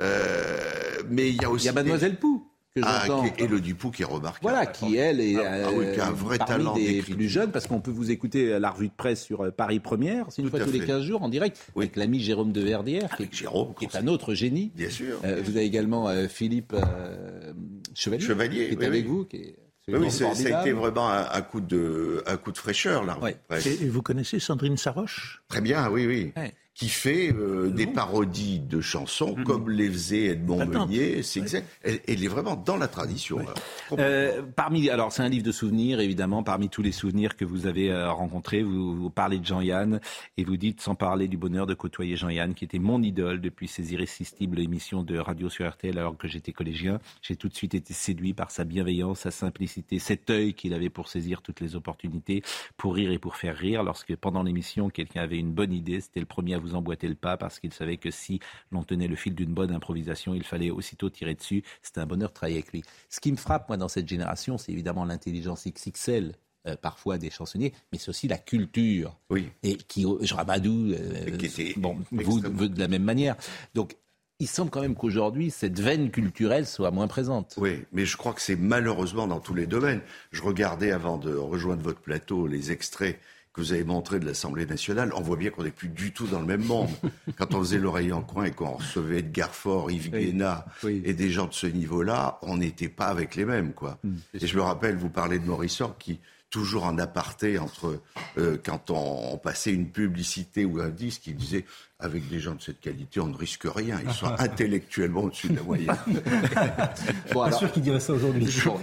Euh, 0.00 1.02
mais 1.10 1.28
il 1.28 1.42
y 1.42 1.44
a 1.44 1.50
aussi. 1.50 1.64
Il 1.64 1.66
y 1.66 1.70
a 1.70 1.72
Mademoiselle 1.72 2.12
des- 2.12 2.16
Pou, 2.18 2.46
que 2.74 2.80
Ah, 2.84 3.02
j'entends. 3.06 3.28
qui 3.28 3.42
est 3.42 3.44
Elodie 3.44 3.74
Pou 3.74 3.90
qui 3.90 4.02
est 4.02 4.06
remarquable. 4.06 4.42
Voilà, 4.42 4.66
qui 4.66 4.96
elle 4.96 5.20
est 5.20 5.36
Ah, 5.36 5.66
ah 5.66 5.70
oui, 5.74 5.86
qui 5.92 6.00
a 6.00 6.06
un 6.08 6.12
vrai 6.12 6.38
parmi 6.38 6.52
talent 6.64 6.74
des 6.74 7.02
plus 7.02 7.28
jeunes, 7.28 7.50
parce 7.50 7.66
qu'on 7.66 7.80
peut 7.80 7.90
vous 7.90 8.10
écouter 8.10 8.52
à 8.52 8.58
la 8.58 8.70
revue 8.70 8.88
de 8.88 8.92
presse 8.96 9.22
sur 9.24 9.42
euh, 9.42 9.50
Paris 9.50 9.80
Première, 9.80 10.26
c'est 10.30 10.42
une 10.42 10.50
Tout 10.50 10.56
fois 10.56 10.64
tous 10.66 10.72
les 10.72 10.80
fait. 10.80 10.86
15 10.86 11.02
jours 11.02 11.22
en 11.22 11.28
direct, 11.28 11.58
avec 11.76 11.96
l'ami 11.96 12.20
Jérôme 12.20 12.52
de 12.52 12.60
Verdière, 12.60 13.08
qui, 13.16 13.24
est, 13.24 13.28
qui 13.28 13.44
est 13.84 13.96
un 13.96 14.06
autre 14.06 14.34
génie. 14.34 14.70
Bien 14.74 14.90
sûr. 14.90 15.18
Euh, 15.24 15.40
vous 15.44 15.56
avez 15.56 15.64
également 15.66 16.08
euh, 16.08 16.28
Philippe 16.28 16.72
euh, 16.74 17.52
Chevalier, 17.94 18.24
Chevalier, 18.24 18.68
qui 18.68 18.74
est 18.74 18.78
oui, 18.78 18.84
avec 18.86 19.04
oui. 19.04 19.10
vous, 19.10 19.24
qui 19.24 19.36
est 19.36 19.56
Oui, 19.88 20.10
ça 20.10 20.28
a 20.30 20.60
été 20.60 20.72
vraiment 20.72 21.10
un, 21.10 21.26
un 21.32 21.42
coup 21.42 21.60
de, 21.60 22.22
un 22.26 22.36
coup 22.36 22.52
de 22.52 22.58
fraîcheur, 22.58 23.04
là. 23.04 23.18
Et 23.66 23.88
vous 23.88 24.02
connaissez 24.02 24.38
Sandrine 24.38 24.76
Saroche? 24.76 25.42
Très 25.48 25.60
bien, 25.60 25.90
oui, 25.90 26.06
oui. 26.06 26.32
Qui 26.80 26.88
fait 26.88 27.30
euh, 27.30 27.68
des 27.68 27.86
parodies 27.86 28.58
de 28.58 28.80
chansons 28.80 29.34
comme 29.44 29.68
les 29.68 29.90
faisait 29.90 30.28
Edmond 30.28 30.60
Attends. 30.60 30.86
Meunier. 30.86 31.22
C'est 31.22 31.40
exact. 31.40 31.68
Elle, 31.82 32.00
elle 32.08 32.24
est 32.24 32.28
vraiment 32.28 32.56
dans 32.56 32.78
la 32.78 32.88
tradition. 32.88 33.38
là. 33.38 33.52
Euh, 33.98 34.40
parmi, 34.56 34.88
alors 34.88 35.12
c'est 35.12 35.22
un 35.22 35.28
livre 35.28 35.44
de 35.44 35.52
souvenirs 35.52 36.00
évidemment. 36.00 36.42
Parmi 36.42 36.70
tous 36.70 36.80
les 36.80 36.92
souvenirs 36.92 37.36
que 37.36 37.44
vous 37.44 37.66
avez 37.66 37.90
euh, 37.90 38.10
rencontrés, 38.10 38.62
vous, 38.62 38.96
vous 38.96 39.10
parlez 39.10 39.38
de 39.38 39.44
Jean-Yann 39.44 40.00
et 40.38 40.44
vous 40.44 40.56
dites 40.56 40.80
sans 40.80 40.94
parler 40.94 41.28
du 41.28 41.36
bonheur 41.36 41.66
de 41.66 41.74
côtoyer 41.74 42.16
Jean-Yann, 42.16 42.54
qui 42.54 42.64
était 42.64 42.78
mon 42.78 43.02
idole 43.02 43.42
depuis 43.42 43.68
ses 43.68 43.92
irrésistibles 43.92 44.58
émissions 44.58 45.02
de 45.02 45.18
radio 45.18 45.50
sur 45.50 45.68
RTL 45.70 45.98
alors 45.98 46.16
que 46.16 46.28
j'étais 46.28 46.52
collégien. 46.52 46.98
J'ai 47.20 47.36
tout 47.36 47.50
de 47.50 47.54
suite 47.54 47.74
été 47.74 47.92
séduit 47.92 48.32
par 48.32 48.50
sa 48.50 48.64
bienveillance, 48.64 49.18
sa 49.18 49.30
simplicité, 49.30 49.98
cet 49.98 50.30
œil 50.30 50.54
qu'il 50.54 50.72
avait 50.72 50.88
pour 50.88 51.08
saisir 51.08 51.42
toutes 51.42 51.60
les 51.60 51.76
opportunités, 51.76 52.42
pour 52.78 52.94
rire 52.94 53.10
et 53.10 53.18
pour 53.18 53.36
faire 53.36 53.54
rire. 53.54 53.82
Lorsque 53.82 54.16
pendant 54.16 54.42
l'émission 54.42 54.88
quelqu'un 54.88 55.20
avait 55.20 55.36
une 55.36 55.52
bonne 55.52 55.74
idée, 55.74 56.00
c'était 56.00 56.20
le 56.20 56.26
premier 56.26 56.54
à 56.54 56.58
vous 56.58 56.69
emboîter 56.74 57.08
le 57.08 57.14
pas 57.14 57.36
parce 57.36 57.58
qu'il 57.58 57.72
savait 57.72 57.96
que 57.96 58.10
si 58.10 58.40
l'on 58.70 58.82
tenait 58.82 59.08
le 59.08 59.16
fil 59.16 59.34
d'une 59.34 59.52
bonne 59.52 59.72
improvisation, 59.72 60.34
il 60.34 60.44
fallait 60.44 60.70
aussitôt 60.70 61.10
tirer 61.10 61.34
dessus. 61.34 61.62
C'était 61.82 62.00
un 62.00 62.06
bonheur 62.06 62.28
de 62.30 62.34
travailler 62.34 62.58
avec 62.58 62.72
lui. 62.72 62.82
Ce 63.08 63.20
qui 63.20 63.32
me 63.32 63.36
frappe, 63.36 63.68
moi, 63.68 63.76
dans 63.76 63.88
cette 63.88 64.08
génération, 64.08 64.58
c'est 64.58 64.72
évidemment 64.72 65.04
l'intelligence 65.04 65.66
XXL. 65.66 66.34
euh, 66.66 66.76
parfois 66.76 67.16
des 67.16 67.30
chansonniers, 67.30 67.72
mais 67.90 67.98
c'est 67.98 68.10
aussi 68.10 68.28
la 68.28 68.36
culture. 68.36 69.18
Oui. 69.30 69.48
Et 69.62 69.76
qui, 69.76 70.04
je 70.20 70.34
Rabadou, 70.34 70.92
euh, 70.92 71.38
bon, 71.76 71.98
vous, 72.10 72.42
vous 72.52 72.68
de 72.68 72.78
la 72.78 72.86
même 72.88 73.02
manière. 73.02 73.36
Donc, 73.74 73.96
il 74.40 74.46
semble 74.46 74.70
quand 74.70 74.80
même 74.80 74.94
qu'aujourd'hui, 74.94 75.50
cette 75.50 75.78
veine 75.80 76.10
culturelle 76.10 76.66
soit 76.66 76.90
moins 76.90 77.08
présente. 77.08 77.54
Oui, 77.58 77.84
mais 77.92 78.06
je 78.06 78.16
crois 78.16 78.32
que 78.32 78.40
c'est 78.40 78.56
malheureusement 78.56 79.26
dans 79.26 79.40
tous 79.40 79.54
les 79.54 79.66
domaines. 79.66 80.00
Je 80.32 80.42
regardais 80.42 80.92
avant 80.92 81.18
de 81.18 81.34
rejoindre 81.34 81.82
votre 81.82 82.00
plateau 82.00 82.46
les 82.46 82.72
extraits 82.72 83.18
que 83.52 83.60
vous 83.60 83.72
avez 83.72 83.84
montrés 83.84 84.20
de 84.20 84.26
l'Assemblée 84.26 84.66
nationale. 84.66 85.10
On 85.16 85.20
voit 85.22 85.36
bien 85.36 85.50
qu'on 85.50 85.64
n'est 85.64 85.70
plus 85.70 85.88
du 85.88 86.12
tout 86.12 86.26
dans 86.26 86.40
le 86.40 86.46
même 86.46 86.64
monde. 86.64 86.88
Quand 87.36 87.54
on 87.54 87.60
faisait 87.60 87.78
l'oreille 87.78 88.12
en 88.12 88.22
coin 88.22 88.44
et 88.44 88.52
qu'on 88.52 88.74
recevait 88.74 89.18
Edgar 89.18 89.54
Faure, 89.54 89.90
Yves 89.90 90.10
Oui. 90.12 90.26
Guéna 90.26 90.66
et 90.84 91.14
des 91.14 91.30
gens 91.30 91.46
de 91.46 91.54
ce 91.54 91.66
niveau-là, 91.66 92.38
on 92.42 92.58
n'était 92.58 92.88
pas 92.88 93.06
avec 93.06 93.34
les 93.34 93.44
mêmes, 93.44 93.72
quoi. 93.72 93.98
Hmm, 94.04 94.16
et 94.34 94.46
je 94.46 94.56
me 94.56 94.62
rappelle, 94.62 94.96
vous 94.96 95.10
parlez 95.10 95.38
de 95.38 95.46
Maurice 95.46 95.80
Orr 95.80 95.98
qui 95.98 96.20
toujours 96.50 96.84
en 96.84 96.98
aparté 96.98 97.58
entre 97.58 98.00
euh, 98.38 98.58
quand 98.62 98.90
on, 98.90 99.32
on 99.34 99.38
passait 99.38 99.72
une 99.72 99.88
publicité 99.88 100.64
ou 100.64 100.80
un 100.80 100.88
disque, 100.90 101.26
il 101.28 101.36
disait 101.36 101.64
avec 102.02 102.28
des 102.28 102.40
gens 102.40 102.54
de 102.54 102.62
cette 102.62 102.80
qualité, 102.80 103.20
on 103.20 103.26
ne 103.26 103.36
risque 103.36 103.64
rien. 103.66 103.98
Ils 104.04 104.12
sont 104.12 104.26
intellectuellement 104.38 105.22
au-dessus 105.24 105.48
de 105.50 105.56
la 105.56 105.62
moyenne. 105.62 105.94
Bon, 107.32 107.42
alors- 107.42 107.58
sûr 107.58 107.70
qu'il 107.72 107.82
dirait 107.82 108.00
ça 108.00 108.12
aujourd'hui. 108.14 108.48
Bon. 108.64 108.78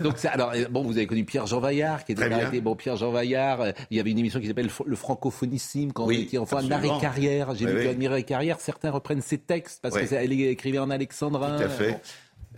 Donc, 0.00 0.22
alors, 0.24 0.52
euh, 0.54 0.66
bon, 0.70 0.82
vous 0.82 0.96
avez 0.96 1.06
connu 1.06 1.24
Pierre-Jean 1.24 1.60
Vaillard, 1.60 2.04
qui 2.04 2.12
était 2.12 2.22
Très 2.22 2.28
bien. 2.28 2.38
arrêté. 2.40 2.60
Bon, 2.60 2.74
Pierre-Jean 2.76 3.10
Vaillard, 3.10 3.60
euh, 3.60 3.72
il 3.90 3.96
y 3.96 4.00
avait 4.00 4.10
une 4.10 4.18
émission 4.18 4.40
qui 4.40 4.46
s'appelle 4.46 4.66
le 4.66 4.70
Fr- 4.70 4.86
le 4.86 4.96
Francophonissime 4.96 5.92
quand 5.92 6.06
Oui, 6.06 6.18
on 6.20 6.26
était 6.26 6.38
enfant, 6.38 6.58
un 6.58 6.70
arrêt 6.70 6.90
carrière. 7.00 7.54
J'ai 7.54 7.64
Oui, 7.66 7.72
vu 7.72 7.88
oui. 7.96 8.06
arrêt 8.06 8.22
carrière, 8.24 8.60
certains 8.60 8.90
reprennent 8.90 9.22
ses 9.22 9.38
textes 9.38 9.80
parce 9.82 9.94
Oui. 9.94 10.06
qu'elle 10.08 10.32
écrivait 10.32 10.78
en 10.78 10.90
alexandrin. 10.90 11.56
Tout 11.58 11.64
à 11.64 11.68
fait. 11.68 11.90
Bon. 11.92 12.00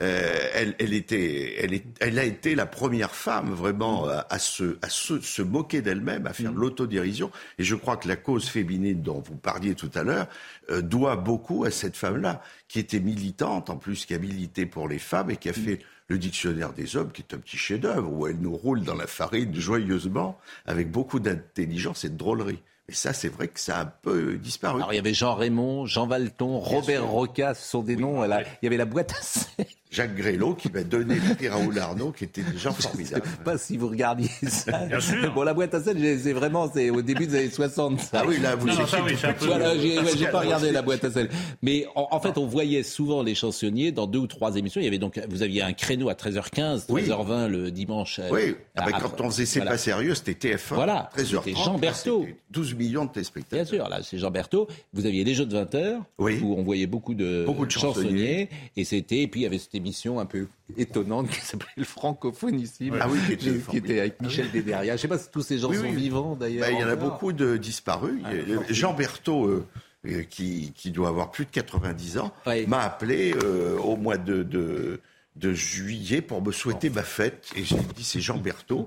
Euh, 0.03 0.49
elle, 0.55 0.75
elle 0.79 0.95
était, 0.95 1.57
elle, 1.63 1.75
est- 1.75 1.85
elle 2.01 2.19
a 2.19 2.25
été 2.25 2.55
la 2.55 2.65
première 2.65 3.15
femme 3.15 3.51
vraiment 3.53 4.07
à, 4.09 4.27
à 4.31 4.39
se, 4.39 4.79
à 4.81 4.89
se, 4.89 5.21
se 5.21 5.43
moquer 5.43 5.83
d'elle-même, 5.83 6.27
à 6.27 6.33
faire 6.33 6.53
de 6.53 6.59
l'autodérision. 6.59 7.31
Et 7.59 7.65
je 7.65 7.75
crois 7.75 7.97
que 7.99 8.09
la 8.09 8.17
cause 8.17 8.49
féminine 8.49 9.03
dont 9.03 9.21
vous 9.21 9.37
parliez 9.37 9.75
tout 9.75 9.91
à 9.95 10.03
l'heure 10.03 10.27
euh, 10.71 10.81
doit 10.81 11.17
beaucoup 11.17 11.65
à 11.65 11.71
cette 11.71 11.97
femme-là, 11.97 12.43
qui 12.67 12.79
était 12.79 13.01
militante, 13.01 13.69
en 13.69 13.77
plus 13.77 14.07
qui 14.07 14.15
a 14.15 14.19
milité 14.19 14.65
pour 14.65 14.89
les 14.89 14.99
femmes 14.99 15.31
et 15.31 15.37
qui 15.37 15.51
a 15.51 15.53
fait 15.53 15.81
le 16.09 16.19
dictionnaire 16.19 16.73
des 16.73 16.97
hommes, 16.97 17.13
qui 17.13 17.23
est 17.23 17.35
un 17.35 17.39
petit 17.39 17.57
chef-d'œuvre, 17.59 18.11
où 18.11 18.27
elle 18.27 18.39
nous 18.41 18.57
roule 18.57 18.83
dans 18.83 18.95
la 18.97 19.07
farine 19.07 19.55
joyeusement, 19.55 20.39
avec 20.67 20.91
beaucoup 20.91 21.21
d'intelligence 21.21 22.05
et 22.05 22.09
de 22.09 22.17
drôlerie. 22.17 22.59
Mais 22.89 22.95
ça, 22.95 23.13
c'est 23.13 23.29
vrai 23.29 23.47
que 23.49 23.61
ça 23.61 23.79
a 23.79 23.83
un 23.83 23.93
peu 24.03 24.37
disparu. 24.37 24.79
Alors, 24.79 24.93
il 24.93 24.97
y 24.97 24.99
avait 24.99 25.15
Jean 25.15 25.37
Raymond, 25.37 25.87
Jean 25.87 26.09
Valton, 26.09 26.59
Robert 26.59 27.07
Roca, 27.07 27.55
ce 27.55 27.69
sont 27.71 27.83
des 27.83 27.95
noms. 27.97 28.23
là. 28.23 28.43
Il 28.63 28.65
y 28.65 28.67
avait 28.67 28.77
la 28.79 28.87
boîte 28.87 29.13
à. 29.13 29.63
Jacques 29.91 30.15
Grélot 30.15 30.55
qui 30.55 30.71
m'a 30.71 30.85
donné 30.85 31.17
le 31.17 31.35
prix 31.35 31.49
Raoul 31.49 31.77
Arnaud, 31.79 32.13
qui 32.13 32.25
était 32.25 32.43
des 32.43 32.57
gens 32.59 32.75
Je 32.79 33.05
sais 33.05 33.21
pas 33.45 33.59
si 33.59 33.77
vous 33.77 33.89
regardiez 33.89 34.29
ça. 34.49 34.87
Bien 34.87 35.01
sûr. 35.01 35.33
Bon, 35.35 35.43
la 35.43 35.53
boîte 35.53 35.75
à 35.75 35.83
sel, 35.83 35.99
c'est 36.23 36.33
vraiment, 36.33 36.71
c'est 36.73 36.91
au 36.91 37.03
début 37.03 37.27
des 37.27 37.37
années 37.39 37.51
60. 37.51 38.01
ça. 38.01 38.21
Ah 38.23 38.25
oui, 38.27 38.39
là, 38.39 38.55
vous 38.55 38.69
Non, 38.69 38.87
ça, 38.87 38.99
oui, 39.05 39.15
peu- 39.15 39.47
Voilà, 39.47 39.77
j'ai 39.79 39.99
ouais, 39.99 40.05
j'ai 40.17 40.27
pas 40.29 40.41
regardé 40.41 40.71
la 40.71 40.83
boîte 40.83 41.05
à 41.05 41.11
sel. 41.11 41.29
Mais 41.63 41.87
en, 41.97 42.07
en 42.13 42.21
fait, 42.21 42.39
on 42.39 42.47
voyait 42.47 42.83
souvent 42.85 43.23
les 43.25 43.35
chansonniers 43.35 43.91
dans 43.91 44.07
deux 44.07 44.21
ou 44.21 44.27
trois 44.29 44.55
émissions. 44.57 44.81
Il 44.81 44.85
y 44.85 44.89
avait 44.89 44.99
donc, 44.99 45.21
vous 45.29 45.43
aviez 45.43 45.63
un 45.63 45.73
créneau 45.73 46.09
à 46.09 46.15
13h15, 46.15 46.87
13h20 46.87 47.49
le 47.49 47.71
dimanche. 47.73 48.21
euh, 48.21 48.29
Oui, 48.31 48.55
ah 48.77 48.87
ben, 48.87 48.95
à- 48.95 49.01
quand 49.01 49.21
on 49.21 49.31
faisait 49.31 49.45
C'est 49.47 49.59
voilà. 49.59 49.73
pas 49.73 49.79
sérieux, 49.79 50.15
c'était 50.15 50.35
TF1. 50.55 50.75
Voilà, 50.77 51.11
13h30. 51.17 51.43
c'était 51.45 51.57
Jean 51.57 51.79
Berthaud. 51.79 52.21
c'était 52.27 52.37
12 52.51 52.75
millions 52.75 53.05
de 53.07 53.11
téléspectateurs. 53.11 53.65
Bien 53.65 53.79
sûr, 53.79 53.89
là, 53.89 54.01
c'est 54.05 54.19
Jean 54.19 54.31
Berthaud. 54.31 54.69
Vous 54.93 55.07
aviez 55.07 55.25
les 55.25 55.35
jeux 55.35 55.47
de 55.47 55.53
20 55.53 55.75
heures, 55.75 56.03
où 56.19 56.29
on 56.57 56.63
voyait 56.63 56.87
beaucoup 56.87 57.15
de, 57.15 57.43
Beaucoup 57.45 57.67
de 57.67 57.71
chansonniers. 57.73 58.49
Et 58.77 58.85
c'était, 58.85 59.23
et 59.23 59.27
puis 59.27 59.41
il 59.41 59.43
y 59.45 59.47
avait 59.47 59.59
cette 59.59 59.75
émission 59.81 60.21
un 60.21 60.27
peu 60.27 60.47
étonnante 60.77 61.29
qui 61.31 61.41
s'appelait 61.41 61.69
le 61.77 61.85
francophonisme. 61.85 62.97
Ah 63.01 63.09
oui, 63.11 63.19
qui 63.27 63.33
était 63.33 63.45
qui 63.53 63.59
formidable. 63.59 63.91
était 63.93 64.01
avec 64.01 64.21
Michel 64.23 64.51
Dédéria. 64.51 64.97
Je 64.97 65.03
sais 65.03 65.09
pas 65.09 65.19
si 65.19 65.31
tous 65.31 65.43
ces 65.43 65.59
gens 65.59 65.71
Oui, 65.71 65.77
sont 65.77 65.83
oui. 65.83 65.95
vivants 65.97 66.37
d'ailleurs. 66.37 66.67
Ben, 66.69 66.75
il 66.77 66.81
y 66.81 66.85
en 66.85 66.89
a 66.89 66.97
beaucoup 66.97 67.33
de 67.33 67.57
disparus. 67.57 68.21
Il 68.33 68.49
y 68.51 68.55
a- 68.55 68.63
Jean 68.73 68.95
Berthaud, 68.95 69.47
euh, 69.47 69.67
euh, 70.07 70.23
qui, 70.23 70.73
qui 70.75 70.91
doit 70.91 71.09
avoir 71.09 71.31
plus 71.31 71.45
de 71.47 71.51
90 71.51 72.19
ans, 72.19 72.33
m'a 72.67 72.81
appelé 72.81 73.35
euh, 73.43 73.77
au 73.79 73.97
mois 73.97 74.17
de, 74.19 74.43
de, 74.43 75.01
de 75.37 75.53
juillet 75.53 76.21
pour 76.23 76.43
me 76.43 76.53
souhaiter 76.53 76.91
ma 76.91 77.03
fête. 77.03 77.51
Et 77.57 77.65
j'ai 77.65 77.77
dit, 77.97 78.05
c'est 78.05 78.21
Jean 78.21 78.39
Berthaud. 78.39 78.85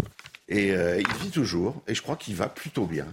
Et 0.50 0.72
euh, 0.72 1.00
il 1.00 1.24
vit 1.24 1.32
toujours. 1.32 1.82
Et 1.88 1.96
je 1.96 2.02
crois 2.02 2.18
qu'il 2.18 2.36
va 2.36 2.50
plutôt 2.50 2.86
bien. 2.86 3.06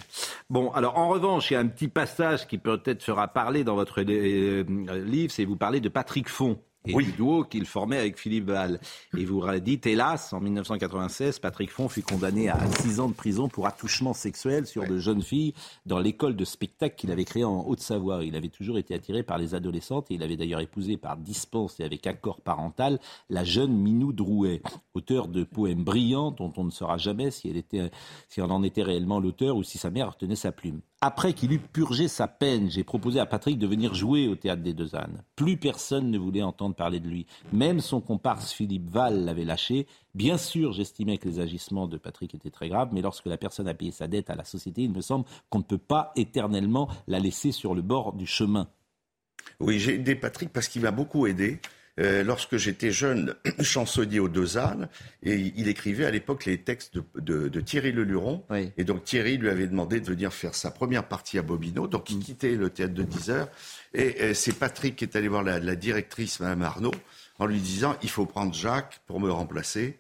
Bon, 0.51 0.73
alors 0.73 0.99
en 0.99 1.09
revanche, 1.09 1.51
il 1.51 1.55
y 1.55 1.57
a 1.57 1.61
un 1.61 1.67
petit 1.69 1.87
passage 1.89 2.47
qui 2.49 2.59
peut-être 2.59 3.03
fera 3.05 3.29
parler 3.29 3.63
dans 3.63 3.77
votre 3.77 4.03
euh, 4.03 4.65
livre, 5.07 5.33
c'est 5.33 5.45
vous 5.45 5.57
parlez 5.57 5.81
de 5.81 5.89
Patrick 5.89 6.29
Font. 6.29 6.59
Et 6.87 6.95
du 6.95 7.13
duo 7.13 7.45
qu'il 7.45 7.67
formait 7.67 7.99
avec 7.99 8.19
Philippe 8.19 8.47
Val. 8.47 8.81
Et 9.17 9.27
vous 9.27 9.45
dites, 9.61 9.87
hélas, 9.87 10.33
en 10.33 10.41
1996, 10.41 11.39
Patrick 11.39 11.71
Font 11.71 11.91
fut 11.91 12.03
condamné 12.03 12.49
à 12.49 12.59
6 12.81 13.01
ans 13.01 13.09
de 13.09 13.15
prison 13.15 13.49
pour 13.49 13.67
attouchement 13.67 14.15
sexuel 14.15 14.67
sur 14.67 14.87
de 14.87 14.99
jeunes 14.99 15.23
filles 15.23 15.53
dans 15.85 15.99
l'école 15.99 16.37
de 16.37 16.45
spectacle 16.47 16.97
qu'il 16.97 17.11
avait 17.11 17.27
créée 17.27 17.45
en 17.45 17.67
Haute-Savoie. 17.67 18.25
Il 18.25 18.35
avait 18.35 18.49
toujours 18.49 18.79
été 18.79 18.95
attiré 18.95 19.23
par 19.23 19.37
les 19.37 19.55
adolescentes 19.55 20.11
et 20.11 20.15
il 20.15 20.23
avait 20.23 20.39
d'ailleurs 20.39 20.61
épousé 20.61 20.97
par 20.97 21.19
dispense 21.19 21.79
et 21.81 21.85
avec 21.85 22.07
accord 22.07 22.41
parental 22.41 22.99
la 23.29 23.45
jeune 23.45 23.77
Minou 23.77 24.15
Drouet, 24.15 24.63
auteur 24.95 25.29
de 25.29 25.45
poèmes 25.45 25.85
brillants 25.85 26.31
dont 26.31 26.53
on 26.57 26.65
ne 26.65 26.71
saura 26.71 26.97
jamais 26.97 27.31
si 27.31 27.51
elle 27.51 27.59
était, 27.59 27.91
si 28.29 28.41
elle 28.41 28.51
en 28.51 28.63
était 28.63 28.83
réellement 28.83 29.21
l'auteur 29.21 29.57
ou 29.57 29.63
si 29.63 29.77
sa 29.77 29.91
mère 29.91 30.13
retenait 30.13 30.35
sa 30.35 30.51
plume. 30.51 30.81
Après 31.03 31.33
qu'il 31.33 31.51
eut 31.53 31.61
purgé 31.61 32.09
sa 32.09 32.29
peine, 32.29 32.71
j'ai 32.71 32.85
proposé 32.85 33.21
à 33.21 33.25
Patrick 33.25 33.59
de 33.59 33.67
venir 33.67 33.95
jouer 33.95 34.29
au 34.29 34.37
théâtre 34.37 34.63
des 34.63 34.75
Deux 34.75 34.95
Ânes. 34.95 35.23
Plus 35.35 35.57
personne 35.57 36.11
ne 36.11 36.19
voulait 36.19 36.43
entendre 36.43 36.75
parler 36.75 37.01
de 37.01 37.09
lui. 37.09 37.27
Même 37.55 37.81
son 37.81 38.03
comparse 38.03 38.53
Philippe 38.53 38.91
Val 38.91 39.25
l'avait 39.25 39.47
lâché. 39.47 39.87
Bien 40.15 40.37
sûr, 40.37 40.75
j'estimais 40.75 41.17
que 41.17 41.27
les 41.27 41.41
agissements 41.41 41.89
de 41.89 41.97
Patrick 41.97 42.35
étaient 42.35 42.51
très 42.51 42.69
graves, 42.69 42.91
mais 42.93 43.01
lorsque 43.01 43.25
la 43.25 43.39
personne 43.39 43.67
a 43.67 43.73
payé 43.73 43.93
sa 43.93 44.09
dette 44.09 44.29
à 44.29 44.35
la 44.35 44.45
société, 44.45 44.83
il 44.83 44.93
me 44.93 45.01
semble 45.01 45.25
qu'on 45.49 45.61
ne 45.61 45.65
peut 45.65 45.79
pas 45.79 46.13
éternellement 46.17 46.91
la 47.09 47.19
laisser 47.19 47.51
sur 47.51 47.75
le 47.75 47.81
bord 47.81 48.13
du 48.13 48.27
chemin. 48.27 48.69
Oui, 49.59 49.79
j'ai 49.79 49.95
aidé 49.95 50.15
Patrick 50.15 50.53
parce 50.53 50.69
qu'il 50.69 50.83
m'a 50.83 50.91
beaucoup 50.91 51.27
aidé. 51.27 51.61
Euh, 52.01 52.23
lorsque 52.25 52.57
j'étais 52.57 52.91
jeune 52.91 53.35
chansonnier 53.61 54.19
aux 54.21 54.29
Deux 54.29 54.57
Ânes, 54.59 54.89
et 55.23 55.37
il 55.57 55.69
écrivait 55.69 56.07
à 56.07 56.11
l'époque 56.11 56.47
les 56.47 56.59
textes 56.59 56.95
de, 56.95 57.05
de- 57.21 57.49
de 57.49 57.61
Thierry 57.61 57.93
Leluron. 57.93 58.45
Et 58.77 58.85
donc 58.85 59.05
Thierry 59.05 59.37
lui 59.37 59.49
avait 59.51 59.67
demandé 59.67 60.01
de 60.01 60.07
venir 60.07 60.33
faire 60.33 60.55
sa 60.55 60.71
première 60.71 61.07
partie 61.07 61.39
à 61.39 61.43
Bobino. 61.43 61.87
Donc 61.87 62.11
il 62.11 62.19
quittait 62.21 62.55
le 62.57 62.71
théâtre 62.71 62.95
de 62.95 63.03
10 63.03 63.31
heures. 63.31 63.49
Et 63.95 64.17
euh, 64.23 64.35
c'est 64.35 64.53
Patrick 64.59 64.97
qui 64.97 65.05
est 65.05 65.15
allé 65.17 65.29
voir 65.29 65.43
la, 65.43 65.59
la 65.61 65.77
directrice, 65.77 66.41
Madame 66.41 66.63
Arnaud, 66.63 66.95
en 67.39 67.47
lui 67.47 67.61
disant 67.61 67.97
il 68.03 68.11
faut 68.11 68.27
prendre 68.27 68.55
Jacques 68.55 69.01
pour 69.07 69.21
me 69.21 69.31
remplacer. 69.31 69.99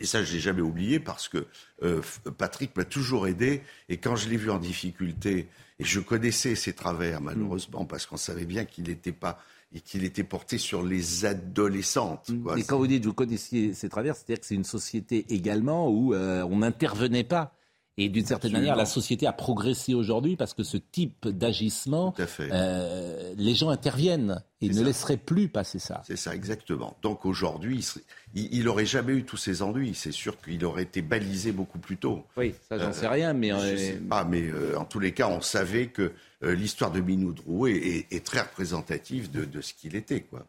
Et 0.00 0.06
ça, 0.06 0.22
je 0.22 0.32
l'ai 0.32 0.40
jamais 0.40 0.60
oublié 0.62 1.00
parce 1.00 1.28
que 1.28 1.44
euh, 1.82 2.00
Patrick 2.38 2.76
m'a 2.76 2.84
toujours 2.84 3.26
aidé. 3.26 3.62
Et 3.88 3.96
quand 3.96 4.14
je 4.16 4.28
l'ai 4.28 4.36
vu 4.36 4.48
en 4.50 4.58
difficulté, 4.58 5.48
et 5.80 5.84
je 5.84 5.98
connaissais 6.00 6.54
ses 6.54 6.72
travers 6.74 7.20
malheureusement 7.20 7.84
parce 7.84 8.06
qu'on 8.06 8.16
savait 8.16 8.44
bien 8.44 8.64
qu'il 8.64 8.84
n'était 8.84 9.10
pas 9.10 9.42
et 9.74 9.80
qu'il 9.80 10.04
était 10.04 10.24
porté 10.24 10.58
sur 10.58 10.82
les 10.82 11.24
adolescentes. 11.24 12.30
quoi. 12.42 12.56
Mais 12.56 12.62
quand 12.62 12.78
vous 12.78 12.86
dites 12.86 13.04
vous 13.04 13.14
connaissiez 13.14 13.74
ces 13.74 13.88
travers, 13.88 14.16
c'est-à-dire 14.16 14.40
que 14.40 14.46
c'est 14.46 14.54
une 14.54 14.64
société 14.64 15.26
également 15.30 15.88
où 15.88 16.14
euh, 16.14 16.42
on 16.44 16.58
n'intervenait 16.58 17.24
pas. 17.24 17.54
Et 17.98 18.08
d'une 18.08 18.24
certaine 18.24 18.52
Absolument. 18.52 18.60
manière, 18.60 18.76
la 18.76 18.86
société 18.86 19.26
a 19.26 19.34
progressé 19.34 19.92
aujourd'hui 19.92 20.36
parce 20.36 20.54
que 20.54 20.62
ce 20.62 20.78
type 20.78 21.28
d'agissement, 21.28 22.14
euh, 22.40 23.34
les 23.36 23.54
gens 23.54 23.68
interviennent 23.68 24.42
et 24.62 24.70
ne 24.70 24.82
laisseraient 24.82 25.18
plus 25.18 25.48
passer 25.48 25.78
ça. 25.78 26.00
C'est 26.06 26.16
ça, 26.16 26.34
exactement. 26.34 26.96
Donc 27.02 27.26
aujourd'hui, 27.26 27.76
il, 27.76 27.82
serait- 27.82 28.00
il, 28.34 28.48
il 28.54 28.68
aurait 28.68 28.86
jamais 28.86 29.12
eu 29.12 29.24
tous 29.24 29.36
ces 29.36 29.60
ennuis. 29.60 29.92
C'est 29.94 30.10
sûr 30.12 30.40
qu'il 30.40 30.64
aurait 30.64 30.84
été 30.84 31.02
balisé 31.02 31.52
beaucoup 31.52 31.78
plus 31.78 31.98
tôt. 31.98 32.24
Oui, 32.38 32.54
ça 32.66 32.78
j'en 32.78 32.94
sais 32.94 33.08
rien, 33.08 33.34
mais 33.34 33.50
Je 33.50 33.54
euh, 33.56 33.76
sais 33.76 33.92
pas, 34.08 34.24
mais 34.24 34.40
euh, 34.42 34.78
en 34.78 34.86
tous 34.86 34.98
les 35.00 35.12
cas, 35.12 35.28
on 35.28 35.42
savait 35.42 35.88
que 35.88 36.12
euh, 36.44 36.54
l'histoire 36.54 36.92
de 36.92 37.00
Minou 37.02 37.32
Drouet 37.34 37.72
est, 37.76 38.06
est 38.10 38.24
très 38.24 38.40
représentative 38.40 39.30
de, 39.30 39.44
de 39.44 39.60
ce 39.60 39.74
qu'il 39.74 39.96
était, 39.96 40.22
quoi. 40.22 40.46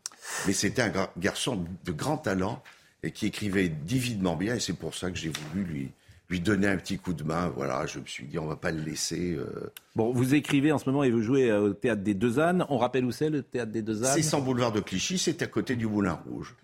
Mais 0.48 0.54
c'était 0.54 0.82
un 0.82 1.10
garçon 1.18 1.66
de 1.84 1.92
grand 1.92 2.18
talent 2.18 2.64
et 3.04 3.12
qui 3.12 3.26
écrivait 3.26 3.68
divinement 3.68 4.38
bien, 4.38 4.56
et 4.56 4.60
c'est 4.62 4.72
pour 4.72 4.96
ça 4.96 5.12
que 5.12 5.18
j'ai 5.18 5.30
voulu 5.52 5.66
lui 5.66 5.92
lui 6.34 6.40
donner 6.40 6.68
un 6.68 6.78
petit 6.78 6.98
coup 6.98 7.14
de 7.14 7.24
main. 7.24 7.52
Voilà, 7.56 7.86
je 7.86 8.00
me 8.00 8.06
suis 8.06 8.26
dit, 8.26 8.40
on 8.40 8.48
va 8.48 8.56
pas 8.56 8.72
le 8.72 8.82
laisser. 8.82 9.36
euh, 9.38 9.72
Bon, 9.96 10.12
vous 10.12 10.34
écrivez 10.34 10.72
en 10.72 10.80
ce 10.80 10.90
moment 10.90 11.04
et 11.04 11.12
vous 11.12 11.22
jouez 11.22 11.52
euh, 11.52 11.70
au 11.70 11.74
théâtre 11.74 12.02
des 12.02 12.16
Deux 12.16 12.40
Ânes. 12.40 12.66
On 12.70 12.78
rappelle 12.80 13.06
où 13.06 13.12
c'est 13.12 13.30
le 13.30 13.44
théâtre 13.44 13.72
des 13.72 13.84
Deux 13.84 14.04
Ânes? 14.04 14.10
C'est 14.16 14.24
sans 14.24 14.42
boulevard 14.42 14.72
de 14.72 14.80
Clichy, 14.80 15.20
c'est 15.20 15.44
à 15.44 15.46
côté 15.46 15.76
du 15.76 15.86
Moulin 15.86 16.18
Rouge. 16.28 16.56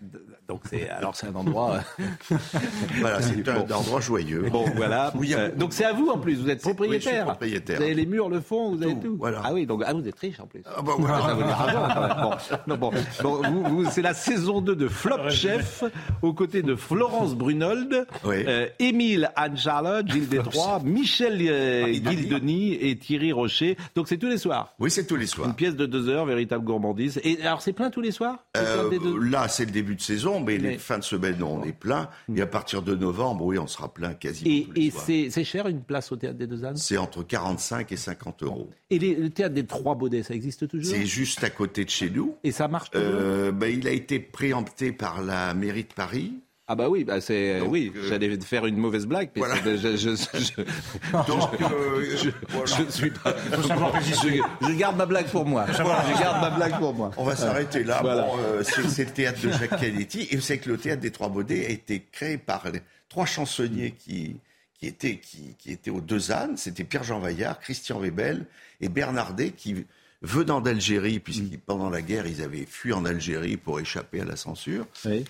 Donc 0.48 0.62
c'est 0.68 0.88
alors 0.88 1.14
c'est 1.14 1.28
un 1.28 1.34
endroit. 1.36 1.76
euh, 2.00 2.36
voilà, 3.00 3.22
c'est 3.22 3.48
un 3.48 3.60
Bon. 3.60 3.72
endroit 3.76 4.00
joyeux. 4.00 4.48
Bon, 4.50 4.64
voilà. 4.74 5.04
A 5.14 5.16
Euh, 5.16 5.54
donc 5.54 5.72
c'est 5.72 5.84
à 5.84 5.92
vous 5.92 6.08
en 6.08 6.18
plus. 6.18 6.34
Vous 6.40 6.50
êtes 6.50 6.60
propriétaire. 6.60 6.98
Oui, 6.98 7.02
je 7.04 7.08
suis 7.16 7.24
propriétaire. 7.24 7.76
Vous 7.76 7.82
avez 7.84 7.94
les 7.94 8.06
murs, 8.06 8.28
le 8.28 8.40
fond, 8.40 8.74
vous 8.74 8.82
avez 8.82 8.98
tout. 8.98 9.20
Ah 9.44 9.52
oui, 9.54 9.64
donc 9.64 9.84
ah, 9.86 9.92
vous 9.92 10.08
êtes 10.08 10.18
riche 10.18 10.40
en 10.40 10.46
plus. 10.48 10.62
Ah 10.66 10.82
bah 10.82 10.92
voilà. 10.98 11.20
Ça 11.20 11.34
vous 11.34 11.42
quand 11.42 12.00
même. 12.00 12.16
Bon, 12.20 12.30
non, 12.66 12.76
bon, 12.76 12.90
bon, 13.22 13.42
vous- 13.48 13.64
vous- 13.84 13.90
c'est 13.92 14.02
la 14.02 14.14
saison 14.14 14.60
2 14.60 14.74
de 14.74 14.88
Flop 14.88 15.30
Chef, 15.30 15.84
aux 16.22 16.32
côtés 16.34 16.62
de 16.62 16.74
Florence 16.74 17.36
Brunold, 17.36 18.06
euh, 18.26 18.66
Émile 18.80 19.30
Anne-Charlotte, 19.60 20.08
Gilles 20.10 20.28
Détroit, 20.28 20.80
Michel 20.84 21.38
euh, 21.42 21.92
Guildeny 21.92 22.74
et 22.74 22.96
Thierry 22.96 23.32
Rocher. 23.32 23.76
Donc 23.94 24.08
c'est 24.08 24.16
tous 24.16 24.28
les 24.28 24.38
soirs. 24.38 24.74
Oui, 24.78 24.90
c'est 24.90 25.06
tous 25.06 25.16
les 25.16 25.26
soirs. 25.26 25.48
Une 25.48 25.54
pièce 25.54 25.76
de 25.76 25.86
deux 25.86 26.08
heures, 26.08 26.24
véritable 26.24 26.64
gourmandise. 26.64 27.20
Et 27.24 27.40
alors 27.42 27.60
c'est 27.62 27.72
plein 27.72 27.90
tous 27.90 28.00
les 28.00 28.10
soirs 28.10 28.44
Euh, 28.56 28.88
Deux- 28.98 29.18
là, 29.18 29.48
c'est 29.48 29.64
le 29.66 29.70
début 29.70 29.94
de 29.94 30.00
saison, 30.00 30.40
mais, 30.40 30.58
Mais- 30.58 30.70
les 30.72 30.78
fins 30.78 30.98
de 30.98 31.04
semaine, 31.04 31.42
on 31.42 31.62
est 31.64 31.72
plein. 31.72 32.08
Et 32.34 32.40
à 32.40 32.46
partir 32.46 32.82
de 32.82 32.94
novembre, 32.94 33.44
oui, 33.44 33.58
on 33.58 33.66
sera 33.66 33.92
plein 33.92 34.14
quasiment. 34.14 34.50
Et, 34.50 34.64
tous 34.64 34.72
les 34.72 34.86
et 34.86 34.90
soirs. 34.90 35.04
c'est 35.06 35.28
c'est 35.30 35.44
cher 35.44 35.68
une 35.68 35.82
place 35.82 36.10
au 36.12 36.16
théâtre 36.16 36.38
des 36.38 36.46
Deux 36.46 36.64
Ânes? 36.64 36.76
C'est 36.76 36.96
entre 36.96 37.22
45 37.22 37.92
et 37.92 37.96
50 37.96 38.42
euros. 38.42 38.70
Et 38.90 38.98
les- 38.98 39.14
le 39.14 39.30
théâtre 39.30 39.54
des 39.54 39.66
Trois 39.66 39.94
Baudets, 39.94 40.22
ça 40.22 40.34
existe 40.34 40.66
toujours? 40.68 40.90
C'est 40.94 41.06
juste 41.06 41.44
à 41.44 41.50
côté 41.50 41.84
de 41.84 41.90
chez 41.90 42.10
nous. 42.10 42.34
Et 42.44 42.50
ça 42.52 42.66
marche 42.68 42.90
toujours? 42.90 43.06
Euh, 43.10 43.52
ben, 43.52 43.68
Il 43.80 43.86
a 43.86 43.92
été 43.92 44.18
préempté 44.20 44.92
par 44.92 45.22
la 45.22 45.54
mairie 45.54 45.84
de 45.84 45.92
Paris. 45.94 46.34
Ah 46.72 46.76
bah 46.76 46.88
oui, 46.88 47.02
bah 47.02 47.20
c'est 47.20 47.60
oui, 47.62 47.92
j'allais 48.08 48.38
faire 48.38 48.64
une 48.64 48.76
mauvaise 48.76 49.04
blague, 49.04 49.30
mais 49.34 49.42
je, 49.76 49.76
je, 49.96 49.96
je, 49.96 50.62
Donc, 51.26 51.50
je- 51.58 51.64
euh, 51.64 52.16
je- 52.16 52.30
voilà. 52.50 52.64
je 52.86 52.90
suis 52.92 53.10
pas. 53.10 53.32
Faut 53.32 53.62
savoir 53.64 53.92
résister. 53.92 54.40
Je, 54.60 54.66
je 54.68 54.72
garde 54.74 54.96
ma 54.96 55.04
blague 55.06 55.26
pour 55.30 55.44
moi. 55.44 55.64
Voilà. 55.64 56.04
Je 56.14 56.20
garde 56.22 56.40
ma 56.40 56.50
blague 56.50 56.78
pour 56.78 56.94
moi. 56.94 57.10
On 57.16 57.24
va 57.24 57.34
s'arrêter 57.34 57.82
là. 57.82 57.98
Voilà. 58.02 58.22
Bon, 58.22 58.38
euh, 58.38 58.62
c'est 58.62 58.88
c'est 58.88 59.04
le 59.06 59.10
théâtre 59.10 59.40
de 59.42 59.50
Jacques 59.50 59.80
Canetti. 59.80 60.28
Et 60.30 60.36
vous 60.36 60.42
savez 60.42 60.60
que 60.60 60.70
le 60.70 60.78
théâtre 60.78 61.00
des 61.02 61.10
Trois 61.10 61.28
Baudets 61.28 61.66
a 61.66 61.70
été 61.70 62.06
créé 62.12 62.38
par 62.38 62.70
les 62.70 62.82
trois 63.08 63.26
chansonniers 63.26 63.90
qui, 63.98 64.36
qui, 64.78 64.86
étaient, 64.86 65.16
qui, 65.16 65.56
qui 65.58 65.72
étaient 65.72 65.90
aux 65.90 66.00
Deux 66.00 66.30
Ânes. 66.30 66.56
C'était 66.56 66.84
Pierre-Jean 66.84 67.18
Vaillard, 67.18 67.58
Christian 67.58 67.98
Webel 67.98 68.46
et 68.80 68.88
Bernardet 68.88 69.50
qui, 69.50 69.84
venant 70.22 70.60
d'Algérie, 70.60 71.18
puisqu'ils 71.18 71.58
pendant 71.58 71.90
la 71.90 72.02
guerre, 72.02 72.26
ils 72.26 72.42
avaient 72.42 72.66
fui 72.66 72.92
en 72.92 73.04
Algérie 73.04 73.56
pour 73.56 73.80
échapper 73.80 74.20
à 74.20 74.24
la 74.24 74.36
censure, 74.36 74.86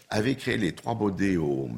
avaient 0.09 0.35
créé 0.35 0.57
les 0.57 0.73
Trois 0.73 0.95
Baudets 0.95 1.37
au, 1.37 1.69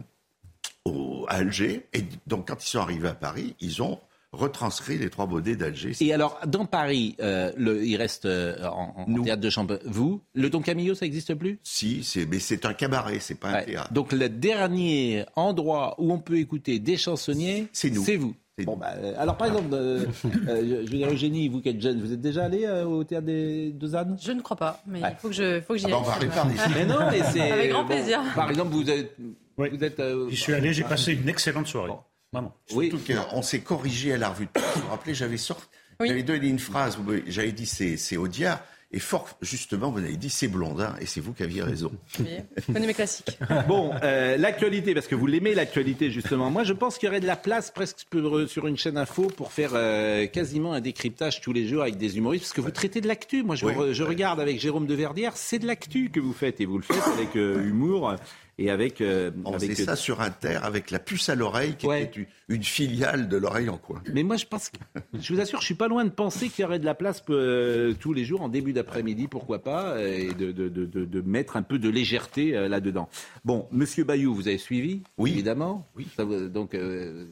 au, 0.85 1.27
à 1.29 1.35
Alger. 1.35 1.87
Et 1.93 2.05
donc, 2.27 2.49
quand 2.49 2.65
ils 2.65 2.69
sont 2.69 2.81
arrivés 2.81 3.09
à 3.09 3.15
Paris, 3.15 3.55
ils 3.61 3.83
ont 3.83 4.01
retranscrit 4.33 4.97
les 4.97 5.11
Trois 5.11 5.27
Baudets 5.27 5.57
d'Alger. 5.57 5.93
Et 6.01 6.15
alors, 6.15 6.41
dans 6.47 6.65
Paris, 6.65 7.17
euh, 7.21 7.53
le, 7.59 7.85
il 7.85 7.97
reste 7.97 8.25
euh, 8.25 8.65
en, 8.65 9.05
en 9.07 9.23
théâtre 9.23 9.43
de 9.43 9.51
chambre. 9.51 9.79
Vous, 9.85 10.23
le 10.33 10.49
Don 10.49 10.63
Camillo, 10.63 10.95
ça 10.95 11.05
n'existe 11.05 11.35
plus? 11.35 11.59
Si, 11.63 12.03
c'est, 12.03 12.25
mais 12.25 12.39
c'est 12.39 12.65
un 12.65 12.73
cabaret, 12.73 13.21
c'est 13.21 13.35
pas 13.35 13.51
un 13.51 13.63
théâtre. 13.63 13.93
Donc, 13.93 14.13
le 14.13 14.31
dernier 14.31 15.27
endroit 15.37 15.97
où 15.99 16.15
on 16.15 16.19
peut 16.19 16.39
écouter 16.39 16.79
des 16.79 16.97
chansonniers, 16.97 17.69
c'est 17.75 17.91
nous. 17.91 18.03
C'est 18.03 18.17
vous. 18.17 18.35
Bon, 18.65 18.77
bah, 18.77 18.93
euh, 18.97 19.15
alors, 19.19 19.37
par 19.37 19.49
exemple, 19.49 19.69
euh, 19.73 20.05
euh, 20.49 20.61
je 20.87 20.91
veux 20.91 20.99
dire, 20.99 21.11
Eugénie, 21.11 21.49
vous 21.49 21.61
qui 21.61 21.69
êtes 21.71 21.81
jeune, 21.81 22.01
vous 22.01 22.13
êtes 22.13 22.21
déjà 22.21 22.45
allé 22.45 22.65
euh, 22.65 22.85
au 22.85 23.05
théâtre 23.05 23.27
des 23.27 23.71
Deux 23.73 23.95
Ânes? 23.95 24.17
Je 24.21 24.33
ne 24.33 24.41
crois 24.41 24.57
pas, 24.57 24.81
mais 24.87 25.03
Ouais. 25.03 25.11
il 25.13 25.17
faut 25.21 25.29
que 25.29 25.35
je, 25.35 25.61
faut 25.61 25.73
que 25.75 25.79
j'y 25.79 25.87
Ah 25.87 25.89
bah, 25.91 25.97
aille. 25.97 26.03
on 26.03 26.07
va 26.07 26.15
réparer. 26.15 26.55
Mais 26.75 26.85
non, 26.87 26.99
mais 27.11 27.23
c'est. 27.33 27.51
Avec 27.53 27.71
grand 27.71 27.83
bon, 27.83 27.89
plaisir. 27.89 28.21
Par 28.35 28.51
exemple, 28.51 28.73
vous 28.73 28.89
êtes. 28.91 29.17
Vous 29.57 29.85
êtes 29.85 30.01
euh, 30.01 30.29
J'y 30.31 30.37
suis 30.37 30.55
allé, 30.55 30.73
j'ai 30.73 30.85
passé 30.85 31.13
une 31.13 31.29
excellente 31.29 31.67
soirée. 31.67 31.93
Vraiment. 32.33 32.53
Surtout 32.67 32.99
qu'on 33.31 33.43
s'est 33.43 33.61
corrigé 33.61 34.15
à 34.15 34.17
la 34.19 34.31
revue 34.31 34.47
de 34.47 34.51
presse. 34.51 34.65
Vous 34.77 34.83
vous 34.83 34.89
rappelez, 34.89 35.15
j'avais 35.15 35.37
sorti, 35.37 35.67
j'avais 36.03 36.23
donné 36.23 36.49
une 36.49 36.59
phrase, 36.59 36.99
j'avais 37.27 37.53
dit 37.53 37.67
c'est, 37.67 37.97
c'est 37.99 38.17
Audiard, 38.17 38.61
et 38.93 38.99
fort 38.99 39.37
justement, 39.41 39.91
vous 39.91 39.99
avez 39.99 40.17
dit 40.17 40.29
c'est 40.31 40.49
Blondin, 40.49 40.95
et 41.01 41.07
c'est 41.07 41.21
vous 41.21 41.33
qui 41.33 41.43
aviez 41.43 41.63
raison. 41.63 41.91
Connais 42.67 42.87
mes 42.87 42.95
classiques. 42.95 43.39
Bon, 43.69 43.93
euh, 44.03 44.37
l'actualité, 44.37 44.95
parce 44.95 45.07
que 45.07 45.15
vous 45.15 45.27
l'aimez 45.27 45.55
l'actualité 45.55 46.11
justement. 46.11 46.51
Moi, 46.51 46.65
je 46.65 46.73
pense 46.73 46.99
qu'il 46.99 47.07
y 47.07 47.11
aurait 47.11 47.21
de 47.21 47.27
la 47.27 47.37
place 47.37 47.71
presque 47.71 48.07
euh, 48.15 48.47
sur 48.47 48.67
une 48.67 48.77
chaîne 48.77 48.97
info 48.99 49.29
pour 49.37 49.53
faire 49.53 49.71
euh, 49.75 50.27
quasiment 50.27 50.73
un 50.75 50.81
décryptage 50.81 51.41
tous 51.41 51.53
les 51.53 51.67
jours 51.67 51.83
avec 51.83 51.97
des 51.97 52.17
humoristes, 52.19 52.45
parce 52.45 52.53
que 52.55 52.61
vous 52.61 52.71
traitez 52.71 53.01
de 53.01 53.09
l'actu. 53.09 53.43
Moi, 53.43 53.55
je, 53.57 53.67
Oui. 53.67 53.73
re- 53.75 53.93
je 53.93 54.03
regarde 54.03 54.41
avec 54.41 54.61
Jérôme 54.61 54.87
de 54.87 54.95
Verdière, 54.95 55.37
c'est 55.37 55.59
de 55.59 55.67
l'actu 55.67 56.11
que 56.11 56.21
vous 56.21 56.33
faites, 56.33 56.61
et 56.61 56.67
vous 56.67 56.77
le 56.79 56.85
faites 56.85 57.07
avec 57.17 57.37
euh, 57.37 57.63
humour 57.65 58.15
et 58.63 58.71
avec. 58.71 59.01
euh, 59.01 59.31
On 59.45 59.55
avec 59.55 59.71
faisait 59.73 59.85
ça 59.85 59.97
sur 59.97 60.21
Inter 60.21 60.59
avec 60.63 60.91
la 60.91 60.99
puce 60.99 61.29
à 61.29 61.35
l'oreille, 61.35 61.75
qui 61.77 61.87
était 61.87 62.27
une, 62.49 62.63
filiale 62.63 63.29
de 63.29 63.37
l'oreille 63.37 63.69
en 63.69 63.79
coin. 63.79 64.03
Mais 64.13 64.23
moi, 64.23 64.37
je 64.37 64.47
pense, 64.47 64.69
que- 64.71 64.79
je 65.19 65.33
vous 65.35 65.41
assure, 65.41 65.61
je 65.61 65.67
suis 65.67 65.75
pas 65.75 65.89
loin 65.89 66.05
de 66.05 66.11
penser 66.11 66.49
qu'il 66.49 66.63
y 66.63 66.65
aurait 66.67 66.79
de 66.79 66.85
la 66.85 66.95
place 66.95 67.23
euh, 67.31 67.95
tous 67.99 68.13
les 68.13 68.25
jours 68.25 68.43
en 68.43 68.49
début 68.49 68.73
d'après-midi, 68.73 69.27
pourquoi 69.29 69.63
pas, 69.63 69.95
euh, 69.97 70.17
et 70.31 70.35
de, 70.35 70.53
de, 70.53 70.69
de, 70.69 70.85
de- 70.85 71.05
de 71.05 71.21
mettre 71.23 71.57
un 71.57 71.63
peu 71.63 71.79
de 71.79 71.89
légèreté 71.89 72.57
euh, 72.57 72.69
là-dedans. 72.69 73.09
Bon, 73.45 73.67
Monsieur 73.73 74.05
Bayou, 74.05 74.35
vous 74.35 74.49
avez 74.49 74.59
suivi, 74.59 75.03
oui, 75.19 75.33
évidemment. 75.33 75.89
Oui. 75.97 76.07
Ça 76.17 76.25
vous- 76.25 76.49
donc, 76.49 76.75
euh, 76.75 77.25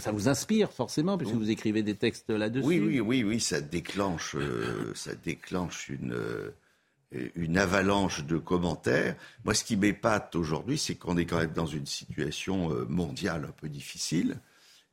ça 0.00 0.10
vous 0.12 0.28
inspire 0.28 0.72
forcément, 0.72 1.16
puisque 1.18 1.34
vous 1.34 1.50
écrivez 1.50 1.82
des 1.82 1.94
textes 1.94 2.30
là-dessus. 2.30 2.66
Oui, 2.66 2.80
oui, 2.80 3.00
oui, 3.00 3.24
oui, 3.24 3.40
ça 3.40 3.60
déclenche, 3.60 4.34
euh, 4.36 4.92
ça 4.94 5.12
déclenche 5.14 5.88
une, 5.88 6.12
euh, 6.12 6.50
une 7.34 7.58
avalanche 7.58 8.24
de 8.24 8.38
commentaires. 8.38 9.14
Moi, 9.44 9.54
ce 9.54 9.64
qui 9.64 9.76
m'épate 9.76 10.34
aujourd'hui, 10.36 10.78
c'est 10.78 10.94
qu'on 10.94 11.16
est 11.16 11.26
quand 11.26 11.38
même 11.38 11.52
dans 11.52 11.66
une 11.66 11.86
situation 11.86 12.70
euh, 12.72 12.84
mondiale 12.88 13.44
un 13.48 13.52
peu 13.52 13.68
difficile 13.68 14.36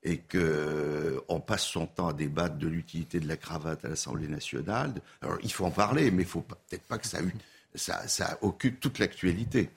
et 0.04 0.18
que 0.18 1.22
on 1.30 1.40
passe 1.40 1.64
son 1.64 1.86
temps 1.86 2.08
à 2.08 2.14
débattre 2.14 2.56
de 2.58 2.68
l'utilité 2.68 3.20
de 3.20 3.28
la 3.28 3.38
cravate 3.38 3.86
à 3.86 3.90
l'Assemblée 3.90 4.28
nationale. 4.28 4.94
Alors, 5.22 5.38
il 5.44 5.52
faut 5.52 5.66
en 5.66 5.72
parler, 5.72 6.10
mais 6.12 6.24
il 6.24 6.28
faut 6.28 6.42
pas- 6.42 6.58
peut-être 6.68 6.84
pas 6.88 6.98
que 6.98 7.08
ça, 7.08 7.20
ça 8.08 8.38
occupe 8.42 8.80
toute 8.80 8.98
l'actualité. 9.00 9.70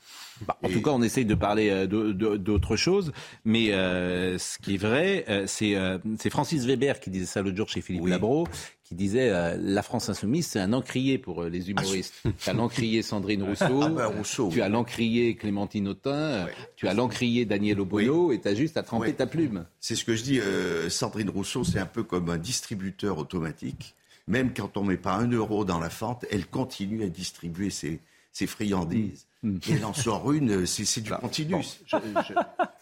Bah, 0.46 0.56
En 0.62 0.68
tout 0.68 0.82
cas, 0.82 0.90
on 0.90 1.02
essaye 1.02 1.24
de 1.24 1.34
parler 1.34 1.70
euh, 1.70 1.86
d'autre 1.86 2.76
chose. 2.76 3.12
Mais 3.44 3.72
euh, 3.72 4.38
ce 4.38 4.58
qui 4.58 4.74
est 4.74 4.78
vrai, 4.78 5.24
euh, 5.28 5.44
c'est 5.46 5.76
euh, 5.76 5.98
Francis 6.30 6.64
Weber 6.66 7.00
qui 7.00 7.10
disait 7.10 7.26
ça 7.26 7.42
l'autre 7.42 7.56
jour 7.56 7.68
chez 7.68 7.80
Philippe 7.80 8.06
Labro, 8.06 8.46
qui 8.82 8.94
disait 8.94 9.30
euh, 9.30 9.56
la 9.60 9.82
France 9.82 10.08
insoumise, 10.08 10.46
c'est 10.46 10.58
un 10.60 10.72
encrier 10.72 11.18
pour 11.18 11.44
les 11.44 11.70
humoristes. 11.70 12.14
tu 12.38 12.50
as 12.50 12.52
l'encrier 12.52 13.02
Sandrine 13.02 13.42
Rousseau, 13.42 13.80
Ah 13.82 13.88
bah, 13.88 14.06
Rousseau, 14.08 14.48
tu 14.52 14.60
as 14.60 14.68
l'encrier 14.68 15.36
Clémentine 15.36 15.88
Autain, 15.88 16.46
tu 16.76 16.88
as 16.88 16.94
l'encrier 16.94 17.44
Daniel 17.44 17.80
Obono, 17.80 18.32
et 18.32 18.40
tu 18.40 18.48
as 18.48 18.54
juste 18.54 18.76
à 18.76 18.82
tremper 18.82 19.08
Oui. 19.08 19.14
ta 19.14 19.26
plume. 19.26 19.64
C'est 19.80 19.94
ce 19.96 20.04
que 20.04 20.14
je 20.14 20.22
dis. 20.22 20.40
Sandrine 20.88 21.30
Rousseau, 21.30 21.64
c'est 21.64 21.78
un 21.78 21.86
peu 21.86 22.02
comme 22.02 22.28
un 22.28 22.38
distributeur 22.38 23.18
automatique. 23.18 23.94
Même 24.26 24.52
quand 24.54 24.76
on 24.76 24.84
met 24.84 24.96
pas 24.96 25.14
un 25.14 25.30
euro 25.30 25.64
dans 25.64 25.78
la 25.78 25.90
fente, 25.90 26.24
elle 26.30 26.46
continue 26.46 27.04
à 27.04 27.08
distribuer 27.08 27.70
ses, 27.70 28.00
ses 28.32 28.46
friandises. 28.46 29.26
Et 29.44 29.72
elle 29.74 29.84
en 29.84 29.92
sort 29.92 30.32
une, 30.32 30.64
c'est 30.66 30.84
c'est 30.84 31.00
du 31.02 31.10
continu. 31.10 31.56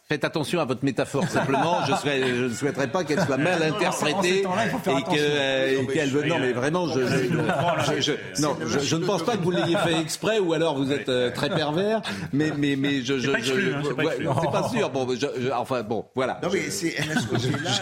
Faites 0.09 0.25
attention 0.25 0.61
à 0.61 0.65
votre 0.65 0.85
métaphore, 0.85 1.27
simplement. 1.29 1.85
je, 1.87 1.95
serais, 1.95 2.21
je 2.37 2.45
ne 2.45 2.53
souhaiterais 2.53 2.89
pas 2.89 3.03
qu'elle 3.03 3.21
soit 3.25 3.39
mal 3.39 3.63
interprétée 3.63 4.41
et 4.41 4.43
que, 4.43 5.17
euh, 5.17 5.83
et 5.83 5.87
qu'elle 5.87 6.11
veut. 6.11 6.25
Non, 6.27 6.39
mais 6.39 6.53
vraiment, 6.53 6.87
je, 6.89 7.01
je, 7.01 7.17
je- 7.97 8.01
je- 8.37 8.43
non, 8.43 8.57
je, 8.67 8.79
je 8.79 8.97
ne 8.97 9.07
pense 9.07 9.23
pas 9.25 9.37
que 9.37 9.43
vous 9.43 9.51
l'ayez 9.51 9.77
fait 9.79 9.99
exprès 9.99 10.39
ou 10.39 10.53
alors 10.53 10.77
vous 10.77 10.93
êtes 10.93 11.09
euh, 11.09 11.31
très 11.31 11.49
pervers. 11.49 12.03
Mais, 12.33 12.53
mais, 12.57 12.77
mais 12.77 13.03
je, 13.03 13.19
je, 13.19 13.31
pas 13.31 13.39
exclu, 13.39 13.73
hein, 13.75 13.83
c'est 13.85 13.95
pas 13.95 14.03
ouais, 14.05 14.17
exclu. 14.17 14.27
c'est 14.43 14.51
pas 14.51 14.69
sûr. 14.69 14.91
Bon, 14.91 15.09
je- 15.11 15.41
je- 15.41 15.51
enfin, 15.51 15.83
bon, 15.83 16.05
voilà. 16.15 16.39
Non, 16.43 16.51
mais 16.53 16.69
c'est 16.71 16.95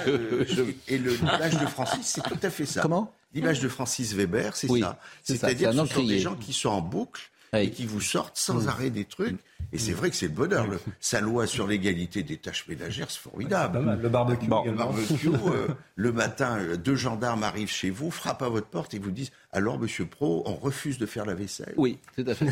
euh, 0.07 0.65
et 0.89 0.99
l'image 0.99 1.59
de 1.59 1.67
Francis, 1.67 2.07
c'est 2.07 2.23
tout 2.23 2.39
à 2.43 2.51
fait 2.51 2.67
ça. 2.67 2.83
Comment? 2.83 3.13
L'image 3.35 3.61
de 3.61 3.69
Francis 3.69 4.13
Weber, 4.15 4.57
c'est 4.57 4.69
Oui, 4.69 4.81
ça. 4.81 4.99
c'est 5.23 5.37
C'est-à-dire 5.37 5.73
c'est 5.73 5.87
ce 5.87 5.95
sont 5.95 6.03
des 6.05 6.19
gens 6.19 6.35
qui 6.35 6.53
sont 6.53 6.69
en 6.71 6.81
boucle 6.81 7.30
et 7.55 7.71
qui 7.71 7.87
vous 7.87 8.01
sortent 8.01 8.37
sans 8.39 8.65
Mm. 8.65 8.69
arrêt 8.69 8.91
des 8.91 9.05
trucs. 9.05 9.39
Et 9.73 9.79
c'est 9.79 9.93
vrai 9.93 10.11
que 10.11 10.17
c'est 10.17 10.27
le 10.29 10.35
bonheur. 10.35 10.67
Le- 10.67 10.81
sa 11.01 11.21
loi 11.21 11.47
sur 11.47 11.67
l'égalité 11.67 12.23
des 12.23 12.37
tâches 12.37 12.67
ménagères, 12.69 13.11
c'est 13.11 13.21
formidable. 13.21 13.75
Pas 13.79 13.81
mal. 13.85 14.01
Le 14.01 14.09
barbecue. 14.09 14.47
Bon, 14.47 14.63
le 14.65 14.73
également. 14.73 14.93
barbecue, 14.93 15.29
euh, 15.47 15.69
le 15.97 16.13
matin, 16.13 16.59
euh, 16.59 16.77
deux 16.77 16.97
gendarmes 16.97 17.43
arrivent 17.43 17.71
chez 17.71 17.91
vous, 17.91 18.11
frappent 18.11 18.43
à 18.43 18.49
votre 18.49 18.67
porte 18.67 18.95
et 18.95 18.99
vous 18.99 19.11
disent 19.11 19.31
Alors, 19.53 19.79
monsieur 19.79 20.07
Pro, 20.07 20.43
on 20.47 20.55
refuse 20.55 20.99
de 20.99 21.07
faire 21.07 21.25
la 21.25 21.35
vaisselle? 21.35 21.75
Oui, 21.77 21.99
tout 22.17 22.25
à 22.27 22.35
fait. 22.35 22.47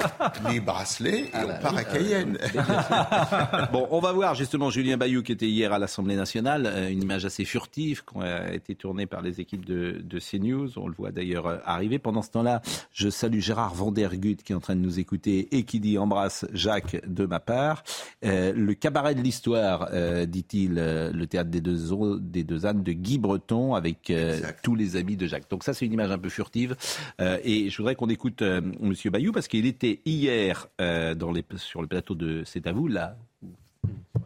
Les 0.50 0.60
bracelets 0.60 1.20
et 1.24 1.30
Ah 1.32 1.40
on 1.44 1.48
bah 1.48 1.54
part 1.54 1.72
oui, 1.74 1.78
à 1.80 1.84
Cayenne. 1.84 2.38
Bon, 3.72 3.86
on 3.90 4.00
va 4.00 4.12
voir 4.12 4.34
justement 4.34 4.70
Julien 4.70 4.96
Bayou 4.96 5.22
qui 5.22 5.32
était 5.32 5.48
hier 5.48 5.72
à 5.72 5.78
l'Assemblée 5.78 6.16
nationale, 6.16 6.66
euh, 6.66 6.88
une 6.90 7.02
image 7.02 7.24
assez 7.24 7.44
furtive 7.44 8.02
qui 8.04 8.18
a 8.20 8.52
été 8.52 8.74
tournée 8.74 9.06
par 9.06 9.22
les 9.22 9.40
équipes 9.40 9.64
de, 9.64 10.00
de 10.02 10.18
CNews. 10.18 10.78
On 10.78 10.88
le 10.88 10.94
voit 10.94 11.10
d'ailleurs 11.12 11.60
arriver. 11.64 11.98
Pendant 11.98 12.22
ce 12.22 12.30
temps-là, 12.30 12.62
je 12.92 13.08
salue 13.08 13.40
Gérard 13.40 13.74
Vandergut 13.74 14.36
qui 14.44 14.52
est 14.52 14.56
en 14.56 14.60
train 14.60 14.76
de 14.76 14.80
nous 14.80 14.98
écouter 14.98 15.48
et 15.56 15.64
qui 15.64 15.80
dit 15.80 15.98
embrasse 15.98 16.43
Jacques 16.52 17.00
de 17.06 17.26
ma 17.26 17.40
part. 17.40 17.82
Euh, 18.24 18.52
le 18.54 18.74
cabaret 18.74 19.14
de 19.14 19.20
l'histoire, 19.22 19.88
euh, 19.92 20.26
dit-il, 20.26 20.78
euh, 20.78 21.12
le 21.12 21.26
théâtre 21.26 21.50
des 21.50 21.60
deux, 21.60 22.18
des 22.20 22.44
deux 22.44 22.66
ânes 22.66 22.82
de 22.82 22.92
Guy 22.92 23.18
Breton 23.18 23.74
avec 23.74 24.10
euh, 24.10 24.40
tous 24.62 24.74
les 24.74 24.96
amis 24.96 25.16
de 25.16 25.26
Jacques. 25.26 25.48
Donc 25.50 25.64
ça, 25.64 25.74
c'est 25.74 25.86
une 25.86 25.92
image 25.92 26.10
un 26.10 26.18
peu 26.18 26.28
furtive. 26.28 26.76
Euh, 27.20 27.38
et 27.44 27.70
je 27.70 27.76
voudrais 27.76 27.94
qu'on 27.94 28.08
écoute 28.08 28.42
euh, 28.42 28.60
Monsieur 28.80 29.10
Bayou 29.10 29.32
parce 29.32 29.48
qu'il 29.48 29.66
était 29.66 30.00
hier 30.04 30.66
euh, 30.80 31.14
dans 31.14 31.32
les, 31.32 31.44
sur 31.56 31.80
le 31.82 31.88
plateau 31.88 32.14
de 32.14 32.42
C'est 32.44 32.66
à 32.66 32.72
vous, 32.72 32.88
là, 32.88 33.16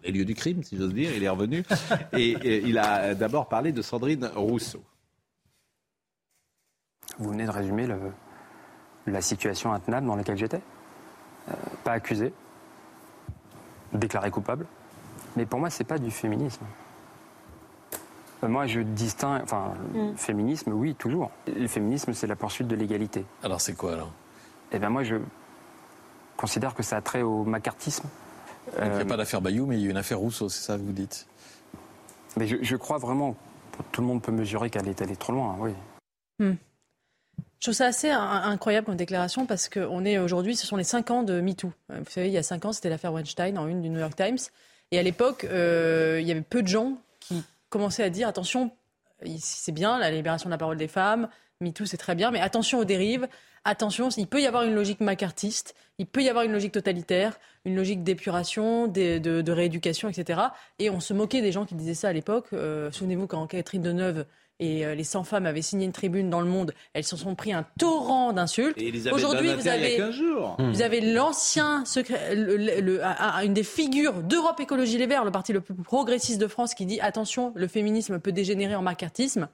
les 0.04 0.12
lieux 0.12 0.24
du 0.24 0.34
crime, 0.34 0.62
si 0.62 0.76
j'ose 0.76 0.94
dire. 0.94 1.10
Il 1.16 1.22
est 1.22 1.28
revenu. 1.28 1.64
Et, 2.12 2.30
et 2.30 2.62
il 2.66 2.78
a 2.78 3.14
d'abord 3.14 3.48
parlé 3.48 3.72
de 3.72 3.82
Sandrine 3.82 4.30
Rousseau. 4.36 4.82
Vous 7.18 7.30
venez 7.30 7.46
de 7.46 7.50
résumer 7.50 7.86
le- 7.86 8.12
la 9.06 9.20
situation 9.20 9.72
intenable 9.72 10.06
dans 10.06 10.14
laquelle 10.16 10.36
j'étais? 10.36 10.60
Euh, 11.48 11.52
pas 11.84 11.92
accusé, 11.92 12.32
déclaré 13.92 14.30
coupable. 14.30 14.66
Mais 15.36 15.46
pour 15.46 15.58
moi, 15.60 15.70
c'est 15.70 15.84
pas 15.84 15.98
du 15.98 16.10
féminisme. 16.10 16.64
Euh, 18.44 18.48
Moi, 18.48 18.66
je 18.66 18.80
distingue. 18.80 19.42
Enfin, 19.42 19.72
le 19.94 20.14
féminisme, 20.16 20.72
oui, 20.72 20.94
toujours. 20.94 21.30
Le 21.46 21.66
féminisme, 21.68 22.12
c'est 22.12 22.26
la 22.26 22.36
poursuite 22.36 22.68
de 22.68 22.76
l'égalité. 22.76 23.24
Alors, 23.42 23.60
c'est 23.60 23.74
quoi 23.74 23.94
alors? 23.94 24.10
Eh 24.72 24.78
bien, 24.78 24.90
moi, 24.90 25.02
je 25.04 25.16
considère 26.36 26.74
que 26.74 26.82
ça 26.82 26.96
a 26.96 27.00
trait 27.00 27.22
au 27.22 27.44
macartisme. 27.44 28.08
Il 28.76 28.84
n'y 28.84 28.90
Euh, 28.90 29.02
a 29.02 29.04
pas 29.06 29.16
d'affaire 29.16 29.40
Bayou, 29.40 29.66
mais 29.66 29.76
il 29.78 29.84
y 29.84 29.88
a 29.88 29.90
une 29.90 29.96
affaire 29.96 30.18
Rousseau, 30.18 30.48
c'est 30.48 30.62
ça 30.62 30.76
que 30.76 30.82
vous 30.82 30.92
dites? 30.92 31.26
Mais 32.36 32.46
je, 32.46 32.56
je 32.60 32.76
crois 32.76 32.98
vraiment, 32.98 33.34
tout 33.92 34.02
le 34.02 34.06
monde 34.06 34.20
peut 34.22 34.32
mesurer 34.32 34.68
qu'elle 34.70 34.86
est 34.88 35.00
allée 35.00 35.16
trop 35.16 35.32
loin, 35.32 35.56
oui. 35.58 35.72
Hmm. 36.38 36.52
Je 37.60 37.64
trouve 37.66 37.74
ça 37.74 37.86
assez 37.86 38.10
in- 38.10 38.20
incroyable 38.44 38.86
comme 38.86 38.96
déclaration 38.96 39.46
parce 39.46 39.68
qu'on 39.68 40.04
est 40.04 40.18
aujourd'hui, 40.18 40.54
ce 40.54 40.66
sont 40.66 40.76
les 40.76 40.84
5 40.84 41.10
ans 41.10 41.22
de 41.24 41.40
MeToo. 41.40 41.72
Euh, 41.90 41.98
Vous 42.04 42.10
savez, 42.10 42.28
il 42.28 42.32
y 42.32 42.38
a 42.38 42.42
5 42.42 42.64
ans, 42.66 42.72
c'était 42.72 42.88
l'affaire 42.88 43.12
Weinstein 43.12 43.58
en 43.58 43.66
une 43.66 43.82
du 43.82 43.90
New 43.90 43.98
York 43.98 44.14
Times. 44.16 44.38
Et 44.92 44.98
à 44.98 45.02
l'époque, 45.02 45.44
euh, 45.44 46.18
il 46.20 46.26
y 46.26 46.30
avait 46.30 46.40
peu 46.42 46.62
de 46.62 46.68
gens 46.68 46.98
qui 47.20 47.42
commençaient 47.68 48.04
à 48.04 48.10
dire 48.10 48.28
attention, 48.28 48.70
c'est 49.38 49.72
bien 49.72 49.98
la 49.98 50.10
libération 50.10 50.48
de 50.48 50.52
la 50.54 50.58
parole 50.58 50.76
des 50.76 50.88
femmes, 50.88 51.28
MeToo 51.60 51.84
c'est 51.84 51.96
très 51.96 52.14
bien, 52.14 52.30
mais 52.30 52.40
attention 52.40 52.78
aux 52.78 52.84
dérives, 52.84 53.26
attention, 53.64 54.08
il 54.10 54.28
peut 54.28 54.40
y 54.40 54.46
avoir 54.46 54.62
une 54.62 54.74
logique 54.74 55.00
macartiste, 55.00 55.74
il 55.98 56.06
peut 56.06 56.22
y 56.22 56.28
avoir 56.30 56.44
une 56.44 56.52
logique 56.52 56.72
totalitaire, 56.72 57.38
une 57.64 57.74
logique 57.74 58.04
d'épuration, 58.04 58.86
de 58.86 59.50
rééducation, 59.50 60.08
etc. 60.08 60.40
Et 60.78 60.88
on 60.90 61.00
se 61.00 61.12
moquait 61.12 61.42
des 61.42 61.50
gens 61.52 61.66
qui 61.66 61.74
disaient 61.74 61.94
ça 61.94 62.08
à 62.08 62.12
l'époque. 62.12 62.46
Euh, 62.52 62.90
Souvenez-vous 62.92 63.26
quand 63.26 63.44
Catherine 63.48 63.82
Deneuve 63.82 64.24
et 64.60 64.84
euh, 64.84 64.94
les 64.94 65.04
100 65.04 65.24
femmes 65.24 65.46
avaient 65.46 65.62
signé 65.62 65.86
une 65.86 65.92
tribune 65.92 66.30
dans 66.30 66.40
le 66.40 66.46
monde, 66.48 66.74
elles 66.92 67.04
se 67.04 67.16
sont 67.16 67.34
pris 67.34 67.52
un 67.52 67.64
torrent 67.78 68.32
d'insultes. 68.32 68.76
Aujourd'hui, 69.14 69.48
vous 69.54 69.68
avez, 69.68 69.94
il 69.94 69.98
y 69.98 70.02
a 70.02 70.06
15 70.06 70.14
jours. 70.14 70.56
vous 70.58 70.82
avez 70.82 71.00
l'ancien 71.00 71.84
secret, 71.84 72.34
le- 72.34 72.56
le- 72.56 72.80
le- 72.80 73.04
à- 73.04 73.36
à- 73.38 73.44
une 73.44 73.54
des 73.54 73.62
figures 73.62 74.14
d'Europe 74.22 74.58
Écologie 74.60 74.98
Les 74.98 75.06
Verts, 75.06 75.24
le 75.24 75.30
parti 75.30 75.52
le 75.52 75.60
plus 75.60 75.74
progressiste 75.74 76.40
de 76.40 76.46
France, 76.48 76.74
qui 76.74 76.86
dit 76.86 77.00
attention, 77.00 77.52
le 77.54 77.68
féminisme 77.68 78.18
peut 78.18 78.32
dégénérer 78.32 78.74
en 78.74 78.82
macartisme. 78.82 79.48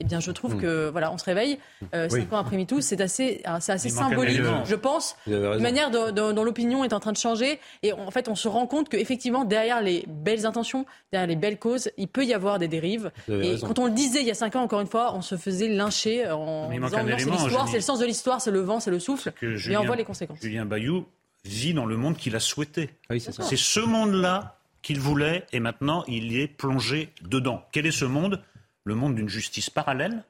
Eh 0.00 0.04
bien, 0.04 0.18
je 0.18 0.30
trouve 0.30 0.56
Mm. 0.56 0.60
que 0.60 0.88
voilà, 0.88 1.12
on 1.12 1.18
se 1.18 1.24
réveille 1.24 1.58
euh, 1.94 2.08
Oui. 2.10 2.20
cinq 2.22 2.32
ans 2.32 2.38
après 2.38 2.56
MeToo, 2.56 2.80
c'est 2.80 3.00
assez, 3.02 3.42
euh, 3.46 3.58
c'est 3.60 3.72
assez 3.72 3.90
symbolique, 3.90 4.40
je 4.64 4.74
pense, 4.74 5.14
raison. 5.26 5.60
manière 5.62 5.90
dont, 5.90 6.10
dont- 6.10 6.32
dont 6.32 6.42
l'opinion 6.42 6.84
est 6.84 6.92
en 6.94 7.00
train 7.00 7.12
de 7.12 7.18
changer. 7.18 7.60
Et 7.82 7.92
en 7.92 8.10
fait, 8.10 8.28
on 8.28 8.34
se 8.34 8.48
rend 8.48 8.66
compte 8.66 8.88
qu'effectivement, 8.88 9.44
derrière 9.44 9.82
les 9.82 10.04
belles 10.08 10.46
intentions, 10.46 10.86
derrière 11.12 11.28
les 11.28 11.36
belles 11.36 11.58
causes, 11.58 11.90
il 11.98 12.08
peut 12.08 12.24
y 12.24 12.32
avoir 12.32 12.58
des 12.58 12.66
dérives. 12.68 13.10
Et 13.28 13.32
raison. 13.32 13.66
quand 13.66 13.78
on 13.78 13.84
le 13.86 13.92
disait 13.92 14.20
il 14.22 14.26
y 14.26 14.30
a 14.30 14.34
cinq 14.34 14.56
ans, 14.56 14.62
encore 14.62 14.80
une 14.80 14.86
fois, 14.86 15.14
on 15.14 15.20
se 15.22 15.36
faisait 15.36 15.68
lyncher 15.68 16.28
en 16.30 16.70
il 16.72 16.80
manque 16.80 16.90
disant 16.90 17.02
non, 17.04 17.16
c'est 17.18 17.30
l'histoire, 17.30 17.68
c'est 17.68 17.76
le 17.76 17.82
sens 17.82 17.98
de 17.98 18.06
l'histoire, 18.06 18.40
c'est 18.40 18.50
le 18.50 18.60
vent, 18.60 18.80
c'est 18.80 18.90
le 18.90 19.00
souffle. 19.00 19.32
que 19.32 19.70
Et 19.70 19.76
on 19.76 19.84
voit 19.84 19.96
les 19.96 20.04
conséquences. 20.04 20.38
Julien 20.40 20.64
Bayou 20.64 21.04
vit 21.44 21.74
dans 21.74 21.86
le 21.86 21.96
monde 21.98 22.16
qu'il 22.16 22.34
a 22.36 22.40
souhaité. 22.40 22.90
c'est 23.10 23.32
ça. 23.32 23.42
C'est 23.42 23.56
ce 23.58 23.80
monde-là 23.80 24.56
qu'il 24.82 24.98
voulait 24.98 25.44
et 25.52 25.60
maintenant 25.60 26.04
il 26.08 26.32
y 26.32 26.40
est 26.40 26.46
plongé 26.48 27.10
dedans. 27.20 27.62
Quel 27.70 27.84
est 27.84 27.90
ce 27.90 28.06
monde? 28.06 28.40
Le 28.84 28.94
monde 28.94 29.14
d'une 29.14 29.28
justice 29.28 29.70
parallèle 29.70 30.24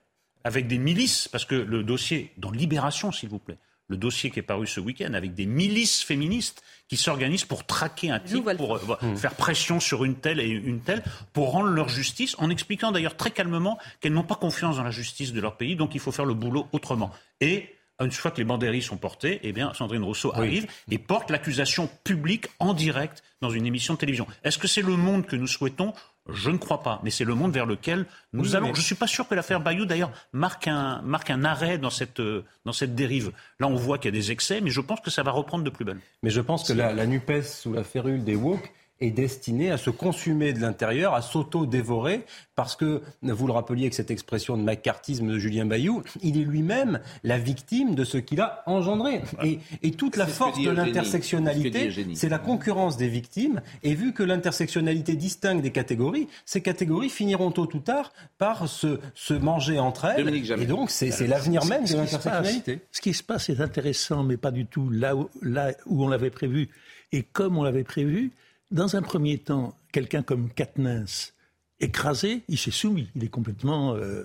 avec 0.44 0.66
des 0.66 0.78
milices, 0.78 1.28
parce 1.28 1.44
que 1.44 1.54
le 1.54 1.82
dossier, 1.82 2.32
dans 2.38 2.50
Libération 2.50 3.12
s'il 3.12 3.28
vous 3.28 3.38
plaît, 3.38 3.58
le 3.90 3.96
dossier 3.96 4.30
qui 4.30 4.38
est 4.38 4.42
paru 4.42 4.66
ce 4.66 4.78
week-end 4.78 5.12
avec 5.14 5.34
des 5.34 5.46
milices 5.46 6.02
féministes 6.02 6.62
qui 6.88 6.96
s'organisent 6.96 7.44
pour 7.44 7.66
traquer 7.66 8.10
un 8.10 8.20
type, 8.20 8.48
pour 8.56 8.76
euh, 8.76 9.16
faire 9.16 9.34
pression 9.34 9.80
sur 9.80 10.04
une 10.04 10.14
telle 10.14 10.38
et 10.38 10.46
une 10.46 10.80
telle, 10.80 11.02
pour 11.32 11.50
rendre 11.50 11.68
leur 11.68 11.88
justice, 11.88 12.36
en 12.38 12.50
expliquant 12.50 12.92
d'ailleurs 12.92 13.16
très 13.16 13.32
calmement 13.32 13.78
qu'elles 14.00 14.12
n'ont 14.12 14.22
pas 14.22 14.36
confiance 14.36 14.76
dans 14.76 14.84
la 14.84 14.92
justice 14.92 15.32
de 15.32 15.40
leur 15.40 15.56
pays, 15.56 15.74
donc 15.74 15.94
il 15.94 16.00
faut 16.00 16.12
faire 16.12 16.24
le 16.24 16.34
boulot 16.34 16.68
autrement. 16.72 17.10
Et 17.40 17.74
une 18.00 18.10
fois 18.10 18.30
que 18.30 18.38
les 18.38 18.44
banderies 18.44 18.82
sont 18.82 18.96
portées, 18.96 19.40
eh 19.42 19.52
bien, 19.52 19.72
Sandrine 19.74 20.02
Rousseau 20.02 20.32
arrive 20.34 20.66
et 20.90 20.98
porte 20.98 21.30
l'accusation 21.30 21.88
publique 22.04 22.46
en 22.58 22.72
direct 22.74 23.22
dans 23.42 23.50
une 23.50 23.66
émission 23.66 23.94
de 23.94 23.98
télévision. 23.98 24.26
Est-ce 24.44 24.58
que 24.58 24.66
c'est 24.68 24.82
le 24.82 24.96
monde 24.96 25.26
que 25.26 25.36
nous 25.36 25.46
souhaitons? 25.46 25.92
Je 26.32 26.50
ne 26.50 26.58
crois 26.58 26.82
pas, 26.82 27.00
mais 27.02 27.10
c'est 27.10 27.24
le 27.24 27.34
monde 27.34 27.52
vers 27.52 27.66
lequel 27.66 28.06
nous 28.32 28.50
Oui, 28.50 28.56
allons. 28.56 28.68
mais- 28.68 28.74
Je 28.74 28.80
ne 28.80 28.84
suis 28.84 28.94
pas 28.94 29.06
sûr 29.06 29.26
que 29.26 29.34
l'affaire 29.34 29.60
Bayou, 29.60 29.84
d'ailleurs, 29.84 30.12
marque 30.32 30.68
un, 30.68 31.00
marque 31.02 31.30
un 31.30 31.44
arrêt 31.44 31.78
dans 31.78 31.90
cette, 31.90 32.20
euh, 32.20 32.44
dans 32.64 32.72
cette 32.72 32.94
dérive. 32.94 33.32
Là, 33.58 33.66
on 33.66 33.74
voit 33.74 33.98
qu'il 33.98 34.14
y 34.14 34.16
a 34.16 34.20
des 34.20 34.30
excès, 34.30 34.60
mais 34.60 34.70
je 34.70 34.80
pense 34.80 35.00
que 35.00 35.10
ça 35.10 35.22
va 35.22 35.30
reprendre 35.32 35.64
de 35.64 35.70
plus 35.70 35.84
belle. 35.84 35.98
Mais 36.22 36.30
je 36.30 36.40
pense 36.40 36.68
que 36.68 36.72
la, 36.72 36.92
la 36.92 37.06
NUPES 37.06 37.42
sous 37.42 37.72
la 37.72 37.82
férule 37.84 38.22
des 38.22 38.36
woke 38.36 38.70
est 39.00 39.10
destinée 39.10 39.70
à 39.70 39.76
se 39.76 39.90
consumer 39.90 40.52
de 40.52 40.60
l'intérieur, 40.60 41.14
à 41.14 41.22
s'auto-dévorer, 41.22 42.24
parce 42.54 42.76
que, 42.76 43.02
vous 43.22 43.46
le 43.46 43.52
rappeliez 43.52 43.84
avec 43.84 43.94
cette 43.94 44.10
expression 44.10 44.56
de 44.56 44.62
macartisme 44.62 45.28
de 45.28 45.38
Julien 45.38 45.64
Bayou, 45.64 46.02
il 46.22 46.38
est 46.38 46.44
lui-même 46.44 47.00
la 47.24 47.38
victime 47.38 47.94
de 47.94 48.04
ce 48.04 48.18
qu'il 48.18 48.40
a 48.40 48.62
engendré. 48.66 49.22
Et, 49.42 49.58
et 49.82 49.92
toute 49.92 50.16
la 50.16 50.26
force 50.26 50.60
de 50.60 50.70
l'intersectionnalité, 50.70 51.90
c'est 52.14 52.28
la 52.28 52.38
concurrence 52.38 52.96
des 52.96 53.08
victimes. 53.08 53.62
Et 53.82 53.94
vu 53.94 54.12
que 54.12 54.22
l'intersectionnalité 54.22 55.16
distingue 55.16 55.62
des 55.62 55.72
catégories, 55.72 56.28
ces 56.44 56.60
catégories 56.60 57.08
finiront 57.08 57.50
tôt 57.50 57.68
ou 57.72 57.78
tard 57.78 58.12
par 58.38 58.68
se, 58.68 59.00
se 59.14 59.34
manger 59.34 59.78
entre 59.78 60.04
elles. 60.06 60.34
Et 60.60 60.66
donc, 60.66 60.90
c'est 60.90 61.10
c'est 61.10 61.26
l'avenir 61.26 61.64
même 61.66 61.84
de 61.84 61.94
l'intersectionnalité. 61.94 62.80
Ce 62.92 63.00
qui 63.00 63.14
se 63.14 63.22
passe 63.22 63.48
est 63.48 63.60
intéressant, 63.60 64.22
mais 64.22 64.36
pas 64.36 64.50
du 64.50 64.66
tout 64.66 64.90
là 64.90 65.16
où, 65.16 65.28
là 65.42 65.72
où 65.86 66.04
on 66.04 66.08
l'avait 66.08 66.30
prévu 66.30 66.68
et 67.12 67.22
comme 67.22 67.56
on 67.58 67.62
l'avait 67.62 67.84
prévu. 67.84 68.32
Dans 68.70 68.94
un 68.94 69.02
premier 69.02 69.38
temps, 69.38 69.76
quelqu'un 69.92 70.22
comme 70.22 70.48
Katnins, 70.50 71.32
écrasé, 71.80 72.42
il 72.48 72.58
s'est 72.58 72.70
soumis. 72.70 73.08
Il 73.16 73.24
est 73.24 73.28
complètement 73.28 73.94
euh, 73.94 74.24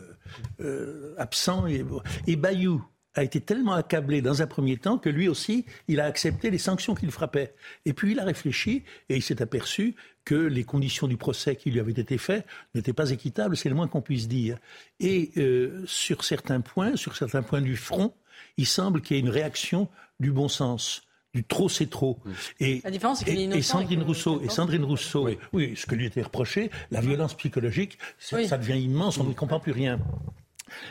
euh, 0.61 1.15
absent. 1.17 1.65
Et, 1.67 2.35
Bayou 2.35 2.85
a 3.15 3.23
été 3.23 3.39
tellement 3.41 3.73
accablé 3.73 4.21
dans 4.21 4.41
un 4.41 4.47
premier 4.47 4.77
temps 4.77 4.97
que 4.97 5.09
lui 5.09 5.27
aussi, 5.27 5.65
il 5.87 5.99
a 5.99 6.05
accepté 6.05 6.51
les 6.51 6.57
sanctions 6.57 6.95
qu'il 6.95 7.09
frappait. 7.11 7.55
Et 7.85 7.93
puis 7.93 8.11
il 8.11 8.19
a 8.19 8.25
réfléchi 8.25 8.83
et 9.09 9.15
il 9.15 9.23
s'est 9.23 9.41
aperçu 9.41 9.95
que 10.25 10.35
les 10.35 10.65
conditions 10.65 11.07
du 11.07 11.15
procès 11.15 11.55
qui 11.55 11.71
lui 11.71 11.79
avaient 11.79 11.93
été 11.93 12.17
faites 12.17 12.45
n'étaient 12.73 12.93
pas 12.93 13.11
équitables, 13.11 13.55
c'est 13.55 13.69
le 13.69 13.75
moins 13.75 13.87
qu'on 13.87 14.01
puisse 14.01 14.27
dire. 14.27 14.57
Et 14.99 15.31
euh, 15.37 15.83
sur 15.87 16.23
certains 16.25 16.61
points, 16.61 16.97
sur 16.97 17.15
certains 17.15 17.41
points 17.41 17.61
du 17.61 17.77
front, 17.77 18.13
il 18.57 18.67
semble 18.67 19.01
qu'il 19.01 19.15
y 19.15 19.19
ait 19.19 19.23
une 19.23 19.29
réaction 19.29 19.87
du 20.19 20.31
bon 20.31 20.49
sens. 20.49 21.03
Du 21.35 21.43
trop, 21.43 21.67
c'est 21.69 21.89
trop. 21.89 22.17
Et, 22.59 22.81
La 22.83 22.89
différence, 22.89 23.19
c'est 23.19 23.25
qu'il 23.25 23.35
est 23.37 23.41
et- 23.41 23.43
innocent 23.43 23.57
et 23.59 23.59
et 23.59 23.61
Sandrine 23.61 24.03
Rousseau, 24.03 24.41
et. 24.41 24.49
Sandrine 24.49 24.83
Rousseau, 24.85 25.29
oui. 25.53 25.73
ce 25.75 25.85
que 25.85 25.93
lui 25.93 26.05
était 26.05 26.21
reproché, 26.23 26.71
la 26.91 27.01
violence 27.01 27.33
psychologique, 27.35 27.97
ça, 28.17 28.37
Oui. 28.37 28.47
ça 28.47 28.57
devient 28.57 28.81
immense, 28.81 29.17
on 29.19 29.25
ne 29.25 29.33
comprend 29.33 29.59
plus 29.59 29.73
rien. 29.73 29.99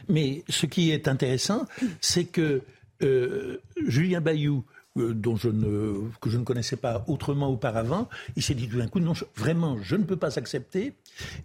Mais 0.08 0.44
ce 0.48 0.66
qui 0.66 0.90
est 0.90 1.08
intéressant, 1.08 1.64
c'est 2.00 2.24
que 2.26 2.62
euh, 3.02 3.58
Julien 3.86 4.20
Bayou, 4.20 4.64
euh, 4.96 5.12
dont 5.12 5.34
je 5.34 5.48
ne, 5.48 6.08
que 6.20 6.30
je 6.30 6.38
ne 6.38 6.44
connaissais 6.44 6.76
pas 6.76 7.04
autrement 7.08 7.48
auparavant. 7.48 8.08
Il 8.36 8.42
s'est 8.42 8.54
dit 8.54 8.68
tout 8.68 8.78
d'un 8.78 8.86
coup, 8.86 9.00
non, 9.00 9.12
je- 9.14 9.24
vraiment, 9.34 9.76
je 9.82 9.96
ne 9.96 10.04
peux 10.04 10.16
pas 10.16 10.38
accepter. 10.38 10.92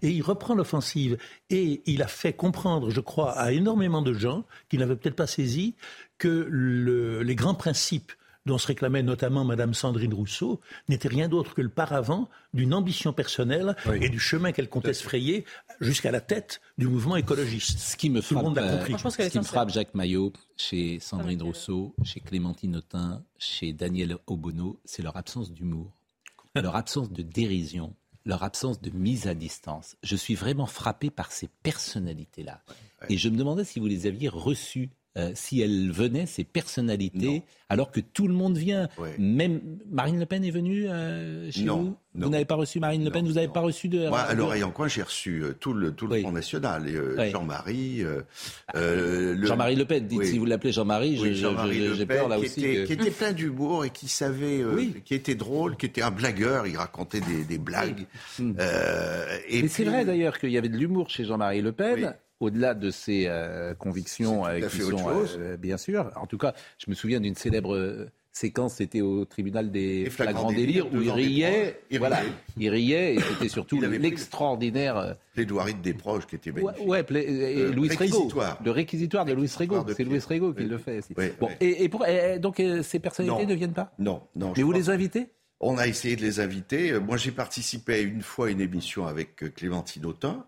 Et 0.03 0.09
il 0.11 0.21
reprend 0.21 0.53
l'offensive. 0.53 1.17
Et 1.49 1.81
il 1.87 2.03
a 2.03 2.07
fait 2.07 2.33
comprendre, 2.33 2.91
je 2.91 2.99
crois, 3.01 3.31
à 3.31 3.51
énormément 3.51 4.01
de 4.03 4.13
gens 4.13 4.43
qui 4.69 4.77
n'avaient 4.77 4.95
peut-être 4.95 5.15
pas 5.15 5.25
saisi 5.27 5.73
que 6.19 6.45
le- 6.49 7.23
les 7.23 7.35
grands 7.35 7.55
principes 7.55 8.11
dont 8.49 8.57
se 8.57 8.67
réclamait 8.67 9.03
notamment 9.03 9.45
Madame 9.45 9.73
Sandrine 9.73 10.13
Rousseau, 10.13 10.59
n'étaient 10.89 11.07
rien 11.07 11.29
d'autre 11.29 11.53
que 11.53 11.61
le 11.61 11.69
paravent 11.69 12.27
d'une 12.53 12.73
ambition 12.73 13.13
personnelle 13.13 13.75
et 14.01 14.09
du 14.09 14.19
chemin 14.19 14.51
qu'elle 14.51 14.69
comptait 14.69 14.93
se 14.93 15.03
frayer 15.03 15.45
jusqu'à 15.79 16.11
la 16.11 16.19
tête 16.19 16.59
du 16.77 16.87
mouvement 16.87 17.15
écologiste. 17.15 17.79
Ce 17.79 17.95
qui 17.95 18.09
me 18.09 18.21
Tout 18.21 18.33
le 18.33 18.39
frappe, 18.39 18.43
monde 18.43 18.55
l'a 18.57 18.63
euh, 18.63 18.77
compris. 18.85 19.11
ce 19.11 19.29
qui 19.29 19.37
me 19.37 19.43
frappe 19.43 19.69
Jacques 19.69 19.93
Maillot, 19.95 20.33
chez 20.57 20.99
Sandrine 20.99 21.41
Rousseau, 21.41 21.95
chez 22.03 22.19
Clémentine 22.19 22.75
Autain, 22.75 23.23
chez 23.37 23.71
Daniel 23.71 24.17
Obono, 24.27 24.79
c'est 24.83 25.01
leur 25.03 25.15
absence 25.15 25.51
d'humour, 25.51 25.93
leur 26.55 26.75
absence 26.75 27.11
de 27.11 27.21
dérision, 27.21 27.93
leur 28.25 28.43
absence 28.43 28.81
de 28.81 28.89
mise 28.89 29.27
à 29.27 29.33
distance. 29.33 29.95
Je 30.03 30.15
suis 30.15 30.35
vraiment 30.35 30.65
frappé 30.65 31.09
par 31.09 31.31
ces 31.31 31.47
personnalités-là. 31.63 32.61
Et 33.07 33.17
je 33.17 33.29
me 33.29 33.37
demandais 33.37 33.63
si 33.63 33.79
vous 33.79 33.87
les 33.87 34.07
aviez 34.07 34.27
reçues. 34.27 34.89
Euh, 35.19 35.31
si 35.35 35.61
elles 35.61 35.91
venaient, 35.91 36.25
ces 36.25 36.43
personnalités, 36.43 37.43
alors 37.69 37.91
que 37.91 37.99
tout 37.99 38.27
le 38.27 38.33
monde 38.33 38.57
vient. 38.57 38.87
Même 39.19 39.61
Marine 39.91 40.19
Le 40.19 40.25
Pen 40.25 40.43
est 40.43 40.49
venue 40.51 40.87
euh, 40.89 41.51
chez 41.51 41.63
Non, 41.63 41.77
vous 41.77 41.95
non. 42.15 42.25
Vous 42.25 42.31
n'avez 42.31 42.45
pas 42.45 42.55
reçu 42.55 42.79
Marine 42.79 43.03
Le 43.05 43.11
Pen 43.11 43.25
Vous 43.27 43.33
n'avez 43.33 43.47
pas 43.47 43.59
reçu 43.59 43.87
de... 43.87 44.07
Moi, 44.09 44.19
à 44.19 44.33
l'oreille 44.33 44.63
en 44.63 44.71
coin, 44.71 44.87
j'ai 44.87 45.03
reçu 45.03 45.43
euh, 45.43 45.53
tout 45.57 45.73
le, 45.73 45.91
tout 45.91 46.07
le 46.07 46.19
Front 46.21 46.31
National, 46.31 46.83
Oui. 47.17 47.29
Jean-Marie. 47.29 48.03
le- 48.73 49.45
Jean-Marie 49.45 49.75
Le 49.75 49.85
Pen, 49.85 50.07
dites 50.07 50.19
Oui. 50.19 50.27
si 50.27 50.37
vous 50.39 50.45
l'appelez 50.45 50.71
Jean-Marie, 50.71 51.19
Oui, 51.21 51.35
j'ai 51.35 52.05
peur 52.05 52.27
là 52.27 52.37
qui 52.37 52.45
aussi. 52.45 52.65
Était, 52.65 52.75
que- 52.81 52.85
Qui 52.87 52.93
était 52.93 53.11
plein 53.11 53.31
d'humour 53.33 53.85
et 53.85 53.89
qui 53.91 54.07
savait, 54.07 54.63
qui 55.05 55.13
était 55.13 55.35
drôle, 55.35 55.77
qui 55.77 55.85
était 55.85 56.01
un 56.01 56.11
blagueur, 56.11 56.65
il 56.67 56.75
racontait 56.77 57.21
des, 57.21 57.43
des 57.43 57.57
blagues. 57.59 58.05
Et 58.39 59.61
Mais 59.61 59.67
c'est 59.67 59.83
vrai 59.83 60.05
d'ailleurs 60.05 60.39
qu'il 60.39 60.49
y 60.51 60.57
avait 60.57 60.69
de 60.69 60.77
l'humour 60.77 61.09
chez 61.09 61.25
Jean-Marie 61.25 61.61
Le 61.61 61.71
Pen. 61.71 62.15
Au-delà 62.39 62.73
de 62.73 62.89
ses 62.91 63.25
euh, 63.27 63.73
convictions 63.73 64.45
euh, 64.45 64.49
à 64.49 64.61
qui 64.61 64.81
sont, 64.81 65.09
euh, 65.39 65.57
bien 65.57 65.77
sûr. 65.77 66.11
En 66.15 66.25
tout 66.25 66.37
cas, 66.37 66.53
je 66.77 66.89
me 66.89 66.95
souviens 66.95 67.19
d'une 67.19 67.35
célèbre 67.35 68.07
séquence, 68.31 68.75
c'était 68.75 69.01
au 69.01 69.25
tribunal 69.25 69.71
des 69.71 70.03
Les 70.05 70.09
flagrants 70.09 70.47
flagrants 70.47 70.51
délires, 70.53 70.85
délires, 70.85 70.99
où 70.99 71.03
il 71.03 71.11
riait. 71.11 71.79
Il 71.91 71.99
voilà, 71.99 72.17
riait. 72.17 72.31
il 72.57 72.69
riait 72.69 73.15
et 73.15 73.19
c'était 73.19 73.49
surtout 73.49 73.81
l'extraordinaire. 73.81 75.15
Plaidoirie 75.33 75.73
des 75.75 75.93
proches 75.93 76.27
qui 76.27 76.35
était 76.35 76.51
Ouais, 76.51 76.61
magnifique. 76.63 76.87
ouais, 76.87 77.03
pla- 77.03 77.19
et 77.21 77.55
Euh, 77.57 77.71
Louis 77.73 77.89
réquisitoire. 77.89 78.59
Le 78.63 78.71
réquisitoire 78.71 79.25
de 79.25 79.33
Louis 79.33 79.51
Régo. 79.57 79.83
de 79.83 79.93
C'est 79.93 80.03
Louis 80.03 80.19
Régo 80.25 80.53
qui 80.53 80.63
le 80.63 80.77
fait. 80.77 80.99
aussi. 80.99 81.13
bon, 81.13 81.47
ouais. 81.47 81.57
Et, 81.59 81.83
et 81.83 81.89
pour, 81.89 82.05
et 82.05 82.39
donc 82.39 82.59
euh, 82.59 82.81
ces 82.83 82.99
personnalités 82.99 83.43
Non. 83.43 83.49
ne 83.49 83.55
viennent 83.55 83.73
pas? 83.73 83.91
Non, 83.99 84.21
non. 84.35 84.53
Mais 84.55 84.63
vous 84.63 84.71
les 84.71 84.89
invitez? 84.89 85.27
On 85.59 85.77
a 85.77 85.87
essayé 85.87 86.15
de 86.15 86.21
les 86.21 86.39
inviter. 86.39 86.97
Moi, 87.01 87.17
j'ai 87.17 87.31
participé 87.31 88.01
une 88.01 88.21
fois 88.21 88.47
à 88.47 88.49
une 88.49 88.61
émission 88.61 89.07
avec 89.07 89.35
Clémentine 89.55 90.05
Autain, 90.05 90.45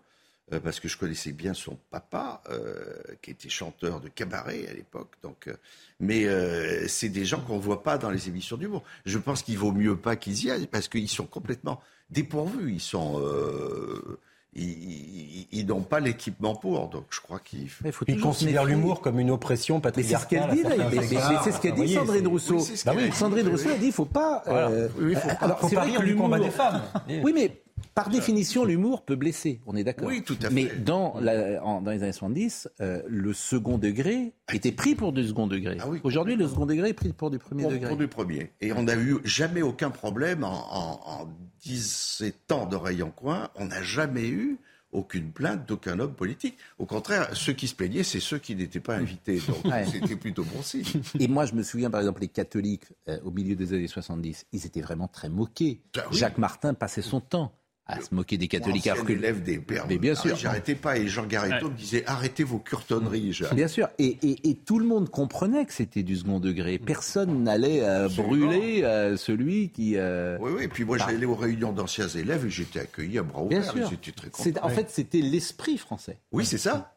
euh, 0.52 0.60
parce 0.60 0.80
que 0.80 0.88
je 0.88 0.96
connaissais 0.98 1.32
bien 1.32 1.54
son 1.54 1.78
papa, 1.90 2.42
euh, 2.50 2.84
qui 3.22 3.30
était 3.30 3.48
chanteur 3.48 4.00
de 4.00 4.08
cabaret 4.08 4.66
à 4.68 4.74
l'époque. 4.74 5.12
Donc, 5.22 5.48
euh, 5.48 5.54
mais 6.00 6.26
euh, 6.26 6.86
c'est 6.88 7.08
des 7.08 7.24
gens 7.24 7.40
qu'on 7.40 7.56
ne 7.56 7.62
voit 7.62 7.82
pas 7.82 7.98
dans 7.98 8.10
les 8.10 8.28
émissions 8.28 8.56
d'humour. 8.56 8.82
Je 9.06 9.18
pense 9.18 9.42
qu'il 9.42 9.58
vaut 9.58 9.72
mieux 9.72 9.96
pas 9.96 10.16
qu'ils 10.16 10.44
y 10.44 10.50
aillent, 10.50 10.66
parce 10.66 10.88
qu'ils 10.88 11.08
sont 11.08 11.26
complètement 11.26 11.80
dépourvus. 12.10 12.72
Ils 12.72 12.80
sont... 12.80 13.20
euh, 13.20 14.18
ils, 14.54 14.68
ils- 14.68 15.48
ils 15.52 15.66
n'ont 15.66 15.80
pas 15.80 15.98
l'équipement 15.98 16.54
pour, 16.54 16.88
donc 16.88 17.04
je 17.08 17.20
crois 17.22 17.38
qu'il 17.38 17.70
faut... 17.70 17.84
Ils 18.06 18.20
considèrent 18.20 18.66
l'humour 18.66 19.00
comme 19.00 19.18
une 19.18 19.30
oppression 19.30 19.80
Mais 19.82 19.90
c'est 20.02 20.02
ce 20.02 20.26
patriarcale. 20.26 20.48
qu'elle 20.50 20.56
dit, 20.58 20.66
à 20.66 20.68
là. 20.68 20.76
certains 20.76 20.90
Mais- 20.90 20.96
mais- 20.96 21.00
mais 21.00 21.06
égards. 21.12 21.44
c'est 21.44 21.52
ce 21.52 21.60
qu'a 21.60 21.70
dit 21.70 21.76
voyez, 21.76 21.94
Sandrine 21.94 22.26
Rousseau. 22.26 22.54
Oui, 22.56 22.62
c'est 22.62 22.76
ce 22.76 22.84
Bah 22.84 22.92
qu'elle 22.92 23.00
oui, 23.00 23.06
a 23.06 23.10
dit, 23.12 23.16
Sandrine 23.16 23.46
oui, 23.46 23.52
Rousseau 23.52 23.70
a 23.70 23.74
dit 23.78 23.86
il 23.86 23.92
faut 23.92 24.04
pas. 24.04 24.42
Voilà. 24.44 24.68
euh, 24.68 24.88
Oui, 24.98 25.12
il 25.12 25.16
faut 25.16 25.28
pas- 25.28 25.56
faut 25.58 25.68
c'est 25.70 25.74
pas 25.74 25.80
vrai 25.82 25.90
rire 25.92 26.00
que 26.00 26.04
du 26.04 26.16
combat 26.16 26.36
l'humour- 26.36 26.50
des 26.50 26.56
femmes. 26.56 26.82
Oui, 27.22 27.32
mais 27.34 27.62
par 27.94 28.08
définition, 28.08 28.64
l'humour 28.64 29.02
peut 29.04 29.16
blesser. 29.16 29.60
On 29.66 29.76
est 29.76 29.84
d'accord. 29.84 30.08
Oui, 30.08 30.22
tout 30.22 30.36
à 30.42 30.48
fait. 30.48 30.54
Mais 30.54 30.66
dans, 30.84 31.18
la- 31.20 31.62
en- 31.64 31.82
dans 31.82 31.90
les 31.90 32.02
années 32.02 32.12
70, 32.12 32.68
euh, 32.80 33.02
le 33.08 33.32
second 33.32 33.78
degré 33.78 34.32
était 34.52 34.72
pris 34.72 34.94
pour 34.94 35.12
du 35.12 35.26
second 35.26 35.46
degré. 35.46 35.78
Aujourd'hui, 36.04 36.36
le 36.36 36.48
second 36.48 36.66
degré 36.66 36.90
est 36.90 36.94
pris 36.94 37.12
pour 37.12 37.30
du 37.30 37.38
premier 37.38 37.62
pour, 37.62 37.72
degré. 37.72 37.88
pour 37.88 37.96
du 37.98 38.08
premier. 38.08 38.52
Et 38.60 38.72
on 38.72 38.82
n'a 38.84 38.96
eu 38.96 39.18
jamais 39.24 39.62
aucun 39.62 39.90
problème 39.90 40.44
en, 40.44 40.50
en, 40.50 41.22
en 41.22 41.28
17 41.64 42.52
ans 42.52 42.66
d'oreille 42.66 43.02
en 43.02 43.10
coin. 43.10 43.48
On 43.56 43.66
n'a 43.66 43.82
jamais 43.82 44.28
eu 44.28 44.58
aucune 44.92 45.30
plainte 45.32 45.66
d'aucun 45.66 45.98
homme 46.00 46.12
politique. 46.12 46.58
Au 46.78 46.84
contraire, 46.84 47.30
ceux 47.34 47.54
qui 47.54 47.66
se 47.66 47.74
plaignaient, 47.74 48.02
c'est 48.02 48.20
ceux 48.20 48.36
qui 48.38 48.54
n'étaient 48.54 48.78
pas 48.80 48.96
invités. 48.96 49.40
Donc 49.48 49.64
Ouais. 49.64 49.86
c'était 49.90 50.16
plutôt 50.16 50.44
bon 50.44 50.62
signe. 50.62 50.84
Et 51.18 51.28
moi, 51.28 51.46
je 51.46 51.54
me 51.54 51.62
souviens, 51.62 51.88
par 51.90 52.00
exemple, 52.00 52.20
les 52.20 52.28
catholiques, 52.28 52.84
euh, 53.08 53.18
au 53.24 53.30
milieu 53.30 53.54
des 53.56 53.72
années 53.72 53.86
70, 53.86 54.44
ils 54.52 54.66
étaient 54.66 54.82
vraiment 54.82 55.08
très 55.08 55.30
moqués. 55.30 55.80
Ah 55.96 56.02
oui. 56.10 56.18
Jacques 56.18 56.36
Martin 56.36 56.74
passait 56.74 57.00
son 57.00 57.20
temps 57.20 57.52
à 57.86 58.00
se 58.00 58.14
moquer 58.14 58.38
des 58.38 58.48
catholiques. 58.48 58.86
Ancien 58.90 59.04
que- 59.04 59.12
élève 59.12 59.42
des 59.42 59.58
pères. 59.58 59.86
Mais 59.88 59.98
bien 59.98 60.14
Ah 60.16 60.20
sûr. 60.20 60.36
J'arrêtais 60.36 60.74
pas. 60.74 60.98
Et 60.98 61.08
Jean 61.08 61.26
Garetto 61.26 61.68
me 61.70 61.76
disait 61.76 62.04
arrêtez 62.06 62.44
vos 62.44 62.58
curtonneries. 62.58 63.38
Bien 63.54 63.68
sûr, 63.68 63.88
et, 63.98 64.18
et- 64.22 64.48
et 64.50 64.54
tout 64.54 64.78
le 64.78 64.86
monde 64.86 65.10
comprenait 65.10 65.64
que 65.66 65.72
c'était 65.72 66.02
du 66.02 66.16
second 66.16 66.38
degré. 66.40 66.78
Personne 66.78 67.42
n'allait 67.42 67.82
euh, 67.82 68.08
brûler 68.08 68.82
euh, 68.84 69.16
celui 69.16 69.70
qui. 69.70 69.96
euh, 69.96 70.38
Oui, 70.40 70.52
oui. 70.56 70.64
Et 70.64 70.68
puis 70.68 70.84
moi, 70.84 70.96
bah, 70.98 71.06
j'allais 71.08 71.26
aux 71.26 71.34
réunions 71.34 71.72
d'anciens 71.72 72.08
élèves 72.08 72.46
et 72.46 72.50
j'étais 72.50 72.80
accueilli 72.80 73.18
à 73.18 73.22
bras 73.22 73.44
Bien 73.44 73.58
ouverts. 73.60 73.72
sûr. 73.72 73.88
Ils 73.90 73.94
étaient 73.94 74.12
très. 74.12 74.60
En 74.62 74.68
fait, 74.68 74.90
c'était 74.90 75.20
l'esprit 75.20 75.76
français. 75.76 76.18
Oui, 76.30 76.46
c'est 76.46 76.58
ça. 76.58 76.94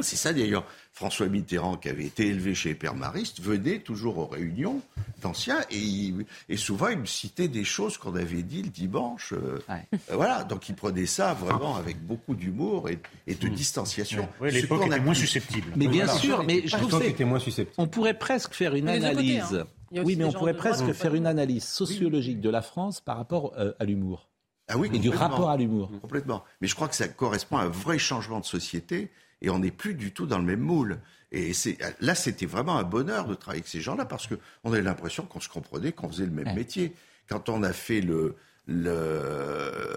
C'est 0.00 0.16
ça 0.16 0.32
d'ailleurs. 0.32 0.64
François 0.94 1.26
Mitterrand, 1.26 1.76
qui 1.76 1.88
avait 1.90 2.06
été 2.06 2.26
élevé 2.26 2.54
chez 2.54 2.70
les 2.70 2.74
Pères 2.74 2.94
Maristes, 2.94 3.40
venait 3.40 3.78
toujours 3.78 4.18
aux 4.18 4.26
réunions 4.26 4.80
d'anciens 5.20 5.60
et, 5.70 5.76
il- 5.78 6.24
et 6.48 6.56
souvent 6.56 6.88
il 6.88 6.98
me 6.98 7.04
citait 7.06 7.48
des 7.48 7.64
choses 7.64 7.98
qu'on 7.98 8.14
avait 8.16 8.42
dit 8.42 8.62
le 8.62 8.70
dimanche. 8.70 9.34
euh, 9.34 9.58
euh, 9.70 9.76
voilà, 10.14 10.44
donc 10.44 10.68
il 10.70 10.74
prenait 10.74 11.04
ça 11.06 11.34
vraiment 11.34 11.76
avec 11.76 12.00
beaucoup 12.04 12.34
d'humour 12.34 12.88
et, 12.88 12.98
et 13.26 13.34
de 13.34 13.48
distanciation. 13.48 14.26
Oui, 14.40 14.50
Ce 14.50 14.54
l'époque 14.56 14.86
était 14.86 14.98
moins 15.00 15.12
susceptible. 15.14 15.72
Mais 15.76 15.88
bien 15.88 16.06
Voilà. 16.06 16.20
sûr, 16.20 16.42
mais 16.44 16.62
je 16.66 16.76
trouve 16.76 16.98
que 17.00 17.14
c'est- 17.18 17.24
moins 17.24 17.38
susceptible. 17.38 17.74
on 17.76 17.86
pourrait 17.86 18.18
presque 18.18 18.54
faire 18.54 18.74
une 18.74 18.86
côtés, 18.86 18.96
analyse. 18.96 19.54
hein. 19.54 19.66
Oui, 20.04 20.16
mais 20.16 20.24
on 20.24 20.32
pourrait 20.32 20.56
presque 20.56 20.90
faire 20.92 21.14
une 21.14 21.26
analyse 21.26 21.64
sociologique 21.64 22.40
de 22.40 22.48
la 22.48 22.62
France 22.62 23.02
par 23.02 23.18
rapport 23.18 23.52
euh, 23.58 23.72
à 23.78 23.84
l'humour. 23.84 24.30
Ah 24.68 24.78
oui, 24.78 24.88
Et 24.94 24.98
du 24.98 25.10
rapport 25.10 25.50
à 25.50 25.56
l'humour. 25.58 25.90
Complètement. 26.00 26.44
Mais 26.62 26.68
je 26.68 26.74
crois 26.74 26.88
que 26.88 26.94
ça 26.94 27.08
correspond 27.08 27.58
à 27.58 27.64
un 27.64 27.68
vrai 27.68 27.98
changement 27.98 28.40
de 28.40 28.46
société 28.46 29.10
et 29.42 29.50
on 29.50 29.58
n'est 29.58 29.70
plus 29.72 29.94
du 29.94 30.12
tout 30.12 30.26
dans 30.26 30.38
le 30.38 30.44
même 30.44 30.60
moule. 30.60 30.98
Et 31.32 31.52
là, 32.00 32.14
c'était 32.14 32.46
vraiment 32.46 32.78
un 32.78 32.84
bonheur 32.84 33.26
de 33.26 33.34
travailler 33.34 33.60
avec 33.60 33.68
ces 33.68 33.80
gens-là 33.80 34.04
parce 34.04 34.26
qu'on 34.28 34.72
avait 34.72 34.82
l'impression 34.82 35.24
qu'on 35.24 35.40
se 35.40 35.48
comprenait, 35.48 35.92
qu'on 35.92 36.08
faisait 36.08 36.26
le 36.26 36.32
même 36.32 36.54
métier. 36.54 36.94
Quand 37.28 37.48
on 37.48 37.62
a 37.62 37.72
fait 37.72 38.00
le, 38.00 38.36
le, 38.66 39.96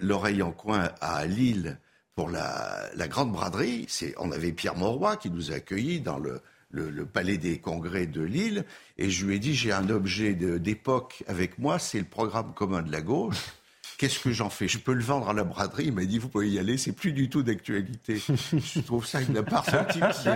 l'oreille 0.00 0.42
en 0.42 0.52
coin 0.52 0.90
à 1.00 1.26
Lille 1.26 1.78
pour 2.14 2.30
la, 2.30 2.88
la 2.94 3.08
grande 3.08 3.32
braderie, 3.32 3.86
on 4.16 4.32
avait 4.32 4.52
Pierre 4.52 4.76
Mauroy 4.76 5.16
qui 5.16 5.30
nous 5.30 5.52
a 5.52 5.56
accueillis 5.56 6.00
dans 6.00 6.18
le, 6.18 6.40
le, 6.70 6.90
le 6.90 7.06
palais 7.06 7.36
des 7.36 7.58
congrès 7.58 8.06
de 8.06 8.22
Lille 8.22 8.64
et 8.96 9.10
je 9.10 9.26
lui 9.26 9.36
ai 9.36 9.38
dit 9.38 9.54
j'ai 9.54 9.72
un 9.72 9.90
objet 9.90 10.34
d'époque 10.34 11.24
avec 11.26 11.58
moi, 11.58 11.78
c'est 11.78 11.98
le 11.98 12.04
programme 12.06 12.54
commun 12.54 12.82
de 12.82 12.92
la 12.92 13.02
gauche. 13.02 13.44
Qu'est-ce 13.98 14.18
que 14.20 14.30
j'en 14.30 14.50
fais? 14.50 14.68
Je 14.68 14.78
peux 14.78 14.92
le 14.92 15.02
vendre 15.02 15.28
à 15.28 15.32
la 15.32 15.44
braderie. 15.44 15.84
Il 15.86 15.92
m'a 15.92 16.04
dit, 16.04 16.18
vous 16.18 16.28
pouvez 16.28 16.50
y 16.50 16.58
aller, 16.58 16.76
c'est 16.76 16.92
plus 16.92 17.12
du 17.12 17.28
tout 17.30 17.42
d'actualité. 17.42 18.16
Je 18.52 18.80
trouve 18.80 19.06
ça 19.06 19.20
une 19.22 19.42
part 19.42 19.64
type 19.64 19.88
qui 19.88 20.02
a 20.02 20.12
fait 20.12 20.32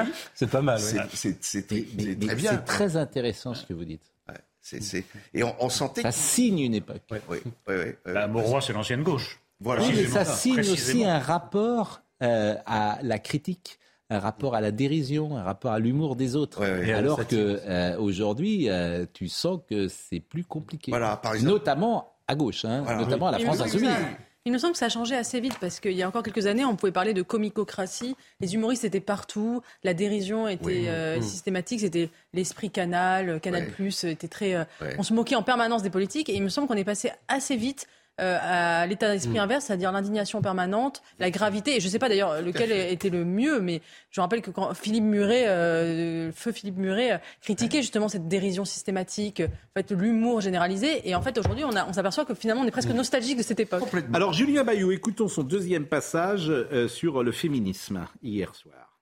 écrit. 0.00 0.12
C'est 0.34 0.50
pas 0.50 0.62
mal. 0.62 0.80
C'est 0.80 0.98
oui. 0.98 1.04
c'est- 1.14 1.44
c'est- 1.44 1.70
Mais- 1.70 1.84
c'est 1.98 2.06
mais 2.18 2.26
très 2.26 2.34
bien. 2.34 2.50
C'est 2.52 2.64
très 2.64 2.96
intéressant 2.96 3.54
ce 3.54 3.64
que 3.66 3.72
vous 3.72 3.84
dites. 3.84 4.02
Ouais, 4.28 4.34
c'est- 4.60 4.82
c'est- 4.82 5.04
Et 5.32 5.42
on, 5.44 5.54
on 5.60 5.68
sentait 5.68 6.02
Ça 6.02 6.12
signe 6.12 6.58
une 6.60 6.74
époque. 6.74 7.02
Oui, 7.10 7.18
oui, 7.28 7.38
oui, 7.68 7.74
oui. 8.06 8.12
Bah, 8.12 8.26
Mauroy, 8.26 8.60
c'est 8.60 8.72
l'ancienne 8.72 9.02
gauche. 9.02 9.38
Voilà. 9.60 9.82
Oui, 9.82 9.92
mais 9.94 10.06
ça 10.06 10.24
signe 10.24 10.58
aussi 10.60 11.04
un 11.04 11.18
rapport 11.20 12.00
euh, 12.22 12.54
à 12.66 12.98
la 13.02 13.18
critique, 13.18 13.78
un 14.10 14.18
rapport 14.18 14.54
à 14.54 14.60
la 14.60 14.70
dérision, 14.72 15.36
un 15.36 15.42
rapport 15.42 15.72
à 15.72 15.78
l'humour 15.78 16.16
des 16.16 16.36
autres. 16.36 16.60
Ouais, 16.60 16.80
ouais. 16.86 16.92
Alors 16.92 17.26
que 17.26 17.34
euh, 17.64 17.96
aujourd'hui, 17.98 18.68
euh, 18.70 19.06
tu 19.12 19.28
sens 19.28 19.60
que 19.68 19.88
c'est 19.88 20.20
plus 20.20 20.44
compliqué. 20.44 20.90
Voilà, 20.90 21.16
par 21.16 21.34
exemple. 21.34 21.52
Notamment 21.52 22.13
à 22.28 22.34
gauche, 22.34 22.64
hein, 22.64 22.82
Voilà. 22.84 23.00
notamment 23.00 23.28
à 23.28 23.32
la 23.32 23.38
France 23.38 23.58
semble 23.58 23.70
que 23.70 23.76
insoumise. 23.76 23.94
ça- 23.94 24.08
Il 24.46 24.52
me 24.52 24.58
semble 24.58 24.72
que 24.74 24.78
ça 24.78 24.86
a 24.86 24.90
changé 24.90 25.14
assez 25.16 25.40
vite 25.40 25.56
parce 25.58 25.80
qu'il 25.80 25.92
y 25.92 26.02
a 26.02 26.08
encore 26.08 26.22
quelques 26.22 26.44
années, 26.46 26.66
on 26.66 26.76
pouvait 26.76 26.92
parler 26.92 27.14
de 27.14 27.22
comicocratie. 27.22 28.14
Les 28.40 28.54
humoristes 28.54 28.84
étaient 28.84 29.00
partout, 29.00 29.62
la 29.84 29.94
dérision 29.94 30.46
était 30.48 30.64
Oui. 30.66 30.84
euh, 30.86 31.18
Mm. 31.18 31.22
systématique, 31.22 31.80
c'était 31.80 32.10
l'esprit 32.34 32.70
Canal, 32.70 33.40
Canal 33.40 33.62
Ouais. 33.64 33.70
Plus, 33.70 34.04
était 34.04 34.28
très. 34.28 34.54
euh, 34.54 34.64
Ouais. 34.82 34.96
On 34.98 35.02
se 35.02 35.14
moquait 35.14 35.34
en 35.34 35.42
permanence 35.42 35.82
des 35.82 35.88
politiques 35.90 36.28
et 36.28 36.34
il 36.34 36.42
me 36.42 36.50
semble 36.50 36.68
qu'on 36.68 36.76
est 36.76 36.84
passé 36.84 37.10
assez 37.28 37.56
vite. 37.56 37.86
Euh, 38.20 38.38
à 38.40 38.86
l'état 38.86 39.10
d'esprit 39.10 39.34
Mm. 39.38 39.42
inverse, 39.42 39.64
c'est-à-dire 39.64 39.90
l'indignation 39.90 40.40
permanente, 40.40 41.02
la 41.18 41.30
gravité. 41.30 41.76
Et 41.76 41.80
je 41.80 41.86
ne 41.86 41.90
sais 41.90 41.98
pas 41.98 42.08
d'ailleurs 42.08 42.40
lequel 42.42 42.70
était 42.72 43.10
le 43.10 43.24
mieux, 43.24 43.60
mais 43.60 43.80
je 44.10 44.20
me 44.20 44.22
rappelle 44.22 44.40
que 44.42 44.50
quand 44.52 44.72
Philippe 44.74 45.02
Muret, 45.04 45.48
euh, 45.48 46.30
feu 46.32 46.52
Philippe 46.52 46.76
Muret, 46.76 47.12
euh, 47.14 47.18
critiquait 47.42 47.82
justement 47.82 48.08
cette 48.08 48.28
dérision 48.28 48.64
systématique, 48.64 49.40
euh, 49.40 49.46
en 49.48 49.80
fait, 49.80 49.90
l'humour 49.90 50.40
généralisé. 50.40 51.08
Et 51.08 51.14
en 51.14 51.22
fait, 51.22 51.36
aujourd'hui, 51.38 51.64
on, 51.64 51.74
a- 51.74 51.86
on 51.86 51.92
s'aperçoit 51.92 52.24
que 52.24 52.34
finalement, 52.34 52.62
on 52.62 52.66
est 52.66 52.70
presque 52.70 52.90
nostalgique 52.90 53.38
de 53.38 53.42
cette 53.42 53.58
époque. 53.60 53.82
Alors, 54.12 54.32
Julien 54.32 54.62
Bayou, 54.64 54.92
écoutons 54.92 55.26
son 55.28 55.42
deuxième 55.42 55.86
passage 55.86 56.48
euh, 56.50 56.86
sur 56.88 57.22
le 57.22 57.32
féminisme 57.32 58.06
hier 58.22 58.54
soir. 58.54 58.92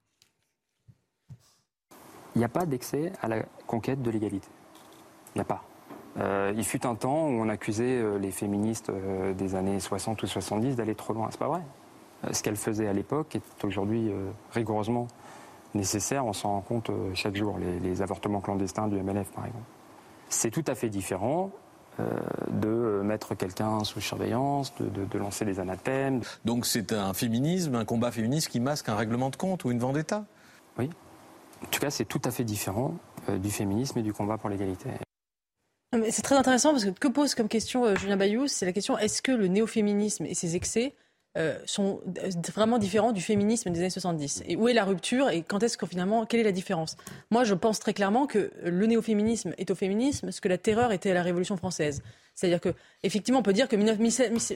Il 2.34 2.38
n'y 2.38 2.44
a 2.46 2.48
pas 2.48 2.64
d'accès 2.64 3.12
à 3.20 3.28
la 3.28 3.42
conquête 3.66 4.00
de 4.00 4.10
l'égalité. 4.10 4.48
Il 5.34 5.38
n'y 5.38 5.42
a 5.42 5.44
pas. 5.44 5.62
Euh, 6.18 6.52
il 6.56 6.64
fut 6.64 6.84
un 6.86 6.94
temps 6.94 7.26
où 7.26 7.40
on 7.40 7.48
accusait 7.48 7.98
euh, 8.00 8.18
les 8.18 8.30
féministes 8.30 8.90
euh, 8.90 9.32
des 9.32 9.54
années 9.54 9.80
60 9.80 10.22
ou 10.22 10.26
70 10.26 10.76
d'aller 10.76 10.94
trop 10.94 11.14
loin. 11.14 11.28
C'est 11.30 11.38
pas 11.40 11.48
vrai. 11.48 11.62
Ce 12.32 12.42
qu'elles 12.42 12.56
faisaient 12.56 12.86
à 12.86 12.92
l'époque 12.92 13.34
est 13.34 13.64
aujourd'hui 13.64 14.10
euh, 14.10 14.30
rigoureusement 14.52 15.08
nécessaire. 15.74 16.26
On 16.26 16.32
s'en 16.34 16.50
rend 16.50 16.60
compte 16.60 16.90
chaque 17.14 17.34
jour. 17.36 17.56
Les, 17.58 17.80
les 17.80 18.02
avortements 18.02 18.40
clandestins 18.40 18.88
du 18.88 18.96
MLF, 19.02 19.28
par 19.30 19.46
exemple. 19.46 19.64
C'est 20.28 20.50
tout 20.50 20.64
à 20.66 20.74
fait 20.74 20.88
différent 20.90 21.50
de 22.50 23.02
mettre 23.04 23.34
quelqu'un 23.34 23.84
sous 23.84 24.00
surveillance, 24.00 24.72
de, 24.80 24.86
de- 24.88 25.04
de 25.04 25.18
lancer 25.18 25.44
des 25.44 25.60
anathèmes. 25.60 26.22
Donc 26.46 26.64
c'est 26.64 26.92
un 26.92 27.12
féminisme, 27.12 27.74
un 27.74 27.84
combat 27.84 28.10
féministe 28.10 28.48
qui 28.48 28.60
masque 28.60 28.88
un 28.88 28.94
règlement 28.96 29.28
de 29.28 29.36
compte 29.36 29.64
ou 29.64 29.70
une 29.70 29.78
vendetta? 29.78 30.24
Oui. 30.78 30.88
En 31.62 31.66
tout 31.70 31.80
cas, 31.80 31.90
c'est 31.90 32.06
tout 32.06 32.20
à 32.24 32.30
fait 32.30 32.44
différent 32.44 32.94
du 33.28 33.50
féminisme 33.50 33.98
et 33.98 34.02
du 34.02 34.14
combat 34.14 34.38
pour 34.38 34.48
l'égalité. 34.48 34.88
C'est 36.10 36.22
très 36.22 36.36
intéressant 36.36 36.70
parce 36.70 36.86
que 36.86 36.90
que 36.90 37.08
pose 37.08 37.34
comme 37.34 37.48
question 37.48 37.84
euh, 37.84 37.94
Julien 37.96 38.16
Bayou, 38.16 38.46
c'est 38.46 38.64
la 38.64 38.72
question 38.72 38.96
est-ce 38.96 39.20
que 39.20 39.32
le 39.32 39.46
néo-féminisme 39.46 40.24
et 40.24 40.32
ses 40.32 40.56
excès 40.56 40.94
euh, 41.36 41.58
sont 41.66 42.00
euh, 42.18 42.30
vraiment 42.54 42.78
différents 42.78 43.12
du 43.12 43.20
féminisme 43.20 43.70
des 43.70 43.80
années 43.80 43.90
70 43.90 44.42
Et 44.46 44.56
où 44.56 44.68
est 44.68 44.72
la 44.72 44.84
rupture 44.84 45.28
et 45.28 45.42
quand 45.42 45.62
est-ce 45.62 45.76
que 45.76 45.84
finalement, 45.84 46.24
quelle 46.24 46.40
est 46.40 46.44
la 46.44 46.52
différence? 46.52 46.96
Moi, 47.30 47.44
je 47.44 47.52
pense 47.52 47.78
très 47.78 47.92
clairement 47.92 48.26
que 48.26 48.50
le 48.64 48.86
néo-féminisme 48.86 49.52
est 49.58 49.70
au 49.70 49.74
féminisme 49.74 50.32
ce 50.32 50.40
que 50.40 50.48
la 50.48 50.56
terreur 50.56 50.92
était 50.92 51.10
à 51.10 51.14
la 51.14 51.22
Révolution 51.22 51.58
française. 51.58 52.02
C'est-à-dire 52.34 52.60
que, 52.60 52.70
effectivement, 53.02 53.40
on 53.40 53.42
peut 53.42 53.52
dire 53.52 53.68
que 53.68 53.76
19- 53.76 53.98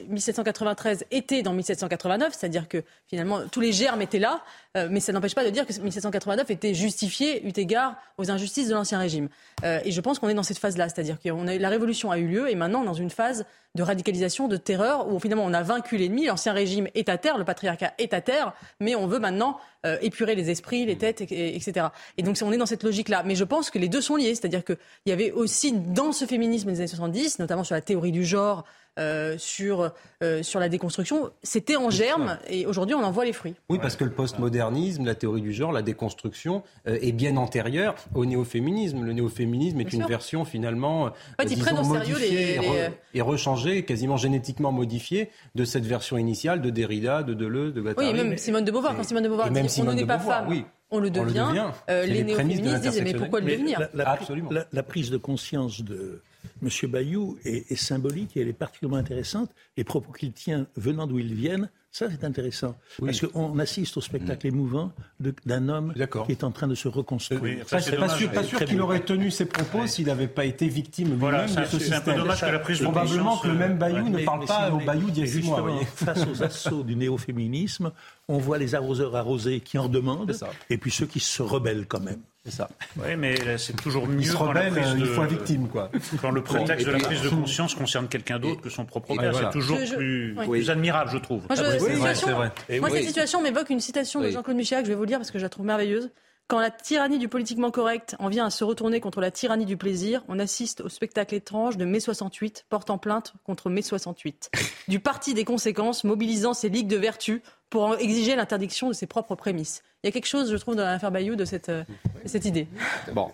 1793 0.09 1.05
était 1.11 1.41
dans 1.41 1.53
1789, 1.53 2.33
c'est-à-dire 2.37 2.67
que 2.67 2.83
finalement 3.07 3.41
tous 3.51 3.59
les 3.59 3.71
germes 3.71 4.01
étaient 4.01 4.19
là, 4.19 4.41
euh, 4.75 4.87
mais 4.89 4.99
ça 4.99 5.11
n'empêche 5.13 5.35
pas 5.35 5.45
de 5.45 5.49
dire 5.49 5.65
que 5.65 5.73
1789 5.73 6.49
était 6.49 6.73
justifié 6.73 7.45
eu 7.47 7.51
égard 7.57 7.95
aux 8.17 8.29
injustices 8.31 8.67
de 8.69 8.73
l'ancien 8.73 8.99
régime. 8.99 9.29
Euh, 9.63 9.79
et 9.83 9.91
je 9.91 10.01
pense 10.01 10.19
qu'on 10.19 10.29
est 10.29 10.33
dans 10.33 10.43
cette 10.43 10.59
phase-là, 10.59 10.89
c'est-à-dire 10.89 11.17
que 11.19 11.29
la 11.29 11.69
révolution 11.69 12.11
a 12.11 12.17
eu 12.17 12.27
lieu 12.27 12.49
et 12.49 12.55
maintenant 12.55 12.81
on 12.81 12.85
dans 12.85 12.93
une 12.93 13.09
phase 13.09 13.45
de 13.75 13.83
radicalisation, 13.83 14.47
de 14.47 14.57
terreur, 14.57 15.07
où 15.11 15.19
finalement 15.19 15.45
on 15.45 15.53
a 15.53 15.61
vaincu 15.61 15.97
l'ennemi, 15.97 16.25
l'ancien 16.25 16.53
régime 16.53 16.87
est 16.95 17.09
à 17.09 17.17
terre, 17.17 17.37
le 17.37 17.43
patriarcat 17.45 17.93
est 17.99 18.13
à 18.13 18.21
terre, 18.21 18.53
mais 18.79 18.95
on 18.95 19.05
veut 19.07 19.19
maintenant 19.19 19.59
euh, 19.85 19.97
épurer 20.01 20.33
les 20.35 20.49
esprits, 20.49 20.85
les 20.85 20.97
têtes, 20.97 21.21
et- 21.21 21.25
et- 21.31 21.55
etc. 21.55 21.87
Et 22.17 22.23
donc 22.23 22.37
on 22.41 22.51
est 22.51 22.57
dans 22.57 22.65
cette 22.65 22.83
logique-là. 22.83 23.21
Mais 23.23 23.35
je 23.35 23.43
pense 23.43 23.69
que 23.69 23.77
les 23.77 23.87
deux 23.87 24.01
sont 24.01 24.15
liés, 24.15 24.33
c'est-à-dire 24.33 24.63
qu'il 24.65 24.77
y 25.05 25.11
avait 25.11 25.31
aussi 25.31 25.73
dans 25.73 26.11
ce 26.11 26.25
féminisme 26.25 26.71
des 26.71 26.79
années 26.79 26.87
70, 26.87 27.37
notamment 27.39 27.63
sur 27.67 27.75
la 27.75 27.81
théorie 27.81 28.11
du 28.11 28.25
genre, 28.25 28.63
euh, 28.99 29.35
sur, 29.37 29.91
euh, 30.23 30.41
sur 30.41 30.59
la 30.59 30.69
déconstruction, 30.69 31.29
c'était 31.43 31.75
en 31.75 31.91
germe 31.91 32.39
et 32.49 32.65
aujourd'hui 32.65 32.95
on 32.95 33.03
en 33.03 33.11
voit 33.11 33.25
les 33.25 33.33
fruits. 33.33 33.53
Oui, 33.69 33.77
parce 33.79 33.95
que 33.95 34.03
le 34.03 34.09
postmodernisme, 34.09 35.05
la 35.05 35.13
théorie 35.13 35.41
du 35.41 35.53
genre, 35.53 35.71
la 35.71 35.83
déconstruction 35.83 36.63
euh, 36.87 36.97
est 36.99 37.11
bien 37.11 37.37
antérieure 37.37 37.93
au 38.15 38.25
néo-féminisme. 38.25 39.03
Le 39.05 39.13
néo-féminisme 39.13 39.79
est 39.81 39.83
Bien 39.83 39.93
une 39.93 39.99
sûr. 39.99 40.07
version 40.09 40.45
finalement 40.45 41.03
En 41.03 41.09
fait, 41.09 41.43
ils 41.43 41.49
disons, 41.49 41.61
prennent 41.61 41.77
au 41.77 41.83
sérieux 41.93 42.13
modifiée 42.15 42.29
les- 42.37 42.53
et 42.53 42.57
re- 42.57 42.73
les- 43.13 43.19
et 43.19 43.21
rechangée, 43.21 43.85
quasiment 43.85 44.17
génétiquement 44.17 44.71
modifiée 44.71 45.29
de 45.53 45.63
cette 45.63 45.85
version 45.85 46.17
initiale 46.17 46.61
de 46.63 46.71
Derrida, 46.71 47.21
de 47.21 47.35
Deleuze, 47.35 47.75
de 47.75 47.81
Guattari. 47.81 48.07
Oui, 48.07 48.13
et 48.19 48.23
même 48.23 48.35
Simone 48.37 48.65
de 48.65 48.71
Beauvoir, 48.71 48.95
quand 48.95 49.03
Simone 49.03 49.23
de 49.25 49.29
Beauvoir 49.29 49.51
dit 49.51 49.59
on 49.81 49.85
de 49.85 49.91
n'est 49.93 50.05
pas 50.07 50.17
femme, 50.17 50.45
oui. 50.49 50.65
on 50.89 50.97
le 50.99 51.09
On 51.15 51.23
le 51.23 51.31
devient, 51.31 51.65
euh, 51.91 52.01
C'est 52.03 52.07
les 52.07 52.23
néo-féministes 52.23 52.81
disent 52.81 53.01
mais 53.03 53.13
pourquoi 53.13 53.41
le 53.41 53.51
devenir 53.51 53.79
la, 53.79 53.89
la- 53.93 54.09
Absolument. 54.09 54.49
la- 54.51 54.65
la 54.73 54.83
prise 54.83 55.11
de 55.11 55.17
conscience 55.17 55.81
de 55.83 56.23
M. 56.61 56.69
Bayou 56.89 57.37
est, 57.45 57.71
est 57.71 57.75
symbolique 57.75 58.35
et 58.37 58.41
elle 58.41 58.47
est 58.49 58.53
particulièrement 58.53 58.97
intéressante. 58.97 59.49
Les 59.77 59.83
propos 59.83 60.11
qu'il 60.11 60.31
tient 60.33 60.67
venant 60.75 61.07
d'où 61.07 61.19
ils 61.19 61.33
viennent, 61.33 61.69
ça 61.91 62.07
c'est 62.11 62.23
intéressant. 62.23 62.75
Parce 62.99 63.21
qu'on 63.21 63.57
assiste 63.59 63.97
au 63.97 64.01
spectacle 64.01 64.45
émouvant 64.47 64.91
de- 65.19 65.33
d'un 65.45 65.67
homme 65.69 65.93
qui 66.25 66.31
est 66.31 66.43
en 66.43 66.51
train 66.51 66.67
de 66.67 66.75
se 66.75 66.87
reconstruire. 66.87 67.65
Pas, 67.65 67.77
pas 67.77 68.09
sûr, 68.09 68.31
pas 68.31 68.43
sûr 68.43 68.59
qu'il 68.65 68.79
aurait 68.81 68.99
tenu 68.99 69.31
ses 69.31 69.45
propos 69.45 69.87
s'il 69.87 70.07
n'avait 70.07 70.27
pas 70.27 70.45
été 70.45 70.67
victime 70.67 71.05
lui-même 71.05 71.19
Voilà, 71.19 71.43
de 71.45 71.49
ça, 71.49 71.65
ce 71.65 71.79
c'est 71.79 71.93
un 71.93 72.01
peu 72.01 72.11
système. 72.11 72.17
dommage 72.17 72.41
que 72.41 72.45
la 72.45 72.59
prise 72.59 72.79
de 72.79 72.83
Probablement 72.83 73.37
que 73.37 73.47
le 73.47 73.53
même 73.55 73.77
Bayou 73.77 73.95
ouais. 74.03 74.09
ne 74.09 74.15
Mais- 74.17 74.25
parle 74.25 74.39
mais 74.41 74.45
pas 74.45 74.67
si 74.67 74.71
au 74.73 74.85
Bayou 74.85 75.09
d'il 75.09 75.25
y 75.45 75.51
a 75.51 75.85
face 75.85 76.25
aux 76.31 76.43
assauts 76.43 76.83
du 76.83 76.95
néo-féminisme, 76.95 77.91
on 78.29 78.37
voit 78.37 78.57
les 78.57 78.75
arroseurs 78.75 79.15
arrosés 79.15 79.59
qui 79.61 79.77
en 79.77 79.87
demandent, 79.87 80.35
et 80.69 80.77
puis 80.77 80.91
ceux 80.91 81.05
qui 81.05 81.19
se 81.19 81.41
rebellent 81.41 81.85
quand 81.87 81.99
même. 82.01 82.21
C'est 82.45 82.51
ça. 82.51 82.69
Oui, 82.97 83.15
mais 83.17 83.35
là, 83.37 83.57
c'est 83.57 83.73
toujours 83.75 84.07
mieux 84.07 84.21
Il 84.21 84.27
se 84.27 84.33
quand 84.35 84.51
la 84.53 84.61
rebelle 84.69 84.81
prise 84.83 84.93
une 84.93 85.05
fois 85.05 85.27
victime, 85.27 85.67
quoi. 85.67 85.91
Quand 86.21 86.31
le 86.31 86.41
prétexte 86.43 86.85
Bon, 86.85 86.93
de 86.93 86.97
la 86.97 87.03
prise 87.03 87.21
de 87.21 87.29
conscience 87.29 87.75
concerne 87.75 88.07
quelqu'un 88.07 88.39
d'autre 88.39 88.61
que 88.61 88.69
son 88.69 88.85
propre 88.85 89.15
père, 89.17 89.31
voilà. 89.33 89.51
c'est 89.51 89.57
toujours 89.59 89.77
Je- 89.79 89.85
je- 89.85 89.95
plus, 89.95 90.35
oui. 90.39 90.47
plus 90.47 90.69
admirable, 90.69 91.09
je 91.11 91.17
trouve. 91.17 91.43
Moi, 91.49 91.55
je- 91.57 91.63
cette 91.77 91.81
situation, 91.93 92.43
Et 92.69 92.79
moi, 92.79 92.89
oui. 92.89 92.97
cette 92.99 93.07
situation 93.07 93.41
m'évoque 93.41 93.69
une 93.69 93.81
citation 93.81 94.21
de. 94.21 94.29
Jean-Claude 94.29 94.55
Michéac, 94.57 94.85
je 94.85 94.89
vais 94.89 94.95
vous 94.95 95.01
le 95.01 95.07
dire 95.07 95.19
parce 95.19 95.31
que 95.31 95.39
je 95.39 95.43
la 95.43 95.49
trouve 95.49 95.65
merveilleuse. 95.65 96.09
Quand 96.49 96.59
la 96.61 96.71
tyrannie 96.71 97.19
du 97.19 97.27
politiquement 97.27 97.71
correct 97.71 98.15
en 98.19 98.29
vient 98.29 98.45
à 98.45 98.49
se 98.49 98.63
retourner 98.63 99.01
contre 99.01 99.19
la 99.19 99.31
tyrannie 99.31 99.65
du 99.65 99.75
plaisir, 99.75 100.23
on 100.29 100.39
assiste 100.39 100.79
au 100.79 100.87
spectacle 100.87 101.35
étrange 101.35 101.75
de 101.75 101.83
mai 101.83 101.99
68 101.99 102.65
portant 102.69 102.97
plainte 102.97 103.33
contre 103.43 103.69
mai 103.69 103.81
68. 103.81 104.49
Du 104.87 105.01
parti 105.01 105.33
des 105.33 105.43
conséquences 105.43 106.05
mobilisant 106.05 106.53
ses 106.53 106.69
ligues 106.69 106.87
de 106.87 106.95
vertu 106.95 107.41
pour 107.69 107.95
exiger 107.95 108.35
l'interdiction 108.35 108.87
de 108.87 108.93
ses 108.93 109.07
propres 109.07 109.35
prémices. 109.35 109.83
Il 110.03 110.07
y 110.07 110.09
a 110.09 110.11
quelque 110.11 110.27
chose, 110.27 110.51
je 110.51 110.57
trouve, 110.57 110.75
dans 110.75 110.85
l'affaire 110.85 111.11
Bayou 111.11 111.35
de 111.35 111.45
cette, 111.45 111.69
euh, 111.69 111.83
de 112.23 112.27
cette 112.29 112.45
idée. 112.45 112.67
Bon. 113.13 113.31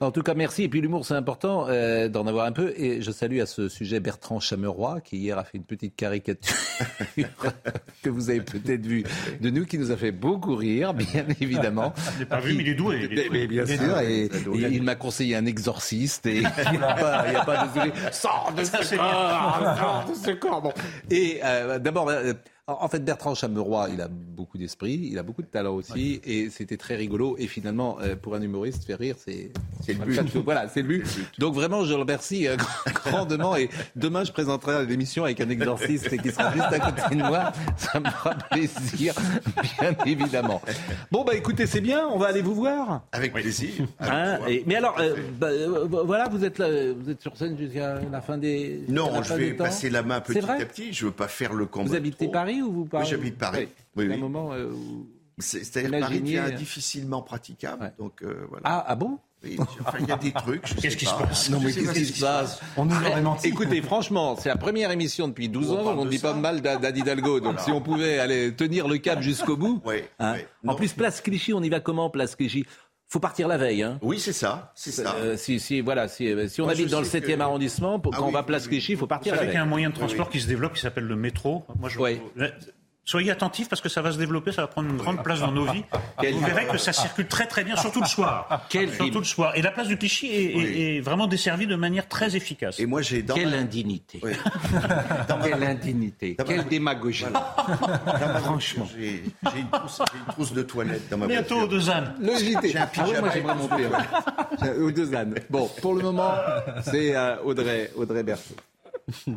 En 0.00 0.10
tout 0.10 0.22
cas, 0.22 0.34
merci. 0.34 0.64
Et 0.64 0.68
puis 0.68 0.80
l'humour, 0.80 1.06
c'est 1.06 1.14
important 1.14 1.66
euh, 1.68 2.08
d'en 2.08 2.26
avoir 2.26 2.46
un 2.46 2.52
peu. 2.52 2.74
Et 2.76 3.00
je 3.00 3.10
salue 3.12 3.38
à 3.38 3.46
ce 3.46 3.68
sujet 3.68 4.00
Bertrand 4.00 4.40
Chameroy, 4.40 5.00
qui 5.00 5.18
hier 5.18 5.38
a 5.38 5.44
fait 5.44 5.56
une 5.56 5.64
petite 5.64 5.94
caricature 5.94 6.56
que 8.02 8.10
vous 8.10 8.28
avez 8.28 8.40
peut-être 8.40 8.84
vue 8.84 9.04
de 9.40 9.50
nous, 9.50 9.64
qui 9.64 9.78
nous 9.78 9.92
a 9.92 9.96
fait 9.96 10.10
beaucoup 10.10 10.56
rire, 10.56 10.94
bien 10.94 11.26
évidemment. 11.40 11.92
Je 12.14 12.20
l'ai 12.20 12.26
pas 12.26 12.40
vu, 12.40 12.54
mais 12.54 12.62
il 12.62 12.68
est 12.70 12.74
doué. 12.74 12.96
il 13.04 13.18
est 13.18 13.28
doué. 13.28 13.28
Mais 13.30 13.46
bien 13.46 13.64
Il 13.64 13.70
est 13.70 13.76
sûr, 13.76 13.94
doué. 13.94 14.60
et, 14.60 14.64
et 14.64 14.74
il 14.74 14.82
m'a 14.82 14.96
conseillé 14.96 15.36
un 15.36 15.46
exorciste 15.46 16.26
et 16.26 16.36
il 16.36 16.40
n'y 16.40 16.46
a 16.46 16.50
pas, 16.94 17.24
il 17.28 17.32
y 17.32 17.36
a 17.36 17.44
pas 17.44 17.66
désolé, 17.68 17.92
sors 18.10 18.52
de 18.56 18.64
ce 18.64 18.96
corps, 18.96 19.76
sors 19.78 20.04
de 20.08 20.14
ce 20.14 20.30
corps. 20.32 20.62
Bon. 20.62 20.72
Et 21.08 21.40
euh, 21.44 21.78
d'abord, 21.78 22.08
euh, 22.08 22.32
en 22.66 22.88
fait, 22.88 23.04
Bertrand 23.04 23.34
Chameroy, 23.34 23.90
il 23.92 24.00
a 24.00 24.08
beaucoup 24.08 24.56
d'esprit, 24.56 25.08
il 25.12 25.18
a 25.18 25.22
beaucoup 25.22 25.42
de 25.42 25.46
talent 25.46 25.74
aussi, 25.74 26.22
et 26.24 26.48
c'était 26.48 26.78
très 26.78 26.96
rigolo. 26.96 27.36
Et 27.38 27.46
finalement, 27.46 27.98
euh, 28.00 28.16
pour 28.16 28.34
un 28.36 28.40
humoriste, 28.40 28.84
faire 28.86 28.98
rire, 28.98 29.16
c'est 29.18 29.50
c'est 29.82 29.92
le 29.92 30.02
but. 30.02 30.36
voilà, 30.42 30.66
c'est 30.70 30.80
le 30.80 30.88
but. 30.88 31.04
Donc 31.38 31.54
vraiment, 31.54 31.84
je 31.84 31.92
le 31.92 32.00
remercie 32.00 32.48
euh, 32.48 32.56
grandement. 33.04 33.54
Et 33.54 33.68
demain, 33.96 34.24
je 34.24 34.32
présenterai 34.32 34.86
l'émission 34.86 35.24
avec 35.24 35.42
un 35.42 35.50
exorciste 35.50 36.16
qui 36.22 36.30
sera 36.30 36.52
juste 36.52 36.64
à 36.72 36.78
côté 36.80 37.14
de 37.14 37.20
moi. 37.22 37.52
Ça 37.76 38.00
me 38.00 38.08
fera 38.08 38.34
plaisir, 38.50 39.12
bien 39.78 39.94
évidemment. 40.06 40.62
Bon, 41.12 41.22
bah 41.22 41.34
écoutez, 41.34 41.66
c'est 41.66 41.82
bien. 41.82 42.08
On 42.08 42.18
va 42.18 42.28
aller 42.28 42.40
vous 42.40 42.54
voir. 42.54 43.02
Avec 43.12 43.34
plaisir. 43.34 43.72
Hein, 44.00 44.38
et- 44.48 44.64
mais 44.66 44.76
alors, 44.76 44.96
euh, 45.00 45.14
bah, 45.38 45.48
euh, 45.48 45.84
voilà, 45.86 46.30
vous 46.30 46.42
êtes, 46.46 46.56
là, 46.56 46.68
vous 46.98 47.10
êtes 47.10 47.20
sur 47.20 47.36
scène 47.36 47.58
jusqu'à 47.58 48.00
la 48.10 48.22
fin 48.22 48.38
des. 48.38 48.84
Non, 48.88 49.22
je 49.22 49.34
vais 49.34 49.54
temps 49.54 49.64
passer 49.64 49.90
la 49.90 50.02
main 50.02 50.22
petit 50.22 50.38
à 50.38 50.64
petit. 50.64 50.94
Je 50.94 51.04
veux 51.04 51.12
pas 51.12 51.28
faire 51.28 51.52
le 51.52 51.66
combat. 51.66 51.90
Vous 51.90 51.94
habitez 51.94 52.24
trop. 52.24 52.32
Paris 52.32 52.53
ou 52.62 52.72
vous 52.72 52.84
parlez 52.86 53.04
Oui, 53.06 53.10
j'habite 53.10 53.38
Paris. 53.38 53.68
Oui. 53.68 53.68
Oui, 53.96 54.04
C'est 54.06 54.12
un 54.12 54.14
oui. 54.16 54.20
moment 54.20 54.52
euh, 54.52 54.70
où- 54.72 55.06
C'est- 55.38 55.64
C'est-à-dire 55.64 55.90
que 55.90 56.00
Paris 56.00 56.20
devient 56.20 56.44
difficilement 56.56 57.20
praticable. 57.22 57.92
Donc, 57.98 58.22
euh, 58.22 58.46
voilà. 58.48 58.62
Ah, 58.64 58.84
ah 58.86 58.94
bon? 58.94 59.18
Oui, 59.42 59.56
enfin, 59.58 59.98
il 60.00 60.08
y 60.08 60.12
a 60.12 60.16
des 60.16 60.32
trucs. 60.32 60.62
Qu'est-ce 60.62 60.96
qui 60.96 61.04
se 61.06 61.10
pas. 61.10 61.26
passe? 61.26 61.50
Non, 61.50 61.58
mais 61.60 61.72
qu'est-ce 61.72 61.92
qui 61.92 62.04
se 62.06 62.20
passe? 62.20 62.60
On 62.76 62.84
nous 62.86 62.94
aurait 62.96 63.20
menti. 63.20 63.48
Écoutez, 63.48 63.82
franchement, 63.82 64.36
c'est 64.38 64.48
la 64.48 64.56
première 64.56 64.90
émission 64.92 65.26
depuis 65.28 65.48
12 65.48 65.70
On 65.70 65.78
ans 65.78 65.96
où 65.96 66.00
on 66.00 66.04
dit 66.06 66.18
ça. 66.18 66.32
pas 66.32 66.38
mal 66.38 66.60
d'A- 66.62 66.76
d'Anne 66.76 66.96
Hidalgo. 66.96 67.40
Donc 67.40 67.58
si 67.60 67.70
on 67.72 67.80
pouvait 67.82 68.18
aller 68.20 68.54
tenir 68.54 68.86
le 68.88 68.96
cap 68.98 69.20
jusqu'au 69.22 69.56
bout. 69.56 69.82
Hein. 70.20 70.36
En 70.64 70.68
Non. 70.72 70.74
plus, 70.76 70.92
place 70.92 71.20
Clichy, 71.20 71.52
on 71.52 71.62
y 71.62 71.68
va 71.68 71.80
comment, 71.80 72.08
place 72.10 72.36
Clichy? 72.36 72.64
Faut 73.14 73.20
partir 73.20 73.46
la 73.48 73.56
veille. 73.56 73.82
Hein. 73.84 73.98
Oui, 74.02 74.18
c'est 74.18 74.32
ça. 74.32 74.72
C'est 74.74 74.90
ça. 74.90 75.14
Euh, 75.20 75.36
si, 75.36 75.60
si, 75.60 75.80
voilà, 75.80 76.08
si, 76.08 76.26
euh, 76.28 76.48
si 76.48 76.60
on 76.60 76.64
Moi, 76.64 76.72
habite 76.72 76.90
dans 76.90 76.98
le 76.98 77.04
sais 77.04 77.20
7e 77.20 77.36
que- 77.36 77.42
arrondissement, 77.42 78.00
pour, 78.00 78.12
Ah 78.12 78.18
quand 78.18 78.24
on 78.24 78.28
oui, 78.28 78.32
va 78.34 78.42
place 78.42 78.64
oui, 78.64 78.70
Clichy, 78.70 78.92
il 78.92 78.96
faut 78.98 79.02
Vous 79.02 79.06
partir 79.06 79.32
la 79.32 79.38
savez 79.38 79.50
qu'il 79.50 79.54
y 79.54 79.56
a 79.56 79.60
veille. 79.60 79.66
un 79.66 79.70
moyen 79.70 79.90
de 79.90 79.94
transport 79.94 80.28
qui 80.28 80.40
se 80.40 80.48
développe 80.48 80.74
qui 80.74 80.80
s'appelle 80.80 81.04
le 81.04 81.14
métro. 81.16 81.64
Moi, 81.78 81.88
je... 81.88 81.98
Soyez 83.06 83.30
attentifs 83.30 83.68
parce 83.68 83.82
que 83.82 83.90
ça 83.90 84.00
va 84.00 84.12
se 84.12 84.18
développer, 84.18 84.50
ça 84.50 84.62
va 84.62 84.68
prendre 84.68 84.88
une 84.88 84.96
grande 84.96 85.22
place 85.22 85.40
dans 85.40 85.52
nos 85.52 85.66
vies. 85.66 85.84
Quel- 86.20 86.32
Vous 86.34 86.40
verrez 86.46 86.66
que 86.66 86.78
ça 86.78 86.92
circule 86.92 87.26
très 87.28 87.46
très 87.46 87.62
bien, 87.62 87.76
surtout 87.76 88.00
le 88.00 88.06
soir. 88.06 88.64
Quel 88.70 88.90
surtout 88.94 89.18
le 89.18 89.24
soir. 89.24 89.52
Et 89.56 89.62
la 89.62 89.70
place 89.72 89.88
du 89.88 89.98
Clichy 89.98 90.26
est, 90.28 90.44
est- 90.44 90.54
Oui. 90.56 90.82
est 90.82 91.00
vraiment 91.00 91.26
desservie 91.26 91.66
de 91.66 91.76
manière 91.76 92.08
très 92.08 92.34
efficace. 92.34 92.80
Et 92.80 92.86
moi, 92.86 93.02
j'ai 93.02 93.22
dans 93.22 93.34
Quelle 93.34 93.50
ma- 93.50 93.56
indignité. 93.58 94.20
Oui. 94.22 94.32
Quelle 95.44 95.62
indignité. 95.64 96.34
Dans 96.38 96.44
ma- 96.46 96.52
Quelle 96.54 96.64
démagogie. 96.66 97.24
Franchement, 98.42 98.88
j'ai 98.96 99.22
une, 99.54 99.58
une 99.60 99.68
trousse 100.28 100.52
de 100.54 100.62
toilette 100.62 101.08
dans 101.10 101.18
ma 101.18 101.26
Bientôt 101.26 101.56
voiture. 101.56 101.68
de 101.74 101.80
Zanne. 101.80 102.14
Le 102.20 102.34
JT. 102.36 102.70
J'ai 102.70 102.78
un 102.78 102.88
Ah 102.96 103.08
ouais, 103.08 103.20
moi 103.20 103.30
j'aimerais 103.34 103.54
monter. 103.54 103.86
ouais. 103.86 104.78
Aux 104.80 104.90
deux 104.90 105.14
ânes. 105.14 105.34
Bon, 105.50 105.68
pour 105.82 105.94
le 105.94 106.02
moment, 106.02 106.32
c'est 106.82 107.14
euh, 107.14 107.36
Audrey, 107.44 107.90
Audrey 107.96 108.22
Berthaud. 108.22 108.56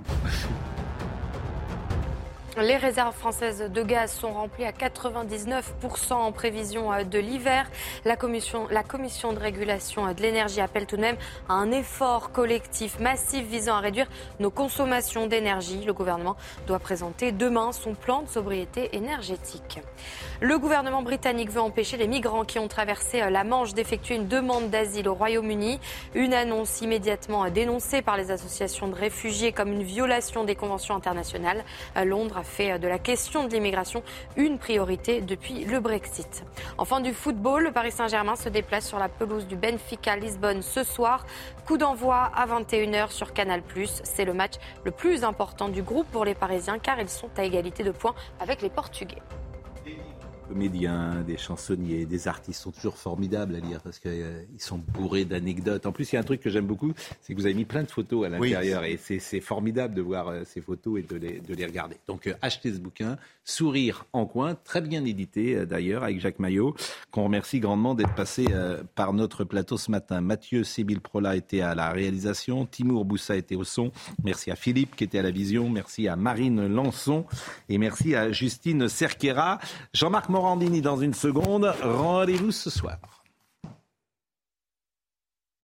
Les 2.61 2.75
réserves 2.75 3.15
françaises 3.15 3.69
de 3.71 3.83
gaz 3.83 4.11
sont 4.11 4.33
remplies 4.33 4.65
à 4.65 4.71
99% 4.71 6.13
en 6.13 6.31
prévision 6.31 6.91
euh, 6.91 7.03
de 7.03 7.19
l'hiver. 7.19 7.69
La 8.03 8.15
commission, 8.15 8.65
de 8.67 9.39
régulation 9.39 10.07
euh, 10.07 10.13
de 10.13 10.23
l'énergie 10.23 10.59
appelle 10.59 10.87
tout 10.87 10.95
de 10.95 11.01
même 11.01 11.17
à 11.49 11.53
un 11.53 11.71
effort 11.71 12.31
collectif 12.31 12.99
massif 12.99 13.45
visant 13.45 13.75
à 13.75 13.79
réduire 13.79 14.07
nos 14.39 14.49
consommations 14.49 15.27
d'énergie. 15.27 15.83
Le 15.85 15.93
gouvernement 15.93 16.35
doit 16.65 16.79
présenter 16.79 17.31
demain 17.31 17.71
son 17.73 17.93
plan 17.93 18.23
de 18.23 18.27
sobriété 18.27 18.95
énergétique. 18.95 19.79
Le 20.41 20.57
gouvernement 20.57 21.03
britannique 21.03 21.51
veut 21.51 21.61
empêcher 21.61 21.97
les 21.97 22.07
migrants 22.07 22.43
qui 22.43 22.57
ont 22.57 22.67
traversé 22.67 23.21
euh, 23.21 23.29
la 23.29 23.43
Manche 23.43 23.75
d'effectuer 23.75 24.15
une 24.15 24.27
demande 24.27 24.71
d'asile 24.71 25.09
au 25.09 25.13
Royaume-Uni. 25.13 25.79
Une 26.15 26.33
annonce 26.33 26.81
immédiatement 26.81 27.47
dénoncée 27.51 28.01
par 28.01 28.17
les 28.17 28.31
associations 28.31 28.87
de 28.87 28.95
réfugiés 28.95 29.51
comme 29.51 29.71
une 29.71 29.83
violation 29.83 30.43
des 30.43 30.55
conventions 30.55 30.95
internationales. 30.95 31.63
Londres 32.03 32.37
a 32.37 32.46
fait 32.47 32.79
de 32.79 32.87
la 32.87 32.97
question 32.97 33.47
de 33.47 33.53
l'immigration 33.53 34.01
une 34.35 34.57
priorité 34.57 35.21
depuis 35.21 35.65
le 35.65 35.79
Brexit. 35.79 36.43
Enfin 36.77 37.01
du 37.01 37.13
football, 37.13 37.65
le 37.65 37.71
Paris 37.71 37.91
Saint-Germain 37.91 38.35
se 38.35 38.49
déplace 38.49 38.87
sur 38.87 38.97
la 38.97 39.09
pelouse 39.09 39.45
du 39.45 39.55
Benfica 39.55 40.15
Lisbonne 40.15 40.61
ce 40.61 40.83
soir. 40.83 41.25
Coup 41.65 41.77
d'envoi 41.77 42.31
à 42.35 42.45
21h 42.47 43.11
sur 43.11 43.33
Canal+. 43.33 43.61
C'est 44.03 44.25
le 44.25 44.33
match 44.33 44.53
le 44.83 44.91
plus 44.91 45.23
important 45.23 45.69
du 45.69 45.83
groupe 45.83 46.07
pour 46.11 46.25
les 46.25 46.35
Parisiens 46.35 46.79
car 46.79 46.99
ils 46.99 47.09
sont 47.09 47.29
à 47.37 47.43
égalité 47.43 47.83
de 47.83 47.91
points 47.91 48.15
avec 48.39 48.61
les 48.61 48.69
Portugais 48.69 49.21
comédiens, 50.47 51.23
des 51.25 51.37
chansonniers, 51.37 52.05
des 52.05 52.27
artistes 52.27 52.61
sont 52.61 52.71
toujours 52.71 52.97
formidables 52.97 53.55
à 53.55 53.59
lire 53.59 53.81
parce 53.81 53.99
qu'ils 53.99 54.11
euh, 54.11 54.43
sont 54.57 54.77
bourrés 54.77 55.25
d'anecdotes. 55.25 55.85
En 55.85 55.91
plus, 55.91 56.11
il 56.11 56.15
y 56.15 56.17
a 56.17 56.21
un 56.21 56.23
truc 56.23 56.41
que 56.41 56.49
j'aime 56.49 56.65
beaucoup, 56.65 56.93
c'est 57.21 57.33
que 57.33 57.39
vous 57.39 57.45
avez 57.45 57.55
mis 57.55 57.65
plein 57.65 57.83
de 57.83 57.91
photos 57.91 58.25
à 58.25 58.29
l'intérieur 58.29 58.83
et 58.83 58.97
c'est 58.97 59.41
formidable 59.41 59.93
de 59.93 60.01
voir 60.01 60.29
euh, 60.29 60.43
ces 60.45 60.61
photos 60.61 60.99
et 60.99 61.03
de 61.03 61.15
les, 61.15 61.39
de 61.39 61.53
les 61.53 61.65
regarder. 61.65 61.97
Donc, 62.07 62.27
euh, 62.27 62.33
achetez 62.41 62.73
ce 62.73 62.79
bouquin, 62.79 63.17
Sourire 63.43 64.05
en 64.11 64.25
coin, 64.25 64.55
très 64.55 64.81
bien 64.81 65.05
édité 65.05 65.65
d'ailleurs 65.65 66.03
avec 66.03 66.19
Jacques 66.19 66.39
Maillot, 66.39 66.75
qu'on 67.11 67.23
remercie 67.23 67.61
grandement 67.61 67.95
d'être 67.95 68.13
passé 68.13 68.45
par 68.93 69.13
notre 69.13 69.45
plateau 69.45 69.77
ce 69.77 69.89
matin. 69.89 70.19
Mathieu 70.19 70.65
Sibyl 70.65 70.99
Prola 70.99 71.37
était 71.37 71.61
à 71.61 71.73
la 71.73 71.91
réalisation, 71.91 72.65
Timour 72.65 73.05
Boussa 73.05 73.37
était 73.37 73.55
au 73.55 73.63
son. 73.63 73.93
Merci 74.21 74.51
à 74.51 74.57
Philippe 74.57 74.97
qui 74.97 75.05
était 75.05 75.19
à 75.19 75.21
la 75.21 75.31
vision, 75.31 75.69
merci 75.69 76.09
à 76.09 76.17
Marine 76.17 76.67
Lançon 76.67 77.25
et 77.69 77.77
merci 77.77 78.15
à 78.15 78.33
Justine 78.33 78.89
Cerquera. 78.89 79.59
Jean-Marc 79.93 80.27
Morandini 80.37 80.81
dans 80.81 80.97
une 80.97 81.15
seconde. 81.15 81.73
Rendez-vous 81.81 82.51
ce 82.51 82.69
soir. 82.69 82.99